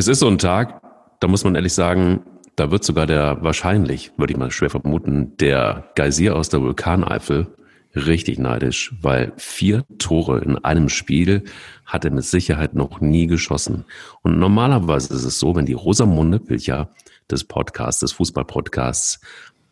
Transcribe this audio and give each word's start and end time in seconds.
Es 0.00 0.08
ist 0.08 0.20
so 0.20 0.28
ein 0.28 0.38
Tag, 0.38 0.80
da 1.20 1.28
muss 1.28 1.44
man 1.44 1.54
ehrlich 1.54 1.74
sagen, 1.74 2.22
da 2.56 2.70
wird 2.70 2.84
sogar 2.84 3.06
der 3.06 3.42
wahrscheinlich, 3.42 4.12
würde 4.16 4.32
ich 4.32 4.38
mal 4.38 4.50
schwer 4.50 4.70
vermuten, 4.70 5.36
der 5.36 5.90
Geysir 5.94 6.36
aus 6.36 6.48
der 6.48 6.62
Vulkaneifel 6.62 7.54
richtig 7.94 8.38
neidisch, 8.38 8.94
weil 9.02 9.34
vier 9.36 9.84
Tore 9.98 10.38
in 10.38 10.56
einem 10.56 10.88
Spiel 10.88 11.44
hat 11.84 12.06
er 12.06 12.12
mit 12.12 12.24
Sicherheit 12.24 12.72
noch 12.74 13.02
nie 13.02 13.26
geschossen. 13.26 13.84
Und 14.22 14.38
normalerweise 14.38 15.12
ist 15.12 15.24
es 15.24 15.38
so, 15.38 15.54
wenn 15.54 15.66
die 15.66 15.74
Rosamunde 15.74 16.40
Pilcher 16.40 16.88
des 17.30 17.44
Podcasts, 17.44 18.00
des 18.00 18.12
Fußballpodcasts, 18.12 19.20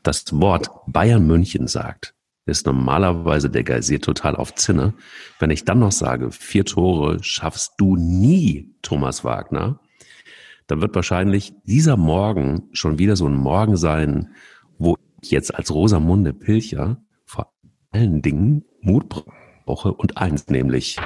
das 0.02 0.26
Wort 0.38 0.68
Bayern 0.86 1.26
München 1.26 1.68
sagt, 1.68 2.14
ist 2.44 2.66
normalerweise 2.66 3.48
der 3.48 3.64
Geysir 3.64 4.02
total 4.02 4.36
auf 4.36 4.54
Zinne. 4.56 4.92
Wenn 5.38 5.48
ich 5.48 5.64
dann 5.64 5.78
noch 5.78 5.92
sage, 5.92 6.30
vier 6.32 6.66
Tore 6.66 7.16
schaffst 7.24 7.76
du 7.78 7.96
nie, 7.96 8.74
Thomas 8.82 9.24
Wagner, 9.24 9.80
dann 10.68 10.80
wird 10.82 10.94
wahrscheinlich 10.94 11.54
dieser 11.64 11.96
Morgen 11.96 12.68
schon 12.72 12.98
wieder 12.98 13.16
so 13.16 13.26
ein 13.26 13.34
Morgen 13.34 13.76
sein, 13.76 14.28
wo 14.78 14.96
ich 15.22 15.30
jetzt 15.32 15.54
als 15.54 15.72
Rosamunde 15.74 16.32
Pilcher 16.32 16.98
vor 17.24 17.52
allen 17.90 18.22
Dingen 18.22 18.64
Mut 18.80 19.24
brauche 19.66 19.92
und 19.92 20.16
eins 20.18 20.46
nämlich 20.48 20.96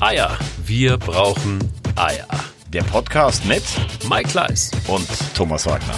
Eier. 0.00 0.36
Wir 0.64 0.98
brauchen 0.98 1.58
Eier. 1.96 2.26
Der 2.72 2.82
Podcast 2.82 3.44
mit 3.46 3.62
Mike 4.10 4.28
Kleiss 4.28 4.70
und 4.86 5.06
Thomas 5.34 5.66
Wagner. 5.66 5.94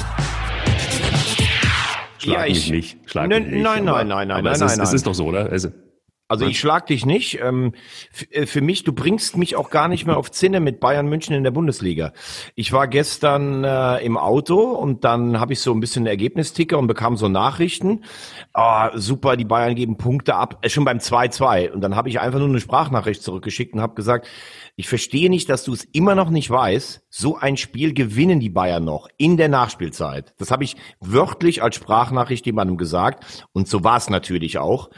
Schlag 2.18 2.36
Ja, 2.40 2.42
mich 2.46 2.58
ich- 2.66 2.70
nicht. 2.70 2.98
Schlag 3.10 3.28
Nein, 3.28 3.42
mich 3.44 3.52
nicht. 3.54 3.62
nein, 3.64 3.88
aber, 3.88 3.98
nein, 4.04 4.08
nein, 4.08 4.28
nein, 4.28 4.38
aber 4.38 4.50
es 4.52 4.60
nein, 4.60 4.68
ist, 4.68 4.76
nein, 4.76 4.86
Es 4.86 4.92
ist 4.92 5.06
doch 5.06 5.14
so, 5.14 5.26
oder? 5.26 5.50
Also 6.28 6.46
ich 6.46 6.60
schlag 6.60 6.86
dich 6.86 7.06
nicht. 7.06 7.40
Ähm, 7.42 7.72
äh, 8.30 8.44
für 8.44 8.60
mich, 8.60 8.84
du 8.84 8.92
bringst 8.92 9.38
mich 9.38 9.56
auch 9.56 9.70
gar 9.70 9.88
nicht 9.88 10.06
mehr 10.06 10.18
auf 10.18 10.30
Zinne 10.30 10.60
mit 10.60 10.78
Bayern 10.78 11.08
München 11.08 11.34
in 11.34 11.42
der 11.42 11.50
Bundesliga. 11.50 12.12
Ich 12.54 12.72
war 12.72 12.86
gestern 12.86 13.64
äh, 13.64 13.98
im 14.04 14.18
Auto 14.18 14.60
und 14.60 15.04
dann 15.04 15.40
habe 15.40 15.54
ich 15.54 15.60
so 15.60 15.72
ein 15.72 15.80
bisschen 15.80 16.06
Ergebnisticker 16.06 16.78
und 16.78 16.86
bekam 16.86 17.16
so 17.16 17.28
Nachrichten. 17.28 18.04
Ah, 18.52 18.90
super, 18.94 19.38
die 19.38 19.46
Bayern 19.46 19.74
geben 19.74 19.96
Punkte 19.96 20.34
ab, 20.34 20.58
äh, 20.60 20.68
schon 20.68 20.84
beim 20.84 20.98
2-2. 20.98 21.70
Und 21.70 21.80
dann 21.80 21.96
habe 21.96 22.10
ich 22.10 22.20
einfach 22.20 22.38
nur 22.38 22.48
eine 22.48 22.60
Sprachnachricht 22.60 23.22
zurückgeschickt 23.22 23.72
und 23.72 23.80
habe 23.80 23.94
gesagt, 23.94 24.28
ich 24.76 24.88
verstehe 24.88 25.30
nicht, 25.30 25.48
dass 25.48 25.64
du 25.64 25.72
es 25.72 25.84
immer 25.84 26.14
noch 26.14 26.28
nicht 26.28 26.50
weißt. 26.50 27.02
So 27.08 27.36
ein 27.36 27.56
Spiel 27.56 27.94
gewinnen 27.94 28.38
die 28.38 28.50
Bayern 28.50 28.84
noch 28.84 29.08
in 29.16 29.36
der 29.38 29.48
Nachspielzeit. 29.48 30.34
Das 30.38 30.50
habe 30.50 30.62
ich 30.62 30.76
wörtlich 31.00 31.62
als 31.62 31.76
Sprachnachricht 31.76 32.44
jemandem 32.44 32.76
gesagt. 32.76 33.48
Und 33.52 33.66
so 33.66 33.82
war 33.82 33.96
es 33.96 34.10
natürlich 34.10 34.58
auch. 34.58 34.90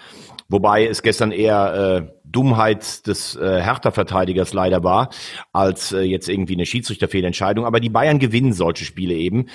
Wobei 0.51 0.87
es 0.87 1.03
gestern 1.03 1.31
eher 1.31 2.09
äh, 2.09 2.21
Dummheit 2.25 3.07
des 3.07 3.37
äh, 3.37 3.61
Hertha-Verteidigers 3.61 4.53
leider 4.53 4.83
war, 4.85 5.11
als 5.53 5.93
äh, 5.93 6.01
jetzt 6.01 6.29
irgendwie 6.29 6.55
eine 6.55 6.67
Schiedsrichterfehlentscheidung. 6.67 7.65
Aber 7.65 7.81
die 7.81 7.89
Bayern 7.89 8.19
gewinnen 8.19 8.53
solche 8.53 8.85
Spiele 8.85 9.15
eben. 9.15 9.47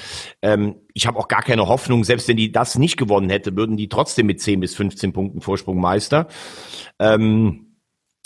Ähm, 0.42 0.76
ich 0.94 1.08
habe 1.08 1.20
auch 1.20 1.28
gar 1.28 1.42
keine 1.42 1.68
Hoffnung, 1.68 2.04
selbst 2.04 2.28
wenn 2.28 2.38
die 2.38 2.52
das 2.52 2.78
nicht 2.78 2.98
gewonnen 2.98 3.30
hätte, 3.30 3.56
würden 3.56 3.78
die 3.78 3.90
trotzdem 3.90 4.28
mit 4.28 4.42
10 4.42 4.62
bis 4.62 4.76
15 4.76 5.14
Punkten 5.14 5.42
Vorsprung 5.42 5.80
Meister. 5.80 6.28
Ähm, 7.00 7.65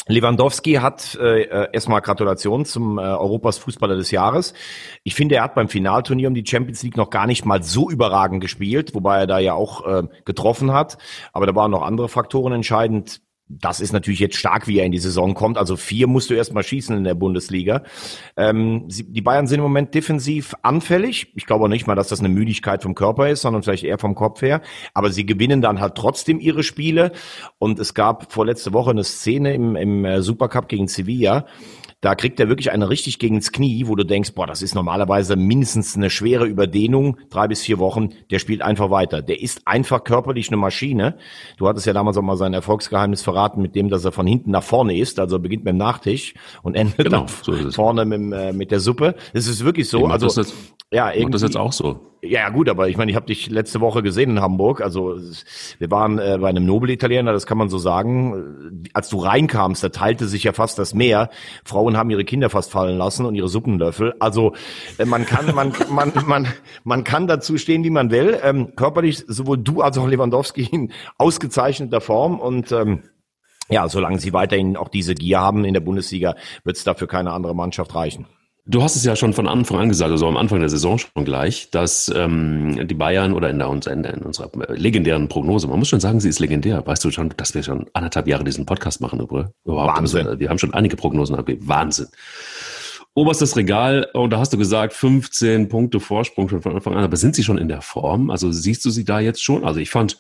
Lewandowski 0.09 0.73
hat 0.73 1.15
äh, 1.21 1.69
erstmal 1.71 2.01
Gratulation 2.01 2.65
zum 2.65 2.97
äh, 2.97 3.01
Europas 3.01 3.59
Fußballer 3.59 3.95
des 3.95 4.09
Jahres. 4.09 4.55
Ich 5.03 5.13
finde, 5.13 5.35
er 5.35 5.43
hat 5.43 5.53
beim 5.53 5.69
Finalturnier 5.69 6.27
um 6.27 6.33
die 6.33 6.45
Champions 6.45 6.81
League 6.81 6.97
noch 6.97 7.11
gar 7.11 7.27
nicht 7.27 7.45
mal 7.45 7.61
so 7.61 7.89
überragend 7.91 8.41
gespielt, 8.41 8.95
wobei 8.95 9.19
er 9.19 9.27
da 9.27 9.37
ja 9.37 9.53
auch 9.53 9.85
äh, 9.85 10.03
getroffen 10.25 10.73
hat. 10.73 10.97
Aber 11.31 11.45
da 11.45 11.55
waren 11.55 11.69
noch 11.69 11.83
andere 11.83 12.09
Faktoren 12.09 12.53
entscheidend. 12.53 13.21
Das 13.51 13.79
ist 13.79 13.93
natürlich 13.93 14.19
jetzt 14.19 14.37
stark, 14.37 14.67
wie 14.67 14.77
er 14.77 14.85
in 14.85 14.91
die 14.91 14.99
Saison 14.99 15.33
kommt. 15.33 15.57
Also 15.57 15.75
vier 15.75 16.05
musst 16.05 16.29
du 16.29 16.35
erstmal 16.35 16.63
schießen 16.63 16.95
in 16.95 17.03
der 17.03 17.15
Bundesliga. 17.15 17.81
Ähm, 18.37 18.85
die 18.87 19.21
Bayern 19.21 19.47
sind 19.47 19.57
im 19.57 19.63
Moment 19.63 19.95
defensiv 19.95 20.53
anfällig. 20.61 21.33
Ich 21.35 21.47
glaube 21.47 21.65
auch 21.65 21.69
nicht 21.69 21.87
mal, 21.87 21.95
dass 21.95 22.09
das 22.09 22.19
eine 22.19 22.29
Müdigkeit 22.29 22.83
vom 22.83 22.93
Körper 22.93 23.27
ist, 23.27 23.41
sondern 23.41 23.63
vielleicht 23.63 23.83
eher 23.83 23.97
vom 23.97 24.13
Kopf 24.13 24.43
her. 24.43 24.61
Aber 24.93 25.09
sie 25.09 25.25
gewinnen 25.25 25.61
dann 25.61 25.81
halt 25.81 25.95
trotzdem 25.95 26.39
ihre 26.39 26.61
Spiele. 26.61 27.11
Und 27.57 27.79
es 27.79 27.95
gab 27.95 28.31
vorletzte 28.31 28.71
Woche 28.71 28.91
eine 28.91 29.03
Szene 29.03 29.55
im, 29.55 29.75
im 29.75 30.05
äh, 30.05 30.21
Supercup 30.21 30.67
gegen 30.67 30.87
Sevilla. 30.87 31.47
Da 32.01 32.15
kriegt 32.15 32.39
er 32.39 32.47
wirklich 32.47 32.71
eine 32.71 32.89
richtig 32.89 33.19
gegens 33.19 33.51
Knie, 33.51 33.87
wo 33.87 33.95
du 33.95 34.05
denkst, 34.05 34.33
boah, 34.33 34.47
das 34.47 34.61
ist 34.61 34.73
normalerweise 34.73 35.35
mindestens 35.35 35.97
eine 35.97 36.09
schwere 36.09 36.45
Überdehnung, 36.45 37.17
drei 37.29 37.49
bis 37.49 37.61
vier 37.61 37.77
Wochen. 37.77 38.09
Der 38.31 38.39
spielt 38.39 38.61
einfach 38.61 38.89
weiter. 38.89 39.21
Der 39.21 39.41
ist 39.41 39.67
einfach 39.67 40.05
körperlich 40.05 40.47
eine 40.47 40.57
Maschine. 40.57 41.17
Du 41.57 41.67
hattest 41.67 41.85
ja 41.85 41.93
damals 41.93 42.15
auch 42.15 42.21
mal 42.21 42.37
sein 42.37 42.53
Erfolgsgeheimnis 42.53 43.21
verraten 43.21 43.61
mit 43.61 43.75
dem, 43.75 43.89
dass 43.89 44.05
er 44.05 44.13
von 44.13 44.25
hinten 44.25 44.51
nach 44.51 44.63
vorne 44.63 44.97
ist. 44.97 45.19
Also 45.19 45.39
beginnt 45.39 45.65
mit 45.65 45.73
dem 45.73 45.77
Nachtisch 45.77 46.35
und 46.63 46.75
endet 46.75 46.97
Genau, 46.97 47.25
dann 47.25 47.27
so 47.41 47.71
vorne 47.71 48.05
mit, 48.05 48.33
äh, 48.33 48.53
mit 48.53 48.71
der 48.71 48.79
Suppe. 48.79 49.15
Das 49.33 49.47
ist 49.47 49.65
wirklich 49.65 49.89
so. 49.89 50.01
Mach 50.01 50.11
Also 50.11 50.27
das 50.27 50.53
ja, 50.91 51.11
ich 51.11 51.23
mach 51.23 51.31
das 51.31 51.41
irgendwie- 51.41 51.45
jetzt 51.53 51.57
auch 51.57 51.71
so. 51.73 51.99
ja, 52.21 52.49
gut, 52.49 52.67
aber 52.67 52.89
ich 52.89 52.97
meine, 52.97 53.11
ich 53.11 53.15
habe 53.15 53.27
dich 53.27 53.49
letzte 53.49 53.79
Woche 53.79 54.01
gesehen 54.03 54.31
in 54.31 54.41
Hamburg. 54.41 54.81
Also 54.81 55.17
wir 55.77 55.89
waren 55.91 56.17
äh, 56.19 56.37
bei 56.41 56.49
einem 56.49 56.65
Nobel-Italiener, 56.65 57.31
das 57.31 57.45
kann 57.45 57.57
man 57.57 57.69
so 57.69 57.77
sagen. 57.77 58.81
Äh, 58.85 58.89
Als 58.93 59.07
du 59.09 59.19
reinkamst, 59.19 59.83
da 59.83 59.89
teilte 59.89 60.27
sich 60.27 60.43
ja 60.43 60.51
fast 60.51 60.79
das 60.79 60.93
Meer. 60.93 61.29
Frauen 61.63 61.95
haben 61.95 62.09
ihre 62.09 62.25
Kinder 62.25 62.49
fast 62.49 62.71
fallen 62.71 62.97
lassen 62.97 63.25
und 63.25 63.35
ihre 63.35 63.47
Suppenlöffel. 63.49 64.15
Also 64.19 64.53
äh, 64.97 65.05
man 65.05 65.25
kann, 65.25 65.53
man, 65.55 65.73
man, 65.91 66.11
man, 66.25 66.47
man 66.83 67.03
kann 67.03 67.27
dazu 67.27 67.57
stehen, 67.57 67.83
wie 67.83 67.89
man 67.91 68.11
will. 68.11 68.39
Ähm, 68.43 68.75
körperlich 68.75 69.23
sowohl 69.27 69.57
du 69.59 69.81
als 69.81 69.97
auch 69.97 70.07
Lewandowski 70.07 70.63
in 70.63 70.91
ausgezeichneter 71.17 72.01
Form 72.01 72.39
und 72.39 72.71
ähm, 72.71 73.03
ja, 73.69 73.87
solange 73.87 74.19
sie 74.19 74.33
weiterhin 74.33 74.75
auch 74.75 74.89
diese 74.89 75.13
Gier 75.13 75.39
haben 75.39 75.63
in 75.63 75.75
der 75.75 75.81
Bundesliga, 75.81 76.35
wird 76.63 76.75
es 76.77 76.83
dafür 76.83 77.07
keine 77.07 77.31
andere 77.31 77.55
Mannschaft 77.55 77.93
reichen. 77.93 78.25
Du 78.71 78.83
hast 78.83 78.95
es 78.95 79.03
ja 79.03 79.15
schon 79.15 79.33
von 79.33 79.47
Anfang 79.47 79.79
an 79.79 79.89
gesagt, 79.89 80.11
also 80.11 80.27
am 80.27 80.37
Anfang 80.37 80.59
der 80.59 80.69
Saison 80.69 80.99
schon 80.99 81.25
gleich, 81.25 81.71
dass 81.71 82.07
ähm, 82.15 82.87
die 82.87 82.93
Bayern 82.93 83.33
oder 83.33 83.49
in, 83.49 83.57
der, 83.57 83.67
in, 83.67 84.21
unserer 84.21 84.51
legendären 84.75 85.27
Prognose, 85.27 85.67
man 85.67 85.79
muss 85.79 85.87
schon 85.87 85.99
sagen, 85.99 86.19
sie 86.19 86.29
ist 86.29 86.37
legendär. 86.37 86.85
Weißt 86.85 87.03
du 87.03 87.09
schon, 87.09 87.33
dass 87.35 87.55
wir 87.55 87.63
schon 87.63 87.87
anderthalb 87.93 88.27
Jahre 88.27 88.43
diesen 88.43 88.67
Podcast 88.67 89.01
machen, 89.01 89.21
über, 89.21 89.53
überhaupt. 89.65 89.97
Wahnsinn. 89.97 90.27
Also, 90.27 90.39
wir 90.39 90.49
haben 90.49 90.59
schon 90.59 90.75
einige 90.75 90.97
Prognosen 90.97 91.35
abgegeben. 91.35 91.67
Wahnsinn. 91.67 92.09
Oberstes 93.15 93.57
Regal, 93.57 94.07
und 94.13 94.29
da 94.29 94.37
hast 94.37 94.53
du 94.53 94.57
gesagt, 94.59 94.93
15 94.93 95.67
Punkte 95.67 95.99
Vorsprung 95.99 96.47
schon 96.47 96.61
von 96.61 96.75
Anfang 96.75 96.93
an. 96.93 97.03
Aber 97.03 97.17
sind 97.17 97.33
sie 97.33 97.43
schon 97.43 97.57
in 97.57 97.69
der 97.69 97.81
Form? 97.81 98.29
Also 98.29 98.51
siehst 98.51 98.85
du 98.85 98.91
sie 98.91 99.03
da 99.03 99.19
jetzt 99.19 99.43
schon? 99.43 99.65
Also 99.65 99.79
ich 99.79 99.89
fand, 99.89 100.19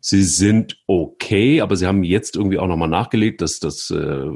sie 0.00 0.22
sind 0.22 0.78
okay, 0.86 1.60
aber 1.60 1.76
sie 1.76 1.86
haben 1.86 2.04
jetzt 2.04 2.36
irgendwie 2.36 2.58
auch 2.58 2.66
nochmal 2.66 2.88
nachgelegt, 2.88 3.40
dass 3.42 3.60
das 3.60 3.90
äh, 3.90 4.30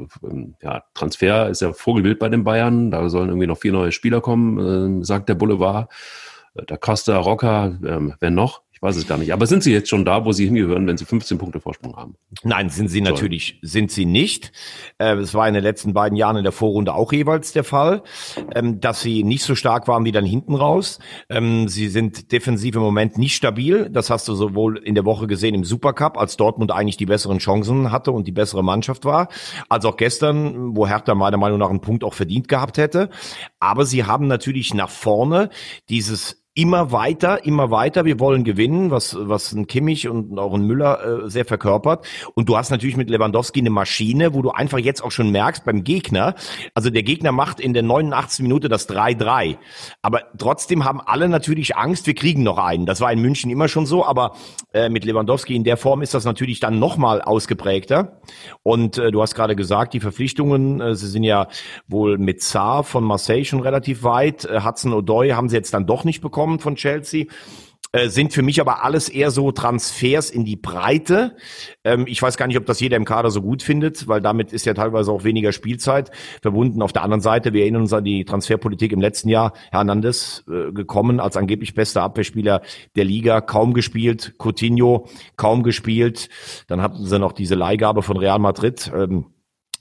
ja, 0.61 0.83
Transfer 0.93 1.49
ist 1.49 1.61
ja 1.61 1.73
Vogelbild 1.73 2.19
bei 2.19 2.29
den 2.29 2.43
Bayern. 2.43 2.91
Da 2.91 3.07
sollen 3.09 3.29
irgendwie 3.29 3.47
noch 3.47 3.57
vier 3.57 3.71
neue 3.71 3.91
Spieler 3.91 4.21
kommen, 4.21 5.01
äh, 5.01 5.05
sagt 5.05 5.29
der 5.29 5.35
Boulevard. 5.35 5.91
Äh, 6.55 6.65
Der 6.65 6.77
Costa, 6.77 7.17
Rocker, 7.17 7.77
ähm, 7.85 8.15
wer 8.19 8.31
noch? 8.31 8.61
Ich 8.83 8.87
weiß 8.87 8.95
es 8.95 9.07
gar 9.07 9.19
nicht. 9.19 9.31
Aber 9.31 9.45
sind 9.45 9.61
sie 9.61 9.71
jetzt 9.71 9.89
schon 9.89 10.05
da, 10.05 10.25
wo 10.25 10.31
sie 10.31 10.45
hingehören, 10.45 10.87
wenn 10.87 10.97
sie 10.97 11.05
15 11.05 11.37
Punkte 11.37 11.59
Vorsprung 11.59 11.95
haben? 11.95 12.15
Nein, 12.41 12.71
sind 12.71 12.87
sie 12.87 13.01
natürlich, 13.01 13.59
sind 13.61 13.91
sie 13.91 14.05
nicht. 14.05 14.51
Äh, 14.97 15.17
Es 15.17 15.35
war 15.35 15.47
in 15.47 15.53
den 15.53 15.61
letzten 15.61 15.93
beiden 15.93 16.17
Jahren 16.17 16.35
in 16.37 16.43
der 16.43 16.51
Vorrunde 16.51 16.95
auch 16.95 17.13
jeweils 17.13 17.51
der 17.51 17.63
Fall, 17.63 18.01
ähm, 18.55 18.79
dass 18.79 19.01
sie 19.01 19.23
nicht 19.23 19.43
so 19.43 19.53
stark 19.53 19.87
waren 19.87 20.03
wie 20.03 20.11
dann 20.11 20.25
hinten 20.25 20.55
raus. 20.55 20.97
Ähm, 21.29 21.67
Sie 21.67 21.89
sind 21.89 22.31
defensiv 22.31 22.73
im 22.73 22.81
Moment 22.81 23.19
nicht 23.19 23.35
stabil. 23.35 23.87
Das 23.91 24.09
hast 24.09 24.27
du 24.27 24.33
sowohl 24.33 24.79
in 24.79 24.95
der 24.95 25.05
Woche 25.05 25.27
gesehen 25.27 25.53
im 25.53 25.63
Supercup, 25.63 26.17
als 26.17 26.35
Dortmund 26.35 26.71
eigentlich 26.71 26.97
die 26.97 27.05
besseren 27.05 27.37
Chancen 27.37 27.91
hatte 27.91 28.11
und 28.11 28.25
die 28.25 28.31
bessere 28.31 28.63
Mannschaft 28.63 29.05
war, 29.05 29.27
als 29.69 29.85
auch 29.85 29.95
gestern, 29.95 30.75
wo 30.75 30.87
Hertha 30.87 31.13
meiner 31.13 31.37
Meinung 31.37 31.59
nach 31.59 31.69
einen 31.69 31.81
Punkt 31.81 32.03
auch 32.03 32.15
verdient 32.15 32.47
gehabt 32.47 32.79
hätte. 32.79 33.11
Aber 33.59 33.85
sie 33.85 34.05
haben 34.05 34.25
natürlich 34.25 34.73
nach 34.73 34.89
vorne 34.89 35.51
dieses 35.87 36.40
immer 36.53 36.91
weiter, 36.91 37.45
immer 37.45 37.71
weiter. 37.71 38.03
Wir 38.03 38.19
wollen 38.19 38.43
gewinnen, 38.43 38.91
was, 38.91 39.15
was 39.17 39.53
ein 39.53 39.67
Kimmich 39.67 40.09
und 40.09 40.37
auch 40.37 40.53
ein 40.53 40.65
Müller 40.65 41.23
äh, 41.23 41.29
sehr 41.29 41.45
verkörpert. 41.45 42.05
Und 42.35 42.49
du 42.49 42.57
hast 42.57 42.71
natürlich 42.71 42.97
mit 42.97 43.09
Lewandowski 43.09 43.61
eine 43.61 43.69
Maschine, 43.69 44.33
wo 44.33 44.41
du 44.41 44.51
einfach 44.51 44.77
jetzt 44.77 45.01
auch 45.01 45.11
schon 45.11 45.31
merkst 45.31 45.63
beim 45.63 45.85
Gegner, 45.85 46.35
also 46.75 46.89
der 46.89 47.03
Gegner 47.03 47.31
macht 47.31 47.61
in 47.61 47.73
der 47.73 47.83
89. 47.83 48.43
Minute 48.43 48.67
das 48.67 48.89
3-3. 48.89 49.57
Aber 50.01 50.23
trotzdem 50.37 50.83
haben 50.83 50.99
alle 50.99 51.29
natürlich 51.29 51.77
Angst, 51.77 52.05
wir 52.05 52.15
kriegen 52.15 52.43
noch 52.43 52.57
einen. 52.57 52.85
Das 52.85 52.99
war 52.99 53.13
in 53.13 53.21
München 53.21 53.49
immer 53.49 53.69
schon 53.69 53.85
so, 53.85 54.05
aber 54.05 54.35
äh, 54.73 54.89
mit 54.89 55.05
Lewandowski 55.05 55.55
in 55.55 55.63
der 55.63 55.77
Form 55.77 56.01
ist 56.01 56.13
das 56.13 56.25
natürlich 56.25 56.59
dann 56.59 56.79
nochmal 56.79 57.21
ausgeprägter. 57.21 58.19
Und 58.61 58.97
äh, 58.97 59.11
du 59.11 59.21
hast 59.21 59.35
gerade 59.35 59.55
gesagt, 59.55 59.93
die 59.93 60.01
Verpflichtungen, 60.01 60.81
äh, 60.81 60.95
sie 60.95 61.07
sind 61.07 61.23
ja 61.23 61.47
wohl 61.87 62.17
mit 62.17 62.41
Saar 62.41 62.83
von 62.83 63.05
Marseille 63.05 63.45
schon 63.45 63.61
relativ 63.61 64.03
weit. 64.03 64.43
Äh, 64.43 64.61
Hudson 64.65 64.93
O'Doy 64.93 65.33
haben 65.33 65.47
sie 65.47 65.55
jetzt 65.55 65.73
dann 65.73 65.85
doch 65.85 66.03
nicht 66.03 66.19
bekommen 66.19 66.40
von 66.59 66.75
Chelsea. 66.75 67.25
Äh, 67.93 68.07
sind 68.07 68.31
für 68.31 68.41
mich 68.41 68.61
aber 68.61 68.85
alles 68.85 69.09
eher 69.09 69.31
so 69.31 69.51
Transfers 69.51 70.29
in 70.29 70.45
die 70.45 70.55
Breite. 70.55 71.35
Ähm, 71.83 72.05
ich 72.07 72.21
weiß 72.21 72.37
gar 72.37 72.47
nicht, 72.47 72.55
ob 72.57 72.65
das 72.65 72.79
jeder 72.79 72.95
im 72.95 73.03
Kader 73.03 73.31
so 73.31 73.41
gut 73.41 73.63
findet, 73.63 74.07
weil 74.07 74.21
damit 74.21 74.53
ist 74.53 74.65
ja 74.65 74.73
teilweise 74.73 75.11
auch 75.11 75.25
weniger 75.25 75.51
Spielzeit 75.51 76.09
verbunden. 76.41 76.81
Auf 76.81 76.93
der 76.93 77.03
anderen 77.03 77.19
Seite, 77.19 77.51
wir 77.51 77.63
erinnern 77.63 77.81
uns 77.81 77.91
an 77.91 78.05
die 78.05 78.23
Transferpolitik 78.23 78.93
im 78.93 79.01
letzten 79.01 79.27
Jahr. 79.27 79.51
Hernandez 79.71 80.45
äh, 80.49 80.71
gekommen 80.71 81.19
als 81.19 81.35
angeblich 81.35 81.73
bester 81.73 82.01
Abwehrspieler 82.03 82.61
der 82.95 83.03
Liga, 83.03 83.41
kaum 83.41 83.73
gespielt. 83.73 84.35
Coutinho 84.37 85.09
kaum 85.35 85.61
gespielt. 85.61 86.29
Dann 86.67 86.81
hatten 86.81 87.05
sie 87.05 87.19
noch 87.19 87.33
diese 87.33 87.55
Leihgabe 87.55 88.03
von 88.03 88.15
Real 88.15 88.39
Madrid. 88.39 88.89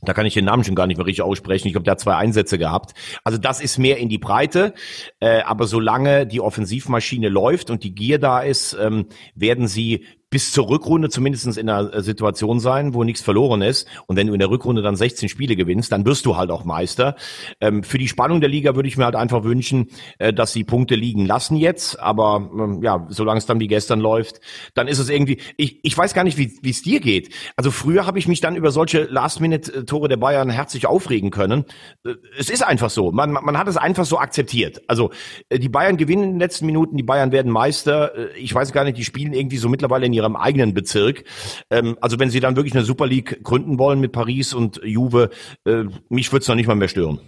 Da 0.03 0.15
kann 0.15 0.27
ich 0.27 0.35
den 0.35 0.47
Namen 0.47 0.65
schon 0.65 0.75
gar 0.75 0.87
nicht 0.87 0.97
mehr 0.97 1.07
richtig 1.07 1.23
aussprechen. 1.23 1.67
Ich 1.67 1.75
glaube, 1.75 1.85
der 1.85 1.93
hat 1.93 2.01
zwei 2.01 2.17
Einsätze 2.17 2.59
gehabt. 2.59 2.95
Also 3.25 3.39
das 3.39 3.61
ist 3.61 3.79
mehr 3.79 3.99
in 3.99 4.09
die 4.09 4.19
Breite. 4.19 4.75
Äh, 5.21 5.43
aber 5.43 5.67
solange 5.67 6.27
die 6.27 6.41
Offensivmaschine 6.41 7.29
läuft 7.29 7.71
und 7.71 7.85
die 7.85 7.95
Gier 7.95 8.19
da 8.19 8.41
ist, 8.41 8.77
ähm, 8.81 9.07
werden 9.35 9.69
sie 9.69 10.07
bis 10.31 10.53
zur 10.53 10.69
Rückrunde 10.69 11.11
zumindest 11.11 11.59
in 11.59 11.69
einer 11.69 11.93
äh, 11.93 12.03
Situation 12.03 12.61
sein, 12.61 12.95
wo 12.95 13.03
nichts 13.03 13.21
verloren 13.21 13.63
ist. 13.63 13.87
Und 14.07 14.17
wenn 14.17 14.29
du 14.29 14.33
in 14.33 14.39
der 14.39 14.49
Rückrunde 14.49 14.81
dann 14.81 14.95
16 14.95 15.29
Spiele 15.29 15.57
gewinnst, 15.57 15.91
dann 15.91 16.07
wirst 16.07 16.25
du 16.25 16.37
halt 16.37 16.51
auch 16.51 16.65
Meister. 16.65 17.17
Ähm, 17.61 17.83
für 17.83 17.99
die 17.99 18.07
Spannung 18.07 18.41
der 18.41 18.49
Liga 18.49 18.77
würde 18.77 18.89
ich 18.89 18.97
mir 18.97 19.05
halt 19.05 19.17
einfach 19.17 19.43
wünschen, 19.43 19.89
äh, 20.19 20.33
dass 20.33 20.53
sie 20.53 20.63
Punkte 20.63 20.95
liegen 20.95 21.27
lassen 21.27 21.57
jetzt. 21.57 21.99
Aber 21.99 22.49
ähm, 22.53 22.81
ja, 22.83 23.07
solange 23.11 23.39
es 23.39 23.47
dann 23.47 23.59
wie 23.59 23.67
gestern 23.67 23.99
läuft, 23.99 24.41
dann 24.75 24.87
ist 24.87 25.01
es 25.01 25.09
irgendwie. 25.09 25.39
Ich, 25.57 25.81
ich 25.83 25.99
weiß 25.99 26.15
gar 26.15 26.23
nicht, 26.23 26.39
wie 26.39 26.71
es 26.71 26.83
dir 26.83 27.01
geht. 27.01 27.35
Also 27.57 27.73
früher 27.73 28.07
habe 28.07 28.21
ich 28.21 28.29
mich 28.29 28.41
dann 28.41 28.55
über 28.55 28.71
solche 28.71 29.05
Last-Minute-Tore 29.05 30.09
der 30.09 30.17
Bayern 30.17 30.49
herzlich 30.49 30.87
aufregen 30.87 31.31
können. 31.31 31.65
Äh, 32.07 32.15
es 32.39 32.51
ist 32.51 32.63
einfach 32.63 32.91
so. 32.91 33.11
Man, 33.11 33.33
man 33.33 33.59
hat 33.59 33.67
es 33.67 33.77
einfach 33.77 34.05
so 34.05 34.19
akzeptiert. 34.19 34.81
Also 34.87 35.11
die 35.53 35.69
Bayern 35.69 35.97
gewinnen 35.97 36.23
in 36.23 36.31
den 36.35 36.39
letzten 36.39 36.67
Minuten, 36.67 36.97
die 36.97 37.03
Bayern 37.03 37.33
werden 37.33 37.51
Meister. 37.51 38.13
Ich 38.37 38.55
weiß 38.55 38.73
gar 38.73 38.85
nicht, 38.85 38.97
die 38.97 39.05
spielen 39.05 39.33
irgendwie 39.33 39.57
so 39.57 39.69
mittlerweile 39.69 40.07
in 40.07 40.13
ihrem 40.21 40.37
eigenen 40.37 40.75
Bezirk. 40.75 41.25
Ähm, 41.71 41.97
also 42.01 42.19
wenn 42.19 42.31
sie 42.31 42.41
dann 42.41 42.57
wirklich 42.57 42.75
eine 42.75 42.85
Super 42.85 43.07
League 43.07 43.43
gründen 43.43 43.79
wollen 43.79 44.01
mit 44.01 44.13
Paris 44.13 44.55
und 44.55 44.81
Juve, 44.85 45.31
äh, 45.65 45.85
mich 46.09 46.33
würde 46.33 46.43
es 46.43 46.49
noch 46.49 46.55
nicht 46.55 46.67
mal 46.67 46.77
mehr 46.77 46.89
stören. 46.89 47.21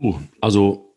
Uh, 0.00 0.18
also 0.40 0.96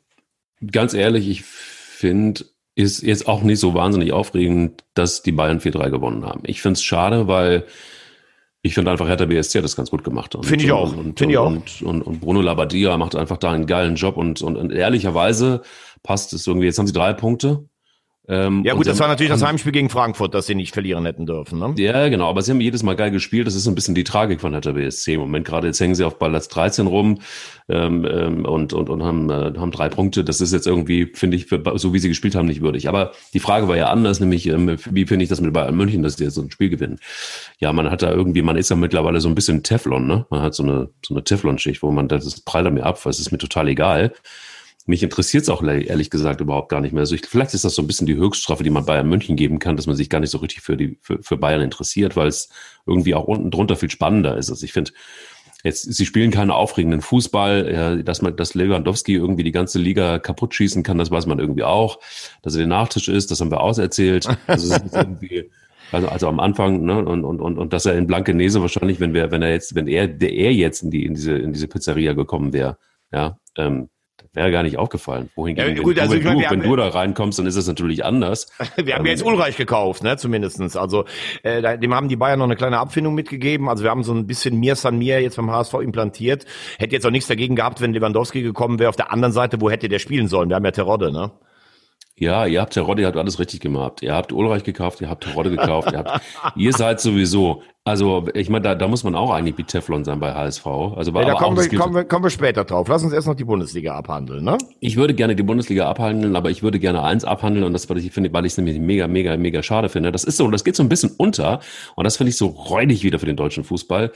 ganz 0.72 0.94
ehrlich, 0.94 1.30
ich 1.30 1.44
finde, 1.44 2.46
ist 2.76 3.02
jetzt 3.02 3.28
auch 3.28 3.42
nicht 3.42 3.60
so 3.60 3.74
wahnsinnig 3.74 4.12
aufregend, 4.12 4.84
dass 4.94 5.24
die 5.24 5.32
Bayern 5.32 5.60
4-3 5.60 5.90
gewonnen 5.90 6.26
haben. 6.26 6.44
Ich 6.46 6.62
finde 6.62 6.74
es 6.74 6.84
schade, 6.84 7.28
weil 7.28 7.66
ich 8.62 8.74
finde 8.74 8.92
einfach, 8.92 9.08
Hertha 9.08 9.26
BSC 9.26 9.60
hat 9.60 9.66
das 9.66 9.76
ganz 9.76 9.90
gut 9.90 10.04
gemacht. 10.04 10.38
Finde 10.44 10.66
ich 10.66 10.72
auch. 10.72 10.96
Und, 10.96 11.18
Find 11.18 11.32
ich 11.32 11.38
auch. 11.38 11.48
Und, 11.48 11.82
und, 11.82 12.02
und, 12.02 12.20
Bruno 12.20 12.42
Labbadia 12.42 12.98
macht 12.98 13.16
einfach 13.16 13.38
da 13.38 13.52
einen 13.52 13.66
geilen 13.66 13.96
Job 13.96 14.18
und, 14.18 14.42
und, 14.42 14.58
und 14.58 14.72
ehrlicherweise 14.72 15.62
passt 16.04 16.34
es 16.34 16.46
irgendwie. 16.46 16.68
Jetzt 16.68 16.78
haben 16.78 16.88
sie 16.88 16.94
drei 16.94 17.14
Punkte. 17.14 17.68
Ähm, 18.30 18.64
ja 18.66 18.74
gut, 18.74 18.86
das 18.86 19.00
war 19.00 19.08
natürlich 19.08 19.32
das 19.32 19.42
Heimspiel 19.42 19.72
gegen 19.72 19.90
Frankfurt, 19.90 20.34
das 20.34 20.48
sie 20.48 20.56
nicht 20.56 20.74
verlieren 20.74 21.06
hätten 21.06 21.26
dürfen. 21.26 21.60
Ne? 21.60 21.74
Ja, 21.78 22.10
genau, 22.10 22.30
aber 22.30 22.42
sie 22.42 22.52
haben 22.52 22.60
jedes 22.60 22.84
Mal 22.84 22.98
geil 22.98 23.10
gespielt. 23.10 23.48
Das 23.48 23.56
ist 23.56 23.64
so 23.64 23.72
ein 23.72 23.76
bisschen 23.76 23.96
die 23.96 24.04
Tragik 24.04 24.42
von 24.42 24.52
Hertha 24.52 24.74
BSC 24.74 25.14
im 25.14 25.22
Moment. 25.22 25.48
Gerade 25.48 25.68
jetzt 25.68 25.80
hängen 25.80 25.96
sie 25.96 26.04
auf 26.04 26.20
Platz 26.20 26.50
13 26.50 26.88
rum 26.88 27.20
ähm, 27.70 28.06
ähm, 28.06 28.46
und, 28.46 28.74
und, 28.74 28.90
und 28.90 29.04
haben, 29.04 29.30
äh, 29.30 29.54
haben 29.58 29.72
drei 29.72 29.88
Punkte. 29.88 30.26
Das 30.26 30.42
ist 30.42 30.52
jetzt 30.52 30.68
irgendwie, 30.68 31.10
finde 31.14 31.38
ich, 31.38 31.46
für, 31.46 31.64
so 31.76 31.94
wie 31.94 32.00
sie 32.00 32.10
gespielt 32.10 32.36
haben, 32.36 32.48
nicht 32.48 32.62
würdig. 32.62 32.90
Aber 32.90 33.14
die 33.34 33.40
Frage 33.40 33.70
war 33.70 33.78
ja 33.78 33.90
anders, 33.90 34.20
nämlich 34.20 34.46
ähm, 34.48 34.76
wie 34.86 35.06
finde 35.06 35.24
ich 35.24 35.30
das 35.30 35.40
mit 35.40 35.54
Bayern 35.54 35.76
München, 35.76 36.04
dass 36.04 36.18
die 36.18 36.26
jetzt 36.26 36.36
so 36.36 36.42
ein 36.42 36.52
Spiel 36.52 36.70
gewinnen? 36.70 37.00
Ja, 37.60 37.72
man 37.72 37.90
hat 37.90 38.02
da 38.02 38.12
irgendwie, 38.12 38.42
man 38.42 38.58
ist 38.58 38.70
ja 38.70 38.76
mittlerweile 38.76 39.22
so 39.22 39.30
ein 39.30 39.36
bisschen 39.36 39.64
Teflon, 39.64 40.06
ne? 40.06 40.26
Man 40.30 40.42
hat 40.42 40.54
so 40.54 40.64
eine, 40.64 40.90
so 41.06 41.14
eine 41.14 41.24
Teflon-Schicht, 41.24 41.82
wo 41.82 41.92
man, 41.92 42.10
das 42.10 42.42
prallt 42.42 42.72
mir 42.74 42.84
ab, 42.84 43.04
es 43.06 43.22
ist 43.22 43.32
mir 43.32 43.38
total 43.38 43.70
egal. 43.70 44.14
Mich 44.88 45.04
interessiert 45.04 45.44
es 45.44 45.50
auch 45.50 45.62
ehrlich 45.62 46.10
gesagt 46.10 46.42
überhaupt 46.42 46.70
gar 46.70 46.82
nicht 46.82 46.94
mehr. 46.94 47.02
Also 47.02 47.14
ich, 47.14 47.26
vielleicht 47.26 47.54
ist 47.54 47.66
das 47.66 47.76
so 47.76 47.82
ein 47.82 47.88
bisschen 47.88 48.08
die 48.08 48.16
Höchststrafe, 48.16 48.64
die 48.64 48.70
man 48.70 48.86
Bayern 48.86 49.08
München 49.08 49.36
geben 49.36 49.60
kann, 49.60 49.76
dass 49.76 49.86
man 49.86 49.96
sich 49.96 50.10
gar 50.10 50.20
nicht 50.20 50.32
so 50.32 50.38
richtig 50.40 50.62
für, 50.62 50.78
die, 50.78 50.98
für, 51.02 51.22
für 51.22 51.38
Bayern 51.38 51.62
interessiert, 51.62 52.16
weil 52.16 52.28
es 52.28 52.50
irgendwie 52.86 53.14
auch 53.14 53.26
unten 53.26 53.52
drunter 53.52 53.76
viel 53.76 53.92
spannender 53.92 54.38
ist. 54.38 54.50
Also 54.50 54.64
ich 54.64 54.74
finde, 54.74 54.92
Jetzt, 55.64 55.92
sie 55.92 56.06
spielen 56.06 56.32
keinen 56.32 56.52
aufregenden 56.52 57.02
Fußball, 57.02 57.72
ja, 57.74 57.96
dass 57.98 58.22
man, 58.22 58.36
dass 58.36 58.54
Lewandowski 58.54 59.16
irgendwie 59.16 59.44
die 59.44 59.52
ganze 59.52 59.80
Liga 59.80 60.20
kaputt 60.20 60.54
schießen 60.54 60.84
kann, 60.84 61.00
das 61.00 61.10
weiß 61.10 61.26
man 61.26 61.40
irgendwie 61.40 61.64
auch. 61.64 62.00
Dass 62.44 62.54
er 62.54 62.60
den 62.60 62.70
Nachtisch 62.70 63.08
ist, 63.08 63.32
das 63.32 63.42
haben 63.42 63.52
wir 63.52 63.62
auserzählt. 63.62 64.28
Also, 64.46 64.76
also, 65.92 66.08
also 66.10 66.28
am 66.28 66.40
Anfang, 66.40 66.84
ne, 66.84 66.98
und, 66.98 67.24
und, 67.24 67.42
und, 67.42 67.58
und 67.58 67.74
dass 67.74 67.86
er 67.86 67.98
in 67.98 68.08
Blankenese 68.08 68.62
wahrscheinlich, 68.62 69.00
wenn 69.00 69.14
wir, 69.14 69.32
wenn 69.32 69.42
er 69.42 69.52
jetzt, 69.52 69.74
wenn 69.74 69.88
er, 69.88 70.08
der 70.08 70.34
er 70.34 70.54
jetzt 70.54 70.84
in 70.84 70.92
die, 70.92 71.06
in 71.06 71.16
diese, 71.16 71.38
in 71.38 71.54
diese 71.54 71.68
Pizzeria 71.68 72.14
gekommen 72.14 72.54
wäre, 72.54 72.78
ja, 73.12 73.38
ähm, 73.58 73.90
Wäre 74.38 74.52
gar 74.52 74.62
nicht 74.62 74.78
aufgefallen. 74.78 75.32
Wohingegen, 75.36 75.78
ja, 75.78 75.82
gut, 75.82 75.96
wenn, 75.96 76.04
also 76.04 76.16
du, 76.16 76.24
meine, 76.24 76.48
wenn 76.48 76.62
du 76.62 76.76
da 76.76 76.90
reinkommst, 76.90 77.40
dann 77.40 77.48
ist 77.48 77.56
es 77.56 77.66
natürlich 77.66 78.06
anders. 78.06 78.46
wir 78.76 78.94
haben 78.94 79.04
ja 79.04 79.12
jetzt 79.12 79.24
Ulreich 79.24 79.58
gekauft, 79.58 80.04
ne, 80.04 80.16
zumindestens. 80.16 80.76
Also 80.76 81.06
äh, 81.42 81.80
dem 81.80 81.96
haben 81.96 82.08
die 82.08 82.18
Bayern 82.18 82.38
noch 82.38 82.46
eine 82.46 82.56
kleine 82.56 82.78
Abfindung 82.78 83.16
mitgegeben. 83.16 83.68
Also 83.68 83.84
wir 83.84 83.90
haben 83.90 84.04
so 84.04 84.14
ein 84.14 84.28
bisschen 84.28 84.60
Mir 84.60 84.76
San 84.76 85.00
Mir 85.00 85.24
jetzt 85.24 85.38
beim 85.38 85.50
HSV 85.50 85.74
implantiert. 85.82 86.46
Hätte 86.78 86.94
jetzt 86.94 87.04
auch 87.08 87.10
nichts 87.10 87.28
dagegen 87.28 87.56
gehabt, 87.56 87.82
wenn 87.82 87.94
Lewandowski 87.94 88.44
gekommen 88.44 88.78
wäre. 88.78 88.90
Auf 88.90 88.96
der 88.96 89.12
anderen 89.12 89.32
Seite, 89.32 89.60
wo 89.60 89.72
hätte 89.72 89.90
der 89.90 89.98
spielen 89.98 90.28
sollen? 90.28 90.50
Wir 90.50 90.56
haben 90.56 90.66
ja 90.66 90.70
Terodde, 90.70 91.12
ne? 91.12 91.32
Ja, 92.20 92.48
ihr 92.48 92.62
habt 92.62 92.74
Terodde, 92.74 93.04
ihr 93.04 93.08
habt 93.08 93.18
alles 93.18 93.38
richtig 93.38 93.60
gemacht. 93.60 94.02
Ihr 94.02 94.16
habt 94.16 94.32
Ulreich 94.32 94.64
gekauft, 94.64 95.02
ihr 95.02 95.10
habt 95.10 95.24
Terodde 95.24 95.52
gekauft, 95.52 95.92
ihr 95.92 96.00
habt, 96.00 96.22
ihr 96.56 96.74
seid 96.74 97.00
sowieso, 97.00 97.62
also 97.84 98.28
ich 98.34 98.50
meine, 98.50 98.64
da, 98.64 98.76
da 98.76 98.88
muss 98.88 99.04
man 99.04 99.14
auch 99.14 99.32
eigentlich 99.32 99.58
wie 99.60 99.64
Teflon 99.64 100.04
sein 100.04 100.20
bei 100.20 100.34
HSV. 100.34 100.66
Also 100.66 101.14
ja, 101.14 101.24
da 101.24 101.36
kommen, 101.36 101.58
wir, 101.58 101.80
kommen, 101.80 101.96
wir, 101.96 102.04
kommen 102.06 102.26
wir 102.26 102.32
später 102.32 102.66
drauf. 102.66 102.88
Lass 102.90 103.04
uns 103.04 103.14
erst 103.14 103.28
noch 103.28 103.36
die 103.36 103.46
Bundesliga 103.46 103.96
abhandeln, 103.96 104.44
ne? 104.44 104.58
Ich 104.80 104.98
würde 104.98 105.14
gerne 105.14 105.36
die 105.36 105.44
Bundesliga 105.44 105.88
abhandeln, 105.88 106.36
aber 106.36 106.50
ich 106.50 106.64
würde 106.64 106.80
gerne 106.80 107.04
eins 107.04 107.24
abhandeln 107.24 107.64
und 107.64 107.72
das, 107.72 107.88
weil 107.90 108.00
ich 108.00 108.12
finde, 108.12 108.34
weil 108.34 108.46
ich 108.46 108.54
es 108.54 108.58
nämlich 108.58 108.80
mega, 108.80 109.08
mega, 109.08 109.38
mega 109.38 109.62
schade 109.62 109.88
finde. 109.88 110.12
Das 110.12 110.24
ist 110.24 110.38
so, 110.38 110.50
das 110.50 110.64
geht 110.64 110.76
so 110.76 110.84
ein 110.84 110.90
bisschen 110.90 111.12
unter 111.18 111.60
und 111.96 112.04
das 112.04 112.18
finde 112.18 112.32
ich 112.32 112.38
so 112.38 112.48
räudig 112.48 113.04
wieder 113.04 113.20
für 113.20 113.28
den 113.28 113.38
deutschen 113.38 113.64
Fußball. 113.64 114.12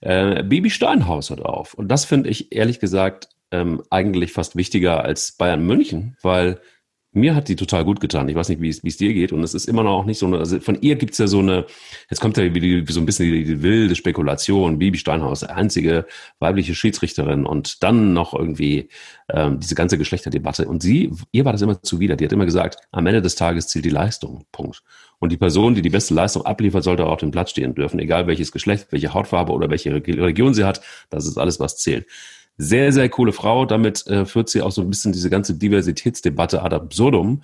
Äh, 0.00 0.44
Baby 0.44 0.70
Steinhaus 0.70 1.30
hat 1.30 1.42
auf 1.42 1.74
und 1.74 1.88
das 1.88 2.04
finde 2.04 2.30
ich 2.30 2.52
ehrlich 2.52 2.78
gesagt 2.78 3.28
ähm, 3.50 3.82
eigentlich 3.90 4.32
fast 4.32 4.56
wichtiger 4.56 5.04
als 5.04 5.32
Bayern 5.32 5.66
München, 5.66 6.16
weil 6.22 6.60
mir 7.12 7.34
hat 7.34 7.48
die 7.48 7.56
total 7.56 7.84
gut 7.84 8.00
getan. 8.00 8.28
Ich 8.28 8.34
weiß 8.34 8.48
nicht, 8.48 8.60
wie 8.62 8.68
es, 8.68 8.82
wie 8.82 8.88
es 8.88 8.96
dir 8.96 9.12
geht. 9.12 9.32
Und 9.32 9.42
es 9.42 9.52
ist 9.52 9.66
immer 9.66 9.82
noch 9.82 10.04
nicht 10.04 10.18
so 10.18 10.26
eine, 10.26 10.38
also 10.38 10.60
von 10.60 10.80
ihr 10.80 10.96
gibt's 10.96 11.18
ja 11.18 11.26
so 11.26 11.40
eine, 11.40 11.66
jetzt 12.08 12.20
kommt 12.20 12.36
ja 12.38 12.54
wie, 12.54 12.60
die, 12.60 12.84
so 12.90 13.00
ein 13.00 13.06
bisschen 13.06 13.30
die, 13.30 13.44
die 13.44 13.62
wilde 13.62 13.94
Spekulation, 13.94 14.78
Bibi 14.78 14.96
Steinhaus, 14.96 15.44
einzige 15.44 16.06
weibliche 16.38 16.74
Schiedsrichterin 16.74 17.44
und 17.44 17.82
dann 17.82 18.14
noch 18.14 18.32
irgendwie 18.32 18.88
ähm, 19.28 19.60
diese 19.60 19.74
ganze 19.74 19.98
Geschlechterdebatte. 19.98 20.66
Und 20.66 20.82
sie, 20.82 21.12
ihr 21.32 21.44
war 21.44 21.52
das 21.52 21.60
immer 21.60 21.82
zuwider. 21.82 22.16
Die 22.16 22.24
hat 22.24 22.32
immer 22.32 22.46
gesagt, 22.46 22.76
am 22.92 23.06
Ende 23.06 23.20
des 23.20 23.34
Tages 23.34 23.68
zählt 23.68 23.84
die 23.84 23.90
Leistung. 23.90 24.46
Punkt. 24.50 24.82
Und 25.18 25.30
die 25.30 25.36
Person, 25.36 25.74
die 25.74 25.82
die 25.82 25.90
beste 25.90 26.14
Leistung 26.14 26.46
abliefert, 26.46 26.82
sollte 26.82 27.06
auch 27.06 27.12
auf 27.12 27.20
dem 27.20 27.30
Platz 27.30 27.50
stehen 27.50 27.74
dürfen, 27.74 28.00
egal 28.00 28.26
welches 28.26 28.50
Geschlecht, 28.50 28.88
welche 28.90 29.14
Hautfarbe 29.14 29.52
oder 29.52 29.70
welche 29.70 29.94
Religion 29.94 30.54
sie 30.54 30.64
hat. 30.64 30.80
Das 31.10 31.26
ist 31.26 31.38
alles, 31.38 31.60
was 31.60 31.76
zählt. 31.76 32.06
Sehr, 32.58 32.92
sehr 32.92 33.08
coole 33.08 33.32
Frau. 33.32 33.64
Damit 33.64 34.06
äh, 34.06 34.24
führt 34.24 34.48
sie 34.48 34.62
auch 34.62 34.72
so 34.72 34.82
ein 34.82 34.90
bisschen 34.90 35.12
diese 35.12 35.30
ganze 35.30 35.54
Diversitätsdebatte 35.54 36.62
ad 36.62 36.74
absurdum, 36.74 37.42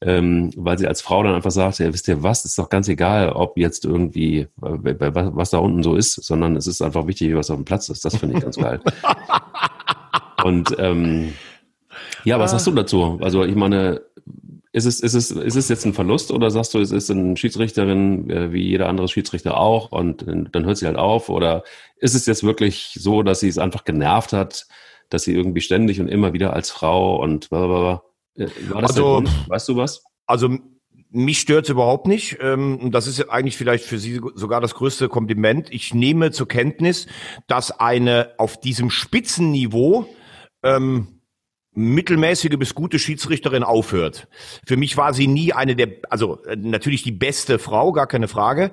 ähm, 0.00 0.52
weil 0.56 0.78
sie 0.78 0.86
als 0.86 1.02
Frau 1.02 1.22
dann 1.22 1.34
einfach 1.34 1.50
sagt, 1.50 1.78
ja, 1.78 1.92
wisst 1.92 2.08
ihr 2.08 2.22
was, 2.22 2.44
ist 2.44 2.58
doch 2.58 2.68
ganz 2.68 2.88
egal, 2.88 3.30
ob 3.30 3.58
jetzt 3.58 3.84
irgendwie, 3.84 4.40
äh, 4.40 4.48
was 4.62 5.50
da 5.50 5.58
unten 5.58 5.82
so 5.82 5.96
ist, 5.96 6.14
sondern 6.14 6.56
es 6.56 6.66
ist 6.66 6.82
einfach 6.82 7.06
wichtig, 7.06 7.34
was 7.34 7.50
auf 7.50 7.56
dem 7.56 7.64
Platz 7.64 7.88
ist. 7.88 8.04
Das 8.04 8.16
finde 8.16 8.36
ich 8.36 8.42
ganz 8.42 8.56
geil. 8.56 8.80
Und 10.44 10.76
ähm, 10.78 11.32
ja, 12.24 12.38
was 12.38 12.52
sagst 12.52 12.66
du 12.66 12.72
dazu? 12.72 13.18
Also 13.20 13.44
ich 13.44 13.54
meine, 13.54 14.02
ist 14.76 14.84
es, 14.84 15.00
ist, 15.00 15.14
es, 15.14 15.30
ist 15.30 15.56
es 15.56 15.70
jetzt 15.70 15.86
ein 15.86 15.94
Verlust 15.94 16.30
oder 16.30 16.50
sagst 16.50 16.74
du, 16.74 16.80
es 16.80 16.90
ist 16.92 17.10
eine 17.10 17.34
Schiedsrichterin 17.34 18.28
äh, 18.28 18.52
wie 18.52 18.62
jeder 18.62 18.90
andere 18.90 19.08
Schiedsrichter 19.08 19.56
auch 19.56 19.90
und 19.90 20.26
dann 20.26 20.66
hört 20.66 20.76
sie 20.76 20.84
halt 20.84 20.98
auf? 20.98 21.30
Oder 21.30 21.64
ist 21.96 22.14
es 22.14 22.26
jetzt 22.26 22.44
wirklich 22.44 22.92
so, 23.00 23.22
dass 23.22 23.40
sie 23.40 23.48
es 23.48 23.56
einfach 23.56 23.84
genervt 23.84 24.34
hat, 24.34 24.66
dass 25.08 25.22
sie 25.22 25.32
irgendwie 25.34 25.62
ständig 25.62 25.98
und 25.98 26.08
immer 26.08 26.34
wieder 26.34 26.52
als 26.52 26.70
Frau 26.70 27.16
und 27.22 27.48
blablabla. 27.48 28.02
Äh, 28.34 28.48
war 28.68 28.82
das 28.82 28.90
also, 28.90 29.24
Weißt 29.46 29.66
du 29.70 29.76
was? 29.76 30.04
Also 30.26 30.58
mich 31.08 31.40
stört's 31.40 31.70
überhaupt 31.70 32.06
nicht. 32.06 32.36
Ähm, 32.42 32.90
das 32.92 33.06
ist 33.06 33.30
eigentlich 33.30 33.56
vielleicht 33.56 33.84
für 33.84 33.98
Sie 33.98 34.20
sogar 34.34 34.60
das 34.60 34.74
größte 34.74 35.08
Kompliment. 35.08 35.72
Ich 35.72 35.94
nehme 35.94 36.32
zur 36.32 36.48
Kenntnis, 36.48 37.06
dass 37.46 37.70
eine 37.70 38.32
auf 38.36 38.60
diesem 38.60 38.90
Spitzenniveau 38.90 40.06
ähm, 40.62 41.15
mittelmäßige 41.76 42.56
bis 42.58 42.74
gute 42.74 42.98
Schiedsrichterin 42.98 43.62
aufhört. 43.62 44.28
Für 44.66 44.76
mich 44.76 44.96
war 44.96 45.12
sie 45.12 45.28
nie 45.28 45.52
eine 45.52 45.76
der, 45.76 45.88
also 46.08 46.42
äh, 46.44 46.56
natürlich 46.56 47.02
die 47.02 47.12
beste 47.12 47.58
Frau, 47.58 47.92
gar 47.92 48.06
keine 48.06 48.28
Frage. 48.28 48.70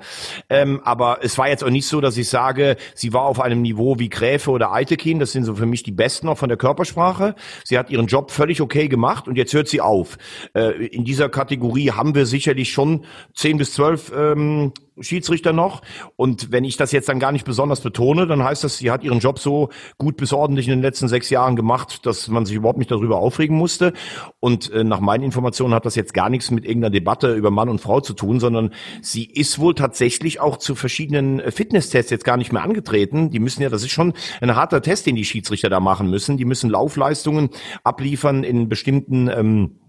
Ähm, 0.49 0.79
aber 0.83 1.19
es 1.21 1.37
war 1.37 1.49
jetzt 1.49 1.63
auch 1.63 1.69
nicht 1.69 1.85
so, 1.85 1.99
dass 1.99 2.17
ich 2.17 2.29
sage, 2.29 2.77
sie 2.95 3.11
war 3.11 3.23
auf 3.23 3.41
einem 3.41 3.61
Niveau 3.61 3.99
wie 3.99 4.09
Gräfe 4.09 4.51
oder 4.51 4.71
Eitekin. 4.71 5.19
Das 5.19 5.33
sind 5.33 5.43
so 5.43 5.55
für 5.55 5.65
mich 5.65 5.83
die 5.83 5.91
besten 5.91 6.29
auch 6.29 6.37
von 6.37 6.47
der 6.47 6.57
Körpersprache. 6.57 7.35
Sie 7.65 7.77
hat 7.77 7.89
ihren 7.89 8.07
Job 8.07 8.31
völlig 8.31 8.61
okay 8.61 8.87
gemacht 8.87 9.27
und 9.27 9.37
jetzt 9.37 9.53
hört 9.53 9.67
sie 9.67 9.81
auf. 9.81 10.17
Äh, 10.55 10.85
in 10.87 11.03
dieser 11.03 11.27
Kategorie 11.27 11.91
haben 11.91 12.15
wir 12.15 12.25
sicherlich 12.25 12.71
schon 12.71 13.05
zehn 13.33 13.57
bis 13.57 13.73
zwölf 13.73 14.13
ähm, 14.15 14.71
Schiedsrichter 14.99 15.53
noch. 15.53 15.81
Und 16.15 16.51
wenn 16.51 16.63
ich 16.63 16.77
das 16.77 16.91
jetzt 16.91 17.09
dann 17.09 17.19
gar 17.19 17.31
nicht 17.31 17.45
besonders 17.45 17.81
betone, 17.81 18.27
dann 18.27 18.43
heißt 18.43 18.63
das, 18.63 18.77
sie 18.77 18.91
hat 18.91 19.03
ihren 19.03 19.19
Job 19.19 19.39
so 19.39 19.69
gut 19.97 20.17
bis 20.17 20.33
ordentlich 20.33 20.67
in 20.67 20.73
den 20.73 20.81
letzten 20.81 21.07
sechs 21.07 21.29
Jahren 21.29 21.55
gemacht, 21.55 22.05
dass 22.05 22.27
man 22.27 22.45
sich 22.45 22.55
überhaupt 22.55 22.77
nicht 22.77 22.91
darüber 22.91 23.17
aufregen 23.17 23.57
musste. 23.57 23.93
Und 24.39 24.71
äh, 24.71 24.83
nach 24.83 24.99
meinen 24.99 25.23
Informationen 25.23 25.73
hat 25.73 25.85
das 25.85 25.95
jetzt 25.95 26.13
gar 26.13 26.29
nichts 26.29 26.51
mit 26.51 26.65
irgendeiner 26.65 26.91
Debatte 26.91 27.33
über 27.33 27.51
Mann 27.51 27.69
und 27.69 27.81
Frau 27.81 28.01
zu 28.01 28.13
tun, 28.13 28.39
sondern 28.39 28.71
sie 29.01 29.25
ist 29.25 29.59
wohl 29.59 29.75
tatsächlich 29.75 30.39
auch 30.39 30.57
zu 30.57 30.75
verschiedenen 30.75 31.39
äh, 31.39 31.51
Fitnesstests 31.51 32.11
jetzt 32.11 32.25
gar 32.25 32.37
nicht 32.37 32.53
mehr 32.53 32.63
angetreten. 32.63 33.29
Die 33.29 33.39
müssen 33.39 33.61
ja, 33.61 33.69
das 33.69 33.83
ist 33.83 33.91
schon 33.91 34.13
ein 34.41 34.55
harter 34.55 34.81
Test, 34.81 35.05
den 35.05 35.15
die 35.15 35.25
Schiedsrichter 35.25 35.69
da 35.69 35.79
machen 35.79 36.09
müssen. 36.09 36.37
Die 36.37 36.45
müssen 36.45 36.69
Laufleistungen 36.69 37.49
abliefern 37.83 38.43
in 38.43 38.69
bestimmten 38.69 39.27
ähm, 39.29 39.79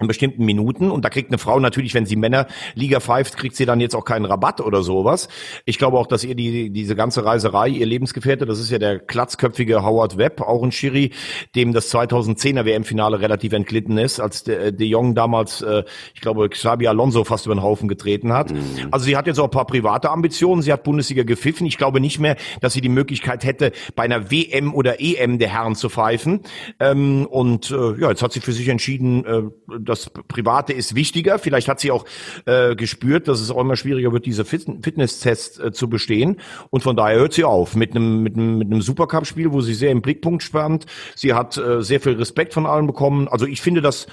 in 0.00 0.06
bestimmten 0.06 0.44
Minuten 0.44 0.90
und 0.90 1.04
da 1.04 1.10
kriegt 1.10 1.30
eine 1.30 1.38
Frau 1.38 1.60
natürlich, 1.60 1.94
wenn 1.94 2.06
sie 2.06 2.16
Männerliga 2.16 3.00
pfeift, 3.00 3.36
kriegt 3.36 3.54
sie 3.54 3.66
dann 3.66 3.80
jetzt 3.80 3.94
auch 3.94 4.04
keinen 4.04 4.24
Rabatt 4.24 4.60
oder 4.60 4.82
sowas. 4.82 5.28
Ich 5.66 5.78
glaube 5.78 5.98
auch, 5.98 6.06
dass 6.06 6.24
ihr 6.24 6.34
die 6.34 6.70
diese 6.70 6.96
ganze 6.96 7.24
Reiserei, 7.24 7.68
ihr 7.68 7.86
Lebensgefährte, 7.86 8.46
das 8.46 8.58
ist 8.60 8.70
ja 8.70 8.78
der 8.78 8.98
klatzköpfige 8.98 9.84
Howard 9.84 10.16
Webb, 10.16 10.40
auch 10.40 10.62
ein 10.62 10.72
Schiri, 10.72 11.12
dem 11.54 11.72
das 11.72 11.92
2010er 11.92 12.64
WM-Finale 12.64 13.20
relativ 13.20 13.52
entglitten 13.52 13.98
ist, 13.98 14.20
als 14.20 14.44
de, 14.44 14.72
de 14.72 14.86
Jong 14.86 15.14
damals, 15.14 15.60
äh, 15.60 15.84
ich 16.14 16.20
glaube, 16.20 16.48
Xabi 16.48 16.86
Alonso 16.86 17.24
fast 17.24 17.46
über 17.46 17.54
den 17.54 17.62
Haufen 17.62 17.88
getreten 17.88 18.32
hat. 18.32 18.52
Mhm. 18.52 18.88
Also 18.90 19.04
sie 19.04 19.16
hat 19.16 19.26
jetzt 19.26 19.38
auch 19.38 19.44
ein 19.44 19.50
paar 19.50 19.66
private 19.66 20.10
Ambitionen, 20.10 20.62
sie 20.62 20.72
hat 20.72 20.82
Bundesliga 20.82 21.24
gepfiffen. 21.24 21.66
Ich 21.66 21.76
glaube 21.76 22.00
nicht 22.00 22.18
mehr, 22.18 22.36
dass 22.60 22.72
sie 22.72 22.80
die 22.80 22.88
Möglichkeit 22.88 23.44
hätte, 23.44 23.72
bei 23.96 24.04
einer 24.04 24.30
WM 24.30 24.74
oder 24.74 25.00
EM 25.00 25.38
der 25.38 25.48
Herren 25.48 25.74
zu 25.74 25.90
pfeifen. 25.90 26.40
Ähm, 26.78 27.26
und 27.26 27.70
äh, 27.70 28.00
ja, 28.00 28.08
jetzt 28.08 28.22
hat 28.22 28.32
sie 28.32 28.40
für 28.40 28.52
sich 28.52 28.68
entschieden, 28.68 29.24
äh, 29.26 29.42
das 29.84 30.10
Private 30.10 30.72
ist 30.72 30.94
wichtiger. 30.94 31.38
Vielleicht 31.38 31.68
hat 31.68 31.80
sie 31.80 31.90
auch 31.90 32.04
äh, 32.46 32.74
gespürt, 32.76 33.28
dass 33.28 33.40
es 33.40 33.50
auch 33.50 33.60
immer 33.60 33.76
schwieriger 33.76 34.12
wird, 34.12 34.26
diese 34.26 34.44
Fit 34.44 34.66
Fitnesstests 34.82 35.58
äh, 35.58 35.72
zu 35.72 35.88
bestehen. 35.88 36.36
Und 36.70 36.82
von 36.82 36.96
daher 36.96 37.18
hört 37.18 37.32
sie 37.32 37.44
auf 37.44 37.74
mit 37.74 37.94
einem 37.94 38.22
mit 38.22 38.36
einem, 38.36 38.58
mit 38.58 38.70
einem 38.70 38.82
Supercup-Spiel, 38.82 39.52
wo 39.52 39.60
sie 39.60 39.74
sehr 39.74 39.90
im 39.90 40.02
Blickpunkt 40.02 40.42
stand. 40.42 40.86
Sie 41.14 41.34
hat 41.34 41.56
äh, 41.56 41.82
sehr 41.82 42.00
viel 42.00 42.12
Respekt 42.12 42.54
von 42.54 42.66
allen 42.66 42.86
bekommen. 42.86 43.28
Also 43.28 43.46
ich 43.46 43.60
finde 43.60 43.80
das 43.80 44.06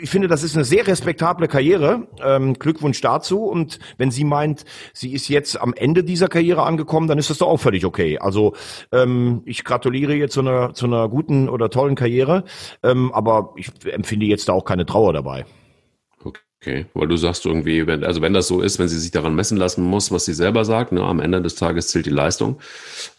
ich 0.00 0.10
finde, 0.10 0.28
das 0.28 0.42
ist 0.42 0.54
eine 0.56 0.64
sehr 0.64 0.86
respektable 0.86 1.48
Karriere. 1.48 2.06
Ähm, 2.22 2.54
Glückwunsch 2.54 3.00
dazu. 3.00 3.44
Und 3.44 3.78
wenn 3.98 4.10
sie 4.10 4.24
meint, 4.24 4.64
sie 4.92 5.12
ist 5.12 5.28
jetzt 5.28 5.60
am 5.60 5.74
Ende 5.74 6.04
dieser 6.04 6.28
Karriere 6.28 6.62
angekommen, 6.62 7.08
dann 7.08 7.18
ist 7.18 7.30
das 7.30 7.38
doch 7.38 7.48
auch 7.48 7.60
völlig 7.60 7.84
okay. 7.84 8.18
Also 8.18 8.54
ähm, 8.90 9.42
ich 9.44 9.64
gratuliere 9.64 10.14
ihr 10.14 10.28
zu 10.28 10.40
einer, 10.40 10.74
zu 10.74 10.86
einer 10.86 11.08
guten 11.08 11.48
oder 11.48 11.70
tollen 11.70 11.94
Karriere. 11.94 12.44
Ähm, 12.82 13.12
aber 13.12 13.54
ich 13.56 13.70
empfinde 13.84 14.26
jetzt 14.26 14.48
da 14.48 14.52
auch 14.52 14.64
keine 14.64 14.86
Trauer 14.86 15.12
dabei. 15.12 15.44
Okay, 16.62 16.86
weil 16.94 17.08
du 17.08 17.16
sagst 17.16 17.44
irgendwie, 17.44 17.88
wenn, 17.88 18.04
also 18.04 18.22
wenn 18.22 18.34
das 18.34 18.46
so 18.46 18.60
ist, 18.60 18.78
wenn 18.78 18.86
sie 18.86 19.00
sich 19.00 19.10
daran 19.10 19.34
messen 19.34 19.56
lassen 19.56 19.82
muss, 19.82 20.12
was 20.12 20.26
sie 20.26 20.32
selber 20.32 20.64
sagt, 20.64 20.92
ne, 20.92 21.02
am 21.02 21.18
Ende 21.18 21.42
des 21.42 21.56
Tages 21.56 21.88
zählt 21.88 22.06
die 22.06 22.10
Leistung. 22.10 22.60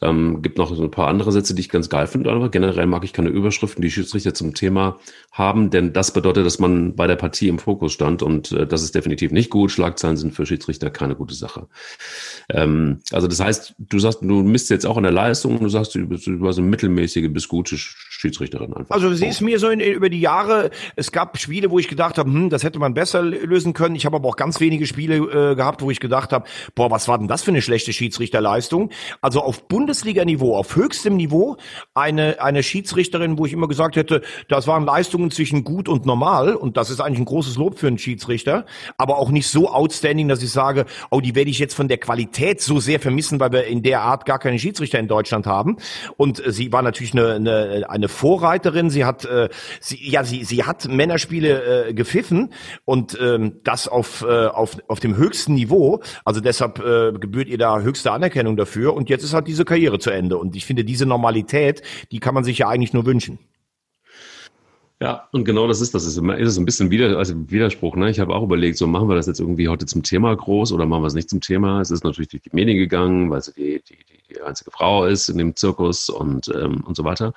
Ähm, 0.02 0.42
gibt 0.42 0.58
noch 0.58 0.74
so 0.74 0.82
ein 0.82 0.92
paar 0.92 1.10
andere 1.10 1.34
Sätze, 1.34 1.54
die 1.54 1.60
ich 1.60 1.68
ganz 1.68 1.90
geil 1.90 2.08
finde, 2.08 2.32
aber 2.32 2.48
generell 2.48 2.86
mag 2.86 3.04
ich 3.04 3.12
keine 3.12 3.28
Überschriften, 3.28 3.82
die 3.82 3.92
Schiedsrichter 3.92 4.34
zum 4.34 4.54
Thema 4.54 4.98
haben, 5.34 5.72
denn 5.72 5.92
das 5.92 6.14
bedeutet, 6.14 6.46
dass 6.46 6.60
man 6.60 6.96
bei 6.96 7.06
der 7.06 7.18
Partie 7.18 7.50
im 7.50 7.60
Fokus 7.60 7.92
stand 7.92 8.24
und 8.24 8.54
äh, 8.54 8.66
das 8.66 8.82
ist 8.82 8.96
definitiv 8.96 9.34
nicht 9.34 9.50
gut. 9.50 9.72
Schlagzeilen 9.72 10.16
sind 10.16 10.34
für 10.34 10.46
Schiedsrichter 10.46 10.90
keine 10.90 11.16
gute 11.16 11.36
Sache. 11.36 11.68
Ähm, 12.50 13.00
also 13.12 13.28
das 13.28 13.42
heißt, 13.42 13.76
du 13.78 14.00
sagst, 14.00 14.20
du 14.22 14.42
misst 14.42 14.70
jetzt 14.70 14.86
auch 14.86 14.96
an 14.96 15.04
der 15.04 15.12
Leistung, 15.12 15.60
du 15.60 15.68
sagst, 15.68 15.96
du 15.96 16.08
bist, 16.08 16.28
du 16.28 16.40
warst 16.40 16.60
eine 16.60 16.68
mittelmäßige 16.70 17.28
bis 17.30 17.50
gute 17.50 17.76
Schiedsrichterin 17.78 18.74
einfach. 18.74 18.96
Also 18.96 19.14
sie 19.14 19.28
ist 19.28 19.42
mir 19.42 19.60
so 19.60 19.70
in, 19.70 19.82
über 19.82 20.10
die 20.10 20.22
Jahre, 20.22 20.72
es 20.96 21.12
gab 21.12 21.38
Spiele, 21.38 21.72
wo 21.72 21.80
ich 21.80 21.90
gedacht 21.90 22.18
habe, 22.18 22.32
hm, 22.32 22.50
das 22.50 22.64
hätte 22.64 22.80
man 22.80 22.94
besser 22.94 23.33
lösen 23.34 23.74
können. 23.74 23.96
Ich 23.96 24.06
habe 24.06 24.16
aber 24.16 24.30
auch 24.30 24.36
ganz 24.36 24.60
wenige 24.60 24.86
Spiele 24.86 25.18
äh, 25.18 25.56
gehabt, 25.56 25.82
wo 25.82 25.92
ich 25.92 26.00
gedacht 26.00 26.32
habe, 26.32 26.46
boah, 26.76 26.92
was 26.92 27.08
war 27.08 27.18
denn 27.18 27.28
das 27.28 27.44
für 27.44 27.52
eine 27.52 27.62
schlechte 27.62 27.94
Schiedsrichterleistung? 27.94 28.90
Also 29.22 29.42
auf 29.42 29.68
Bundesliga-Niveau, 29.68 30.56
auf 30.56 30.76
höchstem 30.76 31.16
Niveau, 31.16 31.58
eine, 31.94 32.42
eine 32.42 32.64
Schiedsrichterin, 32.64 33.38
wo 33.38 33.46
ich 33.46 33.54
immer 33.54 33.68
gesagt 33.68 33.96
hätte, 33.96 34.22
das 34.48 34.68
waren 34.68 34.86
Leistungen 34.86 35.32
zwischen 35.32 35.64
gut 35.64 35.88
und 35.90 36.06
normal 36.06 36.56
und 36.56 36.78
das 36.78 36.90
ist 36.90 37.02
eigentlich 37.02 37.20
ein 37.20 37.26
großes 37.26 37.58
Lob 37.58 37.78
für 37.78 37.88
einen 37.88 37.98
Schiedsrichter, 37.98 38.66
aber 38.98 39.18
auch 39.18 39.30
nicht 39.30 39.48
so 39.48 39.70
outstanding, 39.70 40.28
dass 40.28 40.42
ich 40.44 40.52
sage, 40.52 40.86
oh, 41.10 41.22
die 41.22 41.36
werde 41.36 41.50
ich 41.50 41.60
jetzt 41.60 41.74
von 41.74 41.88
der 41.88 41.98
Qualität 41.98 42.62
so 42.62 42.80
sehr 42.80 43.00
vermissen, 43.00 43.40
weil 43.40 43.52
wir 43.52 43.66
in 43.66 43.84
der 43.84 44.02
Art 44.02 44.26
gar 44.26 44.40
keine 44.40 44.60
Schiedsrichter 44.60 45.00
in 45.00 45.08
Deutschland 45.08 45.46
haben. 45.46 45.78
Und 46.18 46.42
sie 46.46 46.72
war 46.72 46.82
natürlich 46.82 47.14
eine, 47.14 47.34
eine, 47.34 47.90
eine 47.90 48.08
Vorreiterin. 48.08 48.90
Sie 48.90 49.06
hat, 49.06 49.26
äh, 49.26 49.50
sie, 49.80 50.00
ja, 50.10 50.24
sie, 50.24 50.44
sie 50.44 50.64
hat 50.64 50.88
Männerspiele 50.88 51.88
äh, 51.90 51.94
gepfiffen 51.94 52.54
und 52.86 53.20
ähm, 53.24 53.60
das 53.64 53.88
auf, 53.88 54.24
äh, 54.28 54.48
auf, 54.48 54.78
auf 54.88 55.00
dem 55.00 55.16
höchsten 55.16 55.56
Niveau. 55.56 56.02
Also 56.26 56.42
deshalb 56.42 56.80
äh, 56.80 57.14
gebührt 57.14 57.48
ihr 57.48 57.58
da 57.58 57.80
höchste 57.80 58.12
Anerkennung 58.12 58.58
dafür. 58.58 58.94
Und 58.94 59.10
jetzt 59.10 59.24
ist 59.24 59.34
halt 59.34 59.48
diese 59.48 59.66
Karriere 59.66 60.00
zu 60.00 60.10
Ende. 60.10 60.38
Und 60.38 60.56
ich 60.56 60.66
finde, 60.66 60.84
diese 60.84 61.06
Normalität, 61.06 61.82
die 62.12 62.20
kann 62.20 62.34
man 62.34 62.44
sich 62.44 62.58
ja 62.60 62.68
eigentlich 62.68 62.94
nur 62.94 63.06
wünschen. 63.06 63.40
Ja, 65.02 65.28
und 65.34 65.44
genau 65.44 65.68
das 65.68 65.82
ist 65.82 65.94
das. 65.94 66.06
Ist, 66.06 66.18
ist 66.18 66.58
ein 66.58 66.66
bisschen 66.66 66.90
wieder, 66.90 67.18
also 67.18 67.34
Widerspruch. 67.50 67.96
Ne? 67.98 68.10
Ich 68.10 68.22
habe 68.22 68.34
auch 68.34 68.44
überlegt, 68.44 68.78
so 68.78 68.88
machen 68.88 69.10
wir 69.10 69.16
das 69.16 69.28
jetzt 69.28 69.42
irgendwie 69.42 69.68
heute 69.68 69.86
zum 69.86 70.02
Thema 70.02 70.34
groß 70.34 70.72
oder 70.72 70.86
machen 70.86 71.04
wir 71.04 71.08
es 71.08 71.14
nicht 71.14 71.30
zum 71.30 71.42
Thema. 71.42 71.82
Es 71.82 71.92
ist 71.92 72.06
natürlich 72.06 72.30
durch 72.30 72.44
die 72.44 72.52
Medien 72.54 72.78
gegangen, 72.78 73.30
weil 73.30 73.42
sie 73.42 73.52
die, 73.54 73.82
die, 73.84 73.98
die 74.30 74.42
einzige 74.42 74.72
Frau 74.72 75.06
ist 75.06 75.28
in 75.28 75.38
dem 75.38 75.56
Zirkus 75.58 76.10
und, 76.10 76.48
ähm, 76.56 76.86
und 76.86 76.96
so 76.96 77.04
weiter. 77.04 77.34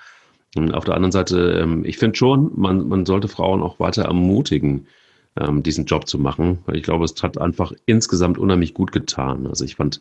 Und 0.55 0.75
auf 0.75 0.85
der 0.85 0.95
anderen 0.95 1.11
Seite, 1.11 1.59
ähm, 1.61 1.85
ich 1.85 1.99
finde 1.99 2.17
schon, 2.17 2.53
man, 2.55 2.87
man 2.89 3.05
sollte 3.05 3.27
Frauen 3.27 3.63
auch 3.63 3.81
weiter 3.81 4.05
ermutigen, 4.05 4.87
ähm, 5.39 5.63
diesen 5.63 5.85
Job 5.85 6.07
zu 6.07 6.19
machen, 6.19 6.59
ich 6.73 6.83
glaube, 6.83 7.05
es 7.05 7.23
hat 7.23 7.39
einfach 7.39 7.73
insgesamt 7.87 8.39
unheimlich 8.39 8.75
gut 8.75 8.93
getan. 8.93 9.47
Also 9.47 9.65
ich 9.65 9.77
fand 9.77 10.01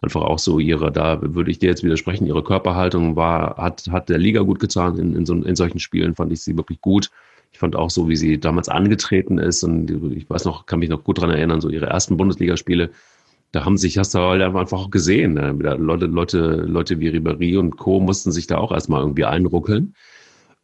einfach 0.00 0.22
auch 0.22 0.38
so 0.38 0.58
ihre, 0.58 0.92
da 0.92 1.20
würde 1.22 1.50
ich 1.50 1.58
dir 1.58 1.68
jetzt 1.68 1.82
widersprechen, 1.82 2.26
ihre 2.26 2.44
Körperhaltung 2.44 3.16
war, 3.16 3.56
hat, 3.56 3.88
hat 3.90 4.08
der 4.08 4.18
Liga 4.18 4.42
gut 4.42 4.60
getan. 4.60 4.98
In, 4.98 5.16
in, 5.16 5.26
so, 5.26 5.34
in 5.34 5.56
solchen 5.56 5.80
Spielen 5.80 6.14
fand 6.14 6.32
ich 6.32 6.42
sie 6.42 6.56
wirklich 6.56 6.80
gut. 6.80 7.10
Ich 7.52 7.58
fand 7.58 7.76
auch 7.76 7.90
so, 7.90 8.08
wie 8.08 8.16
sie 8.16 8.38
damals 8.38 8.68
angetreten 8.68 9.38
ist 9.38 9.64
und 9.64 9.90
ich 10.14 10.28
weiß 10.28 10.44
noch, 10.44 10.66
kann 10.66 10.80
mich 10.80 10.90
noch 10.90 11.02
gut 11.02 11.20
dran 11.20 11.30
erinnern, 11.30 11.60
so 11.60 11.70
ihre 11.70 11.86
ersten 11.86 12.16
Bundesligaspiele, 12.16 12.90
da 13.52 13.64
haben 13.64 13.78
sich, 13.78 13.96
hast 13.96 14.14
du 14.14 14.18
halt 14.18 14.42
einfach 14.42 14.78
auch 14.78 14.90
gesehen, 14.90 15.34
ne? 15.34 15.52
Leute, 15.52 16.06
Leute, 16.06 16.38
Leute 16.38 17.00
wie 17.00 17.08
Ribéry 17.08 17.58
und 17.58 17.78
Co. 17.78 17.98
mussten 17.98 18.30
sich 18.30 18.46
da 18.46 18.58
auch 18.58 18.72
erstmal 18.72 19.00
irgendwie 19.00 19.24
einruckeln. 19.24 19.94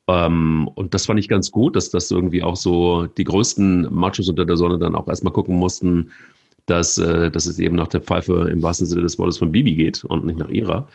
Ähm, 0.06 0.68
und 0.74 0.94
das 0.94 1.06
fand 1.06 1.18
ich 1.18 1.28
ganz 1.28 1.50
gut, 1.50 1.76
dass 1.76 1.90
das 1.90 2.10
irgendwie 2.10 2.42
auch 2.42 2.56
so 2.56 3.06
die 3.06 3.24
größten 3.24 3.92
Machos 3.94 4.28
unter 4.28 4.44
der 4.44 4.56
Sonne 4.56 4.78
dann 4.78 4.94
auch 4.94 5.08
erstmal 5.08 5.32
gucken 5.32 5.56
mussten, 5.56 6.10
dass, 6.66 6.98
äh, 6.98 7.30
dass 7.30 7.46
es 7.46 7.58
eben 7.58 7.76
nach 7.76 7.88
der 7.88 8.00
Pfeife 8.00 8.48
im 8.50 8.62
wahrsten 8.62 8.86
Sinne 8.86 9.02
des 9.02 9.18
Wortes 9.18 9.38
von 9.38 9.52
Bibi 9.52 9.74
geht 9.74 10.04
und 10.04 10.26
nicht 10.26 10.38
nach 10.38 10.48
ihrer. 10.48 10.88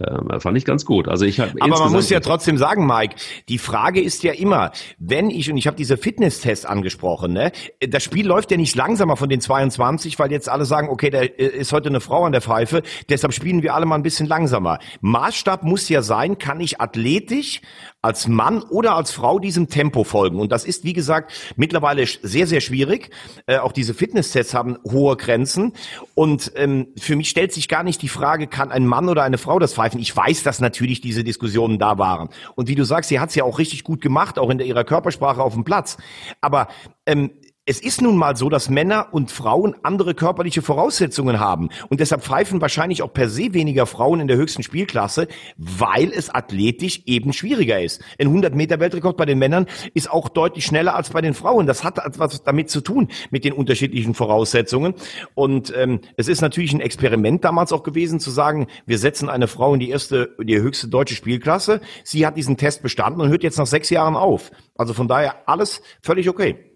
Ähm, 0.00 0.40
fand 0.40 0.58
ich 0.58 0.64
ganz 0.64 0.84
gut. 0.84 1.06
Also 1.06 1.24
ich 1.24 1.38
habe 1.38 1.52
Aber 1.60 1.78
man 1.78 1.92
muss 1.92 2.10
ja 2.10 2.18
trotzdem 2.18 2.58
sagen, 2.58 2.84
Mike, 2.84 3.14
die 3.48 3.58
Frage 3.58 4.00
ist 4.00 4.24
ja 4.24 4.32
immer, 4.32 4.72
wenn 4.98 5.30
ich 5.30 5.48
und 5.48 5.56
ich 5.56 5.68
habe 5.68 5.76
diese 5.76 5.96
Fitnesstest 5.96 6.66
angesprochen, 6.66 7.32
ne, 7.32 7.52
das 7.78 8.02
Spiel 8.02 8.26
läuft 8.26 8.50
ja 8.50 8.56
nicht 8.56 8.74
langsamer 8.74 9.16
von 9.16 9.28
den 9.28 9.40
22, 9.40 10.18
weil 10.18 10.32
jetzt 10.32 10.48
alle 10.48 10.64
sagen, 10.64 10.88
okay, 10.88 11.10
da 11.10 11.20
ist 11.20 11.72
heute 11.72 11.90
eine 11.90 12.00
Frau 12.00 12.24
an 12.24 12.32
der 12.32 12.40
Pfeife, 12.40 12.82
deshalb 13.08 13.32
spielen 13.34 13.62
wir 13.62 13.76
alle 13.76 13.86
mal 13.86 13.94
ein 13.94 14.02
bisschen 14.02 14.26
langsamer. 14.26 14.80
Maßstab 15.00 15.62
muss 15.62 15.88
ja 15.88 16.02
sein, 16.02 16.38
kann 16.38 16.58
ich 16.58 16.80
athletisch 16.80 17.60
als 18.02 18.26
Mann 18.26 18.62
oder 18.62 18.96
als 18.96 19.12
Frau 19.12 19.38
diesem 19.38 19.68
Tempo 19.68 20.02
folgen. 20.04 20.40
Und 20.40 20.50
das 20.50 20.64
ist, 20.64 20.84
wie 20.84 20.92
gesagt, 20.92 21.32
mittlerweile 21.56 22.04
sehr, 22.04 22.46
sehr 22.46 22.60
schwierig. 22.60 23.10
Äh, 23.46 23.58
auch 23.58 23.72
diese 23.72 23.94
Fitnesstests 23.94 24.52
haben 24.52 24.76
hohe 24.90 25.16
Grenzen. 25.16 25.72
Und 26.14 26.52
ähm, 26.56 26.88
für 26.98 27.16
mich 27.16 27.30
stellt 27.30 27.52
sich 27.52 27.66
gar 27.68 27.82
nicht 27.82 28.02
die 28.02 28.08
Frage, 28.08 28.46
kann 28.46 28.72
ein 28.72 28.86
Mann 28.86 29.08
oder 29.08 29.22
eine 29.22 29.38
Frau 29.38 29.58
das 29.58 29.72
pfeifen? 29.72 29.83
Ich 29.92 30.16
weiß, 30.16 30.42
dass 30.42 30.60
natürlich 30.60 31.00
diese 31.00 31.24
Diskussionen 31.24 31.78
da 31.78 31.98
waren. 31.98 32.28
Und 32.54 32.68
wie 32.68 32.74
du 32.74 32.84
sagst, 32.84 33.08
sie 33.08 33.20
hat 33.20 33.30
es 33.30 33.34
ja 33.34 33.44
auch 33.44 33.58
richtig 33.58 33.84
gut 33.84 34.00
gemacht, 34.00 34.38
auch 34.38 34.50
in 34.50 34.58
ihrer 34.58 34.84
Körpersprache 34.84 35.42
auf 35.42 35.54
dem 35.54 35.64
Platz. 35.64 35.96
Aber 36.40 36.68
ähm, 37.06 37.30
es 37.66 37.80
ist 37.80 38.02
nun 38.02 38.18
mal 38.18 38.36
so, 38.36 38.50
dass 38.50 38.68
Männer 38.68 39.08
und 39.12 39.30
Frauen 39.30 39.74
andere 39.82 40.14
körperliche 40.14 40.60
Voraussetzungen 40.60 41.40
haben. 41.40 41.70
Und 41.88 42.00
deshalb 42.00 42.22
pfeifen 42.22 42.60
wahrscheinlich 42.60 43.02
auch 43.02 43.12
per 43.12 43.30
se 43.30 43.54
weniger 43.54 43.86
Frauen 43.86 44.20
in 44.20 44.28
der 44.28 44.36
höchsten 44.36 44.62
Spielklasse, 44.62 45.28
weil 45.56 46.12
es 46.12 46.28
athletisch 46.28 47.02
eben 47.06 47.32
schwieriger 47.32 47.80
ist. 47.80 48.02
Ein 48.20 48.26
100 48.26 48.54
Meter 48.54 48.80
Weltrekord 48.80 49.16
bei 49.16 49.24
den 49.24 49.38
Männern 49.38 49.66
ist 49.94 50.10
auch 50.10 50.28
deutlich 50.28 50.66
schneller 50.66 50.94
als 50.94 51.08
bei 51.08 51.22
den 51.22 51.32
Frauen. 51.32 51.66
Das 51.66 51.84
hat 51.84 51.98
etwas 52.04 52.42
damit 52.42 52.68
zu 52.68 52.82
tun, 52.82 53.08
mit 53.30 53.46
den 53.46 53.54
unterschiedlichen 53.54 54.12
Voraussetzungen. 54.12 54.94
Und 55.34 55.72
ähm, 55.74 56.00
es 56.18 56.28
ist 56.28 56.42
natürlich 56.42 56.74
ein 56.74 56.80
Experiment 56.80 57.44
damals 57.44 57.72
auch 57.72 57.82
gewesen, 57.82 58.20
zu 58.20 58.30
sagen, 58.30 58.66
wir 58.84 58.98
setzen 58.98 59.30
eine 59.30 59.48
Frau 59.48 59.72
in 59.72 59.80
die 59.80 59.88
erste, 59.88 60.36
die 60.38 60.60
höchste 60.60 60.88
deutsche 60.88 61.14
Spielklasse. 61.14 61.80
Sie 62.04 62.26
hat 62.26 62.36
diesen 62.36 62.58
Test 62.58 62.82
bestanden 62.82 63.22
und 63.22 63.30
hört 63.30 63.42
jetzt 63.42 63.56
nach 63.56 63.66
sechs 63.66 63.88
Jahren 63.88 64.16
auf. 64.16 64.50
Also 64.76 64.92
von 64.92 65.08
daher 65.08 65.48
alles 65.48 65.80
völlig 66.02 66.28
okay. 66.28 66.74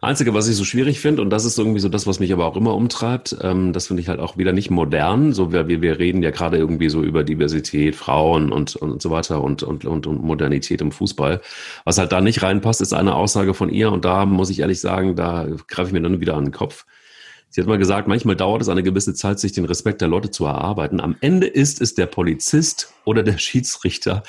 Einzige, 0.00 0.32
was 0.32 0.48
ich 0.48 0.56
so 0.56 0.64
schwierig 0.64 1.00
finde, 1.00 1.22
und 1.22 1.30
das 1.30 1.44
ist 1.44 1.58
irgendwie 1.58 1.80
so 1.80 1.88
das, 1.88 2.06
was 2.06 2.20
mich 2.20 2.32
aber 2.32 2.46
auch 2.46 2.56
immer 2.56 2.74
umtreibt, 2.74 3.36
ähm, 3.42 3.72
das 3.72 3.88
finde 3.88 4.02
ich 4.02 4.08
halt 4.08 4.20
auch 4.20 4.36
wieder 4.36 4.52
nicht 4.52 4.70
modern. 4.70 5.32
So 5.32 5.52
wir, 5.52 5.68
wir 5.68 5.98
reden 5.98 6.22
ja 6.22 6.30
gerade 6.30 6.56
irgendwie 6.56 6.88
so 6.88 7.02
über 7.02 7.24
Diversität, 7.24 7.96
Frauen 7.96 8.52
und, 8.52 8.76
und 8.76 9.02
so 9.02 9.10
weiter 9.10 9.42
und, 9.42 9.62
und, 9.62 9.84
und, 9.84 10.06
und 10.06 10.22
Modernität 10.22 10.80
im 10.80 10.92
Fußball. 10.92 11.40
Was 11.84 11.98
halt 11.98 12.12
da 12.12 12.20
nicht 12.20 12.42
reinpasst, 12.42 12.80
ist 12.80 12.92
eine 12.92 13.14
Aussage 13.14 13.54
von 13.54 13.70
ihr, 13.70 13.90
und 13.90 14.04
da 14.04 14.24
muss 14.24 14.50
ich 14.50 14.60
ehrlich 14.60 14.80
sagen, 14.80 15.16
da 15.16 15.48
greife 15.66 15.88
ich 15.88 15.92
mir 15.92 16.02
dann 16.02 16.20
wieder 16.20 16.36
an 16.36 16.44
den 16.44 16.52
Kopf. 16.52 16.84
Sie 17.50 17.60
hat 17.60 17.68
mal 17.68 17.78
gesagt, 17.78 18.08
manchmal 18.08 18.36
dauert 18.36 18.60
es 18.60 18.68
eine 18.68 18.82
gewisse 18.82 19.14
Zeit, 19.14 19.40
sich 19.40 19.52
den 19.52 19.64
Respekt 19.64 20.02
der 20.02 20.08
Leute 20.08 20.30
zu 20.30 20.44
erarbeiten. 20.44 21.00
Am 21.00 21.16
Ende 21.22 21.46
ist 21.46 21.80
es 21.80 21.94
der 21.94 22.06
Polizist 22.06 22.92
oder 23.04 23.22
der 23.22 23.38
Schiedsrichter, 23.38 24.22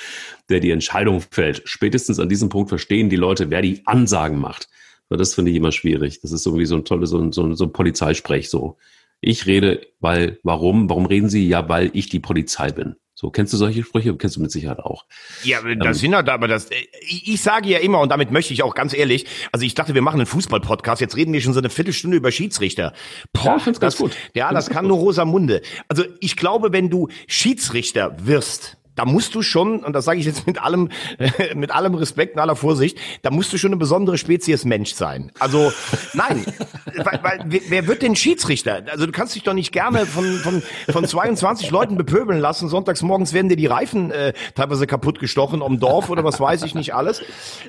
der 0.48 0.60
die 0.60 0.70
Entscheidung 0.70 1.20
fällt. 1.30 1.62
Spätestens 1.66 2.18
an 2.18 2.30
diesem 2.30 2.48
Punkt 2.48 2.70
verstehen 2.70 3.10
die 3.10 3.16
Leute, 3.16 3.50
wer 3.50 3.60
die 3.60 3.82
Ansagen 3.84 4.38
macht. 4.38 4.68
Das 5.16 5.34
finde 5.34 5.50
ich 5.50 5.56
immer 5.56 5.72
schwierig. 5.72 6.20
Das 6.20 6.32
ist 6.32 6.46
irgendwie 6.46 6.66
so 6.66 6.76
ein 6.76 6.84
tolles, 6.84 7.10
so 7.10 7.18
ein, 7.18 7.32
so 7.32 7.44
ein, 7.44 7.56
so 7.56 7.64
ein 7.64 7.72
Polizeisprech 7.72 8.48
so. 8.48 8.76
Ich 9.20 9.46
rede, 9.46 9.86
weil, 10.00 10.38
warum? 10.42 10.88
Warum 10.88 11.06
reden 11.06 11.28
Sie? 11.28 11.46
Ja, 11.46 11.68
weil 11.68 11.90
ich 11.92 12.08
die 12.08 12.20
Polizei 12.20 12.70
bin. 12.70 12.96
So, 13.20 13.28
kennst 13.28 13.52
du 13.52 13.58
solche 13.58 13.82
Sprüche? 13.82 14.16
Kennst 14.16 14.36
du 14.36 14.40
mit 14.40 14.50
Sicherheit 14.50 14.78
auch. 14.78 15.04
Ja, 15.44 15.58
das 15.60 15.88
ähm, 15.88 15.92
sind 15.92 16.14
halt 16.14 16.30
aber 16.30 16.48
das, 16.48 16.70
ich, 17.02 17.28
ich 17.28 17.42
sage 17.42 17.68
ja 17.68 17.78
immer, 17.78 18.00
und 18.00 18.08
damit 18.08 18.30
möchte 18.30 18.54
ich 18.54 18.62
auch 18.62 18.74
ganz 18.74 18.94
ehrlich, 18.94 19.26
also 19.52 19.66
ich 19.66 19.74
dachte, 19.74 19.94
wir 19.94 20.00
machen 20.00 20.20
einen 20.20 20.26
Fußball-Podcast, 20.26 21.02
jetzt 21.02 21.16
reden 21.16 21.34
wir 21.34 21.42
schon 21.42 21.52
so 21.52 21.58
eine 21.58 21.68
Viertelstunde 21.68 22.16
über 22.16 22.32
Schiedsrichter. 22.32 22.94
Boah, 23.34 23.44
ja, 23.44 23.62
das, 23.62 23.78
ganz 23.78 23.96
gut. 23.98 24.16
Ja, 24.32 24.54
das 24.54 24.70
kann 24.70 24.86
nur 24.86 24.96
Rosamunde. 24.96 25.60
Also 25.88 26.04
ich 26.20 26.34
glaube, 26.34 26.72
wenn 26.72 26.88
du 26.88 27.08
Schiedsrichter 27.26 28.16
wirst, 28.24 28.78
da 29.00 29.06
musst 29.06 29.34
du 29.34 29.40
schon, 29.40 29.82
und 29.82 29.94
das 29.94 30.04
sage 30.04 30.20
ich 30.20 30.26
jetzt 30.26 30.46
mit 30.46 30.62
allem, 30.62 30.90
mit 31.54 31.70
allem 31.70 31.94
Respekt 31.94 32.34
und 32.34 32.40
aller 32.42 32.54
Vorsicht, 32.54 32.98
da 33.22 33.30
musst 33.30 33.50
du 33.50 33.56
schon 33.56 33.70
eine 33.70 33.78
besondere 33.78 34.18
Spezies 34.18 34.66
Mensch 34.66 34.92
sein. 34.92 35.32
Also 35.38 35.72
nein, 36.12 36.44
weil, 36.96 37.20
weil 37.22 37.44
wer 37.46 37.86
wird 37.86 38.02
denn 38.02 38.14
Schiedsrichter? 38.14 38.82
Also 38.90 39.06
du 39.06 39.12
kannst 39.12 39.34
dich 39.34 39.42
doch 39.42 39.54
nicht 39.54 39.72
gerne 39.72 40.04
von, 40.04 40.26
von, 40.40 40.62
von 40.90 41.06
22 41.06 41.70
Leuten 41.70 41.96
bepöbeln 41.96 42.40
lassen. 42.40 42.68
Sonntags 42.68 43.00
morgens 43.00 43.32
werden 43.32 43.48
dir 43.48 43.56
die 43.56 43.64
Reifen 43.64 44.10
äh, 44.10 44.34
teilweise 44.54 44.86
kaputt 44.86 45.18
gestochen 45.18 45.62
um 45.62 45.80
Dorf 45.80 46.10
oder 46.10 46.22
was 46.22 46.38
weiß 46.38 46.62
ich 46.64 46.74
nicht 46.74 46.94
alles. 46.94 47.22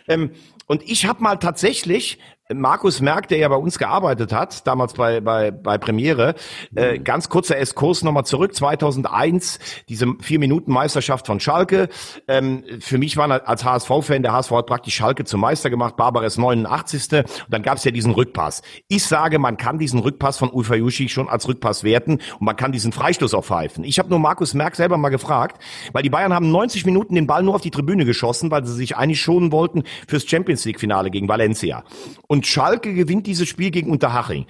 Ähm, 0.09 0.31
und 0.67 0.83
ich 0.83 1.05
habe 1.05 1.23
mal 1.23 1.37
tatsächlich 1.37 2.19
Markus 2.53 3.01
Merck, 3.01 3.27
der 3.27 3.37
ja 3.39 3.47
bei 3.47 3.55
uns 3.55 3.77
gearbeitet 3.77 4.33
hat, 4.33 4.65
damals 4.67 4.93
bei, 4.93 5.21
bei, 5.21 5.51
bei 5.51 5.77
Premiere, 5.77 6.35
äh, 6.75 6.97
mhm. 6.97 7.03
ganz 7.03 7.29
kurzer 7.29 7.57
Eskurs 7.57 8.03
nochmal 8.03 8.25
zurück, 8.25 8.55
2001, 8.55 9.59
diese 9.89 10.07
Vier-Minuten-Meisterschaft 10.21 11.27
von 11.27 11.39
Schalke. 11.39 11.89
Ähm, 12.27 12.63
für 12.79 12.97
mich 12.97 13.17
war 13.17 13.47
als 13.47 13.65
HSV-Fan, 13.65 14.23
der 14.23 14.33
HSV 14.33 14.51
hat 14.51 14.65
praktisch 14.67 14.95
Schalke 14.95 15.23
zum 15.25 15.41
Meister 15.41 15.69
gemacht, 15.69 15.95
Barbares 15.95 16.37
89. 16.37 16.91
Und 17.11 17.25
dann 17.49 17.63
gab 17.63 17.77
es 17.77 17.83
ja 17.83 17.91
diesen 17.91 18.11
Rückpass. 18.11 18.61
Ich 18.87 19.05
sage, 19.05 19.39
man 19.39 19.57
kann 19.57 19.77
diesen 19.79 19.99
Rückpass 19.99 20.37
von 20.37 20.49
Ulfa 20.49 20.75
Yushi 20.75 21.09
schon 21.09 21.29
als 21.29 21.47
Rückpass 21.47 21.83
werten 21.83 22.19
und 22.39 22.41
man 22.41 22.55
kann 22.55 22.71
diesen 22.71 22.91
Freistoß 22.91 23.33
auch 23.33 23.45
pfeifen. 23.45 23.83
Ich 23.83 23.99
habe 23.99 24.09
nur 24.09 24.19
Markus 24.19 24.53
Merck 24.53 24.75
selber 24.75 24.97
mal 24.97 25.09
gefragt, 25.09 25.61
weil 25.93 26.03
die 26.03 26.09
Bayern 26.09 26.33
haben 26.33 26.51
90 26.51 26.85
Minuten 26.85 27.15
den 27.15 27.27
Ball 27.27 27.43
nur 27.43 27.55
auf 27.55 27.61
die 27.61 27.71
Tribüne 27.71 28.05
geschossen, 28.05 28.51
weil 28.51 28.65
sie 28.65 28.73
sich 28.73 28.97
eigentlich 28.97 29.21
schonen 29.21 29.51
wollten 29.51 29.83
fürs 30.07 30.25
Champions 30.27 30.65
League-Finale 30.65 31.11
gegen 31.11 31.27
Valencia. 31.27 31.83
Und 32.27 32.40
und 32.41 32.47
Schalke 32.47 32.95
gewinnt 32.95 33.27
dieses 33.27 33.47
Spiel 33.47 33.69
gegen 33.69 33.91
Unterhaching. 33.91 34.47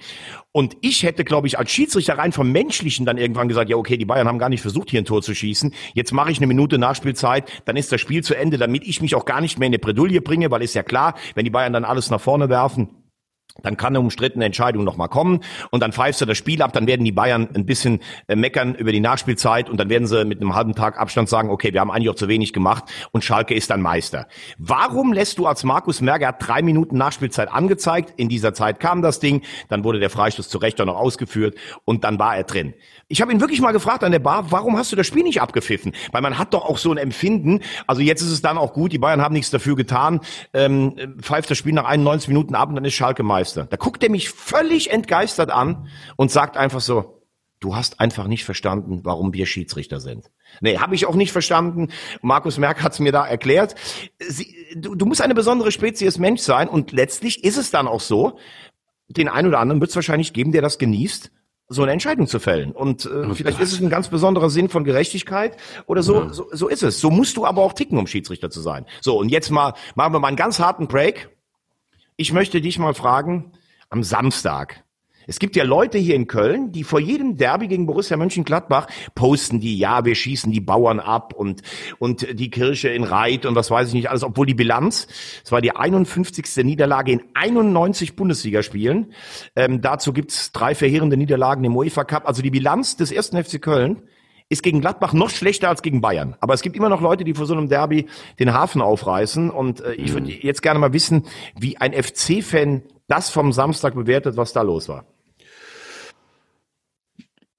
Und 0.50 0.78
ich 0.80 1.02
hätte, 1.02 1.24
glaube 1.24 1.46
ich, 1.46 1.58
als 1.58 1.70
Schiedsrichter 1.70 2.16
rein 2.16 2.32
vom 2.32 2.50
Menschlichen 2.50 3.04
dann 3.04 3.18
irgendwann 3.18 3.48
gesagt, 3.48 3.68
ja, 3.68 3.76
okay, 3.76 3.98
die 3.98 4.06
Bayern 4.06 4.26
haben 4.26 4.38
gar 4.38 4.48
nicht 4.48 4.62
versucht, 4.62 4.88
hier 4.88 5.02
ein 5.02 5.04
Tor 5.04 5.20
zu 5.20 5.34
schießen. 5.34 5.74
Jetzt 5.92 6.10
mache 6.12 6.30
ich 6.30 6.38
eine 6.38 6.46
Minute 6.46 6.78
Nachspielzeit, 6.78 7.62
dann 7.66 7.76
ist 7.76 7.92
das 7.92 8.00
Spiel 8.00 8.24
zu 8.24 8.34
Ende, 8.34 8.56
damit 8.56 8.86
ich 8.86 9.02
mich 9.02 9.14
auch 9.14 9.26
gar 9.26 9.42
nicht 9.42 9.58
mehr 9.58 9.66
in 9.66 9.72
eine 9.72 9.78
Bredouille 9.78 10.22
bringe, 10.22 10.50
weil 10.50 10.62
ist 10.62 10.74
ja 10.74 10.82
klar, 10.82 11.16
wenn 11.34 11.44
die 11.44 11.50
Bayern 11.50 11.74
dann 11.74 11.84
alles 11.84 12.08
nach 12.08 12.20
vorne 12.20 12.48
werfen, 12.48 12.88
dann 13.62 13.76
kann 13.76 13.88
eine 13.88 14.00
umstrittene 14.00 14.44
Entscheidung 14.44 14.84
nochmal 14.84 15.08
kommen 15.08 15.40
und 15.70 15.80
dann 15.80 15.92
pfeifst 15.92 16.20
du 16.20 16.24
das 16.24 16.38
Spiel 16.38 16.62
ab, 16.62 16.72
dann 16.72 16.86
werden 16.86 17.04
die 17.04 17.12
Bayern 17.12 17.48
ein 17.54 17.66
bisschen 17.66 18.00
äh, 18.28 18.36
meckern 18.36 18.74
über 18.74 18.92
die 18.92 19.00
Nachspielzeit 19.00 19.68
und 19.68 19.78
dann 19.78 19.88
werden 19.90 20.06
sie 20.06 20.24
mit 20.24 20.40
einem 20.40 20.54
halben 20.54 20.74
Tag 20.74 20.98
Abstand 20.98 21.28
sagen, 21.28 21.50
okay, 21.50 21.72
wir 21.72 21.80
haben 21.80 21.90
eigentlich 21.90 22.10
auch 22.10 22.14
zu 22.14 22.28
wenig 22.28 22.52
gemacht 22.52 22.84
und 23.12 23.24
Schalke 23.24 23.54
ist 23.54 23.70
dann 23.70 23.82
Meister. 23.82 24.26
Warum 24.58 25.12
lässt 25.12 25.38
du 25.38 25.46
als 25.46 25.64
Markus 25.64 26.00
Merger 26.00 26.32
drei 26.32 26.62
Minuten 26.62 26.96
Nachspielzeit 26.96 27.50
angezeigt, 27.50 28.14
in 28.16 28.28
dieser 28.28 28.54
Zeit 28.54 28.80
kam 28.80 29.02
das 29.02 29.20
Ding, 29.20 29.42
dann 29.68 29.84
wurde 29.84 30.00
der 30.00 30.10
Freistoß 30.10 30.48
zu 30.48 30.58
Recht 30.58 30.80
auch 30.80 30.86
noch 30.86 30.96
ausgeführt 30.96 31.56
und 31.84 32.04
dann 32.04 32.18
war 32.18 32.36
er 32.36 32.44
drin. 32.44 32.74
Ich 33.08 33.20
habe 33.20 33.32
ihn 33.32 33.40
wirklich 33.40 33.60
mal 33.60 33.72
gefragt 33.72 34.04
an 34.04 34.12
der 34.12 34.18
Bar, 34.18 34.50
warum 34.50 34.78
hast 34.78 34.92
du 34.92 34.96
das 34.96 35.06
Spiel 35.06 35.22
nicht 35.22 35.40
abgepfiffen? 35.40 35.92
Weil 36.12 36.22
man 36.22 36.38
hat 36.38 36.54
doch 36.54 36.64
auch 36.64 36.78
so 36.78 36.90
ein 36.90 36.96
Empfinden, 36.96 37.60
also 37.86 38.00
jetzt 38.00 38.22
ist 38.22 38.30
es 38.30 38.42
dann 38.42 38.56
auch 38.56 38.72
gut, 38.72 38.92
die 38.92 38.98
Bayern 38.98 39.20
haben 39.20 39.34
nichts 39.34 39.50
dafür 39.50 39.76
getan, 39.76 40.20
ähm, 40.54 40.96
pfeift 41.20 41.50
das 41.50 41.58
Spiel 41.58 41.74
nach 41.74 41.84
91 41.84 42.28
Minuten 42.28 42.54
ab 42.54 42.70
und 42.70 42.76
dann 42.76 42.84
ist 42.84 42.94
Schalke 42.94 43.22
Meister. 43.22 43.41
Meister. 43.42 43.66
Da 43.68 43.76
guckt 43.76 44.04
er 44.04 44.10
mich 44.10 44.30
völlig 44.30 44.90
entgeistert 44.90 45.50
an 45.50 45.88
und 46.16 46.30
sagt 46.30 46.56
einfach 46.56 46.80
so, 46.80 47.22
du 47.58 47.74
hast 47.74 47.98
einfach 47.98 48.28
nicht 48.28 48.44
verstanden, 48.44 49.00
warum 49.02 49.34
wir 49.34 49.46
Schiedsrichter 49.46 49.98
sind. 49.98 50.30
Nee, 50.60 50.78
habe 50.78 50.94
ich 50.94 51.06
auch 51.06 51.14
nicht 51.16 51.32
verstanden. 51.32 51.88
Markus 52.20 52.58
Merck 52.58 52.82
hat 52.82 52.92
es 52.92 53.00
mir 53.00 53.10
da 53.10 53.26
erklärt. 53.26 53.74
Sie, 54.20 54.54
du, 54.76 54.94
du 54.94 55.06
musst 55.06 55.22
eine 55.22 55.34
besondere 55.34 55.72
Spezies 55.72 56.18
Mensch 56.18 56.40
sein 56.40 56.68
und 56.68 56.92
letztlich 56.92 57.42
ist 57.42 57.56
es 57.56 57.70
dann 57.70 57.88
auch 57.88 58.00
so, 58.00 58.38
den 59.08 59.28
einen 59.28 59.48
oder 59.48 59.58
anderen 59.58 59.80
wird 59.80 59.90
es 59.90 59.96
wahrscheinlich 59.96 60.32
geben, 60.32 60.52
der 60.52 60.62
das 60.62 60.78
genießt, 60.78 61.32
so 61.68 61.82
eine 61.82 61.92
Entscheidung 61.92 62.28
zu 62.28 62.38
fällen. 62.38 62.72
Und 62.72 63.06
äh, 63.06 63.08
oh 63.08 63.34
vielleicht 63.34 63.58
Gott. 63.58 63.66
ist 63.66 63.72
es 63.72 63.80
ein 63.80 63.90
ganz 63.90 64.08
besonderer 64.08 64.50
Sinn 64.50 64.68
von 64.68 64.84
Gerechtigkeit 64.84 65.56
oder 65.86 66.02
so, 66.02 66.14
ja. 66.22 66.32
so. 66.32 66.48
So 66.52 66.68
ist 66.68 66.82
es. 66.82 67.00
So 67.00 67.10
musst 67.10 67.36
du 67.36 67.44
aber 67.44 67.62
auch 67.62 67.72
ticken, 67.72 67.98
um 67.98 68.06
Schiedsrichter 68.06 68.50
zu 68.50 68.60
sein. 68.60 68.86
So, 69.00 69.18
und 69.18 69.30
jetzt 69.30 69.50
mal 69.50 69.74
machen 69.96 70.12
wir 70.12 70.20
mal 70.20 70.28
einen 70.28 70.36
ganz 70.36 70.60
harten 70.60 70.86
Break. 70.86 71.30
Ich 72.22 72.32
möchte 72.32 72.60
dich 72.60 72.78
mal 72.78 72.94
fragen, 72.94 73.50
am 73.90 74.04
Samstag. 74.04 74.84
Es 75.26 75.40
gibt 75.40 75.56
ja 75.56 75.64
Leute 75.64 75.98
hier 75.98 76.14
in 76.14 76.28
Köln, 76.28 76.70
die 76.70 76.84
vor 76.84 77.00
jedem 77.00 77.36
Derby 77.36 77.66
gegen 77.66 77.84
Borussia 77.84 78.16
Mönchengladbach 78.16 78.86
posten 79.16 79.58
die, 79.58 79.76
ja, 79.76 80.04
wir 80.04 80.14
schießen 80.14 80.52
die 80.52 80.60
Bauern 80.60 81.00
ab 81.00 81.34
und, 81.34 81.62
und 81.98 82.38
die 82.38 82.48
Kirche 82.48 82.90
in 82.90 83.02
Reit 83.02 83.44
und 83.44 83.56
was 83.56 83.72
weiß 83.72 83.88
ich 83.88 83.94
nicht 83.94 84.08
alles, 84.08 84.22
obwohl 84.22 84.46
die 84.46 84.54
Bilanz, 84.54 85.08
es 85.44 85.50
war 85.50 85.60
die 85.60 85.74
51. 85.74 86.64
Niederlage 86.64 87.10
in 87.10 87.22
91 87.34 88.14
Bundesligaspielen. 88.14 89.12
Ähm, 89.56 89.80
dazu 89.80 90.12
gibt's 90.12 90.52
drei 90.52 90.76
verheerende 90.76 91.16
Niederlagen 91.16 91.64
im 91.64 91.76
UEFA 91.76 92.04
Cup. 92.04 92.28
Also 92.28 92.40
die 92.40 92.52
Bilanz 92.52 92.96
des 92.96 93.10
ersten 93.10 93.42
FC 93.42 93.60
Köln 93.60 94.04
ist 94.52 94.62
gegen 94.62 94.82
Gladbach 94.82 95.14
noch 95.14 95.30
schlechter 95.30 95.70
als 95.70 95.82
gegen 95.82 96.00
Bayern. 96.02 96.36
Aber 96.40 96.52
es 96.52 96.60
gibt 96.60 96.76
immer 96.76 96.90
noch 96.90 97.00
Leute, 97.00 97.24
die 97.24 97.32
vor 97.34 97.46
so 97.46 97.54
einem 97.54 97.68
Derby 97.68 98.06
den 98.38 98.52
Hafen 98.52 98.82
aufreißen. 98.82 99.50
Und 99.50 99.80
äh, 99.80 99.94
ich 99.94 100.12
würde 100.12 100.26
mhm. 100.26 100.38
jetzt 100.42 100.62
gerne 100.62 100.78
mal 100.78 100.92
wissen, 100.92 101.24
wie 101.58 101.78
ein 101.78 101.92
FC-Fan 101.92 102.82
das 103.08 103.30
vom 103.30 103.52
Samstag 103.52 103.94
bewertet, 103.94 104.36
was 104.36 104.52
da 104.52 104.62
los 104.62 104.88
war. 104.88 105.06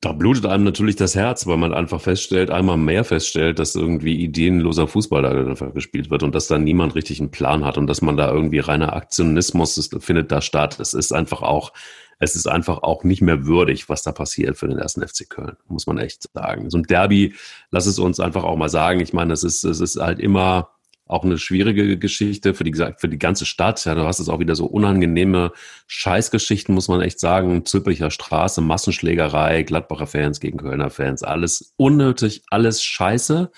Da 0.01 0.11
blutet 0.11 0.45
einem 0.45 0.65
natürlich 0.65 0.97
das 0.97 1.15
Herz, 1.15 1.47
weil 1.47 1.57
man 1.57 1.73
einfach 1.73 2.01
feststellt, 2.01 2.51
einmal 2.51 2.77
mehr 2.77 3.05
feststellt, 3.05 3.57
dass 3.57 3.73
irgendwie 3.73 4.21
ideenloser 4.21 4.85
Fußball 4.85 5.21
da 5.21 5.69
gespielt 5.69 6.11
wird 6.11 6.23
und 6.23 6.35
dass 6.35 6.47
da 6.47 6.59
niemand 6.59 6.93
richtig 6.95 7.21
einen 7.21 7.31
Plan 7.31 7.63
hat 7.63 7.77
und 7.77 7.87
dass 7.87 8.01
man 8.01 8.17
da 8.17 8.29
irgendwie 8.29 8.59
reiner 8.59 8.93
Aktionismus 8.93 9.77
ist, 9.77 9.95
findet 10.03 10.31
da 10.31 10.41
statt. 10.41 10.79
Es 10.79 10.93
ist 10.93 11.13
einfach 11.13 11.41
auch 11.41 11.71
es 12.19 12.35
ist 12.35 12.47
einfach 12.47 12.83
auch 12.83 13.03
nicht 13.03 13.21
mehr 13.21 13.45
würdig, 13.45 13.89
was 13.89 14.03
da 14.03 14.11
passiert 14.11 14.57
für 14.57 14.67
den 14.67 14.77
ersten 14.77 15.05
FC 15.05 15.29
Köln, 15.29 15.57
muss 15.67 15.87
man 15.87 15.97
echt 15.97 16.29
sagen. 16.33 16.69
So 16.69 16.77
ein 16.77 16.83
Derby, 16.83 17.33
lass 17.71 17.85
es 17.85 17.99
uns 17.99 18.19
einfach 18.19 18.43
auch 18.43 18.57
mal 18.57 18.69
sagen. 18.69 18.99
Ich 18.99 19.13
meine, 19.13 19.33
es 19.33 19.43
ist, 19.43 19.63
es 19.63 19.79
ist 19.79 19.97
halt 19.97 20.19
immer 20.19 20.69
auch 21.05 21.23
eine 21.23 21.37
schwierige 21.37 21.97
Geschichte 21.97 22.53
für 22.53 22.63
die, 22.63 22.73
für 22.97 23.09
die 23.09 23.19
ganze 23.19 23.45
Stadt. 23.45 23.83
Ja, 23.85 23.93
du 23.93 24.03
hast 24.03 24.19
es 24.19 24.29
auch 24.29 24.39
wieder 24.39 24.55
so 24.55 24.65
unangenehme 24.65 25.51
Scheißgeschichten, 25.87 26.73
muss 26.73 26.87
man 26.87 27.01
echt 27.01 27.19
sagen. 27.19 27.65
Zülpicher 27.65 28.09
Straße, 28.09 28.61
Massenschlägerei, 28.61 29.63
Gladbacher 29.63 30.07
Fans 30.07 30.39
gegen 30.39 30.57
Kölner 30.57 30.89
Fans, 30.89 31.23
alles 31.23 31.73
unnötig, 31.75 32.43
alles 32.49 32.83
scheiße. 32.83 33.51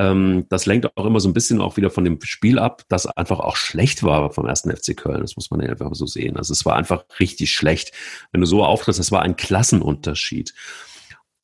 Ähm, 0.00 0.46
das 0.48 0.64
lenkt 0.64 0.96
auch 0.96 1.04
immer 1.04 1.20
so 1.20 1.28
ein 1.28 1.34
bisschen 1.34 1.60
auch 1.60 1.76
wieder 1.76 1.90
von 1.90 2.04
dem 2.04 2.18
Spiel 2.22 2.58
ab, 2.58 2.84
das 2.88 3.04
einfach 3.04 3.38
auch 3.38 3.56
schlecht 3.56 4.02
war 4.02 4.32
vom 4.32 4.46
ersten 4.46 4.74
FC 4.74 4.96
Köln. 4.96 5.20
Das 5.20 5.36
muss 5.36 5.50
man 5.50 5.60
ja 5.60 5.68
einfach 5.68 5.94
so 5.94 6.06
sehen. 6.06 6.38
Also 6.38 6.54
es 6.54 6.64
war 6.64 6.76
einfach 6.76 7.04
richtig 7.20 7.52
schlecht. 7.52 7.92
Wenn 8.32 8.40
du 8.40 8.46
so 8.46 8.64
auftrittst, 8.64 8.98
das 8.98 9.12
war 9.12 9.20
ein 9.20 9.36
Klassenunterschied. 9.36 10.54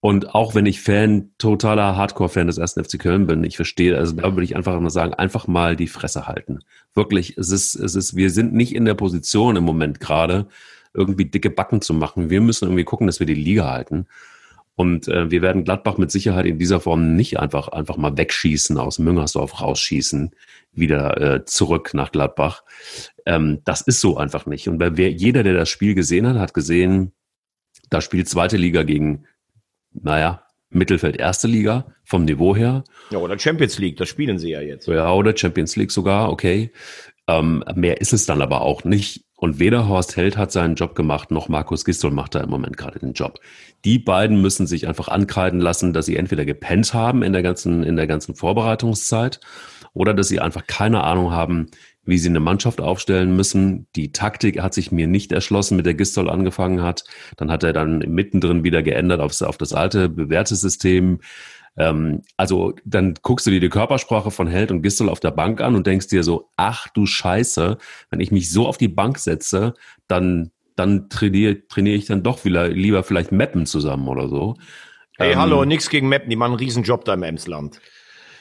Und 0.00 0.34
auch 0.34 0.54
wenn 0.54 0.64
ich 0.64 0.80
Fan, 0.80 1.32
totaler 1.36 1.96
Hardcore-Fan 1.96 2.46
des 2.46 2.56
ersten 2.56 2.82
FC 2.82 2.98
Köln 2.98 3.26
bin, 3.26 3.44
ich 3.44 3.56
verstehe, 3.56 3.98
also 3.98 4.14
da 4.14 4.22
würde 4.22 4.44
ich 4.44 4.56
einfach 4.56 4.80
mal 4.80 4.88
sagen, 4.88 5.12
einfach 5.12 5.46
mal 5.48 5.76
die 5.76 5.88
Fresse 5.88 6.26
halten. 6.26 6.60
Wirklich, 6.94 7.36
es 7.36 7.50
ist, 7.50 7.74
es 7.74 7.94
ist, 7.94 8.16
wir 8.16 8.30
sind 8.30 8.54
nicht 8.54 8.74
in 8.74 8.86
der 8.86 8.94
Position 8.94 9.56
im 9.56 9.64
Moment 9.64 10.00
gerade, 10.00 10.46
irgendwie 10.94 11.26
dicke 11.26 11.50
Backen 11.50 11.82
zu 11.82 11.92
machen. 11.92 12.30
Wir 12.30 12.40
müssen 12.40 12.64
irgendwie 12.64 12.84
gucken, 12.84 13.06
dass 13.06 13.20
wir 13.20 13.26
die 13.26 13.34
Liga 13.34 13.70
halten. 13.70 14.06
Und 14.76 15.08
äh, 15.08 15.30
wir 15.30 15.40
werden 15.40 15.64
Gladbach 15.64 15.96
mit 15.96 16.10
Sicherheit 16.10 16.44
in 16.44 16.58
dieser 16.58 16.80
Form 16.80 17.16
nicht 17.16 17.40
einfach, 17.40 17.68
einfach 17.68 17.96
mal 17.96 18.16
wegschießen, 18.16 18.76
aus 18.76 18.98
Müngersdorf 18.98 19.60
rausschießen, 19.60 20.32
wieder 20.72 21.20
äh, 21.20 21.44
zurück 21.46 21.94
nach 21.94 22.12
Gladbach. 22.12 22.62
Ähm, 23.24 23.62
das 23.64 23.80
ist 23.80 24.00
so 24.00 24.18
einfach 24.18 24.44
nicht. 24.44 24.68
Und 24.68 24.78
wer, 24.78 25.10
jeder, 25.10 25.42
der 25.42 25.54
das 25.54 25.70
Spiel 25.70 25.94
gesehen 25.94 26.26
hat, 26.26 26.36
hat 26.36 26.52
gesehen, 26.52 27.12
da 27.88 28.02
spielt 28.02 28.28
zweite 28.28 28.58
Liga 28.58 28.82
gegen, 28.82 29.24
naja, 29.92 30.42
Mittelfeld 30.68 31.16
erste 31.16 31.48
Liga 31.48 31.94
vom 32.04 32.24
Niveau 32.24 32.54
her. 32.54 32.84
Ja, 33.10 33.18
oder 33.18 33.38
Champions 33.38 33.78
League, 33.78 33.96
das 33.96 34.08
spielen 34.08 34.38
sie 34.38 34.50
ja 34.50 34.60
jetzt. 34.60 34.88
Ja, 34.88 35.10
oder 35.12 35.34
Champions 35.36 35.76
League 35.76 35.90
sogar, 35.90 36.30
okay. 36.30 36.70
Ähm, 37.28 37.64
mehr 37.74 38.00
ist 38.00 38.12
es 38.12 38.26
dann 38.26 38.42
aber 38.42 38.60
auch 38.60 38.84
nicht. 38.84 39.25
Und 39.36 39.58
weder 39.58 39.86
Horst 39.86 40.16
Held 40.16 40.38
hat 40.38 40.50
seinen 40.50 40.76
Job 40.76 40.94
gemacht, 40.94 41.30
noch 41.30 41.48
Markus 41.48 41.84
Gistol 41.84 42.10
macht 42.10 42.34
da 42.34 42.40
im 42.40 42.48
Moment 42.48 42.78
gerade 42.78 42.98
den 42.98 43.12
Job. 43.12 43.38
Die 43.84 43.98
beiden 43.98 44.40
müssen 44.40 44.66
sich 44.66 44.88
einfach 44.88 45.08
ankreiden 45.08 45.60
lassen, 45.60 45.92
dass 45.92 46.06
sie 46.06 46.16
entweder 46.16 46.46
gepennt 46.46 46.94
haben 46.94 47.22
in 47.22 47.34
der 47.34 47.42
ganzen, 47.42 47.82
in 47.82 47.96
der 47.96 48.06
ganzen 48.06 48.34
Vorbereitungszeit 48.34 49.40
oder 49.92 50.14
dass 50.14 50.28
sie 50.28 50.40
einfach 50.40 50.66
keine 50.66 51.04
Ahnung 51.04 51.32
haben, 51.32 51.68
wie 52.06 52.18
sie 52.18 52.28
eine 52.28 52.40
Mannschaft 52.40 52.80
aufstellen 52.80 53.36
müssen. 53.36 53.88
Die 53.96 54.12
Taktik 54.12 54.62
hat 54.62 54.72
sich 54.72 54.92
mir 54.92 55.06
nicht 55.06 55.32
erschlossen, 55.32 55.76
mit 55.76 55.86
der 55.86 55.94
Gistol 55.94 56.30
angefangen 56.30 56.82
hat. 56.82 57.04
Dann 57.36 57.50
hat 57.50 57.64
er 57.64 57.72
dann 57.72 57.98
mittendrin 57.98 58.64
wieder 58.64 58.82
geändert 58.82 59.20
aufs, 59.20 59.42
auf 59.42 59.58
das 59.58 59.72
alte 59.72 60.08
bewährte 60.08 60.54
System. 60.54 61.18
Ähm, 61.76 62.22
also 62.36 62.74
dann 62.84 63.14
guckst 63.22 63.46
du 63.46 63.50
dir 63.50 63.60
die 63.60 63.68
Körpersprache 63.68 64.30
von 64.30 64.46
Held 64.46 64.70
und 64.70 64.82
Gistel 64.82 65.08
auf 65.08 65.20
der 65.20 65.30
Bank 65.30 65.60
an 65.60 65.74
und 65.74 65.86
denkst 65.86 66.08
dir 66.08 66.22
so, 66.22 66.50
ach 66.56 66.88
du 66.88 67.06
Scheiße, 67.06 67.78
wenn 68.10 68.20
ich 68.20 68.32
mich 68.32 68.50
so 68.50 68.66
auf 68.66 68.78
die 68.78 68.88
Bank 68.88 69.18
setze, 69.18 69.74
dann, 70.08 70.50
dann 70.74 71.08
trainiere 71.08 71.66
trainiere 71.68 71.96
ich 71.96 72.06
dann 72.06 72.22
doch 72.22 72.44
wieder, 72.44 72.68
lieber 72.68 73.02
vielleicht 73.02 73.32
Mappen 73.32 73.66
zusammen 73.66 74.08
oder 74.08 74.28
so. 74.28 74.56
Hey, 75.18 75.32
Ähm, 75.32 75.38
hallo, 75.38 75.64
nix 75.64 75.88
gegen 75.90 76.08
Meppen, 76.08 76.30
die 76.30 76.36
machen 76.36 76.52
einen 76.52 76.60
Riesenjob 76.60 77.04
da 77.04 77.14
im 77.14 77.22
Emsland. 77.22 77.80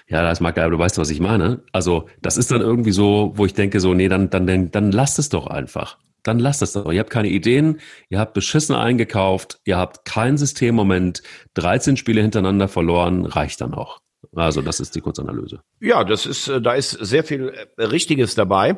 Ja, 0.08 0.21
das 0.21 0.39
mag 0.39 0.58
aber 0.58 0.69
du 0.69 0.78
weißt, 0.78 0.98
was 1.00 1.10
ich 1.10 1.19
meine. 1.19 1.63
Also, 1.71 2.08
das 2.21 2.38
ist 2.38 2.52
dann 2.52 2.62
irgendwie 2.62 2.91
so, 2.91 3.32
wo 3.36 3.45
ich 3.45 3.54
denke, 3.54 3.80
so, 3.80 3.93
nee, 3.93 4.08
dann, 4.08 4.30
dann, 4.30 4.45
dann, 4.45 4.69
dann 4.69 4.91
lasst 4.91 5.17
es 5.17 5.30
doch 5.30 5.48
einfach. 5.48 5.98
Dann 6.26 6.40
lasst 6.40 6.64
es 6.64 6.74
doch. 6.74 6.92
Ihr 6.92 7.00
habt 7.00 7.12
keine 7.12 7.30
Ideen, 7.30 7.80
ihr 8.10 8.20
habt 8.20 8.34
beschissen 8.34 8.76
eingekauft, 8.76 9.60
ihr 9.64 9.78
habt 9.78 10.06
kein 10.06 10.38
Systemmoment, 10.38 11.22
13 11.54 11.98
Spiele 11.98 12.22
hintereinander 12.22 12.68
verloren, 12.68 13.26
reicht 13.26 13.62
dann 13.62 13.76
auch. 13.76 14.00
Also, 14.36 14.64
das 14.64 14.80
ist 14.80 14.96
die 14.96 15.02
Kurzanalyse. 15.02 15.62
Ja, 15.80 16.04
das 16.04 16.26
ist, 16.26 16.48
äh, 16.48 16.60
da 16.60 16.74
ist 16.74 16.92
sehr 16.92 17.24
viel 17.24 17.54
äh, 17.78 17.84
Richtiges 17.84 18.34
dabei. 18.34 18.78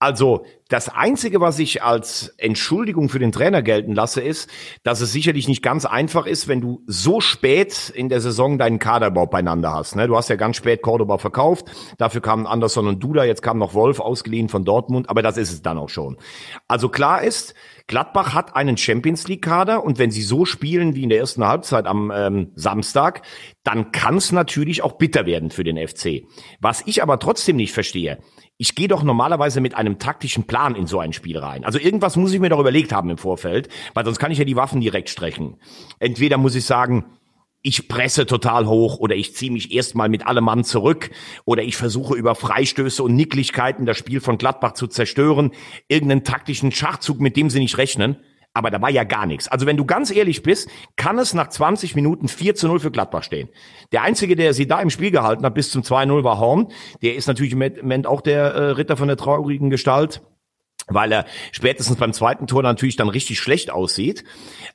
Also 0.00 0.44
das 0.68 0.88
Einzige, 0.88 1.40
was 1.40 1.58
ich 1.58 1.82
als 1.82 2.34
Entschuldigung 2.36 3.08
für 3.08 3.18
den 3.18 3.32
Trainer 3.32 3.62
gelten 3.62 3.94
lasse, 3.94 4.20
ist, 4.20 4.48
dass 4.84 5.00
es 5.00 5.10
sicherlich 5.10 5.48
nicht 5.48 5.62
ganz 5.62 5.86
einfach 5.86 6.26
ist, 6.26 6.46
wenn 6.46 6.60
du 6.60 6.82
so 6.86 7.20
spät 7.20 7.90
in 7.94 8.08
der 8.08 8.20
Saison 8.20 8.58
deinen 8.58 8.78
Kader 8.78 9.08
überhaupt 9.08 9.32
beieinander 9.32 9.72
hast. 9.72 9.96
Ne? 9.96 10.06
Du 10.06 10.16
hast 10.16 10.28
ja 10.28 10.36
ganz 10.36 10.56
spät 10.56 10.82
Cordoba 10.82 11.18
verkauft, 11.18 11.66
dafür 11.96 12.20
kamen 12.20 12.46
Anderson 12.46 12.86
und 12.86 13.02
Duda, 13.02 13.24
jetzt 13.24 13.42
kam 13.42 13.58
noch 13.58 13.74
Wolf 13.74 13.98
ausgeliehen 13.98 14.48
von 14.48 14.64
Dortmund, 14.64 15.10
aber 15.10 15.22
das 15.22 15.36
ist 15.36 15.52
es 15.52 15.62
dann 15.62 15.78
auch 15.78 15.88
schon. 15.88 16.16
Also 16.68 16.90
klar 16.90 17.22
ist, 17.22 17.54
Gladbach 17.88 18.34
hat 18.34 18.54
einen 18.54 18.76
Champions 18.76 19.26
League 19.26 19.42
Kader 19.42 19.82
und 19.82 19.98
wenn 19.98 20.10
sie 20.10 20.22
so 20.22 20.44
spielen 20.44 20.94
wie 20.94 21.04
in 21.04 21.08
der 21.08 21.18
ersten 21.18 21.46
Halbzeit 21.46 21.86
am 21.86 22.12
ähm, 22.14 22.52
Samstag, 22.54 23.22
dann 23.64 23.92
kann 23.92 24.18
es 24.18 24.30
natürlich 24.30 24.82
auch 24.82 24.92
bitter 24.92 25.24
werden 25.24 25.50
für 25.50 25.64
den 25.64 25.76
FC. 25.76 26.24
Was 26.60 26.82
ich 26.84 27.02
aber 27.02 27.18
trotzdem 27.18 27.56
nicht 27.56 27.72
verstehe, 27.72 28.18
ich 28.58 28.74
gehe 28.74 28.88
doch 28.88 29.04
normalerweise 29.04 29.60
mit 29.60 29.74
einem 29.74 30.00
taktischen 30.00 30.44
Plan 30.44 30.74
in 30.74 30.88
so 30.88 30.98
ein 30.98 31.12
Spiel 31.12 31.38
rein. 31.38 31.64
Also 31.64 31.78
irgendwas 31.78 32.16
muss 32.16 32.32
ich 32.32 32.40
mir 32.40 32.50
doch 32.50 32.58
überlegt 32.58 32.92
haben 32.92 33.08
im 33.08 33.16
Vorfeld, 33.16 33.68
weil 33.94 34.04
sonst 34.04 34.18
kann 34.18 34.32
ich 34.32 34.38
ja 34.38 34.44
die 34.44 34.56
Waffen 34.56 34.80
direkt 34.80 35.08
strecken. 35.08 35.58
Entweder 36.00 36.38
muss 36.38 36.56
ich 36.56 36.64
sagen, 36.64 37.04
ich 37.62 37.88
presse 37.88 38.26
total 38.26 38.66
hoch 38.66 38.98
oder 38.98 39.14
ich 39.14 39.34
ziehe 39.34 39.52
mich 39.52 39.72
erstmal 39.72 40.08
mit 40.08 40.26
allem 40.26 40.44
Mann 40.44 40.64
zurück 40.64 41.10
oder 41.44 41.62
ich 41.62 41.76
versuche 41.76 42.16
über 42.16 42.34
Freistöße 42.34 43.02
und 43.02 43.14
Nicklichkeiten 43.14 43.86
das 43.86 43.96
Spiel 43.96 44.20
von 44.20 44.38
Gladbach 44.38 44.72
zu 44.72 44.88
zerstören, 44.88 45.52
irgendeinen 45.86 46.24
taktischen 46.24 46.72
Schachzug, 46.72 47.20
mit 47.20 47.36
dem 47.36 47.50
sie 47.50 47.60
nicht 47.60 47.78
rechnen. 47.78 48.16
Aber 48.54 48.70
da 48.70 48.80
war 48.82 48.90
ja 48.90 49.04
gar 49.04 49.26
nichts. 49.26 49.46
Also 49.48 49.66
wenn 49.66 49.76
du 49.76 49.84
ganz 49.84 50.10
ehrlich 50.10 50.42
bist, 50.42 50.68
kann 50.96 51.18
es 51.18 51.34
nach 51.34 51.48
20 51.48 51.94
Minuten 51.94 52.28
4 52.28 52.54
zu 52.54 52.66
0 52.66 52.80
für 52.80 52.90
Gladbach 52.90 53.22
stehen. 53.22 53.48
Der 53.92 54.02
Einzige, 54.02 54.36
der 54.36 54.54
sie 54.54 54.66
da 54.66 54.80
im 54.80 54.90
Spiel 54.90 55.10
gehalten 55.10 55.44
hat 55.44 55.54
bis 55.54 55.70
zum 55.70 55.82
2-0 55.82 56.24
war 56.24 56.38
Horn. 56.38 56.68
Der 57.02 57.14
ist 57.14 57.28
natürlich 57.28 57.52
im 57.52 57.58
Moment 57.58 58.06
auch 58.06 58.20
der 58.20 58.42
äh, 58.54 58.70
Ritter 58.70 58.96
von 58.96 59.08
der 59.08 59.16
traurigen 59.16 59.70
Gestalt 59.70 60.22
weil 60.88 61.12
er 61.12 61.26
spätestens 61.52 61.96
beim 61.96 62.12
zweiten 62.12 62.46
Tor 62.46 62.62
natürlich 62.62 62.96
dann 62.96 63.08
richtig 63.08 63.38
schlecht 63.38 63.70
aussieht. 63.70 64.24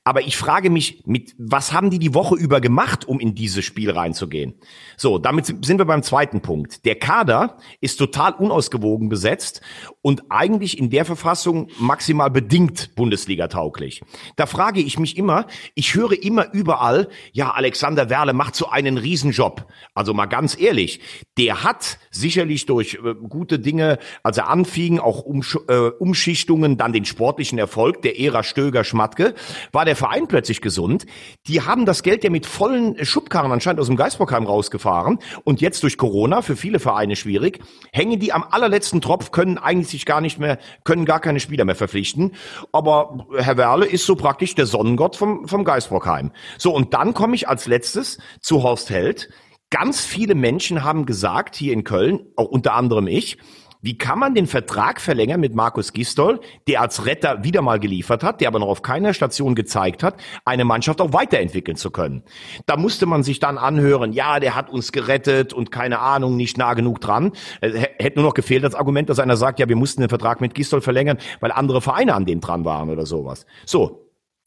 Aber 0.04 0.22
ich 0.22 0.38
frage 0.38 0.70
mich, 0.70 1.04
mit 1.06 1.36
was 1.38 1.74
haben 1.74 1.90
die 1.90 2.00
die 2.00 2.14
Woche 2.14 2.36
über 2.36 2.62
gemacht, 2.62 3.08
um 3.08 3.20
in 3.20 3.36
dieses 3.36 3.66
Spiel 3.66 3.92
reinzugehen? 3.92 4.56
So, 4.98 5.18
damit 5.18 5.46
sind 5.46 5.78
wir 5.78 5.86
beim 5.86 6.04
zweiten 6.04 6.42
Punkt. 6.42 6.86
Der 6.86 6.96
Kader 6.96 7.58
ist 7.82 7.98
total 7.98 8.34
unausgewogen 8.34 9.10
besetzt 9.10 9.62
und 10.02 10.24
eigentlich 10.30 10.78
in 10.78 10.90
der 10.90 11.06
Verfassung 11.06 11.70
maximal 11.80 12.30
bedingt 12.30 12.96
Bundesliga 12.96 13.48
tauglich. 13.48 14.02
Da 14.36 14.46
frage 14.46 14.82
ich 14.82 15.00
mich 15.00 15.18
immer, 15.18 15.48
ich 15.76 15.96
höre 15.96 16.22
immer 16.22 16.54
überall, 16.54 17.10
ja, 17.32 17.52
Alexander 17.52 18.10
Werle 18.10 18.34
macht 18.34 18.56
so 18.56 18.70
einen 18.70 18.98
Riesenjob. 18.98 19.66
Also 19.94 20.14
mal 20.14 20.26
ganz 20.26 20.60
ehrlich, 20.60 21.00
der 21.38 21.64
hat 21.64 21.98
sicherlich 22.12 22.66
durch 22.66 22.96
äh, 22.96 23.16
gute 23.16 23.60
Dinge, 23.60 24.00
als 24.24 24.38
er 24.38 24.50
anfing, 24.50 25.00
auch 25.00 25.22
um, 25.22 25.44
äh, 25.68 25.90
Umschichtungen, 26.04 26.76
dann 26.76 26.92
den 26.92 27.06
sportlichen 27.06 27.58
Erfolg 27.58 28.02
der 28.02 28.20
Ära 28.20 28.44
Stöger 28.44 28.84
Schmatke, 28.84 29.36
war 29.72 29.86
der 29.86 29.96
Verein 29.96 30.28
plötzlich 30.28 30.60
gesund. 30.60 31.06
Die 31.48 31.62
haben 31.62 31.86
das 31.86 32.04
Geld 32.04 32.26
ja 32.26 32.30
mit 32.30 32.46
vollen 32.46 33.06
Schubkarren 33.06 33.54
anscheinend 33.54 33.80
aus 33.80 33.88
dem 33.88 33.96
Geisbockheim 33.96 34.46
rausgefahren 34.46 35.20
und 35.46 35.62
jetzt 35.62 35.82
durch 35.84 35.98
Corona, 35.98 36.42
für 36.42 36.58
viele 36.58 36.80
Vereine 36.80 37.16
schwierig, 37.16 37.60
hängen 37.94 38.20
die 38.20 38.34
am 38.34 38.44
allerletzten 38.44 39.00
Tropf, 39.00 39.32
können 39.32 39.58
eigentlich 39.58 39.88
sich 39.88 40.06
gar 40.06 40.20
nicht 40.20 40.40
mehr, 40.40 40.60
können 40.84 41.06
gar 41.06 41.22
keine 41.22 41.40
Spieler 41.40 41.64
mehr 41.64 41.76
verpflichten. 41.76 42.34
Aber 42.74 43.26
Herr 43.38 43.56
Werle 43.56 43.86
ist 43.86 44.06
so 44.06 44.18
praktisch 44.18 44.56
der 44.56 44.66
Sonnengott 44.66 45.16
vom, 45.16 45.48
vom 45.48 45.64
Geisbockheim. 45.64 46.32
So, 46.58 46.76
und 46.76 46.94
dann 46.94 47.14
komme 47.14 47.36
ich 47.36 47.48
als 47.48 47.66
letztes 47.66 48.18
zu 48.42 48.62
Horst 48.62 48.90
Held. 48.90 49.30
Ganz 49.70 50.06
viele 50.06 50.36
Menschen 50.36 50.84
haben 50.84 51.06
gesagt, 51.06 51.56
hier 51.56 51.74
in 51.74 51.84
Köln, 51.84 52.28
auch 52.36 52.50
unter 52.50 52.74
anderem 52.74 53.08
ich, 53.08 53.38
wie 53.84 53.98
kann 53.98 54.18
man 54.18 54.34
den 54.34 54.48
Vertrag 54.48 55.02
verlängern 55.02 55.42
mit 55.42 55.54
Markus 55.54 55.92
Gistol, 55.92 56.40
der 56.68 56.80
als 56.82 57.06
Retter 57.06 57.44
wieder 57.44 57.62
mal 57.62 57.80
geliefert 57.80 58.24
hat, 58.24 58.40
der 58.40 58.48
aber 58.48 58.60
noch 58.60 58.70
auf 58.70 58.82
keiner 58.82 59.14
Station 59.14 59.56
gezeigt 59.56 60.04
hat, 60.04 60.16
eine 60.46 60.64
Mannschaft 60.64 61.02
auch 61.02 61.12
weiterentwickeln 61.12 61.76
zu 61.76 61.92
können? 61.92 62.24
Da 62.66 62.78
musste 62.78 63.06
man 63.06 63.24
sich 63.24 63.40
dann 63.40 63.58
anhören, 63.58 64.14
ja, 64.14 64.40
der 64.40 64.56
hat 64.56 64.70
uns 64.70 64.94
gerettet 64.94 65.52
und 65.52 65.70
keine 65.70 66.00
Ahnung, 66.00 66.38
nicht 66.38 66.58
nah 66.58 66.74
genug 66.74 67.02
dran. 67.02 67.34
Hätte 67.62 68.20
nur 68.20 68.30
noch 68.30 68.34
gefehlt 68.34 68.64
als 68.64 68.74
Argument, 68.74 69.10
dass 69.10 69.20
einer 69.20 69.36
sagt, 69.36 69.60
ja, 69.60 69.68
wir 69.68 69.76
mussten 69.76 70.02
den 70.02 70.10
Vertrag 70.10 70.40
mit 70.40 70.56
Gistol 70.56 70.80
verlängern, 70.80 71.18
weil 71.42 71.52
andere 71.52 71.82
Vereine 71.82 72.16
an 72.16 72.26
dem 72.26 72.40
dran 72.40 72.64
waren 72.64 72.90
oder 72.90 73.06
sowas. 73.06 73.46
So, 73.66 74.03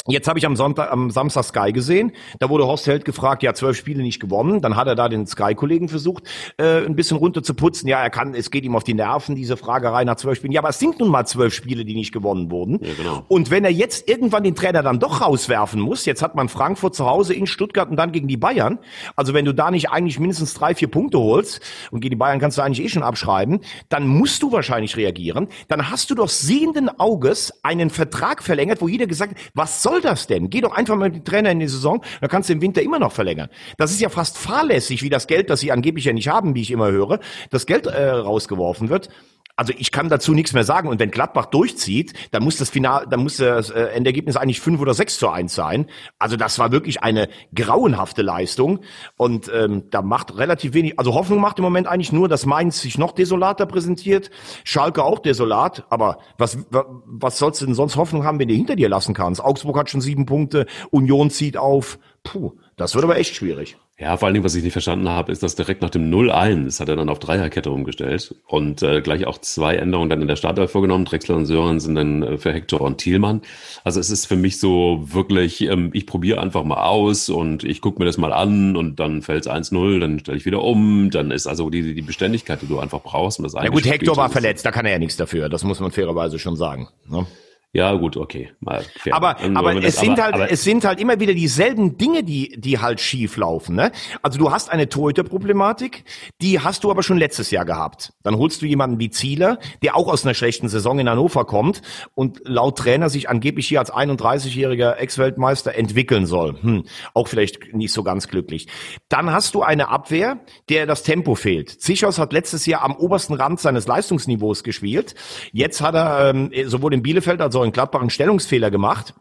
Jetzt 0.08 0.28
habe 0.28 0.38
ich 0.38 0.46
am 0.46 0.56
Sonntag, 0.56 0.92
am 0.92 1.10
Samstag 1.10 1.44
Sky 1.44 1.72
gesehen. 1.72 2.12
Da 2.38 2.48
wurde 2.48 2.66
Horst 2.66 2.86
Held 2.86 3.04
gefragt, 3.04 3.42
ja, 3.42 3.54
zwölf 3.54 3.76
Spiele 3.76 4.02
nicht 4.02 4.20
gewonnen. 4.20 4.60
Dann 4.60 4.76
hat 4.76 4.86
er 4.86 4.94
da 4.94 5.08
den 5.08 5.26
Sky-Kollegen 5.26 5.88
versucht, 5.88 6.24
äh, 6.58 6.84
ein 6.84 6.96
bisschen 6.96 7.16
runter 7.16 7.42
zu 7.42 7.54
putzen. 7.54 7.88
Ja, 7.88 8.02
er 8.02 8.10
kann, 8.10 8.34
es 8.34 8.50
geht 8.50 8.64
ihm 8.64 8.76
auf 8.76 8.84
die 8.84 8.94
Nerven, 8.94 9.34
diese 9.34 9.56
Fragerei 9.56 10.04
nach 10.04 10.16
zwölf 10.16 10.38
Spielen. 10.38 10.52
Ja, 10.52 10.60
aber 10.60 10.70
es 10.70 10.78
sind 10.78 11.00
nun 11.00 11.08
mal 11.08 11.26
zwölf 11.26 11.54
Spiele, 11.54 11.84
die 11.84 11.94
nicht 11.94 12.12
gewonnen 12.12 12.50
wurden. 12.50 12.78
Ja, 12.82 12.94
genau. 12.96 13.24
Und 13.28 13.50
wenn 13.50 13.64
er 13.64 13.72
jetzt 13.72 14.08
irgendwann 14.08 14.44
den 14.44 14.54
Trainer 14.54 14.82
dann 14.82 15.00
doch 15.00 15.20
rauswerfen 15.20 15.80
muss, 15.80 16.04
jetzt 16.04 16.22
hat 16.22 16.34
man 16.34 16.48
Frankfurt 16.48 16.94
zu 16.94 17.06
Hause 17.06 17.34
in 17.34 17.46
Stuttgart 17.46 17.90
und 17.90 17.96
dann 17.96 18.12
gegen 18.12 18.28
die 18.28 18.36
Bayern. 18.36 18.78
Also 19.16 19.34
wenn 19.34 19.44
du 19.44 19.52
da 19.52 19.70
nicht 19.70 19.90
eigentlich 19.90 20.18
mindestens 20.18 20.54
drei, 20.54 20.74
vier 20.74 20.88
Punkte 20.88 21.18
holst 21.18 21.60
und 21.90 22.00
gegen 22.00 22.10
die 22.10 22.16
Bayern 22.16 22.38
kannst 22.38 22.58
du 22.58 22.62
eigentlich 22.62 22.84
eh 22.84 22.88
schon 22.88 23.02
abschreiben, 23.02 23.60
dann 23.88 24.06
musst 24.06 24.42
du 24.42 24.52
wahrscheinlich 24.52 24.96
reagieren. 24.96 25.48
Dann 25.68 25.90
hast 25.90 26.10
du 26.10 26.14
doch 26.14 26.28
sehenden 26.28 26.88
Auges 26.88 27.52
einen 27.62 27.90
Vertrag 27.90 28.42
verlängert, 28.42 28.80
wo 28.80 28.88
jeder 28.88 29.06
gesagt 29.06 29.32
hat, 29.32 29.38
was 29.54 29.82
soll 29.82 29.95
soll 29.96 30.10
das 30.10 30.26
denn? 30.26 30.50
Geh 30.50 30.60
doch 30.60 30.72
einfach 30.72 30.94
mal 30.96 31.08
mit 31.08 31.16
dem 31.16 31.24
Trainer 31.24 31.50
in 31.50 31.60
die 31.60 31.68
Saison, 31.68 32.02
dann 32.20 32.30
kannst 32.30 32.48
du 32.48 32.52
im 32.52 32.60
Winter 32.60 32.82
immer 32.82 32.98
noch 32.98 33.12
verlängern. 33.12 33.48
Das 33.78 33.90
ist 33.90 34.00
ja 34.00 34.08
fast 34.08 34.36
fahrlässig, 34.36 35.02
wie 35.02 35.10
das 35.10 35.26
Geld, 35.26 35.50
das 35.50 35.60
sie 35.60 35.72
angeblich 35.72 36.04
ja 36.04 36.12
nicht 36.12 36.28
haben, 36.28 36.54
wie 36.54 36.62
ich 36.62 36.70
immer 36.70 36.90
höre, 36.90 37.20
das 37.50 37.66
Geld 37.66 37.86
äh, 37.86 38.10
rausgeworfen 38.10 38.88
wird. 38.88 39.08
Also 39.56 39.72
ich 39.76 39.90
kann 39.90 40.08
dazu 40.10 40.34
nichts 40.34 40.52
mehr 40.52 40.64
sagen. 40.64 40.88
Und 40.88 41.00
wenn 41.00 41.10
Gladbach 41.10 41.46
durchzieht, 41.46 42.12
dann 42.30 42.44
muss 42.44 42.56
das 42.56 42.68
Final, 42.68 43.06
dann 43.08 43.20
muss 43.20 43.38
das 43.38 43.70
äh, 43.70 43.84
Endergebnis 43.86 44.36
eigentlich 44.36 44.60
fünf 44.60 44.80
oder 44.80 44.92
sechs 44.94 45.18
zu 45.18 45.28
eins 45.28 45.54
sein. 45.54 45.86
Also 46.18 46.36
das 46.36 46.58
war 46.58 46.72
wirklich 46.72 47.02
eine 47.02 47.28
grauenhafte 47.54 48.22
Leistung. 48.22 48.80
Und 49.16 49.50
ähm, 49.52 49.84
da 49.90 50.02
macht 50.02 50.36
relativ 50.36 50.74
wenig, 50.74 50.98
also 50.98 51.14
Hoffnung 51.14 51.40
macht 51.40 51.58
im 51.58 51.64
Moment 51.64 51.86
eigentlich 51.86 52.12
nur, 52.12 52.28
dass 52.28 52.44
Mainz 52.44 52.80
sich 52.82 52.98
noch 52.98 53.12
desolater 53.12 53.64
präsentiert, 53.66 54.30
Schalke 54.64 55.02
auch 55.02 55.20
desolat. 55.20 55.86
Aber 55.88 56.18
was, 56.36 56.58
was 56.70 57.38
sollst 57.38 57.62
du 57.62 57.66
denn 57.66 57.74
sonst 57.74 57.96
Hoffnung 57.96 58.24
haben, 58.24 58.38
wenn 58.38 58.48
du 58.48 58.54
hinter 58.54 58.76
dir 58.76 58.90
lassen 58.90 59.14
kannst? 59.14 59.42
Augsburg 59.42 59.78
hat 59.78 59.90
schon 59.90 60.02
sieben 60.02 60.26
Punkte, 60.26 60.66
Union 60.90 61.30
zieht 61.30 61.56
auf. 61.56 61.98
Puh, 62.22 62.52
das 62.76 62.94
wird 62.94 63.04
aber 63.04 63.16
echt 63.16 63.34
schwierig. 63.34 63.78
Ja, 63.98 64.18
vor 64.18 64.26
allen 64.26 64.34
Dingen, 64.34 64.44
was 64.44 64.54
ich 64.54 64.62
nicht 64.62 64.74
verstanden 64.74 65.08
habe, 65.08 65.32
ist, 65.32 65.42
dass 65.42 65.54
direkt 65.54 65.80
nach 65.80 65.88
dem 65.88 66.12
0-1 66.12 66.80
hat 66.80 66.88
er 66.90 66.96
dann 66.96 67.08
auf 67.08 67.18
Dreierkette 67.18 67.70
umgestellt 67.70 68.34
und 68.46 68.82
äh, 68.82 69.00
gleich 69.00 69.26
auch 69.26 69.38
zwei 69.38 69.76
Änderungen 69.76 70.10
dann 70.10 70.20
in 70.20 70.28
der 70.28 70.36
Startelf 70.36 70.70
vorgenommen. 70.70 71.06
Drexler 71.06 71.34
und 71.34 71.46
Sören 71.46 71.80
sind 71.80 71.94
dann 71.94 72.22
äh, 72.22 72.36
für 72.36 72.52
Hector 72.52 72.82
und 72.82 72.98
Thielmann. 72.98 73.40
Also 73.84 73.98
es 73.98 74.10
ist 74.10 74.26
für 74.26 74.36
mich 74.36 74.60
so 74.60 75.02
wirklich, 75.06 75.62
ähm, 75.62 75.92
ich 75.94 76.06
probiere 76.06 76.42
einfach 76.42 76.62
mal 76.62 76.84
aus 76.84 77.30
und 77.30 77.64
ich 77.64 77.80
gucke 77.80 77.98
mir 77.98 78.04
das 78.04 78.18
mal 78.18 78.34
an 78.34 78.76
und 78.76 79.00
dann 79.00 79.22
fällt 79.22 79.46
es 79.46 79.50
1-0, 79.50 79.98
dann 79.98 80.18
stelle 80.18 80.36
ich 80.36 80.44
wieder 80.44 80.62
um. 80.62 81.08
Dann 81.08 81.30
ist 81.30 81.46
also 81.46 81.70
die, 81.70 81.94
die 81.94 82.02
Beständigkeit, 82.02 82.60
die 82.60 82.66
du 82.66 82.78
einfach 82.78 83.00
brauchst. 83.00 83.38
Um 83.38 83.44
das 83.44 83.54
ja 83.54 83.66
gut, 83.68 83.86
Hector 83.86 84.14
war 84.18 84.28
verletzt, 84.28 84.66
da 84.66 84.72
kann 84.72 84.84
er 84.84 84.92
ja 84.92 84.98
nichts 84.98 85.16
dafür. 85.16 85.48
Das 85.48 85.64
muss 85.64 85.80
man 85.80 85.90
fairerweise 85.90 86.38
schon 86.38 86.56
sagen. 86.56 86.88
Ne? 87.08 87.26
Ja, 87.72 87.92
gut, 87.92 88.16
okay. 88.16 88.52
Mal 88.60 88.84
fair. 88.96 89.14
Aber, 89.14 89.36
aber 89.54 89.84
es 89.84 89.96
sind 89.96 90.12
aber, 90.12 90.22
halt, 90.22 90.34
aber, 90.34 90.50
es 90.50 90.64
sind 90.64 90.84
halt 90.84 90.98
immer 90.98 91.20
wieder 91.20 91.34
dieselben 91.34 91.98
Dinge, 91.98 92.22
die, 92.22 92.58
die 92.58 92.78
halt 92.78 93.00
schief 93.00 93.36
laufen, 93.36 93.76
ne? 93.76 93.92
Also 94.22 94.38
du 94.38 94.50
hast 94.50 94.70
eine 94.70 94.88
Torhüter-Problematik, 94.88 96.04
die 96.40 96.60
hast 96.60 96.84
du 96.84 96.90
aber 96.90 97.02
schon 97.02 97.18
letztes 97.18 97.50
Jahr 97.50 97.66
gehabt. 97.66 98.14
Dann 98.22 98.36
holst 98.36 98.62
du 98.62 98.66
jemanden 98.66 98.98
wie 98.98 99.10
Zieler, 99.10 99.58
der 99.82 99.94
auch 99.94 100.08
aus 100.08 100.24
einer 100.24 100.32
schlechten 100.32 100.68
Saison 100.68 100.98
in 100.98 101.08
Hannover 101.08 101.44
kommt 101.44 101.82
und 102.14 102.40
laut 102.44 102.78
Trainer 102.78 103.10
sich 103.10 103.28
angeblich 103.28 103.68
hier 103.68 103.80
als 103.80 103.92
31-jähriger 103.92 104.94
Ex-Weltmeister 104.94 105.74
entwickeln 105.74 106.24
soll. 106.24 106.56
Hm, 106.62 106.84
auch 107.12 107.28
vielleicht 107.28 107.74
nicht 107.74 107.92
so 107.92 108.02
ganz 108.02 108.28
glücklich. 108.28 108.68
Dann 109.10 109.32
hast 109.32 109.54
du 109.54 109.62
eine 109.62 109.90
Abwehr, 109.90 110.40
der 110.70 110.86
das 110.86 111.02
Tempo 111.02 111.34
fehlt. 111.34 111.68
Zichos 111.68 112.18
hat 112.18 112.32
letztes 112.32 112.64
Jahr 112.64 112.82
am 112.82 112.96
obersten 112.96 113.34
Rand 113.34 113.60
seines 113.60 113.86
Leistungsniveaus 113.86 114.64
gespielt. 114.64 115.14
Jetzt 115.52 115.82
hat 115.82 115.94
er 115.94 116.30
ähm, 116.30 116.50
sowohl 116.64 116.94
in 116.94 117.02
Bielefeld 117.02 117.42
als 117.42 117.55
auch 117.56 117.64
in 117.64 117.72
Gladbach 117.72 118.00
einen 118.00 118.10
Stellungsfehler 118.10 118.70
gemacht. 118.70 119.14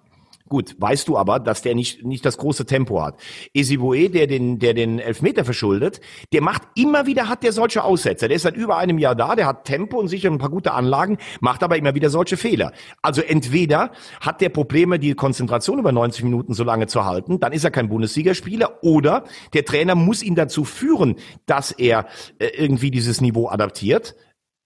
Gut, 0.48 0.76
weißt 0.78 1.08
du 1.08 1.18
aber, 1.18 1.40
dass 1.40 1.64
der 1.64 1.74
nicht, 1.74 2.06
nicht 2.06 2.24
das 2.24 2.38
große 2.38 2.68
Tempo 2.68 3.02
hat. 3.02 3.20
Esiboe, 3.56 4.10
der 4.10 4.28
den, 4.28 4.60
der 4.60 4.76
den 4.76 5.00
Elfmeter 5.00 5.44
verschuldet, 5.44 6.02
der 6.34 6.44
macht 6.44 6.62
immer 6.76 7.08
wieder, 7.08 7.30
hat 7.30 7.42
der 7.42 7.52
solche 7.52 7.84
Aussetzer. 7.84 8.28
Der 8.28 8.36
ist 8.36 8.44
seit 8.44 8.56
über 8.56 8.78
einem 8.78 9.00
Jahr 9.00 9.16
da, 9.16 9.36
der 9.36 9.48
hat 9.48 9.66
Tempo 9.66 9.98
und 10.00 10.08
sicher 10.08 10.30
ein 10.30 10.38
paar 10.38 10.52
gute 10.52 10.74
Anlagen, 10.74 11.18
macht 11.40 11.64
aber 11.64 11.78
immer 11.78 11.96
wieder 11.96 12.12
solche 12.12 12.38
Fehler. 12.38 12.74
Also 13.02 13.24
entweder 13.24 13.90
hat 14.22 14.40
der 14.40 14.50
Probleme, 14.50 15.00
die 15.00 15.16
Konzentration 15.16 15.80
über 15.80 15.92
90 15.92 16.24
Minuten 16.24 16.54
so 16.54 16.64
lange 16.64 16.86
zu 16.86 17.06
halten, 17.06 17.40
dann 17.40 17.52
ist 17.52 17.64
er 17.64 17.72
kein 17.72 17.90
Bundesligaspieler, 17.90 18.84
oder 18.84 19.24
der 19.56 19.66
Trainer 19.66 19.96
muss 19.96 20.22
ihn 20.22 20.36
dazu 20.36 20.64
führen, 20.64 21.16
dass 21.48 21.72
er 21.72 22.06
äh, 22.38 22.50
irgendwie 22.56 22.92
dieses 22.92 23.20
Niveau 23.20 23.50
adaptiert. 23.50 24.16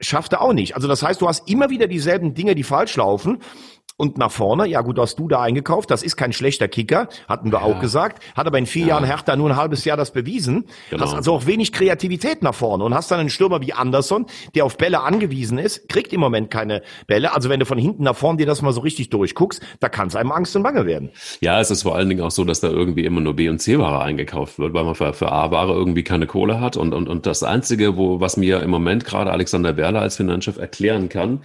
Schafft 0.02 0.34
er 0.34 0.42
auch 0.42 0.54
nicht. 0.54 0.76
Also 0.76 0.88
das 0.88 1.04
heißt, 1.04 1.22
du 1.22 1.28
hast 1.28 1.50
immer 1.50 1.70
wieder 1.70 1.88
dieselben 1.88 2.34
Dinge, 2.34 2.56
die 2.56 2.64
falsch 2.64 2.96
laufen. 2.96 3.40
Und 4.00 4.18
nach 4.18 4.32
vorne, 4.32 4.66
ja 4.66 4.80
gut, 4.80 4.98
hast 4.98 5.20
du 5.20 5.28
da 5.28 5.42
eingekauft, 5.42 5.92
das 5.92 6.04
ist 6.04 6.16
kein 6.16 6.32
schlechter 6.32 6.70
Kicker, 6.70 7.10
hatten 7.28 7.52
wir 7.52 7.60
ja. 7.60 7.66
auch 7.66 7.82
gesagt, 7.82 8.24
hat 8.34 8.48
aber 8.48 8.58
in 8.58 8.66
vier 8.66 8.84
ja. 8.84 8.88
Jahren 8.88 9.04
Hertha 9.04 9.36
nur 9.36 9.50
ein 9.50 9.58
halbes 9.58 9.84
Jahr 9.84 9.98
das 9.98 10.12
bewiesen, 10.12 10.68
genau. 10.90 11.04
hast 11.04 11.14
also 11.14 11.34
auch 11.34 11.48
wenig 11.48 11.74
Kreativität 11.74 12.42
nach 12.42 12.56
vorne 12.56 12.86
und 12.86 12.94
hast 12.94 13.12
dann 13.12 13.20
einen 13.20 13.30
Stürmer 13.30 13.60
wie 13.60 13.74
Anderson, 13.74 14.26
der 14.56 14.64
auf 14.64 14.78
Bälle 14.78 15.02
angewiesen 15.02 15.58
ist, 15.58 15.90
kriegt 15.90 16.14
im 16.14 16.22
Moment 16.22 16.50
keine 16.50 16.82
Bälle, 17.08 17.36
also 17.36 17.50
wenn 17.50 17.60
du 17.60 17.66
von 17.66 17.78
hinten 17.78 18.04
nach 18.04 18.16
vorne 18.16 18.38
dir 18.38 18.46
das 18.46 18.62
mal 18.62 18.72
so 18.72 18.80
richtig 18.80 19.10
durchguckst, 19.10 19.62
da 19.82 19.90
kann 19.90 20.08
es 20.08 20.16
einem 20.16 20.32
Angst 20.32 20.56
und 20.56 20.64
Bange 20.64 20.86
werden. 20.86 21.10
Ja, 21.42 21.60
es 21.60 21.70
ist 21.70 21.84
vor 21.84 21.98
allen 21.98 22.08
Dingen 22.08 22.22
auch 22.22 22.32
so, 22.32 22.46
dass 22.46 22.62
da 22.62 22.70
irgendwie 22.70 23.04
immer 23.04 23.20
nur 23.20 23.36
B- 23.36 23.50
und 23.50 23.60
C-Ware 23.60 24.02
eingekauft 24.02 24.60
wird, 24.60 24.74
weil 24.74 24.86
man 24.86 24.96
für, 24.96 25.12
für 25.12 25.30
A-Ware 25.30 25.74
irgendwie 25.74 26.06
keine 26.06 26.26
Kohle 26.26 26.62
hat 26.62 26.78
und, 26.78 26.94
und, 26.94 27.10
und 27.10 27.26
das 27.26 27.44
Einzige, 27.44 27.98
wo, 27.98 28.22
was 28.22 28.38
mir 28.38 28.62
im 28.62 28.70
Moment 28.70 29.04
gerade 29.04 29.32
Alexander 29.32 29.76
Werler 29.76 30.00
als 30.00 30.16
Finanzchef 30.16 30.58
erklären 30.58 31.10
kann, 31.10 31.42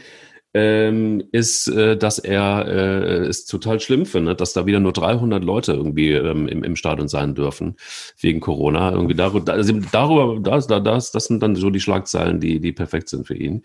ähm, 0.55 1.23
ist, 1.33 1.67
äh, 1.67 1.97
dass 1.97 2.21
er 2.21 2.67
äh, 2.67 3.27
es 3.27 3.45
total 3.45 3.81
schlimm 3.81 4.07
findet, 4.07 4.41
dass 4.41 4.53
da 4.53 4.67
wieder 4.67 4.79
nur 4.79 4.93
300 4.93 5.43
Leute 5.43 5.73
irgendwie 5.73 6.13
ähm, 6.13 6.47
im, 6.47 6.63
im 6.63 6.77
Stadion 6.77 7.09
sein 7.09 7.35
dürfen 7.35 7.77
wegen 8.21 8.39
Corona. 8.41 8.93
Irgendwie 8.93 9.17
darüber, 9.17 9.53
also 9.53 9.73
darüber, 9.91 10.41
das, 10.41 10.69
das, 10.69 11.11
das 11.11 11.25
sind 11.25 11.43
dann 11.43 11.57
so 11.57 11.71
die 11.71 11.81
Schlagzeilen, 11.81 12.39
die, 12.39 12.61
die 12.61 12.73
perfekt 12.73 13.09
sind 13.09 13.27
für 13.27 13.37
ihn. 13.37 13.63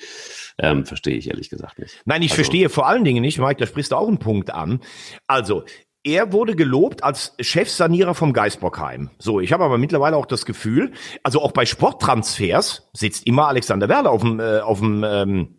Ähm, 0.58 0.86
verstehe 0.86 1.15
ich 1.15 1.30
ehrlich 1.30 1.49
gesagt 1.49 1.78
nicht. 1.78 2.02
Nein, 2.06 2.23
ich 2.23 2.32
also, 2.32 2.41
verstehe 2.41 2.69
vor 2.69 2.88
allen 2.88 3.04
Dingen 3.04 3.21
nicht, 3.21 3.38
Mike, 3.39 3.60
da 3.60 3.67
sprichst 3.67 3.91
du 3.91 3.95
auch 3.95 4.08
einen 4.08 4.17
Punkt 4.17 4.52
an. 4.52 4.82
Also 5.28 5.63
er 6.04 6.32
wurde 6.34 6.56
gelobt 6.56 7.04
als 7.04 7.36
Chefsanierer 7.39 8.15
vom 8.15 8.34
Geisbockheim. 8.34 9.12
So, 9.19 9.41
ich 9.41 9.52
habe 9.52 9.63
aber 9.63 9.78
mittlerweile 9.78 10.17
auch 10.17 10.25
das 10.25 10.45
Gefühl, 10.45 10.91
also 11.23 11.41
auch 11.41 11.52
bei 11.52 11.65
Sporttransfers 11.65 12.89
sitzt 12.93 13.28
immer 13.28 13.47
Alexander 13.47 13.89
Werle 13.89 14.10
auf 14.10 14.21
dem, 14.21 14.39
äh, 14.39 14.60
auf 14.60 14.80
dem 14.80 15.04
ähm, 15.08 15.58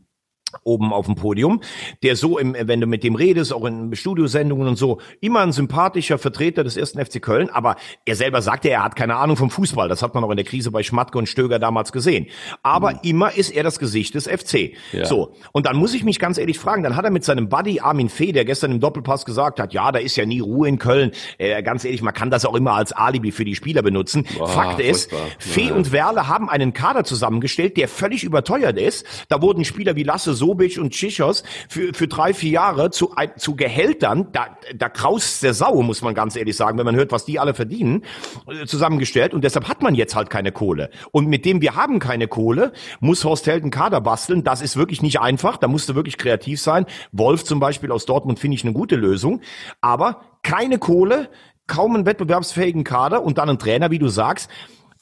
oben 0.64 0.92
auf 0.92 1.06
dem 1.06 1.14
Podium, 1.14 1.60
der 2.02 2.16
so 2.16 2.38
im, 2.38 2.54
wenn 2.58 2.80
du 2.80 2.86
mit 2.86 3.04
dem 3.04 3.14
redest, 3.14 3.52
auch 3.52 3.64
in 3.64 3.94
Studiosendungen 3.94 4.68
und 4.68 4.76
so, 4.76 5.00
immer 5.20 5.40
ein 5.40 5.52
sympathischer 5.52 6.18
Vertreter 6.18 6.64
des 6.64 6.76
ersten 6.76 7.04
FC 7.04 7.20
Köln, 7.20 7.50
aber 7.50 7.76
er 8.04 8.16
selber 8.16 8.42
sagte, 8.42 8.70
er 8.70 8.84
hat 8.84 8.96
keine 8.96 9.16
Ahnung 9.16 9.36
vom 9.36 9.50
Fußball. 9.50 9.88
Das 9.88 10.02
hat 10.02 10.14
man 10.14 10.24
auch 10.24 10.30
in 10.30 10.36
der 10.36 10.46
Krise 10.46 10.70
bei 10.70 10.82
Schmatke 10.82 11.18
und 11.18 11.28
Stöger 11.28 11.58
damals 11.58 11.92
gesehen. 11.92 12.26
Aber 12.62 12.92
mhm. 12.92 12.98
immer 13.02 13.34
ist 13.34 13.50
er 13.50 13.62
das 13.62 13.78
Gesicht 13.78 14.14
des 14.14 14.26
FC. 14.26 14.72
Ja. 14.92 15.04
So. 15.04 15.34
Und 15.52 15.66
dann 15.66 15.76
muss 15.76 15.94
ich 15.94 16.04
mich 16.04 16.18
ganz 16.18 16.38
ehrlich 16.38 16.58
fragen, 16.58 16.82
dann 16.82 16.96
hat 16.96 17.04
er 17.04 17.10
mit 17.10 17.24
seinem 17.24 17.48
Buddy 17.48 17.80
Armin 17.80 18.08
Fee, 18.08 18.32
der 18.32 18.44
gestern 18.44 18.72
im 18.72 18.80
Doppelpass 18.80 19.24
gesagt 19.24 19.60
hat, 19.60 19.72
ja, 19.72 19.92
da 19.92 19.98
ist 19.98 20.16
ja 20.16 20.26
nie 20.26 20.40
Ruhe 20.40 20.68
in 20.68 20.78
Köln. 20.78 21.12
Äh, 21.38 21.62
ganz 21.62 21.84
ehrlich, 21.84 22.02
man 22.02 22.14
kann 22.14 22.30
das 22.30 22.44
auch 22.44 22.54
immer 22.54 22.72
als 22.72 22.92
Alibi 22.92 23.32
für 23.32 23.44
die 23.44 23.54
Spieler 23.54 23.82
benutzen. 23.82 24.26
Boah, 24.36 24.48
Fakt 24.48 24.80
ist, 24.80 25.10
Fee 25.38 25.68
ja. 25.68 25.74
und 25.74 25.92
Werle 25.92 26.28
haben 26.28 26.48
einen 26.48 26.72
Kader 26.72 27.04
zusammengestellt, 27.04 27.76
der 27.76 27.88
völlig 27.88 28.24
überteuert 28.24 28.78
ist. 28.78 29.06
Da 29.28 29.42
wurden 29.42 29.64
Spieler 29.64 29.96
wie 29.96 30.02
Lasse 30.02 30.34
Sobic 30.40 30.79
und 30.79 30.90
Chichos 30.92 31.44
für, 31.68 31.92
für 31.94 32.09
drei, 32.09 32.35
vier 32.35 32.50
Jahre 32.50 32.90
zu, 32.90 33.14
zu 33.37 33.55
Gehältern, 33.55 34.29
da, 34.33 34.57
da 34.74 34.88
kraust 34.88 35.42
der 35.42 35.55
Sau, 35.55 35.83
muss 35.83 36.03
man 36.03 36.14
ganz 36.14 36.35
ehrlich 36.35 36.57
sagen, 36.57 36.79
wenn 36.79 36.87
man 36.87 36.96
hört, 36.96 37.12
was 37.12 37.24
die 37.24 37.38
alle 37.38 37.55
verdienen, 37.55 38.05
äh, 38.48 38.66
zusammengestellt. 38.66 39.35
Und 39.35 39.44
deshalb 39.44 39.68
hat 39.68 39.83
man 39.83 39.94
jetzt 39.94 40.16
halt 40.16 40.31
keine 40.31 40.50
Kohle. 40.50 40.90
Und 41.12 41.29
mit 41.29 41.44
dem 41.44 41.61
wir 41.61 41.76
haben 41.76 41.98
keine 41.98 42.26
Kohle, 42.26 42.72
muss 43.00 43.24
Horst 43.24 43.46
Held 43.46 43.62
einen 43.62 43.70
Kader 43.70 44.00
basteln. 44.00 44.42
Das 44.42 44.62
ist 44.62 44.76
wirklich 44.76 45.03
nicht 45.03 45.20
einfach. 45.20 45.59
Da 45.59 45.68
musst 45.68 45.88
du 45.88 45.94
wirklich 45.94 46.16
kreativ 46.16 46.61
sein. 46.61 46.87
Wolf 47.12 47.44
zum 47.44 47.61
Beispiel 47.61 47.92
aus 47.92 48.07
Dortmund 48.07 48.38
finde 48.38 48.57
ich 48.57 48.64
eine 48.64 48.72
gute 48.72 48.96
Lösung. 48.96 49.42
Aber 49.81 50.22
keine 50.42 50.79
Kohle, 50.79 51.29
kaum 51.66 51.94
einen 51.94 52.07
wettbewerbsfähigen 52.07 52.83
Kader 52.83 53.22
und 53.22 53.38
dann 53.38 53.50
ein 53.50 53.59
Trainer, 53.59 53.90
wie 53.90 53.98
du 53.98 54.09
sagst, 54.09 54.50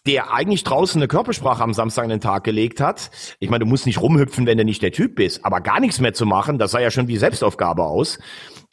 der 0.09 0.33
eigentlich 0.33 0.65
draußen 0.65 0.99
eine 0.99 1.07
Körpersprache 1.07 1.63
am 1.63 1.75
Samstag 1.75 2.05
in 2.05 2.09
den 2.09 2.23
Tag 2.23 2.43
gelegt 2.43 2.81
hat. 2.81 3.11
Ich 3.41 3.51
meine, 3.51 3.65
du 3.65 3.67
musst 3.67 3.85
nicht 3.85 4.01
rumhüpfen, 4.01 4.47
wenn 4.47 4.57
du 4.57 4.65
nicht 4.65 4.81
der 4.81 4.91
Typ 4.91 5.17
bist, 5.17 5.45
aber 5.45 5.61
gar 5.61 5.81
nichts 5.81 6.01
mehr 6.01 6.15
zu 6.15 6.25
machen, 6.25 6.57
das 6.57 6.71
sah 6.71 6.81
ja 6.81 6.91
schon 6.91 7.09
wie 7.09 7.19
Selbstaufgabe 7.19 7.85
aus. 7.85 8.19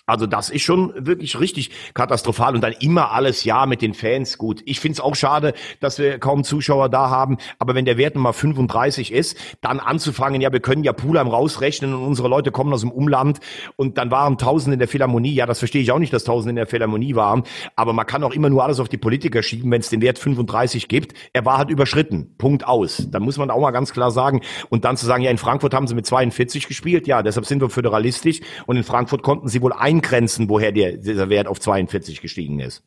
Also 0.05 0.27
das 0.27 0.49
ist 0.49 0.61
schon 0.61 0.93
wirklich 0.95 1.39
richtig 1.39 1.71
katastrophal 1.93 2.53
und 2.53 2.61
dann 2.61 2.73
immer 2.79 3.11
alles 3.11 3.43
ja 3.43 3.65
mit 3.65 3.81
den 3.81 3.93
Fans 3.95 4.37
gut. 4.37 4.61
Ich 4.65 4.79
find's 4.79 4.99
auch 4.99 5.15
schade, 5.15 5.53
dass 5.79 5.97
wir 5.97 6.19
kaum 6.19 6.43
Zuschauer 6.43 6.89
da 6.89 7.09
haben, 7.09 7.37
aber 7.57 7.73
wenn 7.73 7.85
der 7.85 7.97
Wert 7.97 8.15
Nummer 8.15 8.33
35 8.33 9.11
ist, 9.11 9.37
dann 9.61 9.79
anzufangen, 9.79 10.41
ja, 10.41 10.51
wir 10.51 10.59
können 10.59 10.83
ja 10.83 10.93
Pulheim 10.93 11.27
rausrechnen 11.27 11.93
und 11.93 12.03
unsere 12.03 12.27
Leute 12.27 12.51
kommen 12.51 12.71
aus 12.71 12.81
dem 12.81 12.91
Umland 12.91 13.39
und 13.77 13.97
dann 13.97 14.11
waren 14.11 14.37
tausend 14.37 14.73
in 14.73 14.79
der 14.79 14.87
Philharmonie. 14.87 15.33
Ja, 15.33 15.47
das 15.47 15.59
verstehe 15.59 15.81
ich 15.81 15.91
auch 15.91 15.99
nicht, 15.99 16.13
dass 16.13 16.23
tausend 16.23 16.51
in 16.51 16.55
der 16.55 16.67
Philharmonie 16.67 17.15
waren, 17.15 17.43
aber 17.75 17.93
man 17.93 18.05
kann 18.05 18.23
auch 18.23 18.33
immer 18.33 18.49
nur 18.49 18.63
alles 18.63 18.79
auf 18.79 18.89
die 18.89 18.97
Politiker 18.97 19.41
schieben, 19.41 19.71
wenn 19.71 19.81
es 19.81 19.89
den 19.89 20.01
Wert 20.01 20.19
35 20.19 20.87
gibt. 20.87 21.13
Er 21.33 21.45
war 21.45 21.57
halt 21.57 21.71
überschritten. 21.71 22.35
Punkt 22.37 22.67
aus. 22.67 23.07
Da 23.09 23.19
muss 23.19 23.37
man 23.37 23.49
auch 23.49 23.61
mal 23.61 23.71
ganz 23.71 23.91
klar 23.91 24.11
sagen 24.11 24.41
und 24.69 24.85
dann 24.85 24.97
zu 24.97 25.07
sagen, 25.07 25.23
ja, 25.23 25.31
in 25.31 25.39
Frankfurt 25.39 25.73
haben 25.73 25.87
sie 25.87 25.95
mit 25.95 26.05
42 26.05 26.67
gespielt. 26.67 27.07
Ja, 27.07 27.23
deshalb 27.23 27.47
sind 27.47 27.61
wir 27.61 27.69
föderalistisch 27.69 28.41
und 28.67 28.77
in 28.77 28.83
Frankfurt 28.83 29.23
konnten 29.23 29.47
sie 29.47 29.61
wohl 29.61 29.73
ein 29.73 29.94
eingrenzen, 29.95 30.49
woher 30.49 30.71
der, 30.71 30.97
dieser 30.97 31.29
Wert 31.29 31.47
auf 31.47 31.59
42 31.59 32.21
gestiegen 32.21 32.59
ist. 32.59 32.83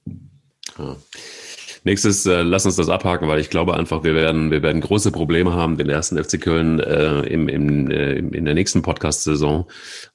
Ja. 0.79 0.97
Nächstes, 1.85 2.27
äh, 2.27 2.42
lass 2.42 2.66
uns 2.66 2.77
das 2.77 2.88
abhaken, 2.88 3.29
weil 3.29 3.40
ich 3.40 3.51
glaube 3.51 3.75
einfach, 3.75 4.03
wir 4.03 4.14
werden, 4.14 4.51
wir 4.51 4.62
werden 4.62 4.81
große 4.81 5.12
Probleme 5.12 5.55
haben, 5.55 5.79
den 5.79 5.88
ersten 5.88 6.23
FC 6.23 6.40
Köln 6.40 6.81
äh, 6.81 7.21
im, 7.21 7.49
im, 7.49 7.90
äh, 7.90 8.14
in 8.14 8.44
der 8.44 8.55
nächsten 8.55 8.83
Podcast-Saison 8.83 9.66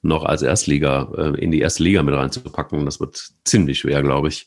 noch 0.02 0.24
als 0.24 0.42
Erstliga 0.42 1.10
äh, 1.16 1.40
in 1.40 1.50
die 1.50 1.60
erste 1.60 1.82
Liga 1.82 2.02
mit 2.02 2.14
reinzupacken. 2.14 2.84
Das 2.84 3.00
wird 3.00 3.30
ziemlich 3.44 3.80
schwer, 3.80 4.02
glaube 4.02 4.28
ich. 4.28 4.46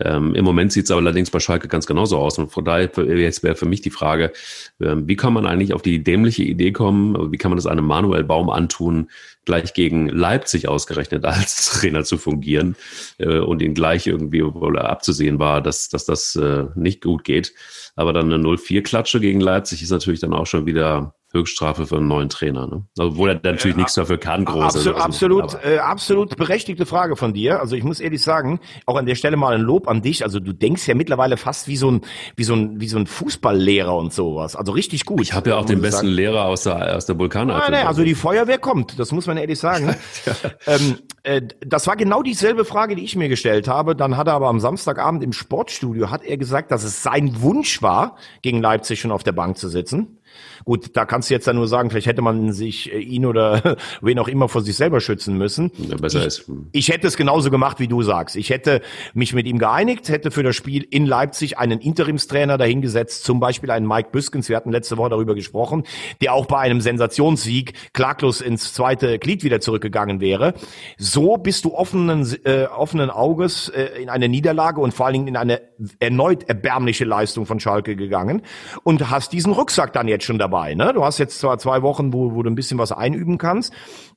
Ähm, 0.00 0.34
Im 0.34 0.44
Moment 0.44 0.72
sieht 0.72 0.84
es 0.84 0.90
allerdings 0.90 1.30
bei 1.30 1.40
Schalke 1.40 1.68
ganz 1.68 1.86
genauso 1.86 2.18
aus. 2.18 2.38
Und 2.38 2.50
von 2.50 2.64
daher 2.64 2.90
jetzt 3.18 3.42
wäre 3.42 3.56
für 3.56 3.66
mich 3.66 3.80
die 3.80 3.90
Frage, 3.90 4.32
ähm, 4.80 5.08
wie 5.08 5.16
kann 5.16 5.32
man 5.32 5.46
eigentlich 5.46 5.74
auf 5.74 5.82
die 5.82 6.02
dämliche 6.02 6.44
Idee 6.44 6.72
kommen, 6.72 7.32
wie 7.32 7.38
kann 7.38 7.50
man 7.50 7.56
das 7.56 7.66
einem 7.66 7.84
Manuel 7.84 8.24
Baum 8.24 8.50
antun, 8.50 9.10
gleich 9.44 9.74
gegen 9.74 10.08
Leipzig 10.08 10.68
ausgerechnet 10.68 11.24
als 11.24 11.72
Trainer 11.80 12.04
zu 12.04 12.18
fungieren 12.18 12.76
äh, 13.18 13.38
und 13.38 13.62
ihn 13.62 13.74
gleich 13.74 14.06
irgendwie 14.06 14.42
obwohl 14.42 14.76
er 14.76 14.88
abzusehen 14.90 15.38
war, 15.38 15.60
dass, 15.60 15.88
dass 15.88 16.04
das 16.04 16.36
äh, 16.36 16.66
nicht 16.74 17.02
gut 17.02 17.24
geht. 17.24 17.54
Aber 17.96 18.12
dann 18.12 18.32
eine 18.32 18.42
0-4-Klatsche 18.42 19.20
gegen 19.20 19.40
Leipzig 19.40 19.82
ist 19.82 19.90
natürlich 19.90 20.20
dann 20.20 20.34
auch 20.34 20.46
schon 20.46 20.66
wieder 20.66 21.14
Höchststrafe 21.32 21.86
für 21.86 21.96
einen 21.98 22.08
neuen 22.08 22.30
Trainer. 22.30 22.66
Ne? 22.66 22.84
Obwohl 22.98 23.30
er 23.30 23.34
natürlich 23.34 23.76
äh, 23.76 23.80
nichts 23.80 23.94
dafür 23.94 24.16
kann, 24.16 24.46
groß. 24.46 24.76
Absolut, 24.76 24.94
also, 24.94 25.04
absolut, 25.04 25.64
äh, 25.64 25.78
absolut 25.78 26.36
berechtigte 26.36 26.86
Frage 26.86 27.16
von 27.16 27.34
dir. 27.34 27.60
Also 27.60 27.76
ich 27.76 27.84
muss 27.84 28.00
ehrlich 28.00 28.22
sagen, 28.22 28.60
auch 28.86 28.96
an 28.96 29.04
der 29.04 29.14
Stelle 29.14 29.36
mal 29.36 29.54
ein 29.54 29.60
Lob 29.60 29.88
an 29.88 30.00
dich. 30.00 30.24
Also 30.24 30.40
du 30.40 30.54
denkst 30.54 30.88
ja 30.88 30.94
mittlerweile 30.94 31.36
fast 31.36 31.68
wie 31.68 31.76
so 31.76 31.90
ein, 31.90 32.00
wie 32.36 32.44
so 32.44 32.54
ein, 32.54 32.80
wie 32.80 32.88
so 32.88 32.98
ein 32.98 33.06
Fußballlehrer 33.06 33.94
und 33.94 34.14
sowas. 34.14 34.56
Also 34.56 34.72
richtig 34.72 35.04
gut. 35.04 35.20
Ich 35.20 35.34
habe 35.34 35.50
ja 35.50 35.56
auch 35.56 35.66
den 35.66 35.82
besten 35.82 36.06
sagen. 36.06 36.08
Lehrer 36.08 36.44
aus 36.46 36.62
der 36.62 36.96
aus 36.96 37.04
der 37.04 37.18
Vulkaneifel. 37.18 37.62
Ah, 37.62 37.70
nee, 37.70 37.86
also 37.86 38.04
die 38.04 38.14
Feuerwehr 38.14 38.58
kommt. 38.58 38.98
Das 38.98 39.12
muss 39.12 39.26
man 39.26 39.36
ehrlich 39.36 39.58
sagen. 39.58 39.94
ja. 40.26 40.34
ähm, 40.66 40.98
äh, 41.24 41.42
das 41.60 41.86
war 41.86 41.96
genau 41.96 42.22
dieselbe 42.22 42.64
Frage, 42.64 42.96
die 42.96 43.04
ich 43.04 43.16
mir 43.16 43.28
gestellt 43.28 43.68
habe. 43.68 43.94
Dann 43.94 44.16
hat 44.16 44.28
er 44.28 44.32
aber 44.32 44.48
am 44.48 44.60
Samstagabend 44.60 45.22
im 45.22 45.34
Sportstudio 45.34 46.10
hat 46.10 46.24
er 46.24 46.38
gesagt, 46.38 46.70
dass 46.70 46.84
es 46.84 47.02
sein 47.02 47.42
Wunsch 47.42 47.82
war, 47.82 48.16
gegen 48.40 48.62
Leipzig 48.62 49.00
schon 49.00 49.12
auf 49.12 49.24
der 49.24 49.32
Bank 49.32 49.58
zu 49.58 49.68
sitzen. 49.68 50.17
Gut, 50.64 50.96
da 50.96 51.04
kannst 51.04 51.30
du 51.30 51.34
jetzt 51.34 51.46
dann 51.46 51.56
nur 51.56 51.68
sagen, 51.68 51.90
vielleicht 51.90 52.06
hätte 52.06 52.22
man 52.22 52.52
sich 52.52 52.92
äh, 52.92 52.98
ihn 52.98 53.26
oder 53.26 53.76
wen 54.00 54.18
auch 54.18 54.28
immer 54.28 54.48
vor 54.48 54.62
sich 54.62 54.76
selber 54.76 55.00
schützen 55.00 55.36
müssen. 55.36 55.70
Ja, 55.76 55.96
besser 55.96 56.20
ich, 56.20 56.26
ist. 56.26 56.50
Ich 56.72 56.88
hätte 56.88 57.06
es 57.06 57.16
genauso 57.16 57.50
gemacht, 57.50 57.80
wie 57.80 57.88
du 57.88 58.02
sagst. 58.02 58.36
Ich 58.36 58.50
hätte 58.50 58.80
mich 59.14 59.34
mit 59.34 59.46
ihm 59.46 59.58
geeinigt, 59.58 60.08
hätte 60.08 60.30
für 60.30 60.42
das 60.42 60.56
Spiel 60.56 60.86
in 60.90 61.06
Leipzig 61.06 61.58
einen 61.58 61.80
Interimstrainer 61.80 62.58
dahingesetzt, 62.58 63.24
zum 63.24 63.40
Beispiel 63.40 63.70
einen 63.70 63.86
Mike 63.86 64.10
Büskens, 64.12 64.48
wir 64.48 64.56
hatten 64.56 64.70
letzte 64.70 64.96
Woche 64.96 65.10
darüber 65.10 65.34
gesprochen, 65.34 65.84
der 66.20 66.34
auch 66.34 66.46
bei 66.46 66.58
einem 66.58 66.80
Sensationssieg 66.80 67.92
klaglos 67.92 68.40
ins 68.40 68.72
zweite 68.74 69.18
Glied 69.18 69.44
wieder 69.44 69.60
zurückgegangen 69.60 70.20
wäre. 70.20 70.54
So 70.96 71.36
bist 71.36 71.64
du 71.64 71.74
offenen, 71.74 72.26
äh, 72.44 72.66
offenen 72.66 73.10
Auges 73.10 73.68
äh, 73.68 74.02
in 74.02 74.08
eine 74.08 74.28
Niederlage 74.28 74.80
und 74.80 74.92
vor 74.92 75.06
allen 75.06 75.14
Dingen 75.14 75.28
in 75.28 75.36
eine 75.36 75.60
erneut 75.98 76.48
erbärmliche 76.48 77.04
Leistung 77.04 77.46
von 77.46 77.60
Schalke 77.60 77.96
gegangen 77.96 78.42
und 78.82 79.10
hast 79.10 79.32
diesen 79.32 79.52
Rucksack 79.52 79.92
dann 79.92 80.08
jetzt 80.08 80.24
schon 80.28 80.38
dabei. 80.38 80.74
Ne? 80.74 80.92
Du 80.94 81.04
hast 81.04 81.18
jetzt 81.18 81.40
zwar 81.40 81.58
zwei 81.58 81.82
Wochen, 81.82 82.12
wo, 82.12 82.34
wo 82.34 82.44
du 82.44 82.50
ein 82.50 82.54
bisschen 82.54 82.78
was 82.78 82.92
einüben 82.92 83.36
kannst, 83.36 83.72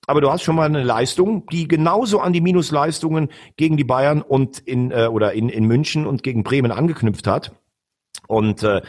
aber 0.06 0.22
du 0.22 0.32
hast 0.32 0.44
schon 0.44 0.56
mal 0.56 0.66
eine 0.66 0.84
Leistung, 0.84 1.48
die 1.48 1.68
genauso 1.68 2.20
an 2.20 2.34
die 2.34 2.42
Minusleistungen 2.42 3.30
gegen 3.58 3.78
die 3.78 3.84
Bayern 3.84 4.22
und 4.22 4.60
in 4.60 4.92
äh, 4.92 5.08
oder 5.08 5.34
in, 5.34 5.50
in 5.50 5.66
München 5.66 6.06
und 6.06 6.22
gegen 6.22 6.44
Bremen 6.44 6.72
angeknüpft 6.72 7.26
hat. 7.26 7.54
Und 8.28 8.62
äh, 8.62 8.82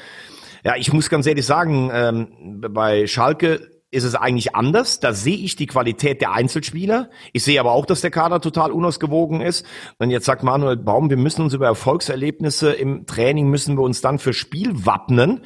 ja, 0.65 0.77
ich 0.77 0.93
muss 0.93 1.09
ganz 1.09 1.27
ehrlich 1.27 1.47
sagen, 1.47 1.91
ähm, 1.93 2.61
bei 2.69 3.07
Schalke 3.07 3.73
ist 3.93 4.05
es 4.05 4.15
eigentlich 4.15 4.57
anders. 4.57 5.01
Da 5.01 5.13
sehe 5.13 5.37
ich 5.37 5.55
die 5.55 5.67
Qualität 5.67 6.21
der 6.23 6.33
Einzelspieler. 6.33 7.11
Ich 7.33 7.45
sehe 7.45 7.61
aber 7.61 7.73
auch, 7.73 7.85
dass 7.85 8.01
der 8.01 8.11
Kader 8.11 8.41
total 8.41 8.73
unausgewogen 8.73 9.43
ist. 9.43 9.67
Und 9.99 10.11
jetzt 10.11 10.25
sagt 10.25 10.43
Manuel 10.43 10.79
Baum, 10.79 11.11
wir 11.11 11.19
müssen 11.19 11.43
uns 11.43 11.53
über 11.53 11.67
Erfolgserlebnisse 11.67 12.73
im 12.73 13.07
Training 13.07 13.51
müssen 13.51 13.77
wir 13.77 13.83
uns 13.83 14.01
dann 14.01 14.19
für 14.19 14.33
Spiel 14.33 14.87
wappnen. 14.87 15.43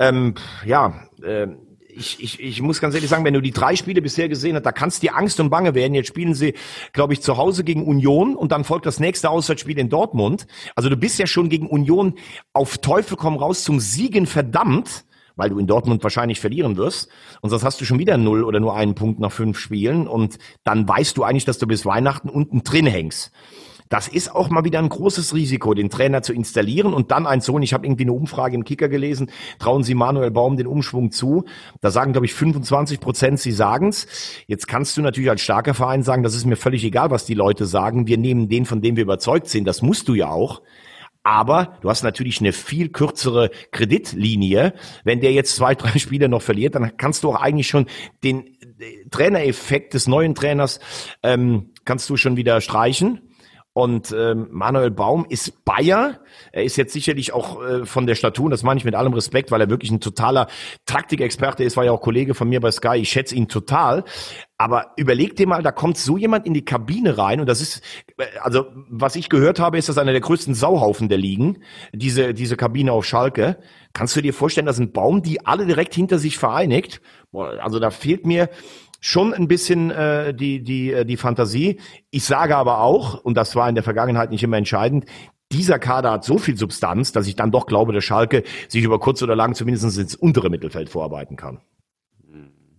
Ähm, 0.00 0.34
ja, 0.64 0.94
äh, 1.22 1.48
ich, 1.88 2.22
ich, 2.22 2.40
ich 2.40 2.62
muss 2.62 2.80
ganz 2.80 2.94
ehrlich 2.94 3.10
sagen, 3.10 3.24
wenn 3.24 3.34
du 3.34 3.42
die 3.42 3.50
drei 3.50 3.76
Spiele 3.76 4.00
bisher 4.00 4.28
gesehen 4.28 4.56
hast, 4.56 4.64
da 4.64 4.72
kannst 4.72 5.02
dir 5.02 5.16
Angst 5.16 5.38
und 5.40 5.50
Bange 5.50 5.74
werden. 5.74 5.94
Jetzt 5.94 6.08
spielen 6.08 6.34
sie, 6.34 6.54
glaube 6.92 7.12
ich, 7.12 7.20
zu 7.20 7.36
Hause 7.36 7.64
gegen 7.64 7.84
Union 7.84 8.34
und 8.34 8.50
dann 8.52 8.64
folgt 8.64 8.86
das 8.86 8.98
nächste 8.98 9.28
Auswärtsspiel 9.28 9.78
in 9.78 9.90
Dortmund. 9.90 10.46
Also 10.74 10.88
du 10.88 10.96
bist 10.96 11.18
ja 11.18 11.26
schon 11.26 11.50
gegen 11.50 11.66
Union 11.66 12.14
auf 12.52 12.78
Teufel 12.78 13.16
komm 13.16 13.36
raus 13.36 13.62
zum 13.62 13.78
Siegen 13.78 14.26
verdammt 14.26 15.04
weil 15.36 15.48
du 15.48 15.58
in 15.58 15.66
Dortmund 15.66 16.02
wahrscheinlich 16.02 16.38
verlieren 16.38 16.76
wirst. 16.76 17.08
Und 17.40 17.48
sonst 17.48 17.64
hast 17.64 17.80
du 17.80 17.86
schon 17.86 17.98
wieder 17.98 18.18
null 18.18 18.44
oder 18.44 18.60
nur 18.60 18.76
einen 18.76 18.94
Punkt 18.94 19.20
nach 19.20 19.32
fünf 19.32 19.58
Spielen. 19.58 20.06
Und 20.06 20.36
dann 20.64 20.86
weißt 20.86 21.16
du 21.16 21.24
eigentlich, 21.24 21.46
dass 21.46 21.56
du 21.56 21.66
bis 21.66 21.86
Weihnachten 21.86 22.28
unten 22.28 22.62
drin 22.62 22.86
hängst. 22.86 23.32
Das 23.90 24.06
ist 24.06 24.34
auch 24.34 24.50
mal 24.50 24.64
wieder 24.64 24.78
ein 24.78 24.88
großes 24.88 25.34
Risiko, 25.34 25.74
den 25.74 25.90
Trainer 25.90 26.22
zu 26.22 26.32
installieren 26.32 26.94
und 26.94 27.10
dann 27.10 27.26
ein 27.26 27.40
Sohn. 27.40 27.60
Ich 27.62 27.74
habe 27.74 27.84
irgendwie 27.84 28.04
eine 28.04 28.12
Umfrage 28.12 28.54
im 28.54 28.62
Kicker 28.62 28.88
gelesen. 28.88 29.32
Trauen 29.58 29.82
Sie 29.82 29.94
Manuel 29.94 30.30
Baum 30.30 30.56
den 30.56 30.68
Umschwung 30.68 31.10
zu? 31.10 31.44
Da 31.80 31.90
sagen, 31.90 32.12
glaube 32.12 32.24
ich, 32.24 32.32
25 32.32 33.00
Prozent, 33.00 33.40
sie 33.40 33.50
sagen's. 33.50 34.06
Jetzt 34.46 34.68
kannst 34.68 34.96
du 34.96 35.02
natürlich 35.02 35.28
als 35.28 35.42
starker 35.42 35.74
Verein 35.74 36.04
sagen, 36.04 36.22
das 36.22 36.36
ist 36.36 36.46
mir 36.46 36.54
völlig 36.54 36.84
egal, 36.84 37.10
was 37.10 37.24
die 37.24 37.34
Leute 37.34 37.66
sagen. 37.66 38.06
Wir 38.06 38.16
nehmen 38.16 38.48
den, 38.48 38.64
von 38.64 38.80
dem 38.80 38.94
wir 38.94 39.02
überzeugt 39.02 39.48
sind. 39.48 39.64
Das 39.64 39.82
musst 39.82 40.06
du 40.06 40.14
ja 40.14 40.30
auch. 40.30 40.62
Aber 41.24 41.76
du 41.80 41.90
hast 41.90 42.04
natürlich 42.04 42.40
eine 42.40 42.52
viel 42.52 42.90
kürzere 42.90 43.50
Kreditlinie. 43.72 44.72
Wenn 45.02 45.20
der 45.20 45.32
jetzt 45.32 45.56
zwei, 45.56 45.74
drei 45.74 45.98
Spiele 45.98 46.28
noch 46.28 46.42
verliert, 46.42 46.76
dann 46.76 46.96
kannst 46.96 47.24
du 47.24 47.30
auch 47.30 47.40
eigentlich 47.40 47.66
schon 47.66 47.86
den 48.22 48.46
äh, 48.46 49.08
Trainereffekt 49.10 49.94
des 49.94 50.06
neuen 50.06 50.36
Trainers 50.36 50.78
ähm, 51.24 51.70
kannst 51.84 52.08
du 52.08 52.16
schon 52.16 52.36
wieder 52.36 52.60
streichen. 52.60 53.22
Und 53.72 54.12
ähm, 54.12 54.48
Manuel 54.50 54.90
Baum 54.90 55.24
ist 55.28 55.64
Bayer. 55.64 56.18
Er 56.50 56.64
ist 56.64 56.76
jetzt 56.76 56.92
sicherlich 56.92 57.32
auch 57.32 57.62
äh, 57.62 57.86
von 57.86 58.06
der 58.06 58.16
Statur, 58.16 58.50
das 58.50 58.64
meine 58.64 58.78
ich 58.78 58.84
mit 58.84 58.96
allem 58.96 59.12
Respekt, 59.12 59.52
weil 59.52 59.60
er 59.60 59.70
wirklich 59.70 59.92
ein 59.92 60.00
totaler 60.00 60.48
Taktikexperte 60.86 61.62
ist, 61.62 61.76
war 61.76 61.84
ja 61.84 61.92
auch 61.92 62.00
Kollege 62.00 62.34
von 62.34 62.48
mir 62.48 62.60
bei 62.60 62.72
Sky. 62.72 62.96
Ich 62.96 63.10
schätze 63.10 63.36
ihn 63.36 63.46
total. 63.46 64.04
Aber 64.58 64.92
überleg 64.96 65.36
dir 65.36 65.46
mal, 65.46 65.62
da 65.62 65.70
kommt 65.70 65.98
so 65.98 66.16
jemand 66.16 66.46
in 66.46 66.52
die 66.52 66.64
Kabine 66.64 67.16
rein 67.16 67.40
und 67.40 67.48
das 67.48 67.60
ist, 67.60 67.80
äh, 68.18 68.24
also 68.42 68.66
was 68.88 69.14
ich 69.14 69.28
gehört 69.28 69.60
habe, 69.60 69.78
ist 69.78 69.88
das 69.88 69.98
einer 69.98 70.12
der 70.12 70.20
größten 70.20 70.54
Sauhaufen 70.54 71.08
der 71.08 71.18
Ligen, 71.18 71.62
diese, 71.92 72.34
diese 72.34 72.56
Kabine 72.56 72.92
auf 72.92 73.06
Schalke. 73.06 73.58
Kannst 73.92 74.16
du 74.16 74.20
dir 74.20 74.34
vorstellen, 74.34 74.66
dass 74.66 74.78
ein 74.80 74.92
Baum 74.92 75.22
die 75.22 75.46
alle 75.46 75.64
direkt 75.64 75.94
hinter 75.94 76.18
sich 76.18 76.38
vereinigt? 76.38 77.00
Also 77.32 77.78
da 77.78 77.90
fehlt 77.90 78.26
mir 78.26 78.50
schon 79.00 79.34
ein 79.34 79.48
bisschen 79.48 79.90
äh, 79.90 80.34
die, 80.34 80.62
die, 80.62 80.92
äh, 80.92 81.04
die 81.04 81.16
Fantasie. 81.16 81.80
Ich 82.10 82.24
sage 82.24 82.56
aber 82.56 82.80
auch, 82.80 83.22
und 83.24 83.34
das 83.34 83.56
war 83.56 83.68
in 83.68 83.74
der 83.74 83.84
Vergangenheit 83.84 84.30
nicht 84.30 84.42
immer 84.42 84.58
entscheidend, 84.58 85.06
dieser 85.52 85.78
Kader 85.78 86.12
hat 86.12 86.24
so 86.24 86.38
viel 86.38 86.56
Substanz, 86.56 87.10
dass 87.10 87.26
ich 87.26 87.34
dann 87.34 87.50
doch 87.50 87.66
glaube, 87.66 87.92
dass 87.92 88.04
Schalke 88.04 88.44
sich 88.68 88.84
über 88.84 89.00
kurz 89.00 89.20
oder 89.22 89.34
lang 89.34 89.54
zumindest 89.54 89.98
ins 89.98 90.14
untere 90.14 90.48
Mittelfeld 90.48 90.88
vorarbeiten 90.88 91.36
kann. 91.36 91.58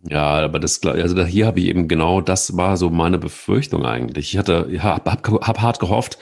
Ja, 0.07 0.39
aber 0.39 0.59
das, 0.59 0.83
also 0.83 1.23
hier 1.25 1.45
habe 1.45 1.59
ich 1.59 1.67
eben 1.67 1.87
genau, 1.87 2.21
das 2.21 2.57
war 2.57 2.77
so 2.77 2.89
meine 2.89 3.19
Befürchtung 3.19 3.85
eigentlich. 3.85 4.33
Ich 4.33 4.37
hatte, 4.37 4.67
habe 4.79 5.11
hab, 5.11 5.47
hab 5.47 5.61
hart 5.61 5.79
gehofft, 5.79 6.17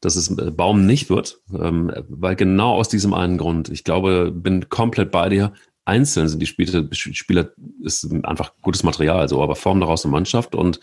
dass 0.00 0.16
es 0.16 0.30
äh, 0.38 0.50
Baum 0.50 0.86
nicht 0.86 1.10
wird, 1.10 1.40
ähm, 1.52 1.92
weil 2.08 2.36
genau 2.36 2.72
aus 2.74 2.88
diesem 2.88 3.12
einen 3.12 3.36
Grund. 3.36 3.68
Ich 3.68 3.84
glaube, 3.84 4.32
bin 4.32 4.68
komplett 4.70 5.10
bei 5.10 5.28
dir 5.28 5.52
einzeln 5.84 6.28
sind 6.28 6.40
die 6.40 6.46
Spieler, 6.46 6.86
Spieler 6.92 7.50
ist 7.82 8.10
einfach 8.24 8.52
gutes 8.62 8.82
Material, 8.82 9.28
so, 9.28 9.42
aber 9.42 9.56
formen 9.56 9.80
daraus 9.80 10.04
eine 10.04 10.12
Mannschaft 10.12 10.54
und 10.54 10.80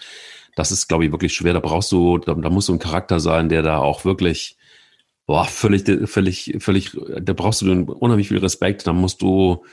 das 0.58 0.72
ist, 0.72 0.88
glaube 0.88 1.06
ich, 1.06 1.12
wirklich 1.12 1.34
schwer. 1.34 1.54
Da 1.54 1.60
brauchst 1.60 1.92
du, 1.92 2.18
da, 2.18 2.34
da 2.34 2.50
muss 2.50 2.66
so 2.66 2.74
ein 2.74 2.80
Charakter 2.80 3.20
sein, 3.20 3.48
der 3.48 3.62
da 3.62 3.78
auch 3.78 4.06
wirklich, 4.06 4.58
boah, 5.28 5.46
völlig, 5.46 5.86
völlig, 6.10 6.56
völlig, 6.58 6.98
da 7.22 7.34
brauchst 7.34 7.62
du 7.62 7.72
unheimlich 7.84 8.30
viel 8.30 8.40
Respekt. 8.40 8.88
Da 8.88 8.92
musst 8.92 9.22
du, 9.22 9.64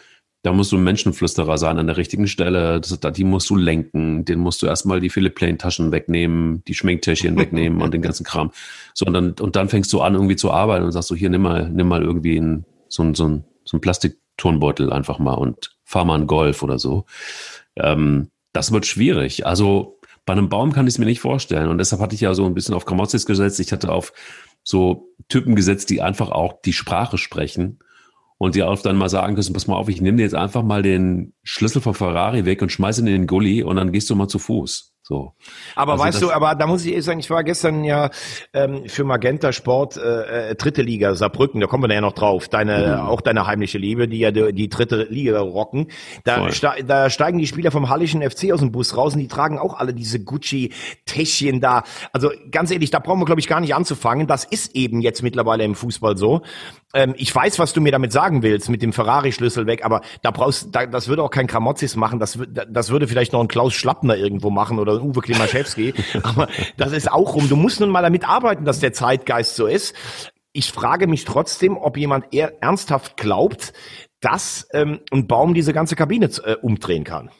da 0.42 0.52
musst 0.52 0.72
du 0.72 0.76
ein 0.76 0.84
Menschenflüsterer 0.84 1.56
sein 1.56 1.78
an 1.78 1.86
der 1.86 1.96
richtigen 1.96 2.28
Stelle. 2.28 2.82
Das, 2.82 3.00
die 3.14 3.24
musst 3.24 3.48
du 3.48 3.56
lenken. 3.56 4.26
Den 4.26 4.40
musst 4.40 4.60
du 4.60 4.66
erstmal 4.66 5.00
die 5.00 5.08
Philipp 5.08 5.36
Plain 5.36 5.56
Taschen 5.56 5.90
wegnehmen, 5.90 6.62
die 6.68 6.74
Schminktäschchen 6.74 7.38
wegnehmen 7.38 7.80
und 7.80 7.94
den 7.94 8.02
ganzen 8.02 8.24
Kram. 8.24 8.50
So, 8.92 9.06
und 9.06 9.14
dann, 9.14 9.32
und 9.40 9.56
dann 9.56 9.70
fängst 9.70 9.90
du 9.90 10.02
an, 10.02 10.14
irgendwie 10.14 10.36
zu 10.36 10.50
arbeiten 10.50 10.84
und 10.84 10.92
sagst 10.92 11.08
so, 11.08 11.14
hier, 11.14 11.30
nimm 11.30 11.40
mal, 11.40 11.70
nimm 11.70 11.88
mal 11.88 12.02
irgendwie 12.02 12.36
ein, 12.36 12.66
so 12.88 13.02
ein, 13.02 13.14
so 13.14 13.26
ein, 13.26 13.44
so 13.74 13.78
ein 13.78 13.80
Plastik, 13.80 14.18
Turnbeutel 14.36 14.92
einfach 14.92 15.18
mal 15.18 15.34
und 15.34 15.76
fahr 15.84 16.04
mal 16.04 16.14
einen 16.14 16.26
Golf 16.26 16.62
oder 16.62 16.78
so. 16.78 17.04
Ähm, 17.76 18.30
das 18.52 18.72
wird 18.72 18.86
schwierig. 18.86 19.46
Also 19.46 20.00
bei 20.26 20.32
einem 20.32 20.48
Baum 20.48 20.72
kann 20.72 20.86
ich 20.86 20.94
es 20.94 20.98
mir 20.98 21.04
nicht 21.04 21.20
vorstellen. 21.20 21.68
Und 21.68 21.78
deshalb 21.78 22.00
hatte 22.00 22.14
ich 22.14 22.20
ja 22.20 22.34
so 22.34 22.46
ein 22.46 22.54
bisschen 22.54 22.74
auf 22.74 22.84
Gramozis 22.84 23.26
gesetzt. 23.26 23.60
Ich 23.60 23.72
hatte 23.72 23.92
auf 23.92 24.12
so 24.62 25.08
Typen 25.28 25.54
gesetzt, 25.54 25.90
die 25.90 26.02
einfach 26.02 26.30
auch 26.30 26.60
die 26.64 26.72
Sprache 26.72 27.18
sprechen 27.18 27.80
und 28.38 28.54
die 28.54 28.62
auch 28.62 28.80
dann 28.80 28.96
mal 28.96 29.08
sagen 29.08 29.36
können, 29.36 29.52
pass 29.52 29.66
mal 29.66 29.76
auf, 29.76 29.88
ich 29.88 30.00
nehme 30.00 30.16
dir 30.16 30.24
jetzt 30.24 30.34
einfach 30.34 30.62
mal 30.62 30.82
den 30.82 31.34
Schlüssel 31.42 31.82
von 31.82 31.94
Ferrari 31.94 32.44
weg 32.44 32.62
und 32.62 32.72
schmeiße 32.72 33.02
ihn 33.02 33.06
in 33.06 33.12
den 33.12 33.26
Gully 33.26 33.62
und 33.62 33.76
dann 33.76 33.92
gehst 33.92 34.08
du 34.10 34.16
mal 34.16 34.28
zu 34.28 34.38
Fuß. 34.38 34.93
So. 35.06 35.34
Aber 35.76 35.92
also 35.92 36.04
weißt 36.04 36.22
du, 36.22 36.32
aber 36.32 36.54
da 36.54 36.66
muss 36.66 36.82
ich 36.82 36.92
ehrlich 36.92 37.04
sagen, 37.04 37.20
ich 37.20 37.28
war 37.28 37.44
gestern 37.44 37.84
ja 37.84 38.08
ähm, 38.54 38.88
für 38.88 39.04
Magenta 39.04 39.52
Sport 39.52 39.98
äh, 39.98 40.52
äh, 40.52 40.54
dritte 40.54 40.80
Liga 40.80 41.14
Saarbrücken, 41.14 41.60
da 41.60 41.66
kommen 41.66 41.86
wir 41.86 41.94
ja 41.94 42.00
noch 42.00 42.14
drauf. 42.14 42.48
Deine 42.48 42.96
mhm. 43.02 43.08
auch 43.08 43.20
deine 43.20 43.46
heimliche 43.46 43.76
Liebe, 43.76 44.08
die 44.08 44.20
ja 44.20 44.30
die, 44.30 44.54
die 44.54 44.70
dritte 44.70 45.02
Liga 45.10 45.38
rocken. 45.40 45.88
Da, 46.24 46.50
ste 46.50 46.82
da 46.86 47.10
steigen 47.10 47.36
die 47.36 47.46
Spieler 47.46 47.70
vom 47.70 47.90
Hallischen 47.90 48.22
FC 48.22 48.50
aus 48.50 48.60
dem 48.60 48.72
Bus 48.72 48.96
raus 48.96 49.12
und 49.12 49.20
die 49.20 49.28
tragen 49.28 49.58
auch 49.58 49.74
alle 49.74 49.92
diese 49.92 50.24
Gucci 50.24 50.72
Täschchen 51.04 51.60
da. 51.60 51.84
Also 52.14 52.30
ganz 52.50 52.70
ehrlich, 52.70 52.90
da 52.90 52.98
brauchen 52.98 53.20
wir 53.20 53.26
glaube 53.26 53.42
ich 53.42 53.46
gar 53.46 53.60
nicht 53.60 53.74
anzufangen. 53.74 54.26
Das 54.26 54.44
ist 54.44 54.74
eben 54.74 55.02
jetzt 55.02 55.22
mittlerweile 55.22 55.64
im 55.64 55.74
Fußball 55.74 56.16
so. 56.16 56.40
Ähm, 56.94 57.14
ich 57.16 57.34
weiß, 57.34 57.58
was 57.58 57.72
du 57.72 57.80
mir 57.80 57.92
damit 57.92 58.12
sagen 58.12 58.42
willst 58.42 58.70
mit 58.70 58.80
dem 58.80 58.92
Ferrari 58.92 59.32
Schlüssel 59.32 59.66
weg, 59.66 59.84
aber 59.84 60.00
da 60.22 60.30
brauchst 60.30 60.74
da, 60.74 60.86
das 60.86 61.08
würde 61.08 61.22
auch 61.22 61.30
kein 61.30 61.48
Kramotzis 61.48 61.96
machen, 61.96 62.20
das 62.20 62.38
das 62.46 62.90
würde 62.90 63.08
vielleicht 63.08 63.32
noch 63.32 63.40
ein 63.40 63.48
Klaus 63.48 63.74
Schlappner 63.74 64.16
irgendwo 64.16 64.50
machen 64.50 64.78
oder 64.78 65.02
Uwe 65.02 65.20
Klimaschewski. 65.20 65.92
Aber 66.22 66.48
das 66.76 66.92
ist 66.92 67.10
auch 67.10 67.34
rum. 67.34 67.48
Du 67.48 67.56
musst 67.56 67.80
nun 67.80 67.90
mal 67.90 68.02
damit 68.02 68.28
arbeiten, 68.28 68.64
dass 68.64 68.80
der 68.80 68.92
Zeitgeist 68.92 69.56
so 69.56 69.66
ist. 69.66 69.94
Ich 70.52 70.70
frage 70.70 71.06
mich 71.06 71.24
trotzdem, 71.24 71.76
ob 71.76 71.96
jemand 71.96 72.32
eher 72.32 72.62
ernsthaft 72.62 73.16
glaubt, 73.16 73.72
dass 74.20 74.68
ähm, 74.72 75.00
ein 75.12 75.26
Baum 75.26 75.54
diese 75.54 75.72
ganze 75.72 75.96
Kabine 75.96 76.30
äh, 76.44 76.54
umdrehen 76.54 77.04
kann. 77.04 77.30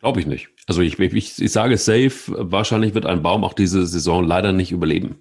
Glaube 0.00 0.18
ich 0.18 0.26
nicht. 0.26 0.48
Also 0.66 0.82
ich, 0.82 0.98
ich, 0.98 1.40
ich 1.40 1.52
sage 1.52 1.78
safe, 1.78 2.34
wahrscheinlich 2.36 2.94
wird 2.94 3.06
ein 3.06 3.22
Baum 3.22 3.44
auch 3.44 3.54
diese 3.54 3.86
Saison 3.86 4.24
leider 4.24 4.52
nicht 4.52 4.72
überleben. 4.72 5.20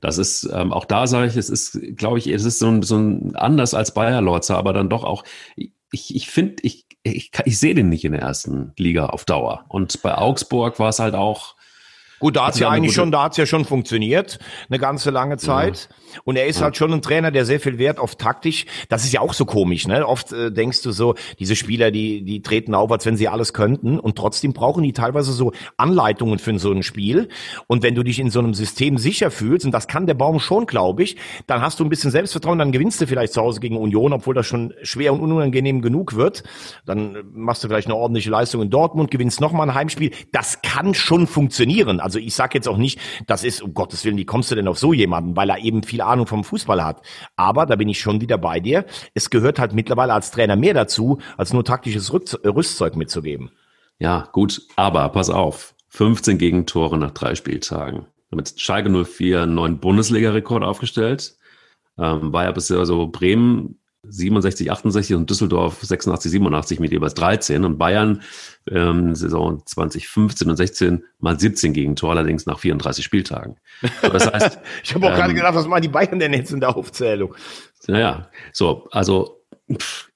Das 0.00 0.18
ist, 0.18 0.48
ähm, 0.52 0.72
auch 0.72 0.84
da 0.84 1.06
sage 1.06 1.28
ich, 1.28 1.36
es 1.36 1.50
ist, 1.50 1.78
glaube 1.96 2.18
ich, 2.18 2.26
es 2.26 2.44
ist 2.44 2.58
so 2.58 2.68
ein, 2.68 2.82
so 2.82 2.96
ein 2.96 3.36
anders 3.36 3.74
als 3.74 3.92
Bayer 3.92 4.20
Lorzer, 4.20 4.56
aber 4.56 4.72
dann 4.72 4.88
doch 4.88 5.04
auch, 5.04 5.24
ich, 5.56 6.14
ich 6.14 6.28
finde, 6.28 6.56
ich, 6.62 6.86
ich, 7.02 7.30
ich 7.44 7.58
sehe 7.58 7.74
den 7.74 7.88
nicht 7.88 8.04
in 8.04 8.12
der 8.12 8.22
ersten 8.22 8.72
Liga 8.76 9.06
auf 9.06 9.24
Dauer. 9.24 9.64
Und 9.68 10.02
bei 10.02 10.16
Augsburg 10.16 10.78
war 10.78 10.88
es 10.88 10.98
halt 10.98 11.14
auch, 11.14 11.56
Gut, 12.20 12.36
da 12.36 12.46
hat's 12.46 12.58
ja 12.58 12.68
eigentlich 12.68 12.94
schon, 12.94 13.10
da 13.10 13.24
hat's 13.24 13.38
ja 13.38 13.46
schon 13.46 13.64
funktioniert, 13.64 14.38
eine 14.68 14.78
ganze 14.78 15.10
lange 15.10 15.38
Zeit. 15.38 15.88
Ja. 15.90 16.20
Und 16.24 16.36
er 16.36 16.46
ist 16.46 16.58
ja. 16.58 16.64
halt 16.64 16.76
schon 16.76 16.92
ein 16.92 17.00
Trainer, 17.00 17.30
der 17.30 17.46
sehr 17.46 17.60
viel 17.60 17.78
Wert 17.78 17.98
auf 17.98 18.16
taktisch. 18.16 18.66
Das 18.88 19.04
ist 19.04 19.12
ja 19.12 19.20
auch 19.20 19.32
so 19.32 19.46
komisch, 19.46 19.86
ne? 19.86 20.06
Oft 20.06 20.32
äh, 20.32 20.52
denkst 20.52 20.82
du 20.82 20.92
so, 20.92 21.14
diese 21.38 21.56
Spieler, 21.56 21.90
die 21.90 22.22
die 22.22 22.42
treten 22.42 22.74
auf, 22.74 22.92
als 22.92 23.06
wenn 23.06 23.16
sie 23.16 23.28
alles 23.28 23.52
könnten, 23.52 23.98
und 23.98 24.16
trotzdem 24.16 24.52
brauchen 24.52 24.82
die 24.82 24.92
teilweise 24.92 25.32
so 25.32 25.52
Anleitungen 25.76 26.38
für 26.38 26.58
so 26.58 26.72
ein 26.72 26.82
Spiel. 26.82 27.28
Und 27.68 27.82
wenn 27.82 27.94
du 27.94 28.02
dich 28.02 28.18
in 28.18 28.28
so 28.28 28.40
einem 28.40 28.52
System 28.52 28.98
sicher 28.98 29.30
fühlst, 29.30 29.64
und 29.64 29.72
das 29.72 29.88
kann 29.88 30.06
der 30.06 30.14
Baum 30.14 30.40
schon, 30.40 30.66
glaube 30.66 31.02
ich, 31.02 31.16
dann 31.46 31.62
hast 31.62 31.80
du 31.80 31.84
ein 31.84 31.88
bisschen 31.88 32.10
Selbstvertrauen, 32.10 32.58
dann 32.58 32.72
gewinnst 32.72 33.00
du 33.00 33.06
vielleicht 33.06 33.32
zu 33.32 33.40
Hause 33.40 33.60
gegen 33.60 33.76
Union, 33.76 34.12
obwohl 34.12 34.34
das 34.34 34.46
schon 34.46 34.74
schwer 34.82 35.14
und 35.14 35.20
unangenehm 35.20 35.80
genug 35.80 36.16
wird. 36.16 36.42
Dann 36.84 37.16
machst 37.32 37.64
du 37.64 37.68
vielleicht 37.68 37.86
eine 37.86 37.96
ordentliche 37.96 38.30
Leistung 38.30 38.60
in 38.60 38.68
Dortmund, 38.68 39.10
gewinnst 39.10 39.40
nochmal 39.40 39.68
ein 39.68 39.74
Heimspiel. 39.74 40.10
Das 40.32 40.60
kann 40.62 40.92
schon 40.92 41.26
funktionieren. 41.26 42.00
Also 42.00 42.09
ich 42.18 42.34
sage 42.34 42.58
jetzt 42.58 42.68
auch 42.68 42.76
nicht, 42.76 42.98
das 43.26 43.44
ist, 43.44 43.62
um 43.62 43.74
Gottes 43.74 44.04
Willen, 44.04 44.16
wie 44.16 44.24
kommst 44.24 44.50
du 44.50 44.54
denn 44.54 44.68
auf 44.68 44.78
so 44.78 44.92
jemanden, 44.92 45.36
weil 45.36 45.50
er 45.50 45.58
eben 45.58 45.82
viel 45.82 46.00
Ahnung 46.00 46.26
vom 46.26 46.44
Fußball 46.44 46.84
hat. 46.84 47.02
Aber 47.36 47.66
da 47.66 47.76
bin 47.76 47.88
ich 47.88 48.00
schon 48.00 48.20
wieder 48.20 48.38
bei 48.38 48.60
dir. 48.60 48.84
Es 49.14 49.30
gehört 49.30 49.58
halt 49.58 49.72
mittlerweile 49.72 50.14
als 50.14 50.30
Trainer 50.30 50.56
mehr 50.56 50.74
dazu, 50.74 51.18
als 51.36 51.52
nur 51.52 51.64
taktisches 51.64 52.12
Rüstzeug 52.12 52.96
mitzugeben. 52.96 53.50
Ja, 53.98 54.28
gut, 54.32 54.62
aber 54.76 55.08
pass 55.10 55.30
auf. 55.30 55.74
15 55.88 56.38
Gegentore 56.38 56.96
nach 56.98 57.10
drei 57.10 57.34
Spieltagen. 57.34 58.06
Damit 58.30 58.54
Schalke 58.58 58.90
04 58.90 59.42
einen 59.42 59.54
neuen 59.54 59.78
Bundesliga-Rekord 59.78 60.62
aufgestellt. 60.62 61.34
Ähm, 61.98 62.32
war 62.32 62.44
ja 62.44 62.52
bisher 62.52 62.86
so 62.86 63.08
Bremen 63.08 63.79
67, 64.02 64.70
68 64.70 65.14
und 65.14 65.28
Düsseldorf 65.28 65.82
86, 65.82 66.30
87 66.32 66.80
mit 66.80 66.92
jeweils 66.92 67.14
13 67.14 67.64
und 67.64 67.78
Bayern 67.78 68.22
ähm, 68.70 69.14
Saison 69.14 69.62
2015 69.64 70.48
und 70.48 70.56
16 70.56 71.04
mal 71.18 71.38
17 71.38 71.72
gegen 71.72 71.96
Tor, 71.96 72.10
allerdings 72.10 72.46
nach 72.46 72.58
34 72.58 73.04
Spieltagen. 73.04 73.56
So, 74.02 74.08
das 74.08 74.32
heißt, 74.32 74.58
ich 74.84 74.94
habe 74.94 75.06
auch 75.06 75.10
ähm, 75.10 75.16
gerade 75.16 75.34
gedacht, 75.34 75.54
was 75.54 75.66
machen 75.66 75.82
die 75.82 75.88
Bayern 75.88 76.18
denn 76.18 76.32
jetzt 76.32 76.52
in 76.52 76.60
der 76.60 76.76
Aufzählung? 76.76 77.34
Naja, 77.86 78.30
so, 78.52 78.88
also 78.90 79.42
pff, 79.70 80.09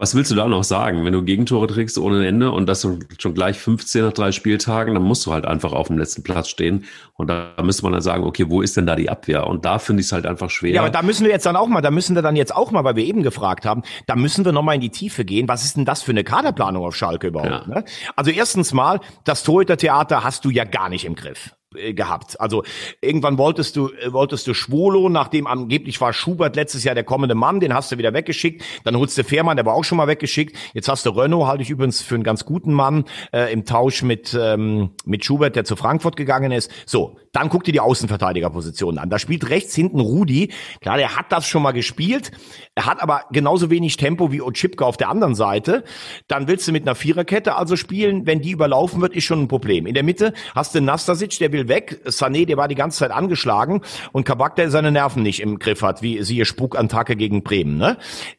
Was 0.00 0.14
willst 0.14 0.30
du 0.30 0.36
da 0.36 0.46
noch 0.46 0.62
sagen? 0.62 1.04
Wenn 1.04 1.12
du 1.12 1.24
Gegentore 1.24 1.66
trägst 1.66 1.98
ohne 1.98 2.24
Ende 2.24 2.52
und 2.52 2.66
das 2.66 2.86
schon 3.18 3.34
gleich 3.34 3.58
15 3.58 4.04
nach 4.04 4.12
drei 4.12 4.30
Spieltagen, 4.30 4.94
dann 4.94 5.02
musst 5.02 5.26
du 5.26 5.32
halt 5.32 5.44
einfach 5.44 5.72
auf 5.72 5.88
dem 5.88 5.98
letzten 5.98 6.22
Platz 6.22 6.48
stehen. 6.48 6.84
Und 7.14 7.26
da 7.26 7.54
müsste 7.64 7.82
man 7.82 7.92
dann 7.92 8.00
sagen, 8.00 8.22
okay, 8.22 8.44
wo 8.48 8.62
ist 8.62 8.76
denn 8.76 8.86
da 8.86 8.94
die 8.94 9.10
Abwehr? 9.10 9.48
Und 9.48 9.64
da 9.64 9.80
finde 9.80 10.02
ich 10.02 10.06
es 10.06 10.12
halt 10.12 10.24
einfach 10.24 10.50
schwer. 10.50 10.70
Ja, 10.70 10.82
aber 10.82 10.90
da 10.90 11.02
müssen 11.02 11.24
wir 11.24 11.32
jetzt 11.32 11.46
dann 11.46 11.56
auch 11.56 11.66
mal, 11.66 11.80
da 11.80 11.90
müssen 11.90 12.14
wir 12.14 12.22
dann 12.22 12.36
jetzt 12.36 12.54
auch 12.54 12.70
mal, 12.70 12.84
weil 12.84 12.94
wir 12.94 13.04
eben 13.04 13.24
gefragt 13.24 13.66
haben, 13.66 13.82
da 14.06 14.14
müssen 14.14 14.44
wir 14.44 14.52
nochmal 14.52 14.76
in 14.76 14.80
die 14.80 14.90
Tiefe 14.90 15.24
gehen. 15.24 15.48
Was 15.48 15.64
ist 15.64 15.76
denn 15.76 15.84
das 15.84 16.02
für 16.02 16.12
eine 16.12 16.22
Kaderplanung 16.22 16.84
auf 16.84 16.94
Schalke 16.94 17.26
überhaupt? 17.26 17.66
Ja. 17.66 17.74
Ne? 17.74 17.84
Also 18.14 18.30
erstens 18.30 18.72
mal, 18.72 19.00
das 19.24 19.42
Torhüter-Theater 19.42 20.22
hast 20.22 20.44
du 20.44 20.50
ja 20.50 20.62
gar 20.62 20.90
nicht 20.90 21.06
im 21.06 21.16
Griff. 21.16 21.56
Äh, 21.76 21.92
gehabt. 21.92 22.40
Also 22.40 22.62
irgendwann 23.02 23.36
wolltest 23.36 23.76
du 23.76 23.90
äh, 23.90 24.10
wolltest 24.10 24.46
du 24.46 24.54
Schwolo, 24.54 25.10
nachdem 25.10 25.46
angeblich 25.46 26.00
war 26.00 26.14
Schubert 26.14 26.56
letztes 26.56 26.82
Jahr 26.82 26.94
der 26.94 27.04
kommende 27.04 27.34
Mann, 27.34 27.60
den 27.60 27.74
hast 27.74 27.92
du 27.92 27.98
wieder 27.98 28.14
weggeschickt. 28.14 28.64
Dann 28.84 28.96
holst 28.96 29.18
du 29.18 29.22
Fährmann, 29.22 29.58
der 29.58 29.66
war 29.66 29.74
auch 29.74 29.84
schon 29.84 29.98
mal 29.98 30.06
weggeschickt. 30.06 30.56
Jetzt 30.72 30.88
hast 30.88 31.04
du 31.04 31.10
Renault, 31.10 31.46
halte 31.46 31.62
ich 31.62 31.68
übrigens 31.68 32.00
für 32.00 32.14
einen 32.14 32.24
ganz 32.24 32.46
guten 32.46 32.72
Mann 32.72 33.04
äh, 33.34 33.52
im 33.52 33.66
Tausch 33.66 34.02
mit 34.02 34.34
ähm, 34.40 34.92
mit 35.04 35.26
Schubert, 35.26 35.56
der 35.56 35.66
zu 35.66 35.76
Frankfurt 35.76 36.16
gegangen 36.16 36.52
ist. 36.52 36.70
So, 36.86 37.18
dann 37.32 37.50
guck 37.50 37.64
dir 37.64 37.72
die 37.72 37.80
Außenverteidigerpositionen 37.80 38.98
an. 38.98 39.10
Da 39.10 39.18
spielt 39.18 39.50
rechts 39.50 39.74
hinten 39.74 40.00
Rudi. 40.00 40.50
Klar, 40.80 40.96
der 40.96 41.16
hat 41.16 41.30
das 41.32 41.46
schon 41.46 41.62
mal 41.62 41.72
gespielt. 41.72 42.30
Er 42.76 42.86
hat 42.86 43.02
aber 43.02 43.24
genauso 43.30 43.68
wenig 43.68 43.98
Tempo 43.98 44.32
wie 44.32 44.40
Otschipka 44.40 44.86
auf 44.86 44.96
der 44.96 45.10
anderen 45.10 45.34
Seite. 45.34 45.84
Dann 46.28 46.48
willst 46.48 46.66
du 46.66 46.72
mit 46.72 46.84
einer 46.84 46.94
Viererkette 46.94 47.56
also 47.56 47.76
spielen. 47.76 48.26
Wenn 48.26 48.40
die 48.40 48.52
überlaufen 48.52 49.02
wird, 49.02 49.14
ist 49.14 49.24
schon 49.24 49.42
ein 49.42 49.48
Problem. 49.48 49.84
In 49.84 49.92
der 49.92 50.02
Mitte 50.02 50.32
hast 50.54 50.74
du 50.74 50.80
Nastasic, 50.80 51.38
der 51.38 51.52
will 51.52 51.57
will 51.58 51.68
weg. 51.68 52.00
Sané, 52.06 52.46
der 52.46 52.56
war 52.56 52.68
die 52.68 52.74
ganze 52.74 52.98
Zeit 52.98 53.10
angeschlagen 53.10 53.82
und 54.12 54.24
Kabak, 54.24 54.56
der 54.56 54.70
seine 54.70 54.92
Nerven 54.92 55.22
nicht 55.22 55.40
im 55.40 55.58
Griff 55.58 55.82
hat, 55.82 56.02
wie 56.02 56.22
siehe 56.22 56.44
Spukattacke 56.44 57.16
gegen 57.16 57.42
Bremen. 57.42 57.76
Ne? 57.76 57.98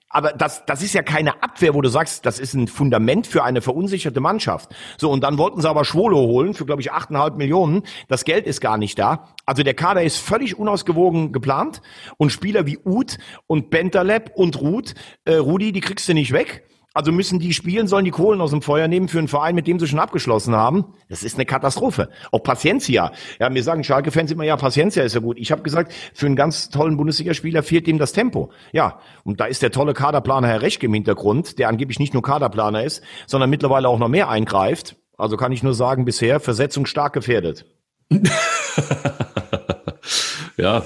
Aber 0.09 0.31
das, 0.33 0.65
das 0.65 0.81
ist 0.81 0.93
ja 0.93 1.03
keine 1.03 1.43
Abwehr, 1.43 1.75
wo 1.75 1.81
du 1.81 1.89
sagst, 1.89 2.25
das 2.25 2.39
ist 2.39 2.55
ein 2.55 2.67
Fundament 2.67 3.27
für 3.27 3.43
eine 3.43 3.61
verunsicherte 3.61 4.19
Mannschaft. 4.19 4.69
So, 4.97 5.11
und 5.11 5.23
dann 5.23 5.37
wollten 5.37 5.61
sie 5.61 5.69
aber 5.69 5.85
Schwolo 5.85 6.17
holen 6.17 6.55
für, 6.55 6.65
glaube 6.65 6.81
ich, 6.81 6.91
8,5 6.91 7.35
Millionen. 7.35 7.83
Das 8.07 8.25
Geld 8.25 8.47
ist 8.47 8.59
gar 8.59 8.77
nicht 8.77 8.97
da. 8.97 9.27
Also 9.45 9.61
der 9.61 9.75
Kader 9.75 10.01
ist 10.01 10.17
völlig 10.17 10.57
unausgewogen 10.57 11.31
geplant. 11.31 11.81
Und 12.17 12.31
Spieler 12.31 12.65
wie 12.65 12.79
Uth 12.83 13.19
und 13.45 13.69
Bentaleb 13.69 14.31
und 14.33 14.59
Ruth, 14.59 14.95
äh, 15.25 15.35
Rudi, 15.35 15.71
die 15.71 15.81
kriegst 15.81 16.09
du 16.09 16.13
nicht 16.13 16.31
weg. 16.31 16.65
Also 16.93 17.11
müssen 17.11 17.39
die 17.39 17.53
spielen, 17.53 17.87
sollen 17.87 18.05
die 18.05 18.11
Kohlen 18.11 18.41
aus 18.41 18.49
dem 18.49 18.63
Feuer 18.63 18.87
nehmen 18.87 19.07
für 19.07 19.19
einen 19.19 19.27
Verein, 19.27 19.53
mit 19.53 19.67
dem 19.67 19.79
sie 19.79 19.87
schon 19.87 19.99
abgeschlossen 19.99 20.55
haben. 20.55 20.95
Das 21.07 21.21
ist 21.21 21.35
eine 21.35 21.45
Katastrophe. 21.45 22.09
Auch 22.31 22.41
Paciencia. 22.41 23.11
Ja, 23.39 23.49
mir 23.49 23.61
sagen 23.63 23.83
Schalke-Fans 23.83 24.31
immer, 24.31 24.43
ja, 24.43 24.57
Paciencia 24.57 25.03
ist 25.03 25.13
ja 25.13 25.21
gut. 25.21 25.37
Ich 25.37 25.51
habe 25.51 25.61
gesagt, 25.61 25.93
für 26.13 26.25
einen 26.25 26.35
ganz 26.35 26.69
tollen 26.69 26.97
Bundesligaspieler 26.97 27.61
fehlt 27.61 27.87
ihm 27.87 27.99
das 27.99 28.11
Tempo. 28.11 28.51
Ja, 28.71 28.99
und 29.23 29.39
da 29.39 29.45
ist 29.45 29.61
der 29.61 29.71
tolle 29.71 29.93
Kaderplaner 29.93 30.47
Herr 30.47 30.63
Rechke 30.63 30.87
im 30.87 30.93
Hintergrund, 30.95 31.59
der 31.59 31.69
angeblich 31.69 31.99
nicht 31.99 32.15
nur 32.15 32.23
Kaderplaner 32.23 32.83
ist, 32.83 33.03
sondern 33.27 33.51
mittlerweile 33.51 33.87
auch 33.87 33.99
noch 33.99 34.09
mehr 34.09 34.29
eingreift. 34.29 34.95
Also 35.15 35.37
kann 35.37 35.51
ich 35.51 35.61
nur 35.61 35.75
sagen, 35.75 36.05
bisher 36.05 36.39
Versetzung 36.39 36.87
stark 36.87 37.13
gefährdet. 37.13 37.65
ja, 40.57 40.83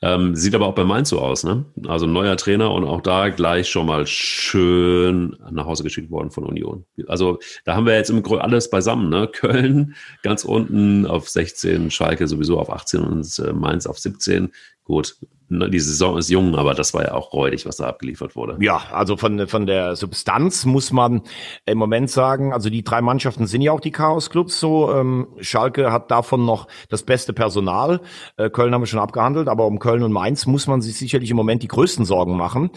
ähm, 0.00 0.36
sieht 0.36 0.54
aber 0.54 0.66
auch 0.66 0.74
bei 0.74 0.84
Mainz 0.84 1.08
so 1.08 1.18
aus, 1.20 1.42
ne? 1.42 1.64
Also 1.86 2.06
neuer 2.06 2.36
Trainer 2.36 2.70
und 2.70 2.84
auch 2.84 3.00
da 3.00 3.30
gleich 3.30 3.68
schon 3.68 3.86
mal 3.86 4.06
schön 4.06 5.36
nach 5.50 5.66
Hause 5.66 5.82
geschickt 5.82 6.10
worden 6.10 6.30
von 6.30 6.44
Union. 6.44 6.84
Also 7.08 7.40
da 7.64 7.74
haben 7.74 7.86
wir 7.86 7.94
jetzt 7.94 8.10
im 8.10 8.22
Grunde 8.22 8.44
alles 8.44 8.70
beisammen, 8.70 9.08
ne? 9.08 9.28
Köln 9.32 9.94
ganz 10.22 10.44
unten 10.44 11.04
auf 11.06 11.28
16, 11.28 11.90
Schalke 11.90 12.28
sowieso 12.28 12.60
auf 12.60 12.70
18 12.70 13.00
und 13.00 13.38
äh, 13.40 13.52
Mainz 13.52 13.86
auf 13.86 13.98
17. 13.98 14.52
Gut, 14.84 15.16
die 15.50 15.80
Saison 15.80 16.18
ist 16.18 16.28
jung, 16.28 16.54
aber 16.56 16.74
das 16.74 16.92
war 16.92 17.04
ja 17.04 17.14
auch 17.14 17.32
räudig, 17.32 17.64
was 17.64 17.76
da 17.76 17.86
abgeliefert 17.86 18.36
wurde. 18.36 18.58
Ja, 18.60 18.82
also 18.92 19.16
von, 19.16 19.48
von 19.48 19.66
der 19.66 19.96
Substanz 19.96 20.66
muss 20.66 20.92
man 20.92 21.22
im 21.64 21.78
Moment 21.78 22.10
sagen, 22.10 22.52
also 22.52 22.68
die 22.68 22.84
drei 22.84 23.00
Mannschaften 23.00 23.46
sind 23.46 23.62
ja 23.62 23.72
auch 23.72 23.80
die 23.80 23.90
Chaos-Clubs 23.90 24.60
so. 24.60 24.92
Ähm, 24.92 25.28
Schalke 25.40 25.90
hat 25.90 26.10
davon 26.10 26.44
noch 26.44 26.68
das 26.90 27.02
beste 27.02 27.32
Personal. 27.32 28.00
Äh, 28.36 28.50
Köln 28.50 28.74
haben 28.74 28.82
wir 28.82 28.86
schon 28.86 29.00
abgehandelt, 29.00 29.48
aber 29.48 29.66
um 29.66 29.78
Köln 29.78 30.02
und 30.02 30.12
Mainz 30.12 30.46
muss 30.46 30.66
man 30.66 30.82
sich 30.82 30.98
sicherlich 30.98 31.30
im 31.30 31.36
Moment 31.36 31.62
die 31.62 31.68
größten 31.68 32.04
Sorgen 32.04 32.36
machen. 32.36 32.70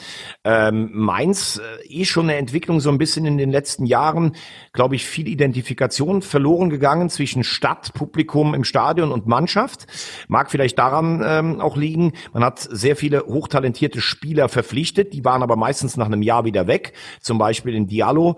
Ähm, 0.46 0.92
Mainz 0.94 1.60
äh, 1.60 1.88
eh 1.88 2.06
schon 2.06 2.30
eine 2.30 2.38
Entwicklung 2.38 2.80
so 2.80 2.90
ein 2.90 2.98
bisschen 2.98 3.26
in 3.26 3.38
den 3.38 3.52
letzten 3.52 3.86
Jahren, 3.86 4.36
glaube 4.72 4.96
ich, 4.96 5.06
viel 5.06 5.28
Identifikation 5.28 6.22
verloren 6.22 6.70
gegangen 6.70 7.10
zwischen 7.10 7.44
Stadt, 7.44 7.94
Publikum 7.94 8.54
im 8.54 8.64
Stadion 8.64 9.12
und 9.12 9.28
Mannschaft. 9.28 9.88
Mag 10.30 10.50
vielleicht 10.50 10.80
daran 10.80 11.22
ähm, 11.26 11.60
auch 11.60 11.76
liegen. 11.76 12.14
Man 12.34 12.46
hat 12.46 12.61
sehr 12.64 12.96
viele 12.96 13.26
hochtalentierte 13.26 14.02
Spieler 14.02 14.50
verpflichtet, 14.50 15.14
die 15.14 15.26
waren 15.26 15.44
aber 15.44 15.56
meistens 15.56 15.98
nach 15.98 16.06
einem 16.06 16.22
Jahr 16.22 16.46
wieder 16.46 16.68
weg, 16.68 16.94
zum 17.20 17.38
Beispiel 17.38 17.76
in 17.76 17.88
Diallo. 17.88 18.38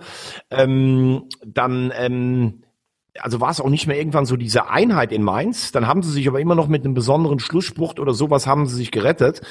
Ähm, 0.49 1.23
dann 1.45 1.91
ähm, 1.95 2.62
also 3.19 3.39
war 3.39 3.51
es 3.51 3.61
auch 3.61 3.69
nicht 3.69 3.85
mehr 3.85 3.97
irgendwann 3.97 4.25
so 4.25 4.35
diese 4.37 4.69
Einheit 4.69 5.11
in 5.11 5.21
Mainz. 5.21 5.71
Dann 5.71 5.87
haben 5.87 6.01
sie 6.01 6.11
sich 6.11 6.27
aber 6.27 6.39
immer 6.39 6.55
noch 6.55 6.67
mit 6.67 6.83
einem 6.83 6.95
besonderen 6.95 7.39
Schlussspruch 7.39 7.95
oder 7.99 8.13
sowas 8.13 8.47
haben 8.47 8.65
sie 8.65 8.75
sich 8.75 8.91
gerettet. 8.91 9.41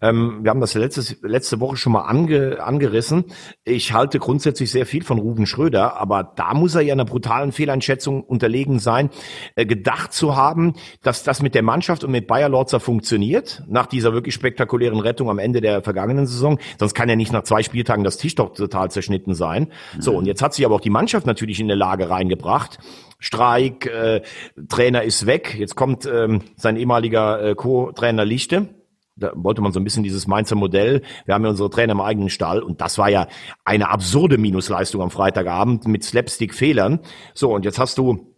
Ähm, 0.00 0.40
wir 0.42 0.50
haben 0.50 0.60
das 0.60 0.74
letzte, 0.74 1.16
letzte 1.26 1.60
Woche 1.60 1.76
schon 1.76 1.92
mal 1.92 2.02
ange, 2.02 2.62
angerissen. 2.62 3.26
Ich 3.64 3.92
halte 3.92 4.18
grundsätzlich 4.18 4.72
sehr 4.72 4.84
viel 4.84 5.04
von 5.04 5.18
Ruben 5.18 5.46
Schröder, 5.46 5.96
aber 6.00 6.32
da 6.34 6.54
muss 6.54 6.74
er 6.74 6.80
ja 6.80 6.92
einer 6.92 7.04
brutalen 7.04 7.52
Fehleinschätzung 7.52 8.24
unterlegen 8.24 8.80
sein, 8.80 9.10
äh, 9.54 9.64
gedacht 9.64 10.12
zu 10.12 10.34
haben, 10.34 10.74
dass 11.02 11.22
das 11.22 11.40
mit 11.40 11.54
der 11.54 11.62
Mannschaft 11.62 12.02
und 12.02 12.10
mit 12.10 12.26
Bayer 12.26 12.48
Lorzer 12.48 12.80
funktioniert, 12.80 13.62
nach 13.68 13.86
dieser 13.86 14.12
wirklich 14.12 14.34
spektakulären 14.34 14.98
Rettung 14.98 15.30
am 15.30 15.38
Ende 15.38 15.60
der 15.60 15.82
vergangenen 15.82 16.26
Saison. 16.26 16.58
Sonst 16.80 16.94
kann 16.94 17.08
ja 17.08 17.14
nicht 17.14 17.32
nach 17.32 17.44
zwei 17.44 17.62
Spieltagen 17.62 18.02
das 18.02 18.16
Tisch 18.16 18.34
doch 18.34 18.52
total 18.54 18.90
zerschnitten 18.90 19.34
sein. 19.34 19.68
Mhm. 19.94 20.02
So, 20.02 20.16
und 20.16 20.26
jetzt 20.26 20.42
hat 20.42 20.52
sich 20.52 20.66
aber 20.66 20.74
auch 20.74 20.80
die 20.80 20.90
Mannschaft 20.90 21.26
natürlich 21.28 21.60
in 21.60 21.66
eine 21.66 21.76
Lage 21.76 22.10
reingebracht, 22.10 22.80
Streik, 23.24 23.86
äh, 23.86 24.20
Trainer 24.68 25.02
ist 25.02 25.26
weg. 25.26 25.56
Jetzt 25.58 25.76
kommt 25.76 26.06
ähm, 26.06 26.42
sein 26.56 26.76
ehemaliger 26.76 27.42
äh, 27.42 27.54
Co-Trainer 27.54 28.24
Lichte. 28.24 28.68
Da 29.16 29.32
wollte 29.34 29.62
man 29.62 29.72
so 29.72 29.80
ein 29.80 29.84
bisschen 29.84 30.02
dieses 30.02 30.26
Mainzer 30.26 30.56
Modell. 30.56 31.02
Wir 31.24 31.34
haben 31.34 31.44
ja 31.44 31.50
unsere 31.50 31.70
Trainer 31.70 31.92
im 31.92 32.00
eigenen 32.00 32.28
Stall 32.28 32.60
und 32.60 32.80
das 32.80 32.98
war 32.98 33.08
ja 33.08 33.28
eine 33.64 33.88
absurde 33.88 34.38
Minusleistung 34.38 35.00
am 35.00 35.10
Freitagabend 35.10 35.86
mit 35.86 36.04
Slapstick-Fehlern. 36.04 37.00
So, 37.32 37.54
und 37.54 37.64
jetzt 37.64 37.78
hast 37.78 37.96
du 37.96 38.33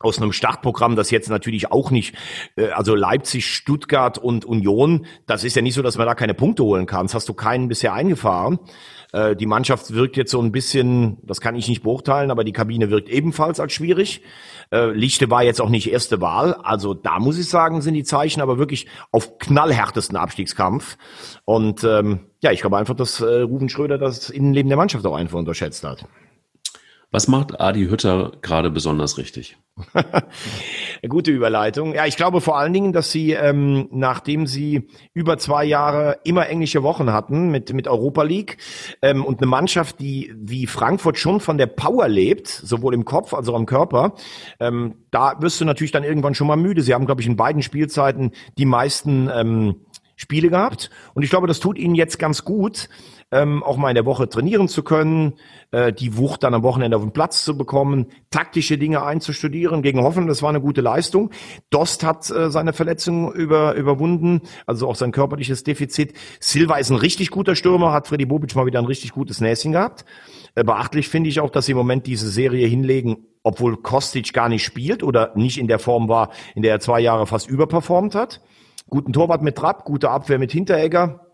aus 0.00 0.18
einem 0.18 0.32
Startprogramm, 0.32 0.96
das 0.96 1.10
jetzt 1.10 1.30
natürlich 1.30 1.72
auch 1.72 1.90
nicht, 1.90 2.14
äh, 2.56 2.68
also 2.70 2.94
Leipzig, 2.94 3.46
Stuttgart 3.46 4.18
und 4.18 4.44
Union, 4.44 5.06
das 5.26 5.44
ist 5.44 5.56
ja 5.56 5.62
nicht 5.62 5.74
so, 5.74 5.82
dass 5.82 5.98
man 5.98 6.06
da 6.06 6.14
keine 6.14 6.34
Punkte 6.34 6.64
holen 6.64 6.86
kann. 6.86 7.06
Das 7.06 7.14
hast 7.14 7.28
du 7.28 7.34
keinen 7.34 7.68
bisher 7.68 7.92
eingefahren. 7.92 8.58
Äh, 9.12 9.36
die 9.36 9.46
Mannschaft 9.46 9.92
wirkt 9.92 10.16
jetzt 10.16 10.30
so 10.30 10.40
ein 10.40 10.52
bisschen, 10.52 11.18
das 11.22 11.40
kann 11.40 11.56
ich 11.56 11.68
nicht 11.68 11.82
beurteilen, 11.82 12.30
aber 12.30 12.44
die 12.44 12.52
Kabine 12.52 12.90
wirkt 12.90 13.08
ebenfalls 13.08 13.60
als 13.60 13.72
schwierig. 13.72 14.22
Äh, 14.70 14.90
Lichte 14.90 15.30
war 15.30 15.42
jetzt 15.42 15.60
auch 15.60 15.68
nicht 15.68 15.90
erste 15.90 16.20
Wahl. 16.20 16.54
Also 16.54 16.94
da 16.94 17.18
muss 17.18 17.38
ich 17.38 17.48
sagen, 17.48 17.80
sind 17.80 17.94
die 17.94 18.04
Zeichen 18.04 18.40
aber 18.40 18.58
wirklich 18.58 18.86
auf 19.12 19.38
knallhärtesten 19.38 20.16
Abstiegskampf. 20.16 20.98
Und 21.44 21.84
ähm, 21.84 22.26
ja, 22.42 22.52
ich 22.52 22.60
glaube 22.60 22.76
einfach, 22.76 22.94
dass 22.94 23.22
Ruben 23.22 23.68
Schröder 23.68 23.98
das 23.98 24.30
Innenleben 24.30 24.68
der 24.68 24.76
Mannschaft 24.76 25.06
auch 25.06 25.14
einfach 25.14 25.38
unterschätzt 25.38 25.84
hat. 25.84 26.06
Was 27.16 27.28
macht 27.28 27.62
Adi 27.62 27.86
Hütter 27.86 28.32
gerade 28.42 28.70
besonders 28.70 29.16
richtig? 29.16 29.56
Gute 31.08 31.30
Überleitung. 31.30 31.94
Ja, 31.94 32.04
ich 32.04 32.18
glaube 32.18 32.42
vor 32.42 32.58
allen 32.58 32.74
Dingen, 32.74 32.92
dass 32.92 33.10
sie, 33.10 33.32
ähm, 33.32 33.88
nachdem 33.90 34.46
sie 34.46 34.88
über 35.14 35.38
zwei 35.38 35.64
Jahre 35.64 36.18
immer 36.24 36.46
englische 36.50 36.82
Wochen 36.82 37.14
hatten 37.14 37.50
mit, 37.50 37.72
mit 37.72 37.88
Europa 37.88 38.22
League 38.22 38.58
ähm, 39.00 39.24
und 39.24 39.40
eine 39.40 39.46
Mannschaft, 39.46 39.98
die 39.98 40.30
wie 40.36 40.66
Frankfurt 40.66 41.16
schon 41.16 41.40
von 41.40 41.56
der 41.56 41.68
Power 41.68 42.06
lebt, 42.06 42.48
sowohl 42.48 42.92
im 42.92 43.06
Kopf 43.06 43.32
als 43.32 43.48
auch 43.48 43.56
im 43.56 43.64
Körper, 43.64 44.12
ähm, 44.60 44.96
da 45.10 45.40
wirst 45.40 45.58
du 45.58 45.64
natürlich 45.64 45.92
dann 45.92 46.04
irgendwann 46.04 46.34
schon 46.34 46.48
mal 46.48 46.56
müde. 46.56 46.82
Sie 46.82 46.92
haben, 46.92 47.06
glaube 47.06 47.22
ich, 47.22 47.26
in 47.26 47.36
beiden 47.36 47.62
Spielzeiten 47.62 48.32
die 48.58 48.66
meisten 48.66 49.30
ähm, 49.34 49.76
Spiele 50.16 50.48
gehabt. 50.48 50.90
Und 51.14 51.22
ich 51.22 51.30
glaube, 51.30 51.46
das 51.46 51.60
tut 51.60 51.78
ihnen 51.78 51.94
jetzt 51.94 52.18
ganz 52.18 52.44
gut, 52.44 52.88
ähm, 53.32 53.62
auch 53.64 53.76
mal 53.76 53.88
in 53.88 53.96
der 53.96 54.06
Woche 54.06 54.28
trainieren 54.28 54.68
zu 54.68 54.82
können, 54.82 55.34
äh, 55.72 55.92
die 55.92 56.16
Wucht 56.16 56.44
dann 56.44 56.54
am 56.54 56.62
Wochenende 56.62 56.96
auf 56.96 57.02
den 57.02 57.12
Platz 57.12 57.44
zu 57.44 57.58
bekommen, 57.58 58.06
taktische 58.30 58.78
Dinge 58.78 59.04
einzustudieren. 59.04 59.82
Gegen 59.82 60.00
Hoffen, 60.00 60.28
das 60.28 60.42
war 60.42 60.50
eine 60.50 60.60
gute 60.60 60.80
Leistung. 60.80 61.30
Dost 61.70 62.04
hat 62.04 62.30
äh, 62.30 62.50
seine 62.50 62.72
Verletzung 62.72 63.32
über, 63.32 63.74
überwunden, 63.74 64.42
also 64.66 64.88
auch 64.88 64.94
sein 64.94 65.10
körperliches 65.10 65.64
Defizit. 65.64 66.14
Silva 66.38 66.76
ist 66.76 66.90
ein 66.90 66.96
richtig 66.96 67.30
guter 67.30 67.56
Stürmer, 67.56 67.92
hat 67.92 68.06
Freddy 68.06 68.26
Bobic 68.26 68.54
mal 68.54 68.66
wieder 68.66 68.78
ein 68.78 68.84
richtig 68.86 69.12
gutes 69.12 69.40
Näschen 69.40 69.72
gehabt. 69.72 70.04
Äh, 70.54 70.62
beachtlich 70.62 71.08
finde 71.08 71.28
ich 71.28 71.40
auch, 71.40 71.50
dass 71.50 71.66
sie 71.66 71.72
im 71.72 71.78
Moment 71.78 72.06
diese 72.06 72.28
Serie 72.28 72.68
hinlegen, 72.68 73.26
obwohl 73.42 73.76
Kostic 73.76 74.32
gar 74.32 74.48
nicht 74.48 74.64
spielt 74.64 75.02
oder 75.02 75.32
nicht 75.34 75.58
in 75.58 75.66
der 75.66 75.80
Form 75.80 76.08
war, 76.08 76.30
in 76.54 76.62
der 76.62 76.72
er 76.72 76.80
zwei 76.80 77.00
Jahre 77.00 77.26
fast 77.26 77.48
überperformt 77.48 78.14
hat. 78.14 78.40
Guten 78.88 79.12
Torwart 79.12 79.42
mit 79.42 79.56
Trapp, 79.56 79.84
gute 79.84 80.10
Abwehr 80.10 80.38
mit 80.38 80.52
Hinteregger. 80.52 81.25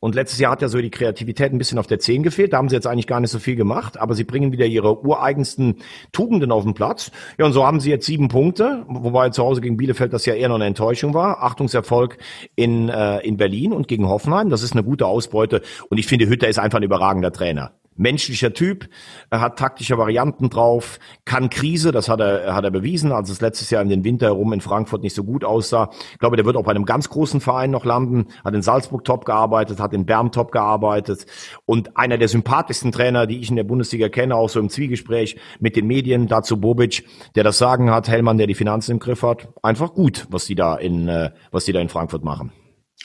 Und 0.00 0.14
letztes 0.14 0.38
Jahr 0.38 0.52
hat 0.52 0.62
ja 0.62 0.68
so 0.68 0.78
die 0.80 0.90
Kreativität 0.90 1.52
ein 1.52 1.58
bisschen 1.58 1.78
auf 1.78 1.86
der 1.86 1.98
10 1.98 2.22
gefehlt. 2.22 2.52
Da 2.52 2.58
haben 2.58 2.68
sie 2.68 2.74
jetzt 2.74 2.86
eigentlich 2.86 3.06
gar 3.06 3.20
nicht 3.20 3.30
so 3.30 3.38
viel 3.38 3.56
gemacht, 3.56 3.98
aber 3.98 4.14
sie 4.14 4.24
bringen 4.24 4.52
wieder 4.52 4.66
ihre 4.66 5.04
ureigensten 5.04 5.76
Tugenden 6.12 6.52
auf 6.52 6.64
den 6.64 6.74
Platz. 6.74 7.10
Ja, 7.38 7.46
und 7.46 7.52
so 7.52 7.66
haben 7.66 7.80
sie 7.80 7.90
jetzt 7.90 8.06
sieben 8.06 8.28
Punkte, 8.28 8.84
wobei 8.88 9.30
zu 9.30 9.42
Hause 9.42 9.60
gegen 9.60 9.76
Bielefeld 9.76 10.12
das 10.12 10.26
ja 10.26 10.34
eher 10.34 10.48
noch 10.48 10.56
eine 10.56 10.66
Enttäuschung 10.66 11.14
war. 11.14 11.42
Achtungserfolg 11.42 12.18
in, 12.56 12.88
äh, 12.88 13.20
in 13.20 13.36
Berlin 13.36 13.72
und 13.72 13.88
gegen 13.88 14.08
Hoffenheim. 14.08 14.50
Das 14.50 14.62
ist 14.62 14.72
eine 14.72 14.84
gute 14.84 15.06
Ausbeute. 15.06 15.62
Und 15.88 15.98
ich 15.98 16.06
finde, 16.06 16.28
Hütter 16.28 16.48
ist 16.48 16.58
einfach 16.58 16.78
ein 16.78 16.84
überragender 16.84 17.32
Trainer. 17.32 17.72
Menschlicher 17.96 18.52
Typ, 18.52 18.88
er 19.30 19.40
hat 19.40 19.58
taktische 19.58 19.98
Varianten 19.98 20.50
drauf, 20.50 20.98
kann 21.24 21.50
Krise, 21.50 21.92
das 21.92 22.08
hat 22.08 22.20
er, 22.20 22.54
hat 22.54 22.64
er 22.64 22.70
bewiesen, 22.70 23.12
als 23.12 23.30
es 23.30 23.40
letztes 23.40 23.70
Jahr 23.70 23.82
in 23.82 23.88
den 23.88 24.04
Winter 24.04 24.26
herum 24.26 24.52
in 24.52 24.60
Frankfurt 24.60 25.02
nicht 25.02 25.14
so 25.14 25.24
gut 25.24 25.44
aussah. 25.44 25.90
Ich 26.12 26.18
glaube, 26.18 26.36
der 26.36 26.46
wird 26.46 26.56
auch 26.56 26.64
bei 26.64 26.72
einem 26.72 26.84
ganz 26.84 27.08
großen 27.08 27.40
Verein 27.40 27.70
noch 27.70 27.84
landen, 27.84 28.26
hat 28.44 28.54
in 28.54 28.62
Salzburg 28.62 29.04
top 29.04 29.24
gearbeitet, 29.24 29.80
hat 29.80 29.92
in 29.92 30.06
Bern 30.06 30.32
top 30.32 30.52
gearbeitet 30.52 31.26
und 31.66 31.96
einer 31.96 32.18
der 32.18 32.28
sympathischsten 32.28 32.92
Trainer, 32.92 33.26
die 33.26 33.40
ich 33.40 33.50
in 33.50 33.56
der 33.56 33.64
Bundesliga 33.64 34.08
kenne, 34.08 34.36
auch 34.36 34.48
so 34.48 34.60
im 34.60 34.68
Zwiegespräch 34.68 35.36
mit 35.60 35.76
den 35.76 35.86
Medien, 35.86 36.26
dazu 36.28 36.58
Bobic, 36.58 37.04
der 37.34 37.44
das 37.44 37.58
Sagen 37.58 37.90
hat, 37.90 38.08
Hellmann, 38.08 38.38
der 38.38 38.46
die 38.46 38.54
Finanzen 38.54 38.92
im 38.92 38.98
Griff 38.98 39.22
hat. 39.22 39.48
Einfach 39.62 39.94
gut, 39.94 40.26
was 40.30 40.46
die 40.46 40.54
da 40.54 40.76
in, 40.76 41.08
äh, 41.08 41.30
was 41.50 41.64
die 41.64 41.72
da 41.72 41.80
in 41.80 41.88
Frankfurt 41.88 42.24
machen. 42.24 42.52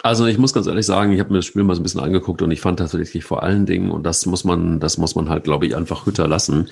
Also 0.03 0.25
ich 0.27 0.37
muss 0.37 0.53
ganz 0.53 0.67
ehrlich 0.67 0.85
sagen, 0.85 1.11
ich 1.11 1.19
habe 1.19 1.31
mir 1.31 1.39
das 1.39 1.45
Spiel 1.45 1.63
mal 1.63 1.75
so 1.75 1.81
ein 1.81 1.83
bisschen 1.83 2.01
angeguckt 2.01 2.41
und 2.41 2.51
ich 2.51 2.61
fand 2.61 2.79
tatsächlich 2.79 3.23
vor 3.23 3.43
allen 3.43 3.65
Dingen, 3.65 3.89
und 3.91 4.03
das 4.03 4.25
muss 4.25 4.43
man, 4.43 4.79
das 4.79 4.97
muss 4.97 5.15
man 5.15 5.29
halt, 5.29 5.43
glaube 5.43 5.65
ich, 5.65 5.75
einfach 5.75 6.05
Hütter 6.05 6.27
lassen. 6.27 6.69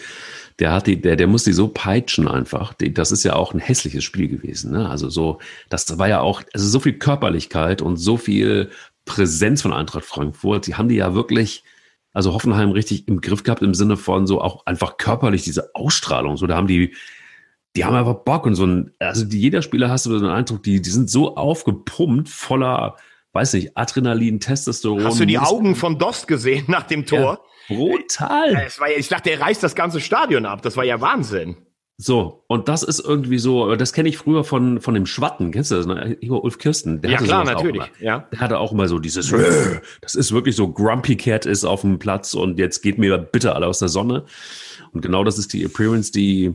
Der 0.60 0.72
hat 0.72 0.88
die, 0.88 1.02
der, 1.02 1.16
der 1.16 1.28
muss 1.28 1.44
die 1.44 1.54
so 1.54 1.68
peitschen 1.68 2.28
einfach. 2.28 2.74
Die, 2.74 2.94
das 2.94 3.12
ist 3.12 3.24
ja 3.24 3.36
auch 3.36 3.54
ein 3.54 3.60
hässliches 3.60 4.04
Spiel 4.04 4.28
gewesen. 4.28 4.72
Ne? 4.72 4.90
Also 4.90 5.10
so, 5.10 5.40
das 5.70 5.98
war 5.98 6.08
ja 6.08 6.22
auch, 6.22 6.44
also 6.54 6.68
so 6.68 6.80
viel 6.80 6.94
Körperlichkeit 6.94 7.82
und 7.82 7.98
so 7.98 8.16
viel 8.16 8.70
Präsenz 9.06 9.62
von 9.64 9.74
Eintracht 9.74 10.06
Frankfurt. 10.06 10.68
Die 10.68 10.76
haben 10.76 10.88
die 10.88 10.96
ja 10.96 11.14
wirklich, 11.14 11.64
also 12.14 12.34
Hoffenheim 12.34 12.72
richtig 12.72 13.08
im 13.08 13.22
Griff 13.22 13.44
gehabt 13.44 13.64
im 13.64 13.74
Sinne 13.74 13.98
von 13.98 14.28
so 14.28 14.40
auch 14.40 14.66
einfach 14.66 14.98
körperlich 14.98 15.44
diese 15.44 15.76
Ausstrahlung. 15.76 16.38
So, 16.38 16.48
da 16.48 16.56
haben 16.56 16.68
die, 16.68 16.94
die 17.76 17.84
haben 17.84 17.96
einfach 17.96 18.24
Bock 18.24 18.46
und 18.46 18.56
so 18.56 18.66
ein, 18.66 18.92
also 19.00 19.26
die, 19.26 19.42
jeder 19.42 19.62
Spieler 19.62 19.90
hast 19.90 20.06
du 20.06 20.12
so 20.12 20.26
einen 20.26 20.34
Eindruck, 20.34 20.64
die, 20.64 20.82
die 20.82 20.90
sind 20.90 21.10
so 21.10 21.36
aufgepumpt, 21.36 22.30
voller 22.30 22.96
weiß 23.36 23.54
nicht, 23.54 23.78
Adrenalin, 23.78 24.40
Testosteron. 24.40 25.04
Hast 25.04 25.20
du 25.20 25.26
die 25.26 25.38
Augen 25.38 25.76
von 25.76 26.00
Dost 26.00 26.28
gesehen 26.28 26.66
nach 26.68 26.84
dem 26.84 27.06
Tor? 27.06 27.42
Ja, 27.68 27.76
brutal. 27.76 28.64
Es 28.66 28.80
war 28.80 28.90
ja, 28.90 28.98
ich 28.98 29.10
dachte, 29.10 29.30
er 29.30 29.42
reißt 29.42 29.62
das 29.62 29.76
ganze 29.76 30.00
Stadion 30.00 30.46
ab. 30.46 30.62
Das 30.62 30.78
war 30.78 30.86
ja 30.86 31.02
Wahnsinn. 31.02 31.58
So, 31.98 32.44
und 32.48 32.68
das 32.68 32.84
ist 32.84 33.00
irgendwie 33.00 33.38
so, 33.38 33.76
das 33.76 33.94
kenne 33.94 34.10
ich 34.10 34.18
früher 34.18 34.44
von, 34.44 34.82
von 34.82 34.94
dem 34.94 35.06
Schwatten, 35.06 35.52
kennst 35.52 35.72
du 35.72 35.76
das? 35.76 35.86
Ne? 35.86 36.18
Igor 36.20 36.44
Ulf 36.44 36.58
Kirsten. 36.58 37.02
Der 37.02 37.12
ja, 37.12 37.18
klar, 37.18 37.46
natürlich. 37.46 37.84
Ja. 38.02 38.28
Der 38.34 38.40
hatte 38.42 38.60
auch 38.60 38.74
immer 38.74 38.90
so 38.90 39.00
dieses, 39.00 39.34
das 40.02 40.16
ist 40.16 40.34
wirklich 40.34 40.58
so 40.58 40.72
Grumpy 40.74 41.16
Cat 41.16 41.46
ist 41.46 41.64
auf 41.64 41.82
dem 41.82 41.98
Platz 41.98 42.34
und 42.34 42.60
jetzt 42.60 42.82
geht 42.82 42.98
mir 42.98 43.18
bitte 43.18 43.56
alle 43.56 43.68
aus 43.68 43.80
der 43.80 43.88
Sonne. 43.88 44.26
Und 44.92 45.02
genau 45.02 45.24
das 45.24 45.38
ist 45.38 45.54
die 45.54 45.64
Appearance, 45.64 46.12
die, 46.12 46.54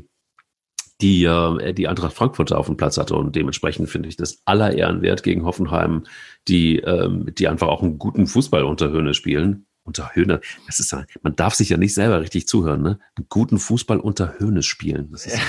die 1.00 1.24
äh, 1.24 1.72
die 1.72 1.88
Eintracht 1.88 2.12
Frankfurt 2.12 2.52
auf 2.52 2.66
dem 2.66 2.76
Platz 2.76 2.98
hatte. 2.98 3.14
Und 3.14 3.34
dementsprechend 3.34 3.88
finde 3.88 4.10
ich 4.10 4.16
das 4.16 4.42
aller 4.44 4.74
Ehren 4.74 5.00
wert 5.00 5.22
gegen 5.22 5.46
Hoffenheim, 5.46 6.04
die, 6.48 6.78
ähm, 6.78 7.32
die 7.36 7.48
einfach 7.48 7.68
auch 7.68 7.82
einen 7.82 7.98
guten 7.98 8.26
Fußball 8.26 8.64
unter 8.64 8.90
Höhne 8.90 9.14
spielen. 9.14 9.66
Unter 9.82 10.14
Höhne, 10.14 10.40
das 10.66 10.78
ist 10.78 10.94
man 11.22 11.34
darf 11.36 11.54
sich 11.54 11.70
ja 11.70 11.76
nicht 11.76 11.94
selber 11.94 12.20
richtig 12.20 12.46
zuhören, 12.46 12.82
ne? 12.82 13.00
Einen 13.16 13.26
guten 13.28 13.58
Fußball 13.58 13.98
unter 13.98 14.38
Höhne 14.38 14.62
spielen. 14.62 15.08
Das 15.10 15.26
ist, 15.26 15.32
bisschen, 15.34 15.40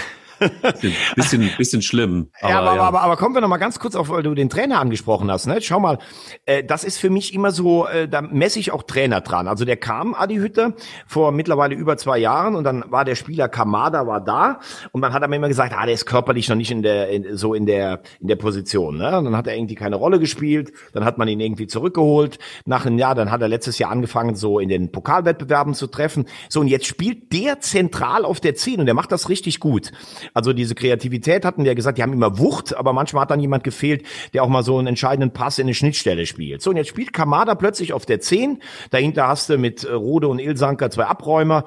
bisschen, 1.16 1.50
bisschen 1.58 1.82
schlimm. 1.82 2.30
Aber, 2.42 2.50
ja, 2.50 2.60
aber, 2.60 2.76
ja. 2.76 2.82
aber, 2.82 3.02
aber 3.02 3.18
kommen 3.18 3.36
wir 3.36 3.42
noch 3.42 3.48
mal 3.48 3.58
ganz 3.58 3.80
kurz 3.80 3.96
auf, 3.96 4.10
weil 4.10 4.24
du 4.24 4.34
den 4.34 4.50
Trainer 4.50 4.80
angesprochen 4.80 5.30
hast. 5.32 5.48
Ne? 5.48 5.62
Schau 5.62 5.80
mal, 5.80 6.00
äh, 6.46 6.64
das 6.64 6.84
ist 6.84 6.98
für 6.98 7.10
mich 7.10 7.34
immer 7.34 7.52
so, 7.52 7.88
äh, 7.88 8.08
da 8.08 8.22
messe 8.22 8.60
ich 8.60 8.72
auch 8.72 8.84
Trainer 8.84 9.22
dran. 9.22 9.48
Also 9.48 9.66
der 9.66 9.78
kam, 9.78 10.14
Adi 10.14 10.36
Hütter, 10.38 10.74
vor 11.08 11.32
mittlerweile 11.32 11.76
über 11.76 11.98
zwei 11.98 12.18
Jahren 12.18 12.56
und 12.56 12.64
dann 12.64 12.84
war 12.88 13.06
der 13.06 13.16
Spieler 13.16 13.50
Kamada 13.50 14.08
war 14.08 14.22
da 14.22 14.60
und 14.92 15.02
dann 15.02 15.14
hat 15.14 15.22
er 15.22 15.28
mir 15.28 15.36
immer 15.38 15.48
gesagt, 15.48 15.74
ah, 15.78 15.86
der 15.86 15.94
ist 15.94 16.06
körperlich 16.06 16.50
noch 16.50 16.56
nicht 16.56 16.72
in 16.72 16.82
der, 16.82 17.10
in, 17.10 17.38
so 17.38 17.54
in 17.54 17.66
der, 17.66 18.02
in 18.20 18.28
der 18.28 18.36
Position. 18.36 18.98
Ne? 18.98 19.18
Und 19.18 19.26
dann 19.26 19.38
hat 19.38 19.48
er 19.48 19.56
irgendwie 19.56 19.76
keine 19.76 19.96
Rolle 19.96 20.20
gespielt, 20.20 20.72
dann 20.94 21.06
hat 21.06 21.18
man 21.18 21.28
ihn 21.28 21.40
irgendwie 21.40 21.68
zurückgeholt. 21.68 22.40
Nach 22.66 22.86
einem 22.86 22.98
Jahr, 22.98 23.16
dann 23.16 23.32
hat 23.32 23.42
er 23.42 23.48
letztes 23.48 23.78
Jahr 23.78 23.92
angefangen, 23.92 24.36
so 24.36 24.60
in 24.60 24.70
den 24.70 24.92
Pokalwettbewerben 24.92 25.74
zu 25.74 25.88
treffen. 25.88 26.26
So, 26.50 26.62
und 26.62 26.68
jetzt 26.68 26.86
spielt 26.86 27.34
der 27.34 27.60
zentral 27.60 28.26
auf 28.26 28.40
der 28.40 28.56
10 28.56 28.80
und 28.80 28.86
der 28.86 28.96
macht 28.96 29.12
das 29.12 29.30
richtig 29.30 29.60
gut. 29.60 29.92
Also 30.34 30.54
diese 30.54 30.76
Kreativität 30.76 31.46
hatten 31.46 31.64
wir 31.64 31.76
gesagt, 31.76 31.98
die 31.98 32.04
haben 32.04 32.14
immer 32.14 32.38
Wucht, 32.38 32.76
aber 32.76 32.94
manchmal 32.94 33.24
hat 33.24 33.32
dann 33.32 33.40
jemand 33.40 33.64
gefehlt, 33.64 34.04
der 34.34 34.44
auch 34.44 34.50
mal 34.50 34.64
so 34.64 34.78
einen 34.78 34.88
entscheidenden 34.88 35.32
Pass 35.32 35.60
in 35.60 35.66
eine 35.66 35.74
Schnittstelle 35.74 36.26
spielt. 36.26 36.62
So, 36.62 36.70
und 36.70 36.78
jetzt 36.78 36.90
spielt 36.90 37.14
Kamada 37.14 37.56
plötzlich 37.56 37.94
auf 37.94 38.06
der 38.06 38.20
10. 38.20 38.62
Dahinter 38.90 39.28
hast 39.28 39.50
du 39.50 39.58
mit 39.58 39.84
äh, 39.84 39.94
Rode 39.94 40.28
und 40.28 40.40
Ilsanker 40.40 40.90
zwei 40.90 41.06
Abräumer. 41.06 41.66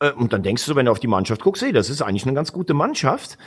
Äh, 0.00 0.12
und 0.12 0.32
dann 0.32 0.42
denkst 0.42 0.66
du, 0.66 0.74
wenn 0.74 0.86
du 0.86 0.92
auf 0.92 1.00
die 1.00 1.06
Mannschaft 1.06 1.42
guckst, 1.42 1.62
hey, 1.62 1.72
das 1.72 1.90
ist 1.90 2.02
eigentlich 2.02 2.24
eine 2.24 2.34
ganz 2.34 2.52
gute 2.52 2.74
Mannschaft. 2.74 3.38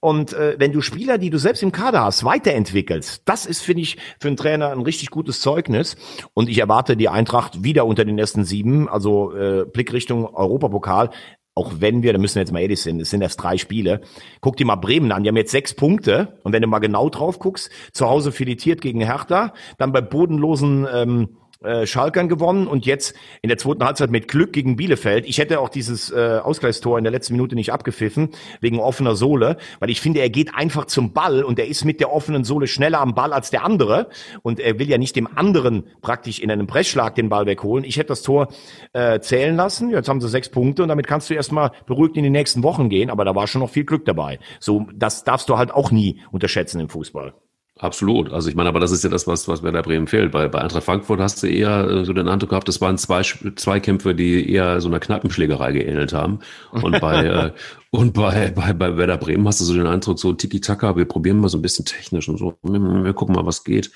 Und 0.00 0.32
äh, 0.32 0.56
wenn 0.58 0.72
du 0.72 0.80
Spieler, 0.80 1.18
die 1.18 1.30
du 1.30 1.38
selbst 1.38 1.62
im 1.62 1.72
Kader 1.72 2.04
hast, 2.04 2.24
weiterentwickelst, 2.24 3.22
das 3.24 3.46
ist, 3.46 3.62
finde 3.62 3.82
ich, 3.82 3.98
für 4.20 4.28
einen 4.28 4.36
Trainer 4.36 4.70
ein 4.70 4.82
richtig 4.82 5.10
gutes 5.10 5.40
Zeugnis. 5.40 5.96
Und 6.34 6.48
ich 6.48 6.58
erwarte 6.58 6.96
die 6.96 7.08
Eintracht 7.08 7.64
wieder 7.64 7.86
unter 7.86 8.04
den 8.04 8.18
ersten 8.18 8.44
sieben, 8.44 8.88
also 8.88 9.34
äh, 9.34 9.64
Blick 9.64 9.92
Richtung 9.92 10.26
Europapokal 10.26 11.10
auch 11.54 11.72
wenn 11.78 12.02
wir, 12.02 12.12
da 12.12 12.18
müssen 12.18 12.36
wir 12.36 12.42
jetzt 12.42 12.52
mal 12.52 12.60
ehrlich 12.60 12.80
sein, 12.80 13.00
es 13.00 13.10
sind 13.10 13.20
erst 13.20 13.42
drei 13.42 13.58
Spiele. 13.58 14.00
Guck 14.40 14.56
dir 14.56 14.64
mal 14.64 14.76
Bremen 14.76 15.12
an, 15.12 15.22
die 15.22 15.28
haben 15.28 15.36
jetzt 15.36 15.50
sechs 15.50 15.74
Punkte. 15.74 16.38
Und 16.44 16.52
wenn 16.52 16.62
du 16.62 16.68
mal 16.68 16.78
genau 16.78 17.10
drauf 17.10 17.38
guckst, 17.38 17.70
zu 17.92 18.08
Hause 18.08 18.32
filetiert 18.32 18.80
gegen 18.80 19.00
Hertha, 19.00 19.52
dann 19.76 19.92
bei 19.92 20.00
bodenlosen 20.00 20.86
ähm, 20.92 21.36
äh, 21.64 21.86
Schalkern 21.86 22.28
gewonnen 22.28 22.66
und 22.66 22.86
jetzt 22.86 23.14
in 23.40 23.48
der 23.48 23.58
zweiten 23.58 23.84
Halbzeit 23.84 24.10
mit 24.10 24.28
Glück 24.28 24.52
gegen 24.52 24.76
Bielefeld. 24.76 25.26
Ich 25.26 25.38
hätte 25.38 25.60
auch 25.60 25.68
dieses 25.68 26.10
äh, 26.10 26.40
Ausgleichstor 26.42 26.98
in 26.98 27.04
der 27.04 27.10
letzten 27.10 27.34
Minute 27.34 27.54
nicht 27.54 27.72
abgepfiffen, 27.72 28.30
wegen 28.60 28.78
offener 28.80 29.16
Sohle, 29.16 29.56
weil 29.80 29.90
ich 29.90 30.00
finde, 30.00 30.20
er 30.20 30.30
geht 30.30 30.54
einfach 30.54 30.86
zum 30.86 31.12
Ball 31.12 31.42
und 31.42 31.58
er 31.58 31.66
ist 31.66 31.84
mit 31.84 32.00
der 32.00 32.12
offenen 32.12 32.44
Sohle 32.44 32.66
schneller 32.66 33.00
am 33.00 33.14
Ball 33.14 33.32
als 33.32 33.50
der 33.50 33.64
andere 33.64 34.08
und 34.42 34.60
er 34.60 34.78
will 34.78 34.88
ja 34.88 34.98
nicht 34.98 35.16
dem 35.16 35.28
anderen 35.36 35.84
praktisch 36.00 36.38
in 36.38 36.50
einem 36.50 36.66
Pressschlag 36.66 37.14
den 37.14 37.28
Ball 37.28 37.46
wegholen. 37.46 37.84
Ich 37.84 37.96
hätte 37.96 38.08
das 38.08 38.22
Tor 38.22 38.48
äh, 38.92 39.20
zählen 39.20 39.56
lassen, 39.56 39.90
jetzt 39.90 40.08
haben 40.08 40.20
sie 40.20 40.28
sechs 40.28 40.48
Punkte 40.48 40.82
und 40.82 40.88
damit 40.88 41.06
kannst 41.06 41.30
du 41.30 41.34
erstmal 41.34 41.72
beruhigt 41.86 42.16
in 42.16 42.24
die 42.24 42.30
nächsten 42.30 42.62
Wochen 42.62 42.88
gehen, 42.88 43.10
aber 43.10 43.24
da 43.24 43.34
war 43.34 43.46
schon 43.46 43.60
noch 43.60 43.70
viel 43.70 43.84
Glück 43.84 44.04
dabei. 44.04 44.38
So, 44.60 44.86
das 44.94 45.24
darfst 45.24 45.48
du 45.48 45.58
halt 45.58 45.72
auch 45.72 45.90
nie 45.90 46.20
unterschätzen 46.30 46.80
im 46.80 46.88
Fußball. 46.88 47.34
Absolut. 47.82 48.32
Also 48.32 48.48
ich 48.48 48.54
meine, 48.54 48.68
aber 48.68 48.78
das 48.78 48.92
ist 48.92 49.02
ja 49.02 49.10
das, 49.10 49.26
was, 49.26 49.48
was 49.48 49.64
Werder 49.64 49.82
Bremen 49.82 50.06
fehlt. 50.06 50.30
Bei, 50.30 50.46
bei 50.46 50.60
Eintracht 50.60 50.84
Frankfurt 50.84 51.18
hast 51.18 51.42
du 51.42 51.48
eher 51.48 51.84
äh, 51.88 52.04
so 52.04 52.12
den 52.12 52.28
Eindruck 52.28 52.50
gehabt, 52.50 52.68
das 52.68 52.80
waren 52.80 52.96
zwei, 52.96 53.22
zwei 53.56 53.80
Kämpfe, 53.80 54.14
die 54.14 54.48
eher 54.48 54.80
so 54.80 54.86
einer 54.86 55.00
Kneipenschlägerei 55.00 55.72
geähnelt 55.72 56.12
haben. 56.12 56.38
Und 56.70 57.00
bei, 57.00 57.24
äh, 57.26 57.50
und 57.90 58.14
bei, 58.14 58.52
bei, 58.54 58.72
bei 58.72 58.96
Werder 58.96 59.18
Bremen 59.18 59.48
hast 59.48 59.60
du 59.60 59.64
so 59.64 59.74
den 59.74 59.88
Eindruck, 59.88 60.20
so 60.20 60.32
Tiki-Taka, 60.32 60.94
wir 60.94 61.06
probieren 61.06 61.40
mal 61.40 61.48
so 61.48 61.58
ein 61.58 61.62
bisschen 61.62 61.84
technisch 61.84 62.28
und 62.28 62.38
so. 62.38 62.56
Wir, 62.62 62.78
wir 62.78 63.14
gucken 63.14 63.34
mal, 63.34 63.46
was 63.46 63.64
geht. 63.64 63.90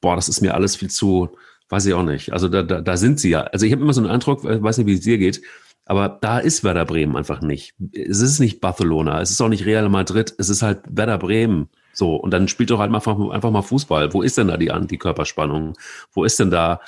Boah, 0.00 0.14
das 0.14 0.28
ist 0.28 0.40
mir 0.40 0.54
alles 0.54 0.76
viel 0.76 0.90
zu, 0.90 1.30
weiß 1.68 1.86
ich 1.86 1.94
auch 1.94 2.04
nicht. 2.04 2.32
Also 2.32 2.48
da, 2.48 2.62
da, 2.62 2.80
da 2.80 2.96
sind 2.96 3.18
sie 3.18 3.30
ja. 3.30 3.40
Also 3.40 3.66
ich 3.66 3.72
habe 3.72 3.82
immer 3.82 3.92
so 3.92 4.02
einen 4.02 4.10
Eindruck, 4.10 4.44
weiß 4.44 4.78
nicht, 4.78 4.86
wie 4.86 4.94
es 4.94 5.00
dir 5.00 5.18
geht, 5.18 5.42
aber 5.84 6.16
da 6.20 6.38
ist 6.38 6.62
Werder 6.62 6.84
Bremen 6.84 7.16
einfach 7.16 7.40
nicht. 7.40 7.74
Es 7.92 8.20
ist 8.20 8.38
nicht 8.38 8.60
Barcelona, 8.60 9.20
es 9.20 9.32
ist 9.32 9.40
auch 9.40 9.48
nicht 9.48 9.66
Real 9.66 9.88
Madrid, 9.88 10.32
es 10.38 10.48
ist 10.48 10.62
halt 10.62 10.82
Werder 10.88 11.18
Bremen. 11.18 11.68
So, 11.92 12.16
und 12.16 12.30
dann 12.30 12.48
spielt 12.48 12.70
doch 12.70 12.78
halt 12.78 12.92
einfach, 12.92 13.18
einfach 13.30 13.50
mal 13.50 13.62
Fußball. 13.62 14.12
Wo 14.14 14.22
ist 14.22 14.38
denn 14.38 14.48
da 14.48 14.56
die 14.56 14.70
Antikörperspannung? 14.70 15.74
Wo 16.12 16.24
ist 16.24 16.38
denn 16.38 16.50
da 16.50 16.80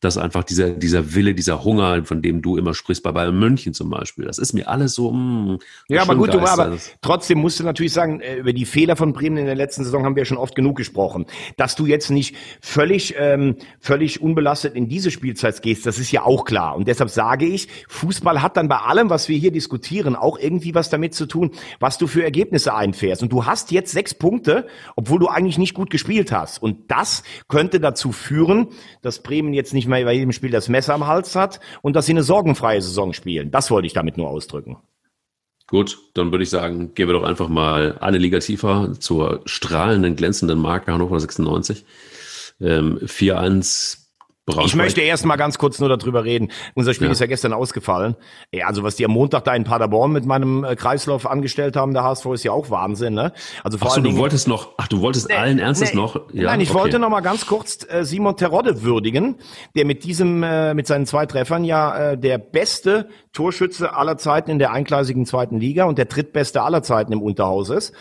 dass 0.00 0.18
einfach 0.18 0.44
dieser, 0.44 0.70
dieser 0.70 1.14
Wille, 1.14 1.34
dieser 1.34 1.64
Hunger, 1.64 2.04
von 2.04 2.20
dem 2.20 2.42
du 2.42 2.58
immer 2.58 2.74
sprichst, 2.74 3.02
bei 3.02 3.12
Bayern 3.12 3.38
München 3.38 3.72
zum 3.72 3.88
Beispiel, 3.88 4.26
das 4.26 4.38
ist 4.38 4.52
mir 4.52 4.68
alles 4.68 4.94
so. 4.94 5.10
Mh, 5.10 5.52
hm, 5.52 5.58
ja, 5.88 6.02
aber 6.02 6.16
gut, 6.16 6.34
du, 6.34 6.40
aber 6.40 6.76
trotzdem 7.00 7.38
musst 7.38 7.60
du 7.60 7.64
natürlich 7.64 7.92
sagen, 7.92 8.20
äh, 8.20 8.36
über 8.36 8.52
die 8.52 8.66
Fehler 8.66 8.96
von 8.96 9.14
Bremen 9.14 9.38
in 9.38 9.46
der 9.46 9.54
letzten 9.54 9.84
Saison 9.84 10.04
haben 10.04 10.14
wir 10.14 10.26
schon 10.26 10.36
oft 10.36 10.54
genug 10.54 10.76
gesprochen. 10.76 11.24
Dass 11.56 11.76
du 11.76 11.86
jetzt 11.86 12.10
nicht 12.10 12.36
völlig, 12.60 13.14
ähm, 13.18 13.56
völlig 13.80 14.20
unbelastet 14.20 14.74
in 14.74 14.88
diese 14.88 15.10
Spielzeit 15.10 15.62
gehst, 15.62 15.86
das 15.86 15.98
ist 15.98 16.12
ja 16.12 16.22
auch 16.22 16.44
klar. 16.44 16.76
Und 16.76 16.88
deshalb 16.88 17.08
sage 17.08 17.46
ich, 17.46 17.68
Fußball 17.88 18.42
hat 18.42 18.58
dann 18.58 18.68
bei 18.68 18.78
allem, 18.78 19.08
was 19.08 19.28
wir 19.28 19.38
hier 19.38 19.50
diskutieren, 19.50 20.14
auch 20.14 20.38
irgendwie 20.38 20.74
was 20.74 20.90
damit 20.90 21.14
zu 21.14 21.24
tun, 21.26 21.52
was 21.80 21.96
du 21.96 22.06
für 22.06 22.22
Ergebnisse 22.22 22.74
einfährst. 22.74 23.22
Und 23.22 23.32
du 23.32 23.46
hast 23.46 23.70
jetzt 23.70 23.92
sechs 23.92 24.12
Punkte, 24.12 24.66
obwohl 24.94 25.18
du 25.18 25.28
eigentlich 25.28 25.56
nicht 25.56 25.72
gut 25.72 25.88
gespielt 25.88 26.32
hast. 26.32 26.62
Und 26.62 26.90
das 26.90 27.22
könnte 27.48 27.80
dazu 27.80 28.12
führen, 28.12 28.68
dass 29.00 29.22
Bremen 29.22 29.54
jetzt 29.54 29.72
nicht 29.72 29.85
nicht 29.86 29.90
mehr 29.90 30.04
bei 30.04 30.12
jedem 30.12 30.32
Spiel 30.32 30.50
das 30.50 30.68
Messer 30.68 30.94
am 30.94 31.06
Hals 31.06 31.34
hat 31.34 31.60
und 31.82 31.94
dass 31.96 32.06
sie 32.06 32.12
eine 32.12 32.22
sorgenfreie 32.22 32.82
Saison 32.82 33.12
spielen. 33.12 33.50
Das 33.50 33.70
wollte 33.70 33.86
ich 33.86 33.92
damit 33.92 34.16
nur 34.16 34.28
ausdrücken. 34.28 34.76
Gut, 35.68 35.98
dann 36.14 36.30
würde 36.30 36.44
ich 36.44 36.50
sagen, 36.50 36.94
gehen 36.94 37.08
wir 37.08 37.14
doch 37.14 37.24
einfach 37.24 37.48
mal 37.48 37.98
eine 37.98 38.18
Liga 38.18 38.38
tiefer 38.38 38.92
zur 39.00 39.42
strahlenden, 39.46 40.14
glänzenden 40.14 40.58
Marke 40.60 40.92
Hannover 40.92 41.18
96. 41.18 41.84
Ähm, 42.60 42.98
4-1 42.98 44.05
Braunschweig. 44.46 44.66
Ich 44.68 44.76
möchte 44.76 45.00
erst 45.00 45.26
mal 45.26 45.34
ganz 45.34 45.58
kurz 45.58 45.80
nur 45.80 45.88
darüber 45.88 46.24
reden. 46.24 46.52
Unser 46.74 46.94
Spiel 46.94 47.08
ja. 47.08 47.12
ist 47.12 47.20
ja 47.20 47.26
gestern 47.26 47.52
ausgefallen. 47.52 48.14
Ja, 48.52 48.68
also 48.68 48.84
was 48.84 48.94
die 48.94 49.04
am 49.04 49.10
Montag 49.10 49.42
da 49.42 49.52
in 49.54 49.64
Paderborn 49.64 50.12
mit 50.12 50.24
meinem 50.24 50.62
äh, 50.62 50.76
Kreislauf 50.76 51.26
angestellt 51.26 51.74
haben, 51.74 51.92
der 51.92 52.04
HSV 52.04 52.26
ist 52.26 52.44
ja 52.44 52.52
auch 52.52 52.70
Wahnsinn, 52.70 53.14
ne? 53.14 53.32
Also 53.64 53.76
vor 53.76 53.88
ach 53.88 53.94
so, 53.96 54.00
du 54.00 54.16
wolltest 54.16 54.46
noch, 54.46 54.74
ach, 54.76 54.86
du 54.86 55.00
wolltest 55.00 55.30
nee, 55.30 55.34
allen 55.34 55.58
Ernstes 55.58 55.90
nee, 55.90 55.96
noch? 55.96 56.32
Ja, 56.32 56.44
nein, 56.44 56.60
ich 56.60 56.70
okay. 56.70 56.78
wollte 56.78 56.98
noch 57.00 57.10
mal 57.10 57.22
ganz 57.22 57.46
kurz 57.46 57.84
äh, 57.88 58.04
Simon 58.04 58.36
Terodde 58.36 58.82
würdigen, 58.82 59.34
der 59.74 59.84
mit 59.84 60.04
diesem, 60.04 60.44
äh, 60.44 60.74
mit 60.74 60.86
seinen 60.86 61.06
zwei 61.06 61.26
Treffern 61.26 61.64
ja 61.64 62.12
äh, 62.12 62.18
der 62.18 62.38
beste 62.38 63.08
Torschütze 63.32 63.94
aller 63.94 64.16
Zeiten 64.16 64.52
in 64.52 64.60
der 64.60 64.70
eingleisigen 64.70 65.26
zweiten 65.26 65.58
Liga 65.58 65.86
und 65.86 65.98
der 65.98 66.04
drittbeste 66.04 66.62
aller 66.62 66.84
Zeiten 66.84 67.12
im 67.12 67.20
Unterhaus 67.20 67.68
ist. 67.68 67.92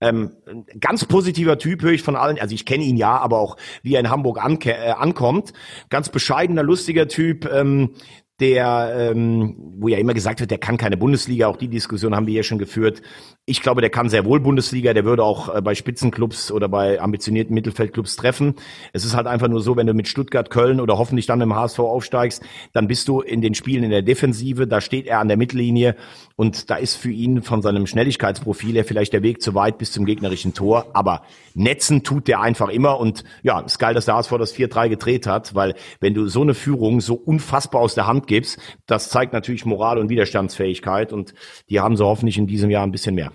Ähm, 0.00 0.32
ganz 0.78 1.04
positiver 1.04 1.58
Typ 1.58 1.82
höre 1.82 1.92
ich 1.92 2.02
von 2.02 2.16
allen. 2.16 2.38
Also 2.38 2.54
ich 2.54 2.66
kenne 2.66 2.84
ihn 2.84 2.96
ja, 2.96 3.16
aber 3.16 3.38
auch 3.38 3.56
wie 3.82 3.94
er 3.94 4.00
in 4.00 4.10
Hamburg 4.10 4.38
äh, 4.66 4.90
ankommt. 4.90 5.52
Ganz 5.88 6.08
bescheidener, 6.08 6.62
lustiger 6.62 7.08
Typ. 7.08 7.50
Ähm, 7.50 7.94
der, 8.40 9.12
ähm, 9.12 9.56
wo 9.78 9.88
ja 9.88 9.98
immer 9.98 10.12
gesagt 10.12 10.40
wird, 10.40 10.50
der 10.50 10.58
kann 10.58 10.76
keine 10.76 10.96
Bundesliga, 10.96 11.46
auch 11.46 11.56
die 11.56 11.68
Diskussion 11.68 12.14
haben 12.14 12.26
wir 12.26 12.34
ja 12.34 12.42
schon 12.42 12.58
geführt. 12.58 13.00
Ich 13.48 13.62
glaube, 13.62 13.80
der 13.80 13.90
kann 13.90 14.08
sehr 14.08 14.24
wohl 14.24 14.40
Bundesliga, 14.40 14.92
der 14.92 15.04
würde 15.04 15.22
auch 15.22 15.54
äh, 15.54 15.62
bei 15.62 15.76
Spitzenclubs 15.76 16.50
oder 16.50 16.68
bei 16.68 17.00
ambitionierten 17.00 17.54
Mittelfeldclubs 17.54 18.16
treffen. 18.16 18.56
Es 18.92 19.04
ist 19.04 19.14
halt 19.14 19.28
einfach 19.28 19.46
nur 19.46 19.60
so, 19.60 19.76
wenn 19.76 19.86
du 19.86 19.94
mit 19.94 20.08
Stuttgart, 20.08 20.50
Köln 20.50 20.80
oder 20.80 20.98
hoffentlich 20.98 21.26
dann 21.26 21.40
im 21.40 21.54
HSV 21.54 21.78
aufsteigst, 21.78 22.42
dann 22.72 22.88
bist 22.88 23.06
du 23.06 23.20
in 23.20 23.42
den 23.42 23.54
Spielen 23.54 23.84
in 23.84 23.90
der 23.90 24.02
Defensive, 24.02 24.66
da 24.66 24.80
steht 24.80 25.06
er 25.06 25.20
an 25.20 25.28
der 25.28 25.36
Mittellinie 25.36 25.94
und 26.34 26.70
da 26.70 26.74
ist 26.74 26.96
für 26.96 27.12
ihn 27.12 27.40
von 27.40 27.62
seinem 27.62 27.86
Schnelligkeitsprofil 27.86 28.74
her 28.74 28.84
vielleicht 28.84 29.12
der 29.12 29.22
Weg 29.22 29.40
zu 29.40 29.54
weit 29.54 29.78
bis 29.78 29.92
zum 29.92 30.06
gegnerischen 30.06 30.52
Tor, 30.52 30.86
aber 30.92 31.22
Netzen 31.54 32.02
tut 32.02 32.26
der 32.26 32.40
einfach 32.40 32.68
immer 32.68 32.98
und 32.98 33.22
ja, 33.44 33.60
ist 33.60 33.78
geil, 33.78 33.94
dass 33.94 34.06
der 34.06 34.16
HSV 34.16 34.32
das 34.38 34.56
4-3 34.56 34.88
gedreht 34.88 35.28
hat, 35.28 35.54
weil 35.54 35.76
wenn 36.00 36.14
du 36.14 36.26
so 36.26 36.42
eine 36.42 36.54
Führung 36.54 37.00
so 37.00 37.14
unfassbar 37.14 37.80
aus 37.80 37.94
der 37.94 38.08
Hand 38.08 38.26
gibst, 38.26 38.58
das 38.86 39.08
zeigt 39.08 39.32
natürlich 39.32 39.64
Moral 39.64 39.98
und 39.98 40.08
Widerstandsfähigkeit 40.08 41.12
und 41.12 41.32
die 41.70 41.78
haben 41.78 41.96
sie 41.96 42.04
hoffentlich 42.04 42.38
in 42.38 42.48
diesem 42.48 42.70
Jahr 42.70 42.82
ein 42.82 42.90
bisschen 42.90 43.14
mehr. 43.14 43.30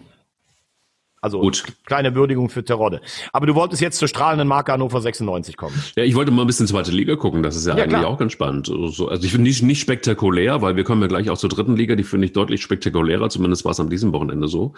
Also 1.22 1.40
Gut. 1.40 1.64
kleine 1.86 2.16
Würdigung 2.16 2.50
für 2.50 2.66
Terodde. 2.66 3.00
Aber 3.32 3.46
du 3.46 3.54
wolltest 3.54 3.80
jetzt 3.80 4.00
zur 4.00 4.08
strahlenden 4.08 4.48
Marke 4.48 4.72
Hannover 4.72 5.00
96 5.00 5.56
kommen. 5.56 5.82
Ja, 5.96 6.04
ich 6.04 6.16
wollte 6.16 6.32
mal 6.32 6.42
ein 6.42 6.48
bisschen 6.48 6.66
zweite 6.66 6.92
Liga 6.92 7.16
gucken. 7.16 7.44
Das 7.44 7.56
ist 7.56 7.68
ja, 7.68 7.78
ja 7.78 7.84
eigentlich 7.84 8.00
klar. 8.00 8.08
auch 8.08 8.18
ganz 8.18 8.32
spannend. 8.32 8.70
Also, 8.70 9.08
also 9.08 9.24
ich 9.24 9.32
finde 9.32 9.48
nicht, 9.48 9.62
nicht 9.62 9.82
spektakulär, 9.82 10.64
weil 10.64 10.76
wir 10.76 10.84
kommen 10.84 11.02
ja 11.02 11.08
gleich 11.08 11.30
auch 11.30 11.38
zur 11.38 11.50
dritten 11.50 11.76
Liga. 11.76 11.96
Die 11.96 12.04
finde 12.04 12.26
ich 12.26 12.34
deutlich 12.34 12.64
spektakulärer. 12.64 13.30
Zumindest 13.30 13.66
war 13.66 13.72
es 13.72 13.80
an 13.80 13.90
diesem 13.90 14.14
Wochenende 14.14 14.48
so. 14.48 14.74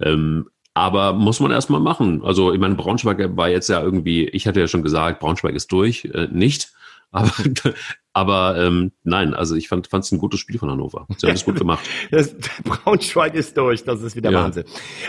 Ähm, 0.00 0.46
aber 0.72 1.12
muss 1.12 1.40
man 1.40 1.50
erstmal 1.50 1.80
machen. 1.80 2.22
Also 2.24 2.54
ich 2.54 2.58
meine, 2.58 2.74
Braunschweig 2.74 3.36
war 3.36 3.50
jetzt 3.50 3.68
ja 3.68 3.82
irgendwie, 3.82 4.26
ich 4.28 4.46
hatte 4.46 4.60
ja 4.60 4.68
schon 4.68 4.82
gesagt, 4.82 5.20
Braunschweig 5.20 5.54
ist 5.54 5.70
durch, 5.70 6.06
äh, 6.06 6.28
nicht. 6.32 6.72
Aber, 7.10 7.30
aber 8.14 8.58
ähm, 8.58 8.92
nein, 9.04 9.32
also 9.32 9.54
ich 9.54 9.68
fand 9.68 9.88
es 9.90 10.12
ein 10.12 10.18
gutes 10.18 10.38
Spiel 10.38 10.58
von 10.58 10.70
Hannover. 10.70 11.06
Sie 11.16 11.26
haben 11.26 11.34
es 11.34 11.44
gut 11.44 11.58
gemacht. 11.58 11.88
Das, 12.10 12.34
Braunschweig 12.64 13.34
ist 13.34 13.56
durch, 13.56 13.84
das 13.84 14.02
ist 14.02 14.16
wieder 14.16 14.30
ja. 14.30 14.42
Wahnsinn. 14.42 14.64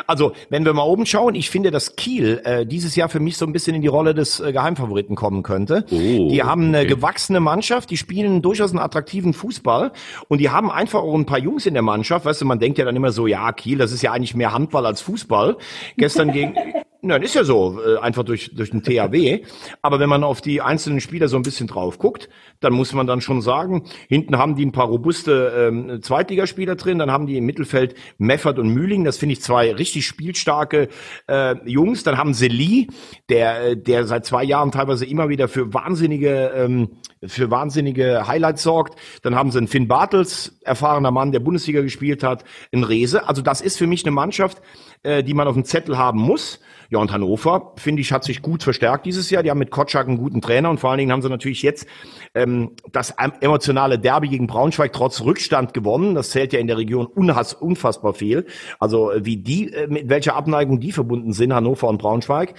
Also, 0.08 0.34
wenn 0.50 0.64
wir 0.64 0.74
mal 0.74 0.84
oben 0.84 1.06
schauen, 1.06 1.36
ich 1.36 1.50
finde, 1.50 1.70
dass 1.70 1.96
Kiel 1.96 2.42
äh, 2.46 2.66
dieses 2.66 2.96
Jahr 2.96 3.10
für 3.10 3.20
mich 3.20 3.36
so 3.38 3.46
ein 3.46 3.52
bisschen 3.52 3.76
in 3.76 3.82
die 3.82 3.88
Rolle 3.88 4.14
des 4.14 4.40
äh, 4.40 4.54
Geheimfavoriten 4.54 5.16
kommen 5.16 5.44
könnte. 5.44 5.86
Oh, 5.92 6.30
die 6.30 6.44
haben 6.44 6.68
eine 6.68 6.80
okay. 6.80 6.88
gewachsene 6.88 7.40
Mannschaft, 7.40 7.90
die 7.90 7.98
spielen 7.98 8.42
durchaus 8.42 8.72
einen 8.72 8.80
attraktiven 8.80 9.34
Fußball 9.34 9.92
und 10.30 10.38
die 10.40 10.50
haben 10.50 10.72
einfach 10.72 11.02
auch 11.02 11.16
ein 11.16 11.26
paar 11.26 11.40
Jungs 11.40 11.66
in 11.66 11.74
der 11.74 11.84
Mannschaft. 11.84 12.26
Weißt 12.26 12.42
du, 12.42 12.46
man 12.46 12.60
denkt 12.60 12.78
ja 12.78 12.86
dann 12.86 12.96
immer 12.96 13.12
so, 13.12 13.28
ja, 13.28 13.52
Kiel, 13.52 13.78
das 13.78 13.92
ist 13.92 14.02
ja 14.02 14.12
eigentlich 14.12 14.36
mehr 14.36 14.54
Handball 14.54 14.86
als 14.86 15.02
Fußball. 15.02 15.58
Gestern 15.98 16.32
gegen 16.32 16.56
Nein, 17.06 17.22
ist 17.22 17.36
ja 17.36 17.44
so, 17.44 17.82
äh, 17.86 17.98
einfach 17.98 18.24
durch, 18.24 18.56
durch 18.56 18.72
den 18.72 18.82
THW. 18.82 19.44
Aber 19.82 20.00
wenn 20.00 20.08
man 20.08 20.24
auf 20.24 20.40
die 20.40 20.62
einzelnen 20.62 21.02
Spieler 21.02 21.28
so 21.28 21.36
ein 21.36 21.42
bisschen 21.42 21.68
drauf 21.68 21.98
guckt, 21.98 22.30
dann 22.62 22.72
muss 22.72 22.93
man 22.94 23.08
dann 23.08 23.22
schon 23.22 23.42
sagen, 23.42 23.84
hinten 24.08 24.38
haben 24.38 24.56
die 24.56 24.66
ein 24.66 24.72
paar 24.72 24.88
robuste 24.88 25.54
ähm, 25.56 26.02
Zweitligaspieler 26.02 26.76
drin, 26.76 27.00
dann 27.00 27.12
haben 27.12 27.28
die 27.28 27.38
im 27.38 27.46
Mittelfeld 27.46 27.96
Meffert 28.18 28.60
und 28.60 28.70
Mühling, 28.70 29.04
das 29.04 29.18
finde 29.18 29.34
ich 29.34 29.42
zwei 29.42 29.74
richtig 29.74 30.06
spielstarke 30.06 30.90
äh, 31.28 31.56
Jungs. 31.70 32.04
Dann 32.04 32.18
haben 32.18 32.34
sie 32.34 32.48
Lee, 32.48 32.88
der, 33.30 33.72
äh, 33.72 33.78
der 33.78 34.06
seit 34.06 34.26
zwei 34.26 34.44
Jahren 34.44 34.72
teilweise 34.72 35.06
immer 35.06 35.30
wieder 35.30 35.48
für 35.48 35.74
wahnsinnige, 35.74 36.52
ähm, 36.56 36.90
für 37.26 37.52
wahnsinnige 37.52 38.28
Highlights 38.28 38.64
sorgt. 38.64 39.00
Dann 39.22 39.36
haben 39.36 39.52
sie 39.52 39.58
einen 39.58 39.68
Finn 39.68 39.88
Bartels, 39.88 40.60
erfahrener 40.64 41.12
Mann, 41.12 41.32
der 41.32 41.40
Bundesliga 41.40 41.82
gespielt 41.82 42.24
hat, 42.24 42.44
in 42.72 42.84
Rese. 42.84 43.28
Also 43.28 43.42
das 43.42 43.62
ist 43.62 43.78
für 43.78 43.88
mich 43.88 44.06
eine 44.06 44.12
Mannschaft, 44.12 44.62
äh, 45.04 45.24
die 45.24 45.34
man 45.34 45.48
auf 45.48 45.54
dem 45.54 45.66
Zettel 45.66 45.98
haben 45.98 46.20
muss. 46.20 46.60
Ja, 46.90 47.00
und 47.00 47.12
Hannover, 47.12 47.74
finde 47.78 48.02
ich, 48.02 48.12
hat 48.12 48.24
sich 48.24 48.42
gut 48.42 48.62
verstärkt 48.62 49.06
dieses 49.06 49.30
Jahr. 49.30 49.42
Die 49.42 49.50
haben 49.50 49.58
mit 49.58 49.72
Kotschak 49.72 50.08
einen 50.08 50.18
guten 50.18 50.42
Trainer 50.42 50.70
und 50.70 50.80
vor 50.80 50.92
allen 50.92 51.00
Dingen 51.00 51.12
haben 51.12 51.22
sie 51.22 51.30
natürlich 51.30 51.62
jetzt 51.62 51.88
ähm, 52.36 52.72
das 52.92 53.16
emotionale 53.42 53.98
Derby 53.98 54.30
gegen 54.30 54.48
Braunschweig 54.48 54.94
trotz 54.94 55.22
Rückstand 55.22 55.74
gewonnen. 55.74 56.14
Das 56.16 56.30
zählt 56.30 56.54
ja 56.54 56.60
in 56.60 56.68
der 56.68 56.78
Region 56.78 57.08
unhass, 57.08 57.54
unfassbar 57.54 58.14
viel. 58.14 58.46
Also 58.80 59.12
äh, 59.12 59.26
wie 59.26 59.38
die, 59.38 59.74
äh, 59.74 59.88
mit 59.88 60.10
welcher 60.10 60.36
Abneigung 60.36 60.80
die 60.80 60.92
verbunden 60.92 61.34
sind, 61.34 61.54
Hannover 61.54 61.88
und 61.88 61.98
Braunschweig. 61.98 62.54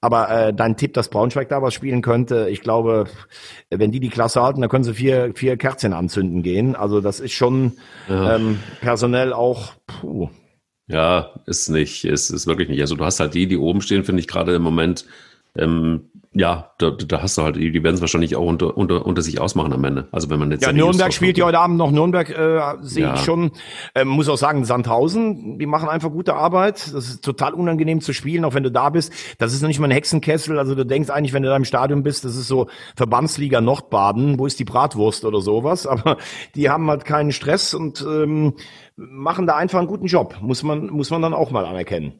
Aber 0.00 0.30
äh, 0.30 0.54
dein 0.54 0.76
Tipp, 0.76 0.94
dass 0.94 1.08
Braunschweig 1.08 1.48
da 1.48 1.62
was 1.62 1.74
spielen 1.74 2.02
könnte, 2.02 2.48
ich 2.50 2.60
glaube, 2.60 3.06
wenn 3.70 3.92
die 3.92 4.00
die 4.00 4.08
Klasse 4.08 4.42
halten, 4.42 4.60
dann 4.60 4.70
können 4.70 4.82
sie 4.84 4.94
vier, 4.94 5.32
vier 5.34 5.56
Kerzen 5.56 5.92
anzünden 5.92 6.42
gehen. 6.42 6.74
Also 6.74 7.00
das 7.00 7.20
ist 7.20 7.32
schon 7.32 7.72
ja. 8.08 8.36
ähm, 8.36 8.58
personell 8.80 9.32
auch, 9.32 9.74
puh, 9.86 10.28
ja, 10.92 11.32
ist 11.46 11.68
nicht, 11.70 12.04
ist, 12.04 12.30
ist 12.30 12.46
wirklich 12.46 12.68
nicht. 12.68 12.80
Also 12.80 12.94
du 12.94 13.04
hast 13.04 13.18
halt 13.18 13.34
die, 13.34 13.46
die 13.46 13.56
oben 13.56 13.80
stehen, 13.80 14.04
finde 14.04 14.20
ich 14.20 14.28
gerade 14.28 14.54
im 14.54 14.62
Moment, 14.62 15.06
ähm, 15.56 16.10
ja, 16.34 16.72
da, 16.78 16.90
da 16.90 17.20
hast 17.20 17.36
du 17.36 17.42
halt, 17.42 17.56
die 17.56 17.82
werden 17.82 17.94
es 17.94 18.00
wahrscheinlich 18.00 18.36
auch 18.36 18.46
unter, 18.46 18.74
unter, 18.76 19.04
unter 19.04 19.20
sich 19.20 19.38
ausmachen 19.38 19.72
am 19.74 19.84
Ende. 19.84 20.08
Also 20.12 20.30
wenn 20.30 20.38
man 20.38 20.50
jetzt 20.50 20.62
ja 20.62 20.72
Nürnberg 20.72 21.12
spielt 21.12 21.36
ja 21.36 21.44
heute 21.44 21.58
Abend 21.58 21.76
noch 21.76 21.90
Nürnberg, 21.90 22.30
äh, 22.30 22.76
sehe 22.80 23.04
ja. 23.04 23.14
ich 23.14 23.20
schon. 23.20 23.52
Ähm, 23.94 24.08
muss 24.08 24.30
auch 24.30 24.38
sagen, 24.38 24.64
Sandhausen, 24.64 25.58
die 25.58 25.66
machen 25.66 25.90
einfach 25.90 26.10
gute 26.10 26.34
Arbeit. 26.34 26.90
Das 26.94 27.08
ist 27.08 27.24
total 27.24 27.52
unangenehm 27.52 28.00
zu 28.00 28.14
spielen, 28.14 28.46
auch 28.46 28.54
wenn 28.54 28.62
du 28.62 28.70
da 28.70 28.88
bist. 28.88 29.12
Das 29.38 29.52
ist 29.52 29.60
noch 29.60 29.68
nicht 29.68 29.78
mal 29.78 29.88
ein 29.88 29.92
Hexenkessel. 29.92 30.58
Also 30.58 30.74
du 30.74 30.86
denkst 30.86 31.10
eigentlich, 31.10 31.34
wenn 31.34 31.42
du 31.42 31.50
da 31.50 31.56
im 31.56 31.66
Stadion 31.66 32.02
bist, 32.02 32.24
das 32.24 32.34
ist 32.34 32.48
so 32.48 32.68
Verbandsliga 32.96 33.60
Nordbaden. 33.60 34.38
Wo 34.38 34.46
ist 34.46 34.58
die 34.58 34.64
Bratwurst 34.64 35.26
oder 35.26 35.42
sowas? 35.42 35.86
Aber 35.92 36.16
die 36.54 36.70
haben 36.70 36.88
halt 36.88 37.04
keinen 37.04 37.32
Stress 37.32 37.74
und 37.74 38.00
ähm, 38.00 38.54
machen 38.96 39.46
da 39.46 39.56
einfach 39.56 39.80
einen 39.80 39.88
guten 39.88 40.06
Job. 40.06 40.36
Muss 40.40 40.62
man 40.62 40.86
muss 40.86 41.10
man 41.10 41.20
dann 41.20 41.34
auch 41.34 41.50
mal 41.50 41.66
anerkennen. 41.66 42.14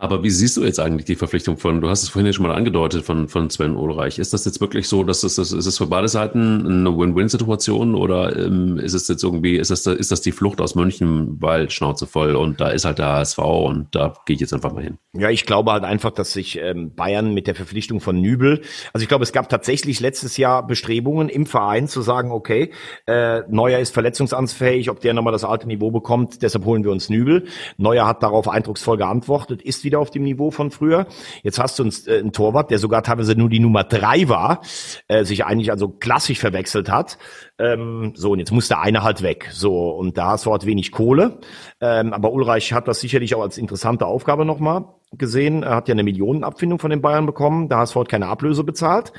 Aber 0.00 0.22
wie 0.22 0.30
siehst 0.30 0.56
du 0.56 0.62
jetzt 0.62 0.78
eigentlich 0.78 1.06
die 1.06 1.16
Verpflichtung 1.16 1.56
von, 1.56 1.80
du 1.80 1.88
hast 1.88 2.04
es 2.04 2.08
vorhin 2.08 2.26
ja 2.26 2.32
schon 2.32 2.46
mal 2.46 2.54
angedeutet, 2.54 3.04
von, 3.04 3.26
von 3.26 3.50
Sven 3.50 3.74
Ulreich. 3.74 4.20
Ist 4.20 4.32
das 4.32 4.44
jetzt 4.44 4.60
wirklich 4.60 4.86
so, 4.86 5.02
dass 5.02 5.22
das, 5.22 5.34
das 5.34 5.50
ist 5.50 5.66
es 5.66 5.76
für 5.76 5.88
beide 5.88 6.06
Seiten 6.06 6.64
eine 6.64 6.96
Win-Win-Situation 6.96 7.96
oder 7.96 8.36
ähm, 8.36 8.78
ist 8.78 8.94
es 8.94 9.08
jetzt 9.08 9.24
irgendwie, 9.24 9.56
ist 9.56 9.72
das, 9.72 9.86
ist 9.86 10.12
das 10.12 10.20
die 10.20 10.30
Flucht 10.30 10.60
aus 10.60 10.76
München, 10.76 11.42
weil 11.42 11.68
Schnauze 11.68 12.06
voll 12.06 12.36
und 12.36 12.60
da 12.60 12.68
ist 12.68 12.84
halt 12.84 12.98
der 12.98 13.08
HSV 13.08 13.38
und 13.38 13.88
da 13.90 14.14
gehe 14.24 14.34
ich 14.34 14.40
jetzt 14.40 14.54
einfach 14.54 14.72
mal 14.72 14.84
hin? 14.84 14.98
Ja, 15.14 15.30
ich 15.30 15.46
glaube 15.46 15.72
halt 15.72 15.82
einfach, 15.82 16.12
dass 16.12 16.32
sich 16.32 16.60
ähm, 16.62 16.94
Bayern 16.94 17.34
mit 17.34 17.48
der 17.48 17.56
Verpflichtung 17.56 18.00
von 18.00 18.20
Nübel, 18.20 18.62
also 18.92 19.02
ich 19.02 19.08
glaube, 19.08 19.24
es 19.24 19.32
gab 19.32 19.48
tatsächlich 19.48 19.98
letztes 19.98 20.36
Jahr 20.36 20.64
Bestrebungen 20.64 21.28
im 21.28 21.44
Verein 21.44 21.88
zu 21.88 22.02
sagen, 22.02 22.30
okay, 22.30 22.70
äh, 23.06 23.40
Neuer 23.48 23.80
ist 23.80 23.94
verletzungsanfähig, 23.94 24.90
ob 24.90 25.00
der 25.00 25.12
nochmal 25.12 25.32
das 25.32 25.42
alte 25.42 25.66
Niveau 25.66 25.90
bekommt, 25.90 26.40
deshalb 26.42 26.64
holen 26.66 26.84
wir 26.84 26.92
uns 26.92 27.08
Nübel. 27.08 27.46
Neuer 27.78 28.06
hat 28.06 28.22
darauf 28.22 28.46
eindrucksvoll 28.48 28.96
geantwortet, 28.96 29.60
ist 29.60 29.87
wieder 29.88 29.98
auf 30.00 30.10
dem 30.10 30.22
Niveau 30.22 30.50
von 30.50 30.70
früher. 30.70 31.06
Jetzt 31.42 31.58
hast 31.58 31.78
du 31.78 31.84
einen, 31.84 31.92
äh, 32.06 32.18
einen 32.18 32.32
Torwart, 32.32 32.70
der 32.70 32.78
sogar 32.78 33.02
teilweise 33.02 33.34
nur 33.34 33.48
die 33.48 33.58
Nummer 33.58 33.84
drei 33.84 34.28
war, 34.28 34.60
äh, 35.08 35.24
sich 35.24 35.46
eigentlich 35.46 35.70
also 35.70 35.88
klassisch 35.88 36.38
verwechselt 36.38 36.90
hat. 36.90 37.16
Ähm, 37.58 38.12
so, 38.14 38.32
und 38.32 38.38
jetzt 38.38 38.52
muss 38.52 38.68
der 38.68 38.80
eine 38.80 39.02
halt 39.02 39.22
weg. 39.22 39.48
So, 39.52 39.90
und 39.90 40.16
da 40.16 40.30
hast 40.30 40.46
du 40.46 40.52
halt 40.52 40.64
wenig 40.64 40.92
Kohle. 40.92 41.40
Ähm, 41.80 42.12
aber 42.12 42.32
Ulreich 42.32 42.72
hat 42.72 42.86
das 42.86 43.00
sicherlich 43.00 43.34
auch 43.34 43.42
als 43.42 43.58
interessante 43.58 44.06
Aufgabe 44.06 44.44
nochmal 44.44 44.84
gesehen. 45.12 45.62
Er 45.62 45.74
hat 45.74 45.88
ja 45.88 45.94
eine 45.94 46.02
Millionenabfindung 46.04 46.78
von 46.78 46.90
den 46.90 47.00
Bayern 47.00 47.26
bekommen. 47.26 47.68
Der 47.68 47.78
HSV 47.78 47.96
hat 47.96 48.08
keine 48.08 48.26
Ablöse 48.26 48.62
bezahlt. 48.62 49.12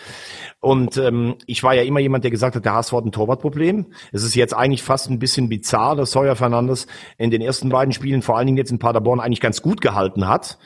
Und 0.62 0.98
ähm, 0.98 1.36
ich 1.48 1.64
war 1.64 1.74
ja 1.74 1.82
immer 1.82 2.00
jemand, 2.00 2.24
der 2.24 2.32
gesagt 2.32 2.56
hat, 2.56 2.64
der 2.64 2.76
HSV 2.76 2.94
hat 2.94 3.06
ein 3.06 3.12
Torwartproblem. 3.12 3.88
Es 4.12 4.24
ist 4.24 4.36
jetzt 4.36 4.56
eigentlich 4.56 4.84
fast 4.84 5.10
ein 5.10 5.20
bisschen 5.20 5.50
bizarr, 5.50 5.96
dass 5.96 6.12
Sawyer 6.12 6.36
Fernandes 6.36 6.88
in 7.18 7.32
den 7.32 7.42
ersten 7.42 7.70
beiden 7.70 7.94
Spielen, 7.94 8.22
vor 8.22 8.38
allen 8.38 8.46
Dingen 8.46 8.58
jetzt 8.58 8.72
in 8.72 8.80
Paderborn, 8.80 9.20
eigentlich 9.20 9.42
ganz 9.42 9.62
gut 9.62 9.82
gehalten 9.82 10.28
hat. 10.28 10.60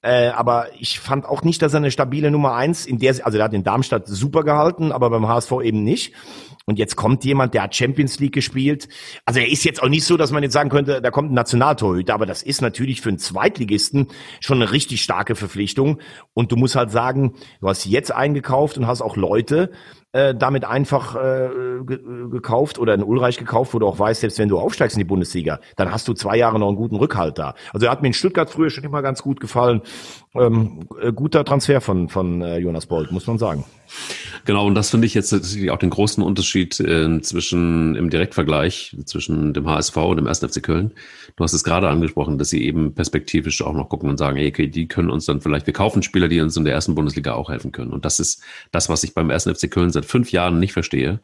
Äh, 0.00 0.28
aber 0.28 0.66
ich 0.80 0.98
fand 0.98 1.26
auch 1.26 1.42
nicht, 1.42 1.62
dass 1.62 1.74
er 1.74 1.76
eine 1.76 1.92
stabile 1.92 2.32
Nummer 2.32 2.54
eins 2.54 2.86
in 2.86 2.98
der, 2.98 3.24
also 3.24 3.38
er 3.38 3.44
hat 3.44 3.54
in 3.54 3.62
Darmstadt 3.62 4.08
super 4.08 4.42
gehalten, 4.42 4.90
aber 4.90 5.10
beim 5.10 5.28
HSV 5.28 5.52
eben 5.62 5.84
nicht. 5.84 6.12
Und 6.66 6.78
jetzt 6.78 6.96
kommt 6.96 7.24
jemand, 7.24 7.54
der 7.54 7.64
hat 7.64 7.74
Champions 7.74 8.18
League 8.20 8.34
gespielt. 8.34 8.88
Also 9.24 9.40
er 9.40 9.50
ist 9.50 9.64
jetzt 9.64 9.82
auch 9.82 9.88
nicht 9.88 10.04
so, 10.04 10.16
dass 10.16 10.30
man 10.30 10.42
jetzt 10.42 10.52
sagen 10.52 10.70
könnte, 10.70 11.02
da 11.02 11.10
kommt 11.10 11.30
ein 11.30 11.34
Nationaltorhüter, 11.34 12.14
aber 12.14 12.26
das 12.26 12.42
ist 12.42 12.62
natürlich 12.62 13.00
für 13.00 13.08
einen 13.08 13.18
Zweitligisten 13.18 14.08
schon 14.40 14.62
eine 14.62 14.72
richtig 14.72 15.02
starke 15.02 15.34
Verpflichtung. 15.34 16.00
Und 16.34 16.52
du 16.52 16.56
musst 16.56 16.76
halt 16.76 16.90
sagen, 16.90 17.34
du 17.60 17.68
hast 17.68 17.84
jetzt 17.86 18.12
eingekauft 18.12 18.78
und 18.78 18.86
hast 18.86 19.02
auch 19.02 19.16
Leute, 19.16 19.70
äh, 20.12 20.34
damit 20.34 20.64
einfach 20.64 21.16
äh, 21.16 21.48
gekauft 21.84 22.78
oder 22.78 22.94
in 22.94 23.02
Ulreich 23.02 23.38
gekauft, 23.38 23.72
wo 23.72 23.78
du 23.78 23.86
auch 23.86 23.98
weißt, 23.98 24.20
selbst 24.20 24.38
wenn 24.38 24.48
du 24.48 24.58
aufsteigst 24.58 24.96
in 24.96 25.00
die 25.00 25.06
Bundesliga, 25.06 25.60
dann 25.76 25.90
hast 25.90 26.06
du 26.06 26.12
zwei 26.12 26.36
Jahre 26.36 26.58
noch 26.58 26.68
einen 26.68 26.76
guten 26.76 26.96
Rückhalt 26.96 27.38
da. 27.38 27.54
Also 27.72 27.86
er 27.86 27.92
hat 27.92 28.02
mir 28.02 28.08
in 28.08 28.14
Stuttgart 28.14 28.50
früher 28.50 28.68
schon 28.68 28.84
immer 28.84 29.00
ganz 29.00 29.22
gut 29.22 29.40
gefallen. 29.40 29.80
Ähm, 30.34 30.80
äh, 31.00 31.12
guter 31.12 31.44
Transfer 31.44 31.80
von, 31.80 32.08
von 32.08 32.42
äh, 32.42 32.58
Jonas 32.58 32.86
Bolt, 32.86 33.10
muss 33.10 33.26
man 33.26 33.38
sagen. 33.38 33.64
Genau, 34.44 34.66
und 34.66 34.74
das 34.74 34.90
finde 34.90 35.06
ich 35.06 35.14
jetzt 35.14 35.30
tatsächlich 35.30 35.70
auch 35.70 35.78
den 35.78 35.90
großen 35.90 36.22
Unterschied 36.22 36.78
äh, 36.80 37.20
zwischen 37.20 37.94
im 37.96 38.10
Direktvergleich 38.10 38.96
zwischen 39.04 39.54
dem 39.54 39.68
HSV 39.68 39.96
und 39.96 40.16
dem 40.16 40.26
1. 40.26 40.40
FC 40.40 40.62
Köln. 40.62 40.92
Du 41.36 41.44
hast 41.44 41.52
es 41.52 41.64
gerade 41.64 41.88
angesprochen, 41.88 42.38
dass 42.38 42.50
sie 42.50 42.64
eben 42.64 42.94
perspektivisch 42.94 43.62
auch 43.62 43.74
noch 43.74 43.88
gucken 43.88 44.10
und 44.10 44.18
sagen, 44.18 44.38
okay, 44.38 44.66
die 44.66 44.88
können 44.88 45.10
uns 45.10 45.26
dann 45.26 45.40
vielleicht, 45.40 45.66
wir 45.66 45.74
kaufen 45.74 46.02
Spieler, 46.02 46.28
die 46.28 46.40
uns 46.40 46.56
in 46.56 46.64
der 46.64 46.74
ersten 46.74 46.94
Bundesliga 46.94 47.34
auch 47.34 47.50
helfen 47.50 47.72
können. 47.72 47.92
Und 47.92 48.04
das 48.04 48.20
ist 48.20 48.42
das, 48.70 48.88
was 48.88 49.04
ich 49.04 49.14
beim 49.14 49.30
1. 49.30 49.44
FC 49.44 49.70
Köln 49.70 49.90
seit 49.90 50.04
fünf 50.04 50.32
Jahren 50.32 50.58
nicht 50.58 50.72
verstehe, 50.72 51.20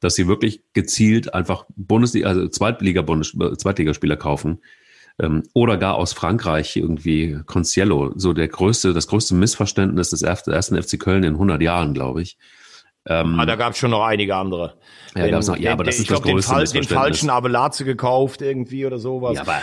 dass 0.00 0.14
sie 0.14 0.26
wirklich 0.26 0.62
gezielt 0.72 1.32
einfach 1.32 1.64
Bundesliga, 1.76 2.28
also 2.28 2.48
Zweitliga, 2.48 3.02
Bundes, 3.02 3.36
Zweitligaspieler 3.58 4.16
kaufen, 4.16 4.58
ähm, 5.20 5.42
oder 5.54 5.76
gar 5.76 5.96
aus 5.96 6.12
Frankreich 6.12 6.76
irgendwie 6.76 7.38
Conciello, 7.46 8.12
so 8.16 8.32
der 8.32 8.48
größte, 8.48 8.92
das 8.92 9.06
größte 9.08 9.34
Missverständnis 9.34 10.10
des 10.10 10.22
ersten 10.22 10.80
FC 10.82 10.98
Köln 10.98 11.24
in 11.24 11.34
100 11.34 11.60
Jahren, 11.62 11.94
glaube 11.94 12.22
ich. 12.22 12.38
Ähm, 13.06 13.38
Ah, 13.40 13.46
da 13.46 13.56
gab 13.56 13.72
es 13.72 13.78
schon 13.78 13.90
noch 13.90 14.04
einige 14.04 14.36
andere. 14.36 14.74
Ja, 15.16 15.26
gab's 15.28 15.48
noch- 15.48 15.56
ja, 15.56 15.72
aber 15.72 15.82
das 15.84 15.96
ich 15.96 16.02
ist 16.02 16.10
das 16.10 16.22
glaub, 16.22 16.34
den, 16.36 16.42
Fall, 16.42 16.64
den 16.64 16.84
falschen 16.84 17.30
Abelaze 17.30 17.84
gekauft 17.84 18.42
irgendwie 18.42 18.86
oder 18.86 18.98
sowas. 18.98 19.34
Ja, 19.34 19.42
aber- 19.42 19.60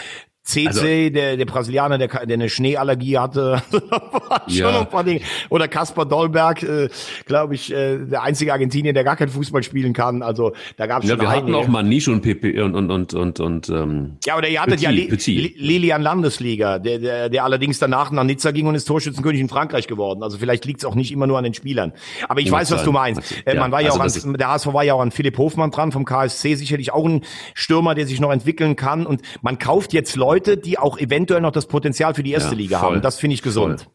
CC, 0.49 0.67
also- 0.67 0.81
der, 1.13 1.37
der 1.37 1.45
Brasilianer, 1.45 1.97
der, 1.97 2.07
der 2.07 2.33
eine 2.33 2.49
Schneeallergie 2.49 3.17
hatte, 3.17 3.61
waren 3.71 4.41
schon 4.49 4.55
Ja. 4.57 4.79
ein 4.81 4.89
paar 4.89 5.03
Dinge. 5.03 5.21
Oder 5.49 5.67
Kaspar 5.67 6.05
Dolberg, 6.05 6.63
äh, 6.63 6.89
glaube 7.25 7.55
ich, 7.55 7.71
äh, 7.71 7.97
der 7.99 8.23
einzige 8.23 8.51
Argentinier, 8.53 8.93
der 8.93 9.03
gar 9.03 9.15
kein 9.15 9.29
Fußball 9.29 9.63
spielen 9.63 9.93
kann. 9.93 10.21
Also 10.23 10.53
da 10.77 10.87
gab 10.87 11.03
es 11.03 11.09
ja, 11.09 11.15
schon 11.15 11.21
wir 11.25 11.29
hatten 11.29 11.41
einige. 11.47 11.57
auch 11.57 11.67
Maniche 11.67 12.11
und 12.11 12.21
PP 12.21 12.59
und 12.61 12.75
und 12.75 12.89
und 12.89 13.13
und, 13.13 13.39
und 13.39 13.69
ähm, 13.69 14.17
Ja, 14.25 14.35
aber 14.35 14.47
ihr 14.47 14.61
hattet 14.61 14.81
ja 14.81 14.89
Li 14.89 15.07
Petit. 15.07 15.55
Lilian 15.57 16.01
Landesliga, 16.01 16.79
der, 16.79 16.99
der, 16.99 17.29
der 17.29 17.43
allerdings 17.43 17.79
danach 17.79 18.11
nach 18.11 18.23
Nizza 18.23 18.51
ging 18.51 18.65
und 18.67 18.75
ist 18.75 18.85
Torschützenkönig 18.85 19.39
in 19.41 19.49
Frankreich 19.49 19.87
geworden. 19.87 20.23
Also 20.23 20.37
vielleicht 20.37 20.65
liegt 20.65 20.79
es 20.79 20.85
auch 20.85 20.95
nicht 20.95 21.11
immer 21.11 21.27
nur 21.27 21.37
an 21.37 21.43
den 21.43 21.53
Spielern. 21.53 21.93
Aber 22.27 22.39
ich 22.41 22.49
Mag 22.51 22.61
weiß, 22.61 22.71
was 22.71 22.83
du 22.83 22.91
meinst. 22.91 23.21
Äh, 23.45 23.53
Ja, 23.55 23.59
man 23.59 23.71
war 23.71 23.81
ja 23.81 23.91
also 23.91 23.99
auch 24.01 24.25
an, 24.25 24.37
der 24.37 24.47
HSV 24.49 24.73
war 24.73 24.83
ja 24.83 24.93
auch 24.95 25.01
an 25.01 25.11
Philipp 25.11 25.37
Hofmann 25.37 25.71
dran 25.71 25.91
vom 25.91 26.05
KSC, 26.05 26.55
sicherlich 26.55 26.91
auch 26.93 27.05
ein 27.05 27.21
Stürmer, 27.53 27.93
der 27.95 28.07
sich 28.07 28.19
noch 28.19 28.31
entwickeln 28.31 28.75
kann. 28.75 29.05
Und 29.05 29.21
man 29.41 29.59
kauft 29.59 29.93
jetzt 29.93 30.15
Leute, 30.15 30.38
die 30.41 30.77
auch 30.77 30.97
eventuell 30.97 31.41
noch 31.41 31.51
das 31.51 31.67
Potenzial 31.67 32.13
für 32.13 32.23
die 32.23 32.31
erste 32.31 32.51
Ja, 32.51 32.57
Liga 32.57 32.79
voll. 32.79 32.95
haben. 32.95 33.01
Das 33.01 33.19
finde 33.19 33.33
ich 33.35 33.41
gesund. 33.41 33.81
Voll. 33.81 33.93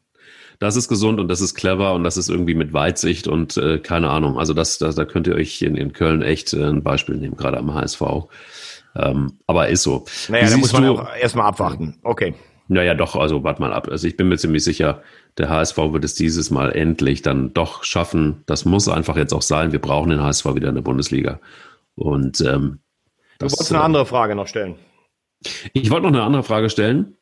Das 0.60 0.76
ist 0.76 0.88
gesund 0.88 1.18
und 1.18 1.26
das 1.28 1.40
ist 1.40 1.54
clever 1.56 1.94
und 1.94 2.04
das 2.04 2.16
ist 2.16 2.28
irgendwie 2.30 2.54
mit 2.54 2.72
Weitsicht 2.72 3.26
und 3.26 3.56
äh, 3.56 3.78
keine 3.80 4.10
Ahnung. 4.10 4.38
Also 4.38 4.54
das, 4.54 4.78
das, 4.78 4.94
da 4.94 5.04
könnt 5.04 5.26
ihr 5.26 5.34
euch 5.34 5.60
in, 5.62 5.76
in 5.76 5.92
Köln 5.92 6.22
echt 6.22 6.52
äh, 6.52 6.62
ein 6.64 6.82
Beispiel 6.84 7.16
nehmen, 7.16 7.36
gerade 7.36 7.58
am 7.58 7.74
HSV. 7.74 8.02
Ähm, 8.96 9.32
aber 9.48 9.68
ist 9.68 9.82
so. 9.82 10.04
Naja, 10.28 10.48
da 10.48 10.56
muss 10.56 10.72
man 10.72 10.84
du- 10.84 10.92
auch 10.98 11.08
erstmal 11.16 11.46
abwarten. 11.46 11.98
Okay. 12.04 12.34
Naja, 12.68 12.94
doch, 12.94 13.16
also 13.16 13.42
warte 13.44 13.60
mal 13.60 13.72
ab. 13.74 13.88
Also 13.90 14.06
ich 14.06 14.16
bin 14.16 14.28
mir 14.28 14.38
ziemlich 14.38 14.64
sicher, 14.64 15.02
der 15.36 15.50
HSV 15.50 15.76
wird 15.76 16.04
es 16.04 16.14
dieses 16.14 16.50
Mal 16.50 16.70
endlich 16.72 17.20
dann 17.20 17.52
doch 17.52 17.84
schaffen. 17.84 18.42
Das 18.46 18.64
muss 18.64 18.88
einfach 18.88 19.16
jetzt 19.16 19.34
auch 19.34 19.42
sein. 19.42 19.72
Wir 19.72 19.80
brauchen 19.80 20.10
den 20.10 20.22
HSV 20.22 20.54
wieder 20.54 20.68
in 20.68 20.74
der 20.76 20.82
Bundesliga. 20.82 21.40
Und 21.96 22.40
ähm, 22.40 22.78
Du 23.38 23.46
das, 23.46 23.52
wolltest 23.52 23.72
eine 23.72 23.82
andere 23.82 24.06
Frage 24.06 24.36
noch 24.36 24.46
stellen. 24.46 24.76
Ich 25.72 25.90
wollte 25.90 26.06
noch 26.06 26.12
eine 26.12 26.22
andere 26.22 26.42
Frage 26.42 26.70
stellen. 26.70 27.16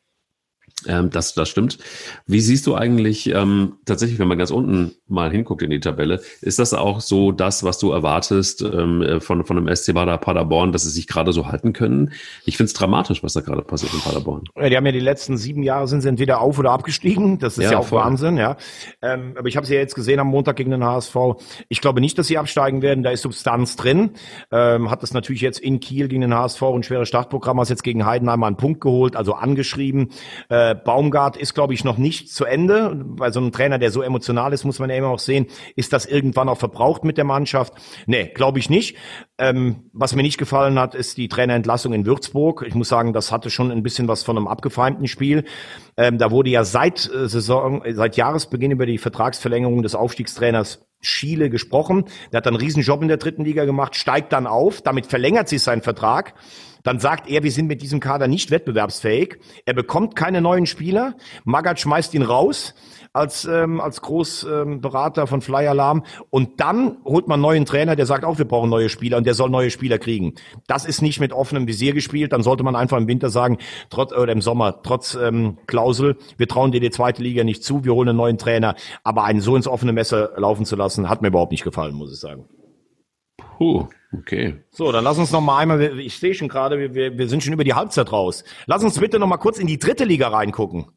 Ähm, 0.87 1.09
das, 1.09 1.33
das 1.33 1.49
stimmt. 1.49 1.77
Wie 2.25 2.39
siehst 2.39 2.67
du 2.67 2.75
eigentlich 2.75 3.29
ähm, 3.29 3.73
tatsächlich, 3.85 4.19
wenn 4.19 4.27
man 4.27 4.37
ganz 4.37 4.51
unten 4.51 4.93
mal 5.07 5.31
hinguckt 5.31 5.61
in 5.61 5.69
die 5.69 5.79
Tabelle, 5.79 6.21
ist 6.41 6.59
das 6.59 6.73
auch 6.73 7.01
so 7.01 7.31
das, 7.31 7.63
was 7.63 7.79
du 7.79 7.91
erwartest 7.91 8.61
ähm, 8.61 9.01
äh, 9.01 9.19
von, 9.19 9.45
von 9.45 9.55
dem 9.55 9.73
SC 9.73 9.93
Bader 9.93 10.17
Paderborn, 10.17 10.71
dass 10.71 10.83
sie 10.83 10.89
sich 10.89 11.07
gerade 11.07 11.33
so 11.33 11.47
halten 11.47 11.73
können? 11.73 12.11
Ich 12.45 12.57
finde 12.57 12.67
es 12.67 12.73
dramatisch, 12.73 13.23
was 13.23 13.33
da 13.33 13.41
gerade 13.41 13.61
passiert 13.61 13.93
in 13.93 13.99
Paderborn. 13.99 14.43
Ja, 14.55 14.69
die 14.69 14.77
haben 14.77 14.85
ja 14.85 14.91
die 14.91 14.99
letzten 14.99 15.37
sieben 15.37 15.63
Jahre 15.63 15.87
sind 15.87 16.01
sie 16.01 16.09
entweder 16.09 16.41
auf 16.41 16.59
oder 16.59 16.71
abgestiegen. 16.71 17.39
Das 17.39 17.57
ist 17.57 17.65
ja, 17.65 17.71
Ja, 17.71 17.79
auch 17.79 17.85
voll. 17.85 18.01
Wahnsinn, 18.01 18.37
ja. 18.37 18.57
Ähm, 19.01 19.33
aber 19.37 19.47
ich 19.47 19.57
habe 19.57 19.65
sie 19.65 19.73
ja 19.73 19.79
jetzt 19.79 19.95
gesehen 19.95 20.19
am 20.19 20.27
Montag 20.27 20.55
gegen 20.55 20.71
den 20.71 20.83
HSV. 20.83 21.15
Ich 21.69 21.81
glaube 21.81 22.01
nicht, 22.01 22.17
dass 22.17 22.27
sie 22.27 22.37
absteigen 22.37 22.81
werden. 22.81 23.03
Da 23.03 23.11
ist 23.11 23.21
Substanz 23.21 23.75
drin. 23.75 24.11
Ähm, 24.51 24.89
hat 24.89 25.03
das 25.03 25.13
natürlich 25.13 25.41
jetzt 25.41 25.59
in 25.59 25.79
Kiel 25.79 26.07
gegen 26.07 26.21
den 26.21 26.33
HSV 26.33 26.61
ein 26.63 26.83
schweres 26.83 27.07
Startprogramm, 27.07 27.59
hast 27.59 27.69
jetzt 27.69 27.83
gegen 27.83 28.05
Heidenheim 28.05 28.43
einen 28.43 28.57
Punkt 28.57 28.81
geholt, 28.81 29.15
also 29.15 29.33
angeschrieben. 29.33 30.09
Äh, 30.73 30.75
Baumgart 30.75 31.37
ist, 31.37 31.53
glaube 31.53 31.73
ich, 31.73 31.83
noch 31.83 31.97
nicht 31.97 32.29
zu 32.29 32.45
Ende. 32.45 32.93
Bei 32.95 33.31
so 33.31 33.39
einem 33.39 33.51
Trainer, 33.51 33.79
der 33.79 33.91
so 33.91 34.01
emotional 34.01 34.53
ist, 34.53 34.63
muss 34.63 34.79
man 34.79 34.89
ja 34.89 34.95
immer 34.95 35.09
auch 35.09 35.19
sehen, 35.19 35.47
ist 35.75 35.93
das 35.93 36.05
irgendwann 36.05 36.49
auch 36.49 36.57
verbraucht 36.57 37.03
mit 37.03 37.17
der 37.17 37.25
Mannschaft? 37.25 37.73
Nee, 38.05 38.31
glaube 38.33 38.59
ich 38.59 38.69
nicht. 38.69 38.97
Ähm, 39.37 39.89
was 39.93 40.15
mir 40.15 40.23
nicht 40.23 40.37
gefallen 40.37 40.79
hat, 40.79 40.95
ist 40.95 41.17
die 41.17 41.27
Trainerentlassung 41.27 41.93
in 41.93 42.05
Würzburg. 42.05 42.63
Ich 42.67 42.75
muss 42.75 42.89
sagen, 42.89 43.13
das 43.13 43.31
hatte 43.31 43.49
schon 43.49 43.71
ein 43.71 43.83
bisschen 43.83 44.07
was 44.07 44.23
von 44.23 44.37
einem 44.37 44.47
abgefeimten 44.47 45.07
Spiel. 45.07 45.45
Ähm, 45.97 46.17
da 46.17 46.31
wurde 46.31 46.49
ja 46.49 46.63
seit 46.63 47.09
äh, 47.13 47.27
Saison, 47.27 47.83
seit 47.91 48.17
Jahresbeginn 48.17 48.71
über 48.71 48.85
die 48.85 48.97
Vertragsverlängerung 48.97 49.83
des 49.83 49.95
Aufstiegstrainers 49.95 50.85
Schiele 51.05 51.49
gesprochen. 51.49 52.05
Der 52.31 52.37
hat 52.37 52.45
dann 52.45 52.55
einen 52.55 52.63
Riesenjob 52.63 53.01
in 53.01 53.07
der 53.07 53.17
dritten 53.17 53.43
Liga 53.43 53.65
gemacht, 53.65 53.95
steigt 53.95 54.33
dann 54.33 54.47
auf, 54.47 54.81
damit 54.81 55.05
verlängert 55.05 55.49
sich 55.49 55.61
sein 55.61 55.81
Vertrag. 55.81 56.33
Dann 56.83 56.99
sagt 56.99 57.29
er, 57.29 57.43
wir 57.43 57.51
sind 57.51 57.67
mit 57.67 57.81
diesem 57.81 58.01
Kader 58.01 58.27
nicht 58.27 58.51
wettbewerbsfähig. 58.51 59.37
Er 59.65 59.73
bekommt 59.73 60.15
keine 60.17 60.41
neuen 60.41 60.65
Spieler. 60.65 61.15
Magath 61.45 61.79
schmeißt 61.79 62.13
ihn 62.13 62.23
raus 62.23 62.73
als, 63.13 63.45
ähm, 63.45 63.79
als 63.79 64.01
Großberater 64.01 65.21
ähm, 65.21 65.27
von 65.27 65.41
Fly 65.41 65.67
Alarm. 65.67 66.03
Und 66.31 66.59
dann 66.59 66.97
holt 67.05 67.27
man 67.27 67.35
einen 67.35 67.43
neuen 67.43 67.65
Trainer, 67.65 67.95
der 67.95 68.07
sagt 68.07 68.25
auch, 68.25 68.39
wir 68.39 68.45
brauchen 68.45 68.69
neue 68.69 68.89
Spieler 68.89 69.17
und 69.17 69.25
der 69.25 69.35
soll 69.35 69.49
neue 69.49 69.69
Spieler 69.69 69.99
kriegen. 69.99 70.33
Das 70.67 70.85
ist 70.85 71.01
nicht 71.01 71.19
mit 71.19 71.31
offenem 71.31 71.67
Visier 71.67 71.93
gespielt. 71.93 72.33
Dann 72.33 72.43
sollte 72.43 72.63
man 72.63 72.75
einfach 72.75 72.97
im 72.97 73.07
Winter 73.07 73.29
sagen, 73.29 73.59
trotz, 73.89 74.11
oder 74.11 74.33
im 74.33 74.41
Sommer, 74.41 74.81
trotz 74.81 75.15
ähm, 75.15 75.57
Klausel, 75.67 76.17
wir 76.37 76.47
trauen 76.47 76.71
dir 76.71 76.81
die 76.81 76.89
zweite 76.89 77.21
Liga 77.21 77.43
nicht 77.43 77.63
zu, 77.63 77.85
wir 77.85 77.93
holen 77.93 78.09
einen 78.09 78.17
neuen 78.17 78.37
Trainer. 78.37 78.75
Aber 79.03 79.23
einen 79.23 79.41
so 79.41 79.55
ins 79.55 79.67
offene 79.67 79.93
Messer 79.93 80.31
laufen 80.37 80.65
zu 80.65 80.75
lassen, 80.75 81.07
hat 81.07 81.21
mir 81.21 81.27
überhaupt 81.27 81.51
nicht 81.51 81.63
gefallen, 81.63 81.93
muss 81.93 82.11
ich 82.11 82.19
sagen. 82.19 82.45
Puh, 83.57 83.87
okay. 84.17 84.63
So, 84.71 84.91
dann 84.91 85.03
lass 85.03 85.19
uns 85.19 85.31
noch 85.31 85.41
mal 85.41 85.59
einmal, 85.59 85.99
ich 85.99 86.17
sehe 86.17 86.33
schon 86.33 86.47
gerade, 86.47 86.79
wir, 86.79 86.95
wir, 86.95 87.17
wir 87.17 87.27
sind 87.29 87.43
schon 87.43 87.53
über 87.53 87.63
die 87.63 87.75
Halbzeit 87.75 88.11
raus. 88.11 88.43
Lass 88.65 88.83
uns 88.83 88.99
bitte 88.99 89.19
noch 89.19 89.27
mal 89.27 89.37
kurz 89.37 89.59
in 89.59 89.67
die 89.67 89.77
dritte 89.77 90.05
Liga 90.05 90.29
reingucken. 90.29 90.87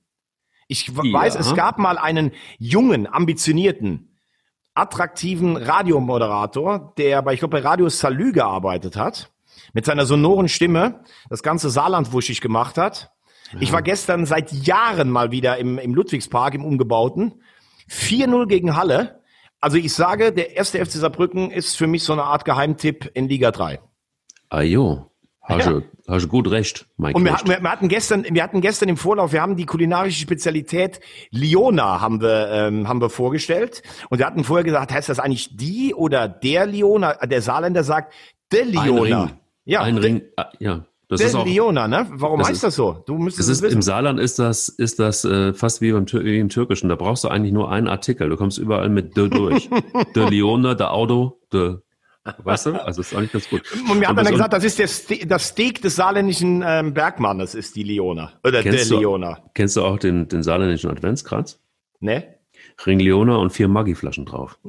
Ich 0.68 0.88
Ja. 0.88 0.94
weiß, 1.12 1.36
es 1.36 1.54
gab 1.54 1.78
mal 1.78 1.98
einen 1.98 2.32
jungen, 2.58 3.06
ambitionierten, 3.12 4.16
attraktiven 4.74 5.56
Radiomoderator, 5.56 6.92
der 6.98 7.22
bei, 7.22 7.34
ich 7.34 7.40
glaube, 7.40 7.60
bei 7.60 7.66
Radio 7.66 7.88
Salü 7.88 8.32
gearbeitet 8.32 8.96
hat, 8.96 9.32
mit 9.72 9.84
seiner 9.86 10.06
sonoren 10.06 10.48
Stimme 10.48 11.00
das 11.30 11.42
ganze 11.42 11.70
Saarland 11.70 12.12
wuschig 12.12 12.40
gemacht 12.40 12.76
hat. 12.78 13.12
Ich 13.60 13.72
war 13.72 13.80
gestern 13.80 14.26
seit 14.26 14.50
Jahren 14.52 15.08
mal 15.08 15.30
wieder 15.30 15.56
im, 15.58 15.78
im 15.78 15.94
Ludwigspark, 15.94 16.54
im 16.54 16.64
Umgebauten. 16.64 17.42
4-0 17.88 18.46
gegen 18.48 18.76
Halle. 18.76 19.22
Also 19.60 19.76
ich 19.76 19.94
sage, 19.94 20.32
der 20.32 20.56
erste 20.56 20.84
FC 20.84 20.92
Saarbrücken 20.92 21.52
ist 21.52 21.76
für 21.76 21.86
mich 21.86 22.02
so 22.02 22.12
eine 22.12 22.24
Art 22.24 22.44
Geheimtipp 22.44 23.10
in 23.14 23.28
Liga 23.28 23.52
3. 23.52 23.78
Ajo, 24.50 25.10
hast, 25.48 25.66
Ja. 25.66 25.72
du, 25.72 25.82
hast 26.08 26.24
du 26.24 26.28
gut 26.28 26.50
recht, 26.50 26.86
Mike. 26.96 27.16
Und 27.16 27.24
wir, 27.24 27.32
Recht. 27.32 27.48
hatten- 27.48 27.62
wir, 27.64 27.70
hatten 27.70 27.88
gestern, 27.88 28.24
wir 28.30 28.42
hatten 28.42 28.60
gestern 28.60 28.88
im 28.88 28.96
Vorlauf, 28.96 29.32
wir 29.32 29.40
haben 29.42 29.56
die 29.56 29.66
kulinarische 29.66 30.20
Spezialität 30.20 31.00
Liona 31.30 32.00
haben 32.00 32.20
wir, 32.20 32.48
ähm, 32.50 32.88
haben 32.88 33.00
wir 33.00 33.10
vorgestellt. 33.10 33.82
Und 34.10 34.18
wir 34.18 34.26
hatten 34.26 34.44
vorher 34.44 34.64
gesagt, 34.64 34.92
heißt 34.92 35.08
das 35.08 35.18
eigentlich 35.18 35.56
die 35.56 35.94
oder 35.94 36.28
der 36.28 36.66
Liona? 36.66 37.14
Der 37.26 37.42
Saarländer 37.42 37.84
sagt 37.84 38.12
der 38.52 38.62
Ein 38.62 38.68
Liona. 38.72 39.22
Ring. 39.24 39.30
Ja, 39.64 39.80
Ein 39.82 39.94
der, 39.96 40.04
Ring, 40.04 40.22
ah, 40.36 40.46
ja. 40.60 40.84
Das 41.08 41.20
der 41.20 41.28
ist 41.28 41.34
auch, 41.36 41.46
Liona, 41.46 41.86
ne? 41.86 42.06
Warum 42.10 42.40
das 42.40 42.48
heißt 42.48 42.56
ist- 42.56 42.64
das 42.64 42.74
so? 42.74 43.04
Du 43.06 43.16
müsstest 43.16 43.48
es 43.48 43.60
ist, 43.62 43.72
im. 43.72 43.80
Saarland 43.80 44.18
ist 44.18 44.40
das, 44.40 44.68
ist 44.68 44.98
das 44.98 45.24
äh, 45.24 45.54
fast 45.54 45.80
wie 45.80 45.92
beim 45.92 46.04
wie 46.10 46.38
im 46.40 46.48
Türkischen. 46.48 46.88
Da 46.88 46.96
brauchst 46.96 47.22
du 47.22 47.28
eigentlich 47.28 47.52
nur 47.52 47.70
einen 47.70 47.86
Artikel. 47.86 48.28
Du 48.28 48.36
kommst 48.36 48.58
überall 48.58 48.88
mit 48.88 49.16
de 49.16 49.28
durch. 49.28 49.70
de 50.16 50.28
Lione, 50.28 50.74
de 50.74 50.86
Auto, 50.88 51.38
de, 51.52 51.76
weißt 52.42 52.66
du? 52.66 52.84
Also 52.84 53.00
ist 53.02 53.14
eigentlich 53.14 53.32
ganz 53.32 53.48
gut. 53.48 53.62
Und 53.90 53.98
mir 53.98 54.06
hat 54.08 54.12
einer 54.18 54.22
das- 54.24 54.32
gesagt, 54.32 54.52
das 54.52 54.64
ist 54.64 54.78
der 54.78 54.88
Ste 54.88 55.26
das 55.26 55.48
Steak 55.48 55.82
des 55.82 55.96
saarländischen 55.96 56.62
ähm, 56.66 56.94
Bergmannes, 56.94 57.54
ist 57.54 57.76
die 57.76 57.82
Liona. 57.82 58.32
Oder 58.42 58.62
der 58.62 58.62
Kennst 58.62 58.90
du- 58.90 58.98
Liona. 58.98 59.38
Kennst 59.54 59.76
du 59.76 59.82
auch 59.84 59.98
den, 59.98 60.28
den 60.28 60.42
saarländischen 60.42 60.90
Adventskranz? 60.90 61.60
Ne? 62.00 62.34
Ring 62.86 62.98
Leona 62.98 63.36
und 63.36 63.50
vier 63.52 63.68
Maggi-Flaschen 63.68 64.26
drauf. 64.26 64.58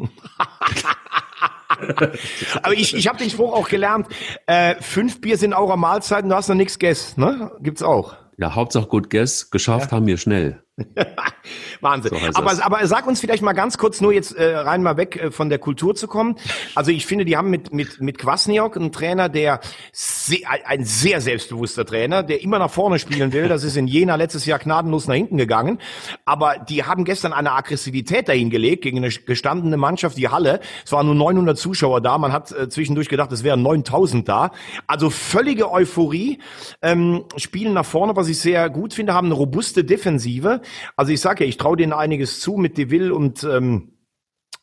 Aber 2.64 2.74
ich, 2.74 2.96
ich 2.96 3.08
habe 3.08 3.18
den 3.20 3.30
Spruch 3.30 3.54
auch 3.54 3.68
gelernt, 3.70 4.08
äh, 4.48 4.76
fünf 4.82 5.22
Bier 5.22 5.38
sind 5.38 5.54
auch 5.54 5.76
Mahlzeiten, 5.76 6.30
du 6.30 6.36
hast 6.36 6.48
noch 6.48 6.56
nichts 6.56 6.80
gegessen, 6.80 7.22
ne? 7.22 7.52
Gibt's 7.60 7.84
auch. 7.84 8.16
Ja, 8.38 8.56
Hauptsache 8.56 8.88
gut 8.88 9.10
guess, 9.10 9.50
geschafft 9.52 9.92
haben 9.92 10.08
wir 10.08 10.18
schnell. 10.18 10.64
Wahnsinn. 11.82 12.12
So 12.12 12.40
aber, 12.40 12.64
aber 12.64 12.88
sag 12.88 13.08
uns 13.08 13.20
vielleicht 13.20 13.42
mal 13.42 13.54
ganz 13.54 13.78
kurz, 13.78 14.02
nur 14.02 14.14
jetzt 14.14 14.36
äh, 14.36 14.56
rein 14.56 14.84
mal 14.84 14.98
weg 14.98 15.16
äh, 15.16 15.32
von 15.32 15.50
der 15.50 15.60
Kultur 15.60 15.96
zu 15.96 16.08
kommen. 16.08 16.36
Also 16.76 16.92
ich 16.92 17.06
finde, 17.06 17.26
die 17.26 17.36
haben 17.38 17.50
mit, 17.50 17.74
mit, 17.74 18.00
mit 18.02 18.18
Kwasniok 18.18 18.78
einen 18.78 18.92
Trainer, 18.92 19.30
der 19.30 19.60
se 19.92 20.38
ein- 20.48 20.62
ein 20.66 20.86
sehr 20.86 21.22
selbstbewusster 21.22 21.86
Trainer, 21.86 22.22
der 22.24 22.42
immer 22.44 22.60
nach 22.60 22.70
vorne 22.70 23.00
spielen 23.00 23.32
will. 23.34 23.48
Das 23.48 23.64
ist 23.64 23.76
in 23.78 23.88
Jena 23.88 24.16
letztes 24.16 24.46
Jahr 24.46 24.60
gnadenlos 24.60 25.08
nach 25.08 25.16
hinten 25.16 25.38
gegangen. 25.38 25.80
Aber 26.26 26.58
die 26.58 26.84
haben 26.84 27.06
gestern 27.06 27.34
eine 27.34 27.54
Aggressivität 27.54 28.28
dahingelegt 28.28 28.84
gegen 28.84 28.98
eine 28.98 29.10
gestandene 29.10 29.78
Mannschaft, 29.78 30.18
die 30.18 30.30
Halle. 30.30 30.60
Es 30.86 30.92
waren 30.92 31.06
nur 31.08 31.16
900 31.16 31.58
Zuschauer 31.58 32.02
da. 32.02 32.18
Man 32.18 32.32
hat 32.32 32.52
äh, 32.52 32.70
zwischendurch 32.70 33.10
gedacht, 33.10 33.32
es 33.32 33.44
wären 33.44 33.62
9000 33.64 34.28
da. 34.30 34.52
Also 34.86 35.10
völlige 35.10 35.72
Euphorie. 35.72 36.40
Ähm, 36.82 37.24
spielen 37.38 37.74
nach 37.74 37.86
vorne, 37.86 38.16
was 38.16 38.28
ich 38.28 38.40
sehr 38.40 38.70
gut 38.70 38.94
finde, 38.94 39.14
haben 39.14 39.28
eine 39.28 39.36
robuste 39.36 39.84
Defensive. 39.84 40.62
Also 40.96 41.12
ich 41.12 41.22
sage 41.22 41.44
ja, 41.44 41.50
ich 41.50 41.58
traue 41.58 41.78
denen 41.78 41.94
einiges 41.94 42.40
zu 42.40 42.54
mit 42.54 42.78
Deville 42.78 43.14
und 43.14 43.44
ähm, 43.44 43.94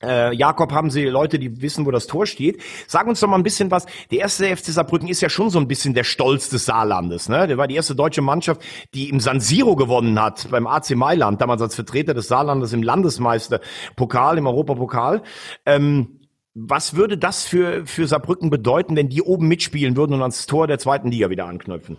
äh, 0.05 0.35
Jakob 0.35 0.73
haben 0.73 0.91
sie 0.91 1.05
Leute, 1.05 1.39
die 1.39 1.63
wissen, 1.63 1.87
wo 1.87 1.91
das 1.91 2.07
Tor 2.07 2.27
steht. 2.27 2.61
Sag 2.87 3.07
uns 3.07 3.21
doch 3.21 3.29
mal 3.29 3.37
ein 3.37 3.43
bisschen 3.43 3.71
was. 3.71 3.87
Der 4.11 4.21
erste 4.21 4.55
FC 4.55 4.67
Saarbrücken 4.67 5.09
ist 5.09 5.21
ja 5.21 5.29
schon 5.29 5.51
so 5.51 5.59
ein 5.59 5.69
bisschen 5.69 5.95
der 5.95 6.05
Stolz 6.05 6.49
des 6.49 6.67
Saarlandes. 6.67 7.29
Ne? 7.29 7.47
Der 7.47 7.59
war 7.59 7.69
die 7.69 7.75
erste 7.75 7.95
deutsche 7.95 8.23
Mannschaft, 8.23 8.63
die 8.93 9.09
im 9.09 9.21
San 9.21 9.41
Siro 9.41 9.77
gewonnen 9.77 10.21
hat, 10.21 10.49
beim 10.51 10.67
AC 10.67 10.91
Mailand, 10.91 11.41
damals 11.41 11.63
als 11.63 11.75
Vertreter 11.75 12.15
des 12.15 12.29
Saarlandes 12.29 12.73
im 12.73 12.83
Landesmeisterpokal, 12.83 14.39
im 14.39 14.47
Europapokal. 14.47 15.23
Ähm, 15.65 16.21
was 16.55 16.95
würde 16.95 17.19
das 17.19 17.47
für, 17.47 17.85
für 17.85 18.07
Saarbrücken 18.07 18.49
bedeuten, 18.49 18.95
wenn 18.95 19.09
die 19.09 19.23
oben 19.23 19.49
mitspielen 19.49 19.97
würden 19.97 20.15
und 20.15 20.23
ans 20.23 20.47
Tor 20.47 20.67
der 20.67 20.79
zweiten 20.79 21.11
Liga 21.11 21.31
wieder 21.31 21.47
anknüpfen? 21.47 21.97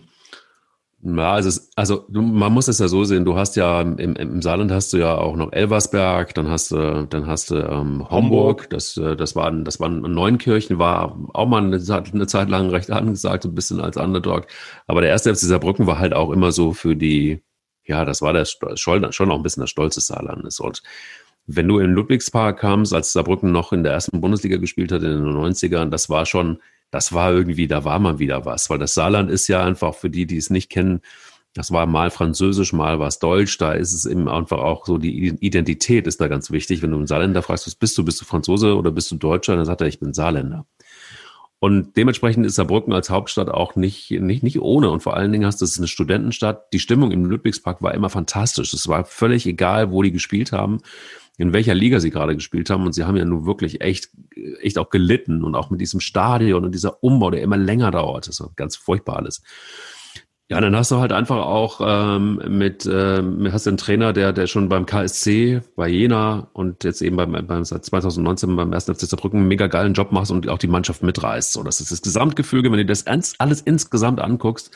Ja, 1.08 1.34
also, 1.34 1.60
also 1.76 2.04
man 2.08 2.52
muss 2.52 2.66
es 2.66 2.80
ja 2.80 2.88
so 2.88 3.04
sehen. 3.04 3.24
Du 3.24 3.36
hast 3.36 3.54
ja 3.54 3.80
im, 3.80 3.96
im 4.16 4.42
Saarland 4.42 4.72
hast 4.72 4.92
du 4.92 4.96
ja 4.96 5.16
auch 5.16 5.36
noch 5.36 5.52
Elversberg, 5.52 6.34
dann 6.34 6.48
hast 6.48 6.72
du, 6.72 7.06
dann 7.08 7.28
hast 7.28 7.52
du 7.52 7.56
ähm, 7.56 8.10
Homburg. 8.10 8.68
Das, 8.70 8.96
äh, 8.96 9.14
das 9.14 9.36
waren, 9.36 9.64
das 9.64 9.78
waren 9.78 10.00
Neunkirchen, 10.00 10.80
war 10.80 11.16
auch 11.32 11.46
mal 11.46 11.62
eine, 11.62 11.76
eine 11.76 12.26
Zeit 12.26 12.48
lang 12.48 12.70
recht 12.70 12.90
angesagt, 12.90 13.44
ein 13.44 13.54
bisschen 13.54 13.80
als 13.80 13.96
Underdog. 13.96 14.48
Aber 14.88 15.00
der 15.00 15.10
erste 15.10 15.32
FC 15.32 15.42
Saarbrücken 15.42 15.86
war 15.86 16.00
halt 16.00 16.12
auch 16.12 16.32
immer 16.32 16.50
so 16.50 16.72
für 16.72 16.96
die, 16.96 17.40
ja, 17.84 18.04
das 18.04 18.20
war 18.20 18.32
der 18.32 18.44
schon, 18.44 19.12
schon 19.12 19.30
auch 19.30 19.36
ein 19.36 19.44
bisschen 19.44 19.60
das 19.60 19.70
stolze 19.70 20.00
Saarland. 20.00 20.58
Und 20.58 20.82
wenn 21.46 21.68
du 21.68 21.78
in 21.78 21.92
Ludwigspark 21.92 22.58
kamst, 22.58 22.92
als 22.92 23.12
Saarbrücken 23.12 23.52
noch 23.52 23.72
in 23.72 23.84
der 23.84 23.92
ersten 23.92 24.20
Bundesliga 24.20 24.56
gespielt 24.56 24.90
hat 24.90 25.04
in 25.04 25.10
den 25.10 25.36
90ern, 25.36 25.90
das 25.90 26.10
war 26.10 26.26
schon 26.26 26.58
das 26.90 27.12
war 27.12 27.32
irgendwie, 27.32 27.66
da 27.66 27.84
war 27.84 27.98
mal 27.98 28.18
wieder 28.18 28.44
was, 28.44 28.70
weil 28.70 28.78
das 28.78 28.94
Saarland 28.94 29.30
ist 29.30 29.48
ja 29.48 29.64
einfach 29.64 29.94
für 29.94 30.10
die, 30.10 30.26
die 30.26 30.36
es 30.36 30.50
nicht 30.50 30.70
kennen, 30.70 31.00
das 31.56 31.72
war 31.72 31.86
mal 31.86 32.10
Französisch, 32.10 32.74
mal 32.74 33.00
was 33.00 33.18
Deutsch. 33.18 33.56
Da 33.56 33.72
ist 33.72 33.94
es 33.94 34.04
eben 34.04 34.28
einfach 34.28 34.58
auch 34.58 34.84
so, 34.84 34.98
die 34.98 35.28
Identität 35.40 36.06
ist 36.06 36.20
da 36.20 36.28
ganz 36.28 36.50
wichtig. 36.50 36.82
Wenn 36.82 36.90
du 36.90 36.98
einen 36.98 37.06
Saarländer 37.06 37.42
fragst, 37.42 37.66
was 37.66 37.74
bist 37.74 37.96
du? 37.96 38.04
Bist 38.04 38.20
du 38.20 38.26
Franzose 38.26 38.76
oder 38.76 38.90
bist 38.90 39.10
du 39.10 39.16
Deutscher? 39.16 39.56
Dann 39.56 39.64
sagt 39.64 39.80
er, 39.80 39.86
ich 39.86 39.98
bin 39.98 40.12
Saarländer. 40.12 40.66
Und 41.58 41.96
dementsprechend 41.96 42.44
ist 42.44 42.56
Saarbrücken 42.56 42.92
als 42.92 43.08
Hauptstadt 43.08 43.48
auch 43.48 43.74
nicht, 43.74 44.10
nicht, 44.10 44.42
nicht 44.42 44.60
ohne. 44.60 44.90
Und 44.90 45.02
vor 45.02 45.16
allen 45.16 45.32
Dingen 45.32 45.46
hast 45.46 45.62
du 45.62 45.64
es 45.64 45.78
eine 45.78 45.88
Studentenstadt. 45.88 46.70
Die 46.74 46.78
Stimmung 46.78 47.10
im 47.10 47.24
Ludwigspark 47.24 47.82
war 47.82 47.94
immer 47.94 48.10
fantastisch. 48.10 48.74
Es 48.74 48.86
war 48.86 49.06
völlig 49.06 49.46
egal, 49.46 49.90
wo 49.90 50.02
die 50.02 50.12
gespielt 50.12 50.52
haben 50.52 50.80
in 51.36 51.52
welcher 51.52 51.74
Liga 51.74 52.00
sie 52.00 52.10
gerade 52.10 52.34
gespielt 52.34 52.70
haben. 52.70 52.86
Und 52.86 52.92
sie 52.92 53.04
haben 53.04 53.16
ja 53.16 53.24
nun 53.24 53.46
wirklich 53.46 53.80
echt, 53.80 54.10
echt 54.60 54.78
auch 54.78 54.90
gelitten 54.90 55.44
und 55.44 55.54
auch 55.54 55.70
mit 55.70 55.80
diesem 55.80 56.00
Stadion 56.00 56.64
und 56.64 56.74
dieser 56.74 57.02
Umbau, 57.02 57.30
der 57.30 57.42
immer 57.42 57.56
länger 57.56 57.90
dauert. 57.90 58.28
Das 58.28 58.40
ist 58.40 58.56
ganz 58.56 58.76
furchtbar 58.76 59.16
alles. 59.16 59.42
Ja, 60.48 60.60
dann 60.60 60.76
hast 60.76 60.92
du 60.92 60.98
halt 60.98 61.10
einfach 61.10 61.38
auch 61.44 61.80
ähm, 61.82 62.40
mit, 62.56 62.88
ähm, 62.90 63.48
hast 63.52 63.66
einen 63.66 63.78
Trainer, 63.78 64.12
der, 64.12 64.32
der 64.32 64.46
schon 64.46 64.68
beim 64.68 64.86
KSC, 64.86 65.60
bei 65.74 65.88
Jena 65.88 66.48
und 66.52 66.84
jetzt 66.84 67.02
eben 67.02 67.16
beim, 67.16 67.32
beim 67.32 67.64
seit 67.64 67.84
2019 67.84 68.54
beim 68.54 68.72
1. 68.72 68.84
FC 68.84 69.00
Saarbrücken 69.00 69.40
einen 69.40 69.48
mega 69.48 69.66
geilen 69.66 69.94
Job 69.94 70.12
machst 70.12 70.30
und 70.30 70.48
auch 70.48 70.58
die 70.58 70.68
Mannschaft 70.68 71.02
mitreißt. 71.02 71.52
So, 71.52 71.64
das 71.64 71.80
ist 71.80 71.90
das 71.90 72.00
Gesamtgefüge, 72.00 72.70
wenn 72.70 72.78
du 72.78 72.86
das 72.86 73.06
alles 73.06 73.60
insgesamt 73.60 74.20
anguckst, 74.20 74.70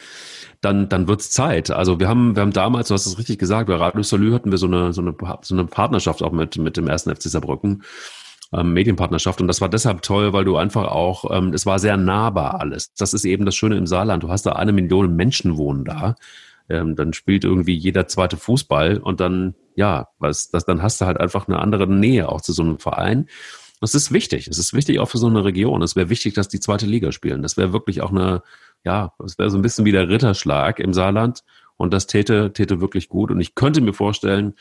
dann, 0.60 0.88
dann 0.88 1.08
wird's 1.08 1.30
Zeit. 1.30 1.70
Also 1.70 2.00
wir 2.00 2.08
haben, 2.08 2.36
wir 2.36 2.42
haben 2.42 2.52
damals, 2.52 2.88
du 2.88 2.94
hast 2.94 3.06
es 3.06 3.18
richtig 3.18 3.38
gesagt, 3.38 3.68
bei 3.68 3.76
Radio 3.76 4.02
Salü 4.02 4.32
hatten 4.32 4.50
wir 4.50 4.58
so 4.58 4.66
eine, 4.66 4.92
so 4.92 5.00
eine, 5.00 5.14
so 5.42 5.54
eine 5.54 5.64
Partnerschaft 5.64 6.22
auch 6.22 6.32
mit, 6.32 6.58
mit 6.58 6.76
dem 6.76 6.88
1. 6.88 7.04
FC 7.04 7.22
Saarbrücken 7.22 7.82
ähm, 8.52 8.72
Medienpartnerschaft. 8.72 9.40
Und 9.40 9.48
das 9.48 9.60
war 9.60 9.68
deshalb 9.68 10.02
toll, 10.02 10.32
weil 10.32 10.44
du 10.44 10.56
einfach 10.56 10.88
auch, 10.88 11.30
ähm, 11.30 11.52
es 11.52 11.66
war 11.66 11.78
sehr 11.78 11.96
nahbar 11.96 12.60
alles. 12.60 12.92
Das 12.94 13.14
ist 13.14 13.24
eben 13.24 13.44
das 13.44 13.54
Schöne 13.54 13.76
im 13.76 13.86
Saarland. 13.86 14.22
Du 14.22 14.28
hast 14.28 14.44
da 14.44 14.52
eine 14.52 14.72
Million 14.72 15.14
Menschen 15.16 15.56
wohnen 15.56 15.84
da. 15.84 16.16
Ähm, 16.68 16.94
dann 16.96 17.12
spielt 17.12 17.44
irgendwie 17.44 17.74
jeder 17.74 18.06
zweite 18.06 18.36
Fußball 18.36 18.98
und 18.98 19.20
dann, 19.20 19.54
ja, 19.74 20.08
was, 20.18 20.50
das, 20.50 20.66
dann 20.66 20.82
hast 20.82 21.00
du 21.00 21.06
halt 21.06 21.18
einfach 21.18 21.48
eine 21.48 21.58
andere 21.58 21.86
Nähe 21.86 22.28
auch 22.28 22.40
zu 22.40 22.52
so 22.52 22.62
einem 22.62 22.78
Verein. 22.78 23.26
Das 23.80 23.94
ist 23.94 24.12
wichtig. 24.12 24.46
Es 24.46 24.58
ist 24.58 24.74
wichtig 24.74 24.98
auch 25.00 25.08
für 25.08 25.18
so 25.18 25.26
eine 25.26 25.44
Region. 25.44 25.82
Es 25.82 25.96
wäre 25.96 26.10
wichtig, 26.10 26.34
dass 26.34 26.48
die 26.48 26.60
zweite 26.60 26.86
Liga 26.86 27.12
spielen. 27.12 27.42
Das 27.42 27.56
wäre 27.56 27.72
wirklich 27.72 28.02
auch 28.02 28.10
eine, 28.10 28.42
ja, 28.84 29.12
das 29.18 29.38
wäre 29.38 29.50
so 29.50 29.58
ein 29.58 29.62
bisschen 29.62 29.84
wie 29.84 29.92
der 29.92 30.08
Ritterschlag 30.08 30.78
im 30.78 30.92
Saarland. 30.92 31.42
Und 31.76 31.94
das 31.94 32.06
täte, 32.06 32.52
täte 32.52 32.80
wirklich 32.80 33.08
gut. 33.08 33.30
Und 33.30 33.40
ich 33.40 33.54
könnte 33.54 33.80
mir 33.80 33.94
vorstellen, 33.94 34.54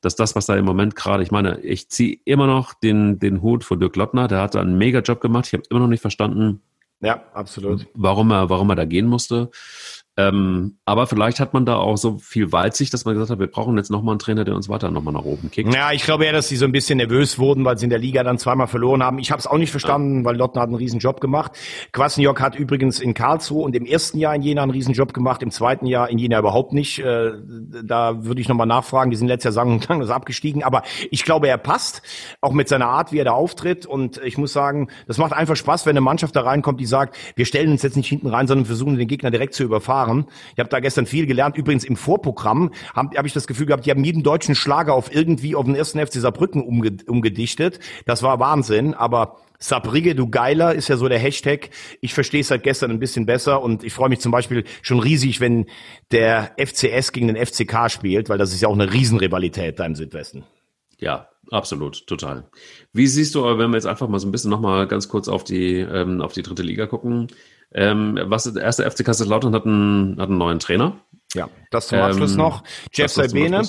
dass 0.00 0.16
das, 0.16 0.34
was 0.34 0.46
da 0.46 0.56
im 0.56 0.64
Moment 0.64 0.96
gerade, 0.96 1.22
ich 1.22 1.30
meine, 1.30 1.60
ich 1.60 1.88
ziehe 1.88 2.18
immer 2.24 2.46
noch 2.46 2.74
den, 2.74 3.18
den 3.18 3.40
Hut 3.40 3.64
von 3.64 3.78
Dirk 3.78 3.96
Lottner, 3.96 4.28
der 4.28 4.42
hat 4.42 4.54
da 4.54 4.60
einen 4.60 4.76
mega 4.76 5.00
Job 5.00 5.20
gemacht. 5.20 5.46
Ich 5.46 5.52
habe 5.52 5.62
immer 5.70 5.80
noch 5.80 5.88
nicht 5.88 6.00
verstanden, 6.00 6.60
ja, 7.00 7.22
absolut. 7.34 7.86
Warum 7.94 8.30
er, 8.30 8.48
warum 8.48 8.70
er 8.70 8.76
da 8.76 8.84
gehen 8.84 9.06
musste. 9.06 9.50
Ähm, 10.18 10.78
aber 10.86 11.06
vielleicht 11.06 11.40
hat 11.40 11.52
man 11.52 11.66
da 11.66 11.76
auch 11.76 11.96
so 11.96 12.16
viel 12.18 12.50
Weitsicht, 12.50 12.94
dass 12.94 13.04
man 13.04 13.14
gesagt 13.14 13.30
hat, 13.30 13.38
wir 13.38 13.48
brauchen 13.48 13.76
jetzt 13.76 13.90
nochmal 13.90 14.14
einen 14.14 14.18
Trainer, 14.18 14.44
der 14.44 14.54
uns 14.54 14.68
weiter 14.68 14.90
nochmal 14.90 15.12
nach 15.12 15.24
oben 15.24 15.50
kickt. 15.50 15.74
Ja, 15.74 15.92
ich 15.92 16.04
glaube 16.04 16.24
eher, 16.24 16.32
dass 16.32 16.48
sie 16.48 16.56
so 16.56 16.64
ein 16.64 16.72
bisschen 16.72 16.96
nervös 16.96 17.38
wurden, 17.38 17.64
weil 17.66 17.76
sie 17.76 17.84
in 17.84 17.90
der 17.90 17.98
Liga 17.98 18.22
dann 18.22 18.38
zweimal 18.38 18.66
verloren 18.66 19.02
haben. 19.02 19.18
Ich 19.18 19.30
habe 19.30 19.40
es 19.40 19.46
auch 19.46 19.58
nicht 19.58 19.70
verstanden, 19.70 20.20
ja. 20.20 20.24
weil 20.24 20.36
Lottner 20.36 20.62
hat 20.62 20.68
einen 20.68 20.76
riesen 20.76 21.00
Job 21.00 21.20
gemacht. 21.20 21.52
Kwasniok 21.92 22.40
hat 22.40 22.56
übrigens 22.56 22.98
in 22.98 23.12
Karlsruhe 23.12 23.62
und 23.62 23.76
im 23.76 23.84
ersten 23.84 24.18
Jahr 24.18 24.34
in 24.34 24.40
Jena 24.40 24.62
einen 24.62 24.70
riesen 24.70 24.94
Job 24.94 25.12
gemacht, 25.12 25.42
im 25.42 25.50
zweiten 25.50 25.84
Jahr 25.84 26.08
in 26.08 26.18
Jena 26.18 26.38
überhaupt 26.38 26.72
nicht. 26.72 26.98
Äh, 26.98 27.32
da 27.84 28.24
würde 28.24 28.40
ich 28.40 28.48
nochmal 28.48 28.66
nachfragen. 28.66 29.10
Die 29.10 29.16
sind 29.16 29.28
letztes 29.28 29.54
Jahr 29.54 29.64
sagen 29.66 29.72
und 29.74 30.10
abgestiegen. 30.10 30.62
Aber 30.62 30.82
ich 31.10 31.24
glaube, 31.24 31.48
er 31.48 31.58
passt, 31.58 32.00
auch 32.40 32.52
mit 32.52 32.68
seiner 32.68 32.88
Art, 32.88 33.12
wie 33.12 33.18
er 33.18 33.24
da 33.26 33.32
auftritt. 33.32 33.84
Und 33.84 34.18
ich 34.24 34.38
muss 34.38 34.54
sagen, 34.54 34.88
das 35.06 35.18
macht 35.18 35.34
einfach 35.34 35.56
Spaß, 35.56 35.84
wenn 35.84 35.90
eine 35.90 36.00
Mannschaft 36.00 36.34
da 36.36 36.40
reinkommt, 36.40 36.80
die 36.80 36.86
sagt, 36.86 37.16
wir 37.34 37.44
stellen 37.44 37.70
uns 37.70 37.82
jetzt 37.82 37.96
nicht 37.96 38.08
hinten 38.08 38.28
rein, 38.28 38.46
sondern 38.46 38.64
versuchen 38.64 38.96
den 38.96 39.08
Gegner 39.08 39.30
direkt 39.30 39.52
zu 39.52 39.62
überfahren. 39.62 40.05
Ich 40.54 40.58
habe 40.58 40.68
da 40.68 40.80
gestern 40.80 41.06
viel 41.06 41.26
gelernt. 41.26 41.56
Übrigens 41.56 41.84
im 41.84 41.96
Vorprogramm 41.96 42.72
habe 42.94 43.16
hab 43.16 43.26
ich 43.26 43.32
das 43.32 43.46
Gefühl 43.46 43.66
gehabt, 43.66 43.86
die 43.86 43.90
haben 43.90 44.04
jeden 44.04 44.22
deutschen 44.22 44.54
Schlager 44.54 44.94
auf 44.94 45.14
irgendwie 45.14 45.54
auf 45.54 45.64
den 45.64 45.74
ersten 45.74 45.98
FC 45.98 46.14
Saarbrücken 46.14 46.62
umge 46.62 46.96
umgedichtet. 47.06 47.80
Das 48.06 48.22
war 48.22 48.38
Wahnsinn. 48.40 48.94
Aber 48.94 49.36
Sabrige, 49.58 50.14
du 50.14 50.28
Geiler, 50.28 50.74
ist 50.74 50.88
ja 50.88 50.96
so 50.96 51.08
der 51.08 51.18
Hashtag. 51.18 51.70
Ich 52.00 52.14
verstehe 52.14 52.40
es 52.40 52.48
seit 52.48 52.62
gestern 52.62 52.90
ein 52.90 52.98
bisschen 52.98 53.26
besser 53.26 53.62
und 53.62 53.84
ich 53.84 53.92
freue 53.92 54.08
mich 54.08 54.20
zum 54.20 54.32
Beispiel 54.32 54.64
schon 54.82 55.00
riesig, 55.00 55.40
wenn 55.40 55.66
der 56.10 56.52
FCS 56.58 57.12
gegen 57.12 57.28
den 57.28 57.36
FCK 57.36 57.90
spielt, 57.90 58.28
weil 58.28 58.38
das 58.38 58.52
ist 58.52 58.60
ja 58.60 58.68
auch 58.68 58.74
eine 58.74 58.92
Riesenrivalität 58.92 59.78
da 59.78 59.86
im 59.86 59.94
Südwesten. 59.94 60.44
Ja, 60.98 61.28
absolut, 61.50 62.06
total. 62.06 62.48
Wie 62.92 63.06
siehst 63.06 63.34
du, 63.34 63.44
wenn 63.44 63.70
wir 63.70 63.76
jetzt 63.76 63.86
einfach 63.86 64.08
mal 64.08 64.18
so 64.18 64.28
ein 64.28 64.32
bisschen 64.32 64.50
nochmal 64.50 64.86
ganz 64.86 65.08
kurz 65.08 65.28
auf 65.28 65.44
die, 65.44 65.78
ähm, 65.78 66.20
auf 66.20 66.32
die 66.32 66.42
dritte 66.42 66.62
Liga 66.62 66.86
gucken, 66.86 67.28
ähm, 67.76 68.18
was 68.24 68.44
der 68.44 68.62
erste 68.62 68.90
FC 68.90 69.04
Kaiserslautern 69.04 69.54
hat 69.54 69.66
einen, 69.66 70.18
hat 70.18 70.28
einen 70.28 70.38
neuen 70.38 70.58
Trainer. 70.58 70.96
Ja, 71.34 71.48
das 71.70 71.88
zum 71.88 71.98
Abschluss 71.98 72.32
ähm, 72.32 72.38
noch. 72.38 72.64
Jeff 72.92 73.12
Sabene 73.12 73.62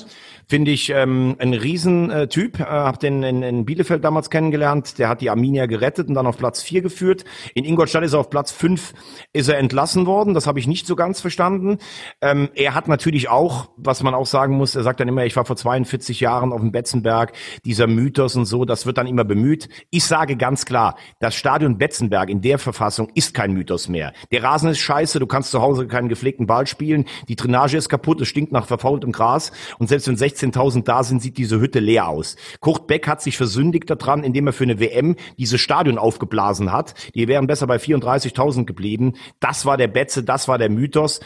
finde 0.48 0.70
ich 0.70 0.90
ähm, 0.90 1.36
ein 1.38 1.52
Riesentyp. 1.52 2.60
Äh, 2.60 2.64
hab 2.64 3.00
den 3.00 3.22
in, 3.22 3.42
in 3.42 3.64
Bielefeld 3.64 4.02
damals 4.02 4.30
kennengelernt. 4.30 4.98
Der 4.98 5.08
hat 5.08 5.20
die 5.20 5.30
Arminia 5.30 5.66
gerettet 5.66 6.08
und 6.08 6.14
dann 6.14 6.26
auf 6.26 6.38
Platz 6.38 6.62
vier 6.62 6.80
geführt. 6.80 7.24
In 7.54 7.64
Ingolstadt 7.64 8.02
ist 8.02 8.14
er 8.14 8.20
auf 8.20 8.30
Platz 8.30 8.50
fünf 8.50 8.94
ist 9.32 9.48
er 9.48 9.58
entlassen 9.58 10.06
worden. 10.06 10.34
Das 10.34 10.46
habe 10.46 10.58
ich 10.58 10.66
nicht 10.66 10.86
so 10.86 10.96
ganz 10.96 11.20
verstanden. 11.20 11.78
Ähm, 12.20 12.48
er 12.54 12.74
hat 12.74 12.88
natürlich 12.88 13.28
auch, 13.28 13.70
was 13.76 14.02
man 14.02 14.14
auch 14.14 14.26
sagen 14.26 14.56
muss, 14.56 14.74
er 14.74 14.82
sagt 14.82 15.00
dann 15.00 15.08
immer, 15.08 15.24
ich 15.26 15.36
war 15.36 15.44
vor 15.44 15.56
42 15.56 16.20
Jahren 16.20 16.52
auf 16.52 16.60
dem 16.60 16.72
Betzenberg. 16.72 17.32
Dieser 17.64 17.86
Mythos 17.86 18.36
und 18.36 18.46
so, 18.46 18.64
das 18.64 18.86
wird 18.86 18.98
dann 18.98 19.06
immer 19.06 19.24
bemüht. 19.24 19.68
Ich 19.90 20.04
sage 20.04 20.36
ganz 20.36 20.64
klar, 20.64 20.96
das 21.20 21.34
Stadion 21.34 21.78
Betzenberg 21.78 22.30
in 22.30 22.40
der 22.40 22.58
Verfassung 22.58 23.10
ist 23.14 23.34
kein 23.34 23.52
Mythos 23.52 23.88
mehr. 23.88 24.12
Der 24.32 24.42
Rasen 24.42 24.70
ist 24.70 24.78
scheiße, 24.78 25.18
du 25.18 25.26
kannst 25.26 25.50
zu 25.50 25.60
Hause 25.60 25.86
keinen 25.86 26.08
gepflegten 26.08 26.46
Ball 26.46 26.66
spielen. 26.66 27.04
Die 27.28 27.36
Drainage 27.36 27.76
ist 27.76 27.88
kaputt, 27.88 28.20
es 28.20 28.28
stinkt 28.28 28.52
nach 28.52 28.66
verfaultem 28.66 29.12
Gras. 29.12 29.52
Und 29.78 29.88
selbst 29.88 30.08
wenn 30.08 30.16
16.000 30.38 30.84
da 30.84 31.02
sind, 31.02 31.22
sieht 31.22 31.38
diese 31.38 31.60
Hütte 31.60 31.80
leer 31.80 32.08
aus. 32.08 32.36
Kurt 32.60 32.86
Beck 32.86 33.06
hat 33.06 33.22
sich 33.22 33.36
versündigt 33.36 33.90
daran, 33.90 34.24
indem 34.24 34.46
er 34.46 34.52
für 34.52 34.64
eine 34.64 34.80
WM 34.80 35.16
dieses 35.38 35.60
Stadion 35.60 35.98
aufgeblasen 35.98 36.72
hat. 36.72 36.94
Die 37.14 37.28
wären 37.28 37.46
besser 37.46 37.66
bei 37.66 37.76
34.000 37.76 38.64
geblieben. 38.64 39.14
Das 39.40 39.66
war 39.66 39.76
der 39.76 39.88
Betze, 39.88 40.22
das 40.22 40.48
war 40.48 40.58
der 40.58 40.70
Mythos. 40.70 41.20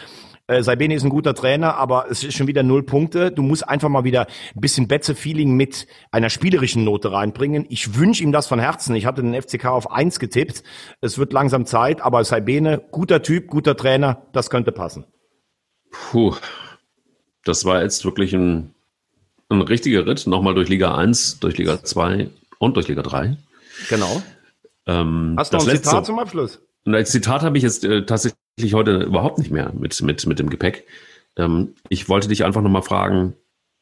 Äh, 0.48 0.58
ist 0.58 0.68
ein 0.68 1.10
guter 1.10 1.34
Trainer, 1.34 1.76
aber 1.76 2.06
es 2.10 2.24
ist 2.24 2.34
schon 2.34 2.46
wieder 2.46 2.62
null 2.62 2.82
Punkte. 2.82 3.30
Du 3.30 3.42
musst 3.42 3.68
einfach 3.68 3.88
mal 3.88 4.04
wieder 4.04 4.26
ein 4.54 4.60
bisschen 4.60 4.88
Betze-Feeling 4.88 5.54
mit 5.54 5.86
einer 6.10 6.30
spielerischen 6.30 6.84
Note 6.84 7.12
reinbringen. 7.12 7.64
Ich 7.68 7.96
wünsche 7.96 8.22
ihm 8.22 8.32
das 8.32 8.48
von 8.48 8.58
Herzen. 8.58 8.94
Ich 8.96 9.06
hatte 9.06 9.22
den 9.22 9.40
FCK 9.40 9.66
auf 9.66 9.90
eins 9.90 10.18
getippt. 10.18 10.62
Es 11.00 11.16
wird 11.16 11.32
langsam 11.32 11.64
Zeit, 11.64 12.00
aber 12.00 12.24
Saibene, 12.24 12.82
guter 12.90 13.22
Typ, 13.22 13.48
guter 13.48 13.76
Trainer, 13.76 14.26
das 14.32 14.50
könnte 14.50 14.72
passen. 14.72 15.06
Puh, 15.90 16.34
das 17.44 17.64
war 17.64 17.82
jetzt 17.82 18.04
wirklich 18.04 18.32
ein, 18.34 18.74
ein 19.48 19.60
richtiger 19.60 20.06
Ritt. 20.06 20.26
Nochmal 20.26 20.54
durch 20.54 20.68
Liga 20.68 20.94
1, 20.96 21.40
durch 21.40 21.58
Liga 21.58 21.82
2 21.82 22.28
und 22.58 22.76
durch 22.76 22.88
Liga 22.88 23.02
3. 23.02 23.36
Genau. 23.88 24.22
Ähm, 24.86 25.34
Hast 25.36 25.52
du 25.52 25.56
noch 25.56 25.64
ein 25.64 25.70
letzte, 25.70 25.88
Zitat 25.88 26.06
zum 26.06 26.18
Abschluss? 26.18 26.60
Ein 26.84 27.06
Zitat 27.06 27.42
habe 27.42 27.56
ich 27.56 27.62
jetzt 27.62 27.84
äh, 27.84 28.04
tatsächlich 28.04 28.74
heute 28.74 29.02
überhaupt 29.02 29.38
nicht 29.38 29.50
mehr 29.50 29.72
mit, 29.78 30.00
mit, 30.02 30.26
mit 30.26 30.38
dem 30.38 30.50
Gepäck. 30.50 30.86
Ähm, 31.36 31.74
ich 31.88 32.08
wollte 32.08 32.28
dich 32.28 32.44
einfach 32.44 32.62
nochmal 32.62 32.82
fragen, 32.82 33.34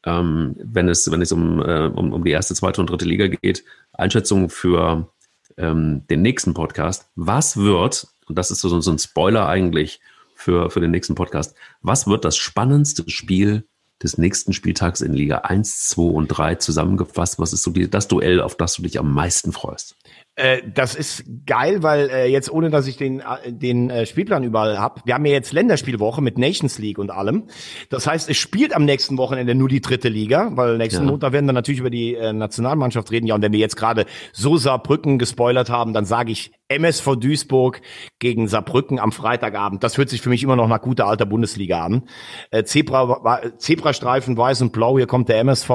ähm, 0.04 0.54
wenn 0.58 0.88
es, 0.88 1.10
wenn 1.10 1.22
es 1.22 1.32
um, 1.32 1.60
äh, 1.60 1.86
um, 1.86 2.12
um 2.12 2.24
die 2.24 2.30
erste, 2.30 2.54
zweite 2.54 2.80
und 2.80 2.90
dritte 2.90 3.04
Liga 3.04 3.28
geht, 3.28 3.64
Einschätzung 3.92 4.48
für 4.50 5.10
ähm, 5.56 6.06
den 6.08 6.22
nächsten 6.22 6.54
Podcast. 6.54 7.08
Was 7.16 7.56
wird, 7.56 8.06
und 8.26 8.36
das 8.38 8.50
ist 8.50 8.60
so, 8.60 8.80
so 8.80 8.90
ein 8.90 8.98
Spoiler 8.98 9.48
eigentlich, 9.48 10.00
für, 10.40 10.70
für 10.70 10.80
den 10.80 10.90
nächsten 10.90 11.14
Podcast. 11.14 11.54
Was 11.82 12.06
wird 12.06 12.24
das 12.24 12.36
spannendste 12.36 13.08
Spiel 13.10 13.68
des 14.02 14.18
nächsten 14.18 14.52
Spieltags 14.52 15.00
in 15.00 15.12
Liga 15.12 15.38
1, 15.38 15.88
2 15.88 16.02
und 16.02 16.28
3 16.28 16.56
zusammengefasst? 16.56 17.38
Was 17.38 17.52
ist 17.52 17.62
so 17.62 17.70
die, 17.70 17.90
das 17.90 18.08
Duell, 18.08 18.40
auf 18.40 18.56
das 18.56 18.74
du 18.74 18.82
dich 18.82 18.98
am 18.98 19.12
meisten 19.12 19.52
freust? 19.52 19.96
Äh, 20.40 20.62
das 20.74 20.94
ist 20.94 21.24
geil, 21.46 21.82
weil 21.82 22.08
äh, 22.08 22.26
jetzt 22.26 22.50
ohne, 22.50 22.70
dass 22.70 22.86
ich 22.86 22.96
den 22.96 23.20
äh, 23.20 23.52
den 23.52 23.90
äh, 23.90 24.06
Spielplan 24.06 24.42
überall 24.42 24.78
hab, 24.78 25.04
wir 25.06 25.14
haben 25.14 25.26
ja 25.26 25.32
jetzt 25.32 25.52
Länderspielwoche 25.52 26.22
mit 26.22 26.38
Nations 26.38 26.78
League 26.78 26.98
und 26.98 27.10
allem. 27.10 27.44
Das 27.90 28.06
heißt, 28.06 28.30
es 28.30 28.36
spielt 28.36 28.74
am 28.74 28.84
nächsten 28.84 29.18
Wochenende 29.18 29.54
nur 29.54 29.68
die 29.68 29.80
dritte 29.80 30.08
Liga, 30.08 30.50
weil 30.54 30.78
nächsten 30.78 31.04
Ja. 31.04 31.10
Montag 31.10 31.32
werden 31.32 31.46
wir 31.46 31.52
natürlich 31.52 31.80
über 31.80 31.90
die 31.90 32.14
äh, 32.14 32.32
Nationalmannschaft 32.32 33.10
reden. 33.10 33.26
Ja, 33.26 33.34
und 33.34 33.42
wenn 33.42 33.52
wir 33.52 33.58
jetzt 33.58 33.76
gerade 33.76 34.06
so 34.32 34.56
Saarbrücken 34.56 35.18
gespoilert 35.18 35.68
haben, 35.68 35.92
dann 35.92 36.04
sage 36.06 36.32
ich 36.32 36.52
MSV 36.68 37.16
Duisburg 37.16 37.80
gegen 38.18 38.48
Saarbrücken 38.48 38.98
am 38.98 39.12
Freitagabend. 39.12 39.82
Das 39.82 39.98
hört 39.98 40.08
sich 40.08 40.22
für 40.22 40.28
mich 40.30 40.42
immer 40.42 40.56
noch 40.56 40.68
nach 40.68 40.80
guter 40.80 41.06
alter 41.06 41.26
Bundesliga 41.26 41.84
an. 41.84 42.08
Äh, 42.50 42.64
Zebra, 42.64 43.42
Zebrastreifen 43.58 44.36
weiß 44.36 44.62
und 44.62 44.72
blau, 44.72 44.96
hier 44.96 45.06
kommt 45.06 45.28
der 45.28 45.38
MSV 45.40 45.70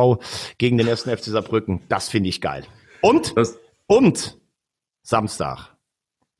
gegen 0.57 0.77
den 0.77 0.87
ersten 0.87 1.15
FC 1.15 1.25
Saarbrücken. 1.25 1.81
Das 1.89 2.09
finde 2.09 2.29
ich 2.29 2.41
geil. 2.41 2.63
Und 3.01 3.37
Das, 3.37 3.59
und 3.87 4.37
Samstag. 5.05 5.75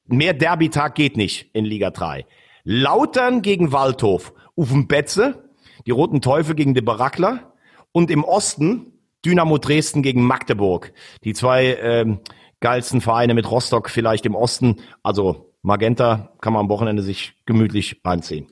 Mehr 0.07 0.33
Derby-Tag 0.33 0.95
geht 0.95 1.17
nicht 1.17 1.51
in 1.53 1.65
Liga 1.65 1.91
3. 1.91 2.25
Lautern 2.63 3.43
gegen 3.43 3.71
Waldhof. 3.71 4.33
Ufen 4.57 4.87
Betze, 4.87 5.49
die 5.85 5.91
Roten 5.91 6.19
Teufel 6.19 6.55
gegen 6.55 6.73
die 6.73 6.81
Barackler. 6.81 7.53
Und 7.91 8.09
im 8.09 8.23
Osten 8.23 8.93
Dynamo 9.23 9.59
Dresden 9.59 10.01
gegen 10.01 10.23
Magdeburg. 10.23 10.93
Die 11.23 11.33
zwei 11.33 11.75
ähm, 11.75 12.21
geilsten 12.59 13.01
Vereine 13.01 13.35
mit 13.35 13.49
Rostock 13.49 13.91
vielleicht 13.91 14.25
im 14.25 14.33
Osten. 14.33 14.77
Also 15.03 15.53
Magenta 15.61 16.33
kann 16.41 16.53
man 16.53 16.61
am 16.61 16.69
Wochenende 16.69 17.03
sich 17.03 17.35
gemütlich 17.45 18.01
reinziehen. 18.03 18.47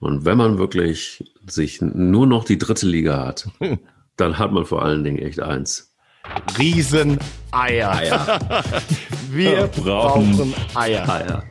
und 0.00 0.26
wenn 0.26 0.36
man 0.36 0.58
wirklich 0.58 1.32
sich 1.46 1.80
nur 1.80 2.26
noch 2.26 2.44
die 2.44 2.58
dritte 2.58 2.86
Liga 2.86 3.24
hat, 3.26 3.48
dann 4.16 4.38
hat 4.38 4.52
man 4.52 4.66
vor 4.66 4.82
allen 4.82 5.02
Dingen 5.02 5.18
echt 5.18 5.40
eins. 5.40 5.95
Rieseneier. 6.58 7.18
Wir 9.30 9.66
Brauchen 9.68 10.36
brauchen 10.36 10.54
Eier. 10.74 11.06
Ja. 11.28 11.42